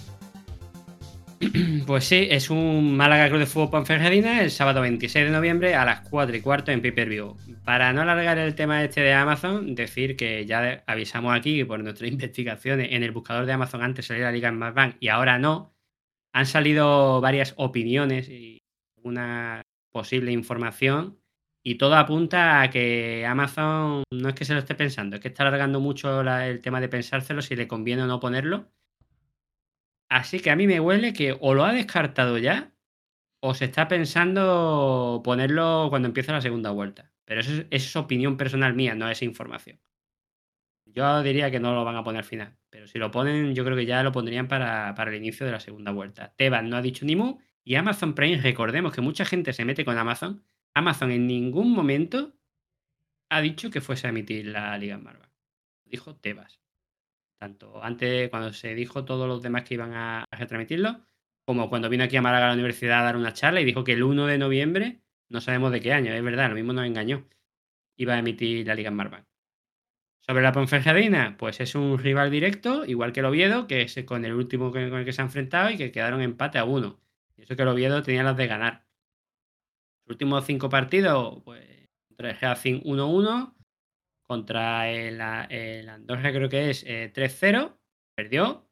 Pues 1.87 2.03
sí, 2.03 2.27
es 2.29 2.49
un 2.49 2.95
Málaga 2.95 3.29
Club 3.29 3.39
de 3.39 3.45
Fútbol 3.45 3.69
Ponferradina 3.71 4.41
el 4.43 4.51
sábado 4.51 4.81
26 4.81 5.25
de 5.25 5.31
noviembre 5.31 5.73
a 5.73 5.85
las 5.85 6.01
4 6.09 6.35
y 6.35 6.41
cuarto 6.41 6.71
en 6.71 6.81
pay-per-view. 6.81 7.35
Para 7.63 7.91
no 7.93 8.01
alargar 8.01 8.37
el 8.37 8.55
tema 8.55 8.83
este 8.83 9.01
de 9.01 9.13
Amazon, 9.13 9.73
decir 9.73 10.15
que 10.15 10.45
ya 10.45 10.83
avisamos 10.85 11.35
aquí 11.35 11.57
que 11.57 11.65
por 11.65 11.81
nuestras 11.81 12.11
investigaciones 12.11 12.89
en 12.91 13.03
el 13.03 13.11
buscador 13.11 13.45
de 13.45 13.53
Amazon 13.53 13.81
antes 13.81 14.05
salía 14.05 14.25
la 14.25 14.31
liga 14.31 14.49
en 14.49 14.57
más 14.57 14.73
Bank 14.73 14.97
y 14.99 15.07
ahora 15.07 15.39
no. 15.39 15.73
Han 16.33 16.45
salido 16.45 17.21
varias 17.21 17.53
opiniones 17.57 18.29
y 18.29 18.61
una 19.01 19.61
posible 19.91 20.31
información 20.31 21.17
y 21.63 21.75
todo 21.75 21.95
apunta 21.95 22.61
a 22.61 22.69
que 22.69 23.25
Amazon 23.25 24.03
no 24.11 24.29
es 24.29 24.35
que 24.35 24.45
se 24.45 24.53
lo 24.53 24.59
esté 24.59 24.75
pensando, 24.75 25.15
es 25.15 25.21
que 25.21 25.29
está 25.29 25.43
alargando 25.43 25.79
mucho 25.79 26.21
el 26.21 26.61
tema 26.61 26.79
de 26.79 26.89
pensárselo 26.89 27.41
si 27.41 27.55
le 27.55 27.67
conviene 27.67 28.03
o 28.03 28.07
no 28.07 28.19
ponerlo. 28.19 28.69
Así 30.09 30.39
que 30.39 30.51
a 30.51 30.55
mí 30.55 30.67
me 30.67 30.79
huele 30.79 31.13
que 31.13 31.37
o 31.39 31.53
lo 31.53 31.63
ha 31.63 31.73
descartado 31.73 32.37
ya 32.37 32.73
o 33.41 33.53
se 33.53 33.65
está 33.65 33.87
pensando 33.87 35.21
ponerlo 35.23 35.87
cuando 35.89 36.07
empiece 36.07 36.31
la 36.31 36.41
segunda 36.41 36.71
vuelta. 36.71 37.11
Pero 37.25 37.41
eso 37.41 37.51
es, 37.53 37.65
es 37.69 37.95
opinión 37.95 38.37
personal 38.37 38.73
mía, 38.73 38.95
no 38.95 39.09
es 39.09 39.21
información. 39.21 39.79
Yo 40.85 41.21
diría 41.23 41.51
que 41.51 41.59
no 41.59 41.73
lo 41.73 41.85
van 41.85 41.95
a 41.95 42.03
poner 42.03 42.19
al 42.19 42.25
final. 42.25 42.57
Pero 42.69 42.87
si 42.87 42.97
lo 42.99 43.11
ponen, 43.11 43.53
yo 43.55 43.63
creo 43.63 43.77
que 43.77 43.85
ya 43.85 44.03
lo 44.03 44.11
pondrían 44.11 44.47
para, 44.47 44.93
para 44.95 45.11
el 45.11 45.17
inicio 45.17 45.45
de 45.45 45.51
la 45.51 45.59
segunda 45.59 45.91
vuelta. 45.91 46.33
Tebas 46.35 46.63
no 46.63 46.77
ha 46.77 46.81
dicho 46.81 47.05
ni 47.05 47.15
mu. 47.15 47.37
Y 47.63 47.75
Amazon 47.75 48.15
Prime, 48.15 48.41
recordemos 48.41 48.93
que 48.93 49.01
mucha 49.01 49.25
gente 49.25 49.53
se 49.53 49.65
mete 49.65 49.85
con 49.85 49.97
Amazon. 49.97 50.43
Amazon 50.73 51.11
en 51.11 51.27
ningún 51.27 51.71
momento 51.71 52.33
ha 53.29 53.41
dicho 53.41 53.69
que 53.69 53.81
fuese 53.81 54.07
a 54.07 54.09
emitir 54.09 54.47
la 54.47 54.77
Liga 54.77 54.95
en 54.95 55.03
Marvel. 55.03 55.29
Dijo 55.85 56.15
Tebas. 56.15 56.59
Tanto 57.39 57.81
antes, 57.81 58.29
cuando 58.29 58.51
se 58.51 58.75
dijo 58.75 59.05
todos 59.05 59.27
los 59.27 59.41
demás 59.41 59.63
que 59.63 59.75
iban 59.75 59.93
a, 59.93 60.25
retransmitirlo, 60.29 61.05
como 61.45 61.69
cuando 61.69 61.89
vino 61.89 62.03
aquí 62.03 62.17
a 62.17 62.21
Málaga 62.21 62.45
a 62.45 62.47
la 62.49 62.53
universidad 62.55 62.99
a 62.99 63.03
dar 63.05 63.15
una 63.15 63.33
charla 63.33 63.61
y 63.61 63.65
dijo 63.65 63.85
que 63.85 63.93
el 63.93 64.03
1 64.03 64.27
de 64.27 64.37
noviembre, 64.37 65.01
no 65.29 65.39
sabemos 65.39 65.71
de 65.71 65.79
qué 65.79 65.93
año, 65.93 66.13
es 66.13 66.21
verdad, 66.21 66.49
lo 66.49 66.55
mismo 66.55 66.73
nos 66.73 66.85
engañó, 66.85 67.25
iba 67.95 68.13
a 68.13 68.19
emitir 68.19 68.67
la 68.67 68.75
Liga 68.75 68.89
en 68.89 68.95
Marvel. 68.95 69.23
Sobre 70.19 70.43
la 70.43 70.51
Ponferradina, 70.51 71.37
pues 71.37 71.61
es 71.61 71.75
un 71.75 71.97
rival 71.97 72.29
directo, 72.29 72.85
igual 72.85 73.13
que 73.13 73.21
el 73.21 73.25
Oviedo, 73.27 73.67
que 73.67 73.83
es 73.83 74.03
con 74.05 74.25
el 74.25 74.33
último 74.33 74.71
con 74.71 74.81
el 74.81 75.05
que 75.05 75.13
se 75.13 75.21
ha 75.21 75.25
enfrentado 75.25 75.71
y 75.71 75.77
que 75.77 75.91
quedaron 75.91 76.21
empate 76.21 76.59
a 76.59 76.65
uno. 76.65 76.99
Y 77.37 77.43
eso 77.43 77.55
que 77.55 77.61
el 77.61 77.69
Oviedo 77.69 78.03
tenía 78.03 78.21
las 78.21 78.35
de 78.37 78.47
ganar. 78.47 78.85
Los 80.05 80.15
últimos 80.15 80.45
cinco 80.45 80.69
partidos, 80.69 81.41
pues 81.43 81.65
contra 82.09 82.31
el 82.31 82.39
Racing 82.39 82.81
1-1, 82.81 83.55
contra 84.29 84.91
el, 84.91 85.19
Andorra 85.19 86.31
creo 86.31 86.49
que 86.49 86.69
es 86.69 86.83
eh, 86.85 87.11
3-0, 87.11 87.75
perdió. 88.15 88.69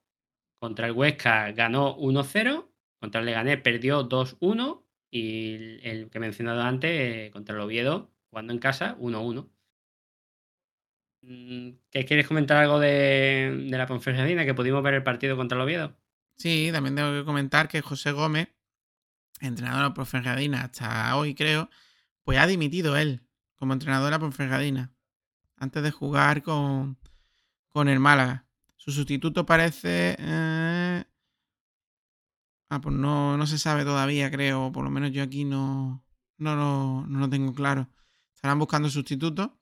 Contra 0.59 0.85
el 0.85 0.93
Huesca 0.93 1.51
ganó 1.51 1.97
1-0, 1.97 2.69
contra 2.99 3.21
el 3.21 3.25
Leganés 3.25 3.59
perdió 3.61 4.07
2-1 4.07 4.83
y 5.09 5.55
el, 5.55 5.79
el 5.83 6.09
que 6.11 6.19
he 6.19 6.21
mencionado 6.21 6.61
antes, 6.61 6.91
eh, 6.91 7.31
contra 7.31 7.55
el 7.55 7.61
Oviedo, 7.61 8.11
jugando 8.29 8.53
en 8.53 8.59
casa, 8.59 8.97
1-1. 8.99 9.49
Mm, 11.23 11.69
¿Qué 11.89 12.05
quieres 12.05 12.27
comentar 12.27 12.57
algo 12.57 12.79
de, 12.79 13.65
de 13.67 13.77
la 13.77 13.87
Ponferradina? 13.87 14.45
Que 14.45 14.53
pudimos 14.53 14.83
ver 14.83 14.93
el 14.93 15.03
partido 15.03 15.37
contra 15.37 15.55
el 15.55 15.63
Oviedo. 15.63 15.97
Sí, 16.37 16.69
también 16.71 16.95
tengo 16.95 17.13
que 17.13 17.25
comentar 17.25 17.67
que 17.67 17.81
José 17.81 18.11
Gómez, 18.11 18.49
entrenador 19.41 19.81
de 19.81 19.89
la 19.89 19.93
Ponferradina 19.95 20.61
hasta 20.61 21.15
hoy 21.15 21.33
creo, 21.33 21.71
pues 22.23 22.37
ha 22.37 22.45
dimitido 22.45 22.95
él 22.95 23.21
como 23.55 23.73
entrenador 23.73 24.05
de 24.05 24.11
la 24.11 24.19
Ponferradina 24.19 24.96
antes 25.57 25.83
de 25.83 25.91
jugar 25.91 26.43
con, 26.43 26.97
con 27.69 27.89
el 27.89 27.99
Málaga. 27.99 28.45
Su 28.75 28.91
sustituto 28.91 29.45
parece... 29.45 30.15
eh, 30.19 31.03
Ah, 32.69 32.81
pues 32.81 32.95
no, 32.95 33.37
no 33.37 33.47
se 33.47 33.57
sabe 33.57 33.85
todavía, 33.85 34.29
creo. 34.29 34.71
Por 34.71 34.83
lo 34.83 34.89
menos 34.89 35.11
yo 35.11 35.23
aquí 35.23 35.45
no, 35.45 36.03
no, 36.37 36.55
lo, 36.55 37.07
no 37.07 37.19
lo 37.19 37.29
tengo 37.29 37.53
claro. 37.53 37.87
Estarán 38.35 38.59
buscando 38.59 38.89
sustituto. 38.89 39.57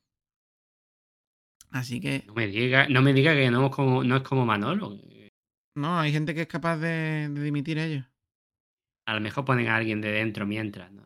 Así 1.70 2.00
que 2.00 2.24
No 2.26 2.34
me 2.34 2.48
diga, 2.48 2.88
no 2.90 3.02
me 3.02 3.14
diga 3.14 3.34
que 3.34 3.52
no 3.52 3.66
es 3.68 3.72
como, 3.72 4.04
no 4.04 4.18
es 4.18 4.24
como 4.24 4.46
Manolo. 4.46 4.98
No, 5.76 6.00
hay 6.00 6.12
gente 6.12 6.34
que 6.34 6.42
es 6.42 6.48
capaz 6.48 6.78
de, 6.78 7.30
de 7.30 7.44
dimitir 7.44 7.78
ellos. 7.78 8.06
A 9.06 9.14
lo 9.14 9.22
mejor 9.22 9.46
ponen 9.46 9.68
a 9.68 9.76
alguien 9.76 10.02
de 10.02 10.12
dentro 10.12 10.46
mientras, 10.48 10.92
¿no? 10.92 11.04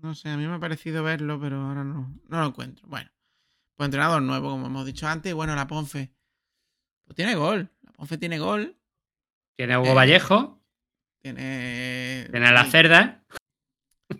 No 0.00 0.14
sé, 0.14 0.28
a 0.30 0.36
mí 0.36 0.46
me 0.46 0.54
ha 0.54 0.60
parecido 0.60 1.02
verlo, 1.02 1.40
pero 1.40 1.60
ahora 1.60 1.82
no, 1.84 2.18
no 2.28 2.40
lo 2.40 2.46
encuentro. 2.46 2.86
Bueno, 2.88 3.10
pues 3.76 3.86
entrenador 3.86 4.22
nuevo, 4.22 4.50
como 4.50 4.66
hemos 4.66 4.86
dicho 4.86 5.06
antes. 5.06 5.30
Y 5.30 5.34
bueno, 5.34 5.54
la 5.54 5.66
Ponfe. 5.66 6.12
Pues 7.04 7.16
tiene 7.16 7.34
gol. 7.34 7.70
La 7.82 7.92
Ponfe 7.92 8.18
tiene 8.18 8.38
gol. 8.38 8.76
Tiene 9.56 9.74
a 9.74 9.80
Hugo 9.80 9.90
Eh, 9.90 9.94
Vallejo, 9.94 10.60
Tiene. 11.22 12.26
tiene 12.30 12.46
a 12.46 12.52
la 12.52 12.64
cerda. 12.64 13.24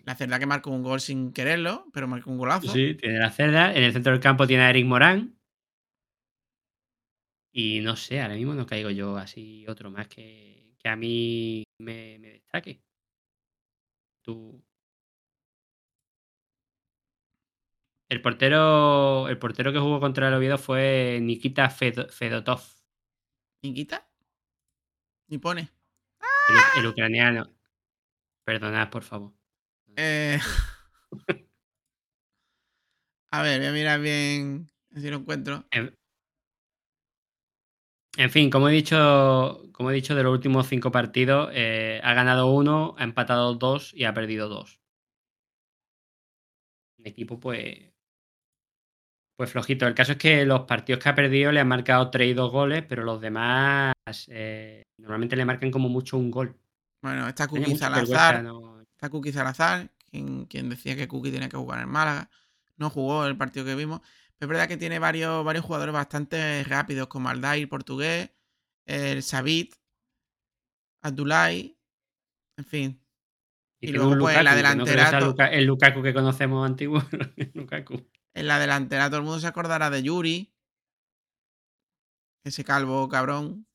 La 0.04 0.14
cerda 0.16 0.38
que 0.38 0.46
marcó 0.46 0.70
un 0.70 0.82
gol 0.82 1.00
sin 1.00 1.32
quererlo, 1.32 1.86
pero 1.92 2.06
marcó 2.08 2.30
un 2.30 2.38
golazo. 2.38 2.72
Sí, 2.72 2.94
tiene 2.94 3.18
la 3.18 3.30
cerda. 3.30 3.74
En 3.74 3.82
el 3.82 3.92
centro 3.92 4.12
del 4.12 4.20
campo 4.20 4.46
tiene 4.46 4.64
a 4.64 4.70
Eric 4.70 4.86
Morán. 4.86 5.38
Y 7.52 7.80
no 7.80 7.94
sé, 7.96 8.20
ahora 8.20 8.34
mismo 8.34 8.54
no 8.54 8.66
caigo 8.66 8.90
yo 8.90 9.16
así 9.16 9.64
otro 9.68 9.88
más 9.90 10.08
que, 10.08 10.74
que 10.78 10.88
a 10.88 10.96
mí 10.96 11.62
me, 11.78 12.18
me 12.18 12.30
destaque. 12.30 12.82
Tú. 14.22 14.60
El 18.08 18.20
portero, 18.22 19.28
el 19.28 19.38
portero 19.38 19.72
que 19.72 19.78
jugó 19.78 19.98
contra 20.00 20.28
el 20.28 20.34
Oviedo 20.34 20.58
fue 20.58 21.18
Nikita 21.22 21.68
Fed- 21.70 22.10
Fedotov, 22.10 22.60
¿Nikita? 23.62 24.06
Ni 25.28 25.38
pone. 25.38 25.70
el, 26.76 26.80
el 26.80 26.86
ucraniano. 26.86 27.50
Perdonad, 28.44 28.90
por 28.90 29.02
favor. 29.02 29.32
Eh, 29.96 30.38
A 33.30 33.42
ver, 33.42 33.58
voy 33.60 33.68
a 33.68 33.72
mirar 33.72 34.00
bien 34.00 34.70
si 34.94 35.10
lo 35.10 35.16
encuentro. 35.16 35.64
En, 35.70 35.96
en 38.16 38.30
fin, 38.30 38.50
como 38.50 38.68
he 38.68 38.72
dicho, 38.72 39.62
como 39.72 39.90
he 39.90 39.94
dicho, 39.94 40.14
de 40.14 40.22
los 40.22 40.32
últimos 40.32 40.68
cinco 40.68 40.92
partidos, 40.92 41.50
eh, 41.52 42.00
ha 42.04 42.14
ganado 42.14 42.46
uno, 42.52 42.94
ha 42.98 43.02
empatado 43.04 43.54
dos 43.54 43.92
y 43.94 44.04
ha 44.04 44.14
perdido 44.14 44.48
dos. 44.48 44.80
Un 46.98 47.06
equipo, 47.06 47.40
pues. 47.40 47.93
Pues 49.36 49.50
flojito. 49.50 49.86
El 49.86 49.94
caso 49.94 50.12
es 50.12 50.18
que 50.18 50.44
los 50.44 50.60
partidos 50.62 51.02
que 51.02 51.08
ha 51.08 51.14
perdido 51.14 51.50
le 51.50 51.60
han 51.60 51.68
marcado 51.68 52.10
tres 52.10 52.28
y 52.30 52.34
dos 52.34 52.52
goles, 52.52 52.84
pero 52.88 53.02
los 53.02 53.20
demás 53.20 53.92
eh, 54.28 54.82
normalmente 54.98 55.34
le 55.36 55.44
marcan 55.44 55.70
como 55.70 55.88
mucho 55.88 56.16
un 56.16 56.30
gol. 56.30 56.56
Bueno, 57.02 57.26
está 57.28 57.48
Cookie 57.48 57.76
Salazar. 57.76 58.42
no- 58.42 58.80
Está 58.82 59.08
Cookie 59.10 59.32
Salazar, 59.32 59.90
quien, 60.10 60.46
quien 60.46 60.70
decía 60.70 60.94
que 60.96 61.08
Cookie 61.08 61.32
tenía 61.32 61.48
que 61.48 61.56
jugar 61.56 61.82
en 61.82 61.88
Málaga. 61.88 62.30
No 62.76 62.90
jugó 62.90 63.26
el 63.26 63.36
partido 63.36 63.66
que 63.66 63.74
vimos. 63.74 64.00
Pero 64.38 64.46
es 64.46 64.48
verdad 64.48 64.68
que 64.68 64.76
tiene 64.76 64.98
varios, 64.98 65.44
varios 65.44 65.64
jugadores 65.64 65.92
bastante 65.92 66.62
rápidos, 66.64 67.08
como 67.08 67.28
Aldair, 67.28 67.68
portugués, 67.68 68.30
el 68.86 69.22
Sabit, 69.22 69.74
Abdulai, 71.02 71.76
en 72.56 72.64
fin. 72.64 73.00
Y, 73.80 73.92
luego, 73.92 74.16
pues, 74.18 74.34
la 74.42 74.54
Lukaku, 74.56 74.76
no 74.78 74.86
sea 74.86 75.10
delantera, 75.10 75.48
el 75.48 75.64
Lukaku 75.66 76.02
que 76.02 76.14
conocemos 76.14 76.64
antiguo. 76.66 77.02
Lukaku. 77.54 78.06
En 78.34 78.48
la 78.48 78.58
delantera 78.58 79.08
todo 79.08 79.18
el 79.18 79.24
mundo 79.24 79.40
se 79.40 79.46
acordará 79.46 79.90
de 79.90 80.02
Yuri. 80.02 80.52
Ese 82.42 82.64
calvo 82.64 83.08
cabrón. 83.08 83.66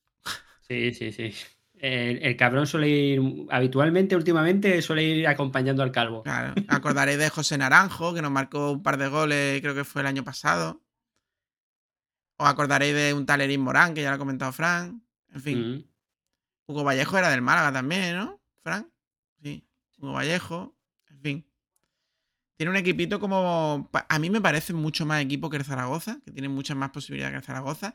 Sí, 0.67 0.93
sí, 0.93 1.11
sí. 1.11 1.33
El, 1.73 2.21
el 2.21 2.35
cabrón 2.35 2.67
suele 2.67 2.89
ir, 2.89 3.21
habitualmente, 3.49 4.15
últimamente, 4.15 4.81
suele 4.81 5.03
ir 5.03 5.27
acompañando 5.27 5.81
al 5.81 5.91
calvo. 5.91 6.23
Claro. 6.23 6.53
Acordaréis 6.67 7.17
de 7.17 7.29
José 7.29 7.57
Naranjo, 7.57 8.13
que 8.13 8.21
nos 8.21 8.31
marcó 8.31 8.73
un 8.73 8.83
par 8.83 8.97
de 8.97 9.07
goles, 9.07 9.61
creo 9.61 9.73
que 9.73 9.85
fue 9.85 10.01
el 10.01 10.07
año 10.07 10.23
pasado. 10.25 10.83
Os 12.37 12.47
acordaréis 12.47 12.93
de 12.93 13.13
un 13.13 13.25
tal 13.25 13.41
Erin 13.41 13.61
Morán, 13.61 13.93
que 13.93 14.01
ya 14.01 14.09
lo 14.09 14.15
ha 14.15 14.19
comentado 14.19 14.51
Fran. 14.51 15.01
En 15.33 15.41
fin. 15.41 15.71
Mm. 15.71 15.83
Hugo 16.67 16.83
Vallejo 16.83 17.17
era 17.17 17.29
del 17.29 17.41
Málaga 17.41 17.71
también, 17.71 18.17
¿no? 18.17 18.41
Fran. 18.61 18.91
Sí. 19.41 19.65
Hugo 19.97 20.13
Vallejo. 20.13 20.77
En 21.09 21.21
fin. 21.21 21.48
Tiene 22.59 22.71
un 22.71 22.75
equipito 22.75 23.21
como. 23.21 23.89
A 24.09 24.19
mí 24.19 24.29
me 24.29 24.41
parece 24.41 24.73
mucho 24.73 25.05
más 25.05 25.21
equipo 25.23 25.49
que 25.49 25.55
el 25.55 25.63
Zaragoza, 25.63 26.19
que 26.25 26.31
tiene 26.33 26.49
muchas 26.49 26.75
más 26.75 26.89
posibilidades 26.89 27.31
que 27.31 27.37
el 27.37 27.43
Zaragoza. 27.43 27.93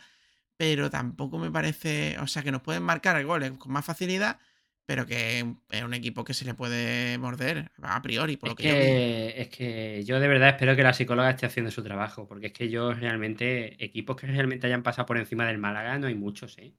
Pero 0.57 0.89
tampoco 0.89 1.37
me 1.37 1.51
parece. 1.51 2.17
O 2.21 2.27
sea, 2.27 2.43
que 2.43 2.51
nos 2.51 2.63
pueden 2.63 2.83
marcar 2.83 3.23
goles 3.27 3.53
con 3.59 3.73
más 3.73 3.85
facilidad, 3.85 4.39
pero 4.87 5.05
que 5.05 5.45
es 5.69 5.83
un 5.83 5.93
equipo 5.93 6.25
que 6.25 6.33
se 6.33 6.47
le 6.47 6.55
puede 6.55 7.19
morder 7.19 7.73
a 7.83 8.01
priori, 8.01 8.39
por 8.39 8.49
Es 8.49 8.53
lo 8.53 8.57
que, 8.57 9.35
yo 9.35 9.43
es 9.43 9.49
que 9.51 10.03
yo 10.07 10.19
de 10.19 10.29
verdad 10.29 10.49
espero 10.49 10.75
que 10.75 10.83
la 10.83 10.95
psicóloga 10.95 11.29
esté 11.29 11.45
haciendo 11.45 11.71
su 11.71 11.83
trabajo, 11.83 12.27
porque 12.27 12.47
es 12.47 12.53
que 12.55 12.71
yo 12.71 12.95
realmente, 12.95 13.85
equipos 13.85 14.17
que 14.17 14.29
realmente 14.29 14.67
hayan 14.67 14.83
pasado 14.83 15.05
por 15.05 15.19
encima 15.19 15.47
del 15.47 15.59
Málaga, 15.59 15.99
no 15.99 16.07
hay 16.07 16.15
muchos, 16.15 16.57
¿eh? 16.57 16.73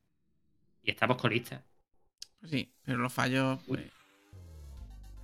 Y 0.81 0.89
estamos 0.89 1.17
colistas. 1.17 1.61
Pues 2.39 2.49
sí, 2.49 2.73
pero 2.83 2.97
los 2.97 3.13
fallos, 3.13 3.59
pues. 3.67 3.83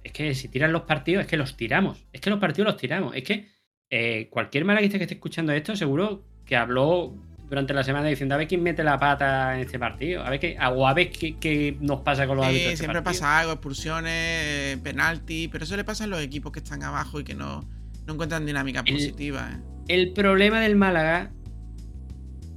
Es 0.04 0.12
que 0.12 0.34
si 0.34 0.48
tiran 0.48 0.72
los 0.72 0.84
partidos, 0.84 1.22
es 1.22 1.28
que 1.28 1.38
los 1.38 1.56
tiramos. 1.58 2.06
Es 2.12 2.22
que 2.22 2.30
los 2.30 2.40
partidos 2.40 2.72
los 2.72 2.78
tiramos. 2.82 3.16
Es 3.16 3.24
que 3.24 3.48
eh, 3.90 4.28
cualquier 4.30 4.66
malaguista 4.66 4.98
que 4.98 5.04
esté 5.04 5.16
escuchando 5.16 5.52
esto, 5.52 5.76
seguro 5.76 6.24
que 6.46 6.56
habló 6.56 7.16
durante 7.48 7.74
la 7.74 7.84
semana 7.84 8.08
diciendo 8.08 8.34
a 8.34 8.38
ver 8.38 8.48
quién 8.48 8.64
mete 8.64 8.84
la 8.84 8.98
pata 8.98 9.56
en 9.56 9.62
este 9.62 9.78
partido. 9.78 10.24
A 10.24 10.30
ver 10.30 10.40
qué, 10.40 10.58
o 10.74 10.88
a 10.88 10.94
ver 10.94 11.12
qué, 11.12 11.36
qué 11.38 11.78
nos 11.82 12.00
pasa 12.00 12.26
con 12.26 12.38
los 12.38 12.46
árbitros. 12.46 12.62
Sí, 12.62 12.68
de 12.68 12.74
este 12.74 12.84
siempre 12.86 13.02
pasa 13.02 13.40
algo, 13.40 13.52
expulsiones, 13.54 14.14
eh, 14.14 14.78
penalti, 14.82 15.50
pero 15.50 15.66
eso 15.66 15.76
le 15.76 15.84
pasa 15.84 16.06
a 16.06 16.08
los 16.08 16.22
equipos 16.22 16.52
que 16.52 16.60
están 16.60 16.82
abajo 16.84 17.20
y 17.20 17.24
que 17.24 17.36
no, 17.36 17.68
no 18.08 18.14
encuentran 18.14 18.46
dinámica 18.46 18.84
El- 18.86 18.94
positiva. 18.96 19.52
¿eh? 19.52 19.58
El 19.88 20.14
problema 20.14 20.62
del 20.62 20.78
Málaga 20.78 21.32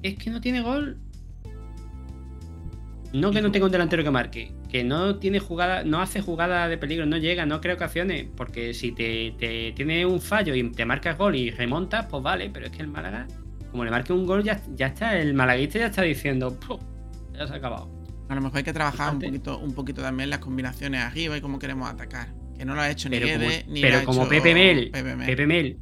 es 0.03 0.16
que 0.16 0.30
no 0.30 0.40
tiene 0.40 0.61
gol. 0.61 0.99
No 3.15 3.31
que 3.31 3.41
no 3.41 3.53
tenga 3.53 3.67
un 3.67 3.73
delantero 3.73 4.03
que 4.03 4.11
marque, 4.11 4.53
que 4.69 4.83
no 4.83 5.17
tiene 5.17 5.39
jugada, 5.39 5.85
no 5.85 6.01
hace 6.03 6.20
jugada 6.20 6.66
de 6.66 6.77
peligro, 6.77 7.07
no 7.07 7.16
llega, 7.16 7.47
no 7.47 7.61
crea 7.61 7.77
ocasiones, 7.77 8.27
porque 8.36 8.74
si 8.74 8.91
te, 8.91 9.35
te 9.39 9.70
tiene 9.73 10.05
un 10.05 10.20
fallo 10.20 10.53
y 10.55 10.69
te 10.73 10.85
marcas 10.85 11.16
gol 11.16 11.36
y 11.36 11.51
remontas, 11.53 12.07
pues 12.07 12.23
vale, 12.24 12.51
pero 12.53 12.66
es 12.66 12.73
que 12.73 12.82
el 12.82 12.89
Málaga, 12.89 13.28
como 13.70 13.85
le 13.85 13.93
marque 13.93 14.12
un 14.12 14.27
gol, 14.27 14.43
ya, 14.43 14.61
ya 14.74 14.89
está, 14.89 15.16
el 15.16 15.32
malaguista 15.32 15.78
ya 15.78 15.86
está 15.86 16.03
diciendo, 16.03 16.59
"Puh, 16.59 16.81
ya 17.32 17.47
se 17.47 17.53
ha 17.53 17.57
acabado. 17.57 17.89
A 18.28 18.35
lo 18.35 18.41
mejor 18.41 18.59
hay 18.59 18.65
que 18.65 18.73
trabajar 18.73 19.15
un 19.15 19.20
poquito, 19.20 19.59
un 19.59 19.74
poquito 19.74 20.03
también 20.03 20.28
las 20.28 20.41
combinaciones 20.41 21.01
arriba 21.01 21.36
y 21.36 21.41
cómo 21.41 21.61
queremos 21.61 21.89
atacar. 21.89 22.35
Que 22.59 22.65
no 22.65 22.74
lo 22.74 22.81
ha 22.81 22.91
hecho 22.91 23.09
ni 23.09 23.20
como, 23.20 23.28
Guede, 23.32 23.65
ni 23.69 23.81
pero 23.81 24.05
como 24.05 24.28
Pepe 24.28 24.55
Mel, 24.55 24.91
Pepe 24.91 25.15
Mel. 25.15 25.27
Pepe 25.27 25.47
Mel, 25.47 25.78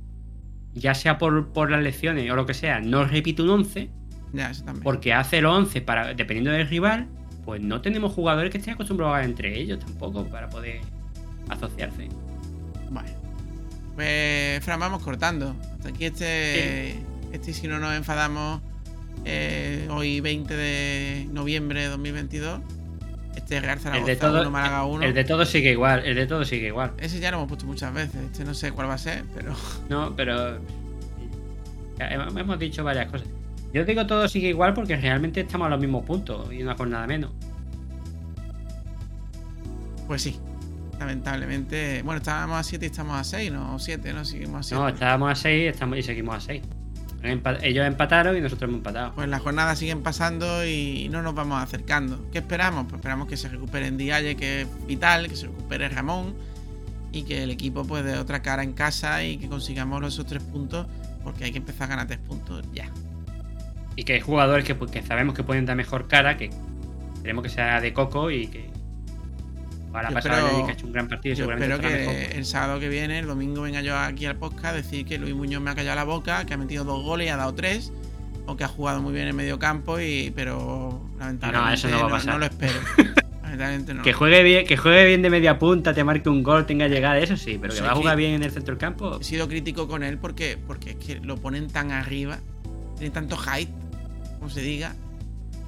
ya 0.75 0.95
sea 0.95 1.17
por, 1.17 1.53
por 1.53 1.71
las 1.71 1.83
lecciones 1.83 2.31
o 2.31 2.37
lo 2.37 2.45
que 2.45 2.53
sea, 2.55 2.81
no 2.81 3.05
repite 3.07 3.41
un 3.43 3.51
11, 3.51 3.91
Ya, 4.35 4.51
eso 4.51 4.65
también. 4.65 4.83
Porque 4.83 5.13
hace 5.13 5.39
el 5.39 5.47
11 5.47 5.81
para, 5.83 6.15
dependiendo 6.15 6.51
del 6.51 6.67
rival, 6.69 7.09
pues 7.44 7.60
no 7.60 7.81
tenemos 7.81 8.12
jugadores 8.12 8.51
que 8.51 8.59
estén 8.59 8.74
acostumbrados 8.74 9.16
a 9.16 9.24
entre 9.24 9.59
ellos 9.59 9.78
tampoco 9.81 10.24
para 10.24 10.48
poder 10.48 10.81
asociarse. 11.48 12.09
Bueno. 12.90 13.09
Pues, 13.94 14.64
Fran, 14.64 14.81
vamos 14.81 15.02
cortando. 15.02 15.55
Hasta 15.77 15.90
aquí 15.90 16.06
este. 16.06 16.97
Este, 17.32 17.52
si 17.52 17.66
no 17.66 17.78
nos 17.78 17.94
enfadamos, 17.94 18.60
eh, 19.24 19.89
hoy 19.90 20.20
20 20.20 20.55
de 20.55 21.28
noviembre 21.31 21.82
de 21.82 21.89
2022. 21.89 22.60
Este 23.36 23.60
Real 23.60 23.78
El 23.78 23.82
Zaragoza 23.82 24.10
de, 24.10 24.16
todo, 24.16 24.40
1, 24.43 24.51
Málaga 24.51 24.85
1. 24.85 25.05
el 25.05 25.14
de 25.14 25.24
todo 25.24 25.47
sigue 25.47 25.73
igual, 25.73 26.05
el 26.05 26.14
de 26.14 26.27
todo 26.27 26.44
sigue 26.44 26.66
igual. 26.66 26.93
Ese 26.98 27.19
ya 27.19 27.31
lo 27.31 27.39
hemos 27.39 27.48
puesto 27.48 27.66
muchas 27.66 27.93
veces. 27.94 28.16
Este 28.31 28.44
no 28.44 28.52
sé 28.52 28.73
cuál 28.73 28.89
va 28.89 28.94
a 28.94 28.98
ser, 28.98 29.24
pero. 29.35 29.55
No, 29.89 30.14
pero 30.14 30.59
ya 31.98 32.09
hemos 32.09 32.36
hemos 32.36 32.59
dicho 32.59 32.85
varias 32.85 33.10
cosas. 33.10 33.28
Yo 33.73 33.85
digo 33.85 34.07
todo 34.07 34.28
sigue 34.28 34.49
igual 34.49 34.74
porque 34.74 34.97
realmente 34.97 35.40
estamos 35.40 35.66
a 35.66 35.70
los 35.70 35.81
mismos 35.81 36.05
puntos 36.05 36.53
y 36.53 36.62
una 36.62 36.74
jornada 36.74 37.07
menos. 37.07 37.31
Pues 40.07 40.23
sí. 40.23 40.39
Lamentablemente. 40.99 42.03
Bueno, 42.03 42.19
estábamos 42.19 42.59
a 42.59 42.62
7 42.62 42.85
y 42.85 42.89
estamos 42.89 43.19
a 43.19 43.24
6, 43.24 43.51
¿no? 43.51 43.74
O 43.74 43.78
7, 43.78 44.12
¿no? 44.12 44.24
Seguimos 44.24 44.61
a 44.61 44.62
7. 44.62 44.82
No, 44.82 44.89
estábamos 44.89 45.32
a 45.32 45.35
6 45.35 45.73
estamos, 45.73 45.99
y 45.99 46.03
seguimos 46.03 46.36
a 46.36 46.40
6. 46.40 46.62
Ellos 47.62 47.86
empataron 47.86 48.36
y 48.36 48.40
nosotros 48.40 48.69
hemos 48.69 48.78
empatado. 48.78 49.12
Pues 49.15 49.28
las 49.28 49.40
jornadas 49.40 49.78
siguen 49.78 50.03
pasando 50.03 50.66
y 50.66 51.09
no 51.11 51.23
nos 51.23 51.35
vamos 51.35 51.62
acercando. 51.62 52.28
¿Qué 52.31 52.39
esperamos? 52.39 52.85
Pues 52.85 52.97
esperamos 52.97 53.28
que 53.28 53.36
se 53.36 53.49
recupere 53.49 53.90
Dialle, 53.93 54.36
que 54.36 54.62
es 54.62 54.86
vital, 54.86 55.28
que 55.28 55.36
se 55.36 55.47
recupere 55.47 55.89
Ramón 55.89 56.35
y 57.12 57.23
que 57.23 57.43
el 57.44 57.51
equipo 57.51 57.85
pues 57.85 58.05
dé 58.05 58.19
otra 58.19 58.43
cara 58.43 58.62
en 58.62 58.73
casa 58.73 59.23
y 59.24 59.36
que 59.36 59.49
consigamos 59.49 60.03
esos 60.05 60.27
tres 60.27 60.43
puntos 60.43 60.86
porque 61.23 61.44
hay 61.44 61.53
que 61.53 61.59
empezar 61.59 61.85
a 61.85 61.89
ganar 61.89 62.07
tres 62.07 62.19
puntos 62.19 62.65
ya. 62.73 62.90
Y 63.97 64.05
que 64.05 64.14
hay 64.14 64.20
jugadores 64.20 64.64
que, 64.64 64.77
que 64.77 65.02
sabemos 65.02 65.35
que 65.35 65.43
pueden 65.43 65.66
dar 65.66 65.77
mejor 65.77 66.09
cara, 66.09 66.36
que 66.36 66.51
queremos 67.23 67.43
que 67.44 67.51
sea 67.51 67.81
de 67.81 67.93
coco 67.93 68.31
y 68.31 68.47
que. 68.47 68.70
Ahora 69.93 70.09
Yo 70.09 70.14
pasado 70.14 70.36
espero- 70.39 70.52
Yannick 70.52 70.69
ha 70.70 70.73
hecho 70.73 70.86
un 70.86 70.93
gran 70.93 71.09
partido 71.09 71.32
y 71.35 71.36
Yo 71.36 71.43
seguramente 71.44 71.74
espero 71.74 71.90
que 71.90 71.98
mejor. 72.23 72.36
el 72.36 72.44
sábado 72.47 72.81
que 72.81 72.89
viene, 72.89 73.19
el 73.19 73.27
domingo, 73.27 73.60
venga 73.62 73.82
yo 73.82 73.98
aquí 73.98 74.24
al 74.24 74.36
podcast 74.36 74.66
a 74.66 74.73
decir 74.73 75.05
que 75.05 75.19
Luis 75.19 75.35
Muñoz 75.35 75.60
me 75.62 75.70
ha 75.70 75.74
callado 75.74 75.97
la 75.97 76.05
boca, 76.05 76.47
que 76.47 76.55
ha 76.55 76.56
metido 76.56 76.85
dos 76.85 77.02
goles 77.05 77.27
y 77.27 77.31
ha 77.31 77.36
dado 77.36 77.52
tres, 77.55 77.93
o 78.47 78.56
que 78.56 78.64
ha 78.64 78.69
jugado 78.69 79.02
muy 79.02 79.12
bien 79.12 79.28
en 79.28 79.36
medio 79.36 79.59
campo, 79.59 80.01
y, 80.01 80.32
pero 80.35 80.98
lamentablemente 81.19 81.69
No, 81.69 81.74
eso 81.74 81.89
no 81.90 82.01
va 82.01 82.06
a 82.06 82.10
pasar. 82.10 82.39
lo 82.39 82.47
espero. 82.47 82.73
no. 83.94 84.02
Que 84.02 84.14
juegue 84.14 84.43
bien, 84.43 84.66
que 84.66 84.78
juegue 84.78 85.05
bien 85.09 85.20
de 85.20 85.28
media 85.28 85.59
punta, 85.59 85.93
te 85.93 86.02
marque 86.05 86.31
un 86.31 86.43
gol, 86.43 86.64
tenga 86.64 86.89
llegada, 86.89 87.19
eso 87.19 87.36
sí, 87.36 87.59
pero 87.60 87.74
que 87.74 87.81
Sí, 87.81 87.85
va 87.85 87.93
a 87.93 87.94
jugar 87.94 88.14
que- 88.16 88.20
bien 88.23 88.32
en 88.32 88.43
el 88.44 88.51
centro 88.51 88.73
del 88.74 88.81
campo. 88.81 89.19
He 89.20 89.24
sido 89.24 89.47
crítico 89.47 89.86
con 89.89 90.02
él 90.02 90.16
porque, 90.16 90.59
porque 90.66 90.93
es 90.93 90.97
que 90.97 91.16
lo 91.20 91.36
ponen 91.36 91.69
tan 91.69 91.90
arriba, 91.93 92.39
tiene 92.97 93.10
tanto 93.12 93.36
hype, 93.36 93.70
como 94.43 94.51
se 94.51 94.60
diga, 94.60 94.93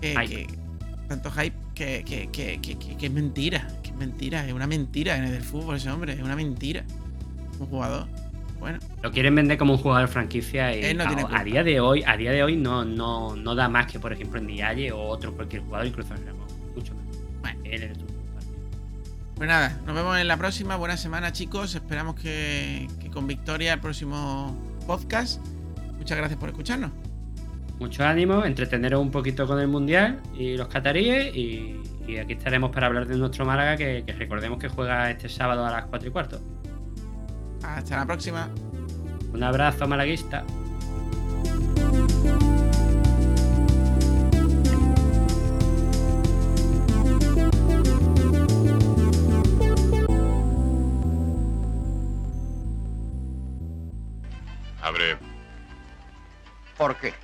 que, 0.01 0.17
Hype. 0.19 0.47
que- 0.49 0.59
tanto 1.07 1.31
hype 1.31 1.55
que, 1.77 2.03
que, 2.05 2.29
que, 2.61 3.07
es 3.07 3.13
mentira. 3.13 3.69
Que 3.85 3.91
es 3.91 3.97
mentira, 3.97 4.45
es 4.45 4.53
una 4.53 4.67
mentira 4.67 5.17
en 5.17 5.23
el 5.23 5.43
fútbol 5.43 5.77
ese 5.77 5.93
hombre, 5.93 6.15
es 6.15 6.21
una 6.21 6.35
mentira. 6.35 6.83
Un 7.61 7.69
jugador. 7.69 8.09
Bueno, 8.59 8.81
Lo 9.01 9.13
quieren 9.13 9.33
vender 9.37 9.59
como 9.59 9.75
un 9.75 9.79
jugador 9.79 10.09
franquicia 10.09 10.77
y 10.77 10.93
no 10.93 11.05
a, 11.05 11.45
día 11.45 11.63
de 11.63 11.79
hoy, 11.79 12.03
a 12.05 12.17
día 12.17 12.33
de 12.33 12.43
hoy 12.43 12.57
no, 12.57 12.85
no, 12.85 13.37
no 13.37 13.55
da 13.55 13.69
más 13.69 13.87
que 13.87 14.01
por 14.01 14.13
ejemplo 14.13 14.41
en 14.41 14.49
Dialle 14.49 14.91
o 14.91 15.03
otro 15.03 15.33
cualquier 15.37 15.63
jugador, 15.63 15.87
incluso 15.87 16.13
en 16.15 16.27
Ramos. 16.27 16.53
Mucho 16.75 16.95
más. 16.97 17.05
Bueno. 17.43 17.61
El 17.63 17.93
pues 19.37 19.49
nada, 19.49 19.81
nos 19.87 19.95
vemos 19.95 20.19
en 20.19 20.27
la 20.27 20.37
próxima. 20.37 20.75
Buena 20.75 20.97
semana, 20.97 21.31
chicos. 21.33 21.77
Esperamos 21.77 22.17
que, 22.17 22.89
que 23.01 23.09
con 23.09 23.29
victoria 23.29 23.75
el 23.75 23.81
próximo 23.81 24.59
podcast. 24.89 25.41
Muchas 25.97 26.19
gracias 26.19 26.41
por 26.41 26.49
escucharnos. 26.49 26.91
Mucho 27.79 28.05
ánimo, 28.05 28.45
entreteneros 28.45 29.01
un 29.01 29.11
poquito 29.11 29.47
con 29.47 29.61
el 29.61 29.69
Mundial 29.69 30.21
y 30.35 30.57
los 30.57 30.69
cataríes 30.69 31.35
y, 31.35 31.81
y 32.07 32.19
aquí 32.19 32.35
estaremos 32.35 32.71
para 32.71 32.87
hablar 32.87 33.07
de 33.07 33.17
nuestro 33.17 33.45
Málaga 33.45 33.77
que, 33.77 34.05
que 34.07 34.13
recordemos 34.13 34.59
que 34.59 34.69
juega 34.69 35.11
este 35.11 35.29
sábado 35.29 35.67
a 35.67 35.71
las 35.71 35.87
4 35.87 36.09
y 36.09 36.13
cuarto. 36.13 36.41
Hasta 37.63 37.97
la 37.97 38.07
próxima. 38.07 38.49
Un 39.33 39.43
abrazo 39.43 39.89
malaguista. 39.89 40.45
Abre. 54.83 55.17
¿Por 56.77 56.95
qué? 56.97 57.24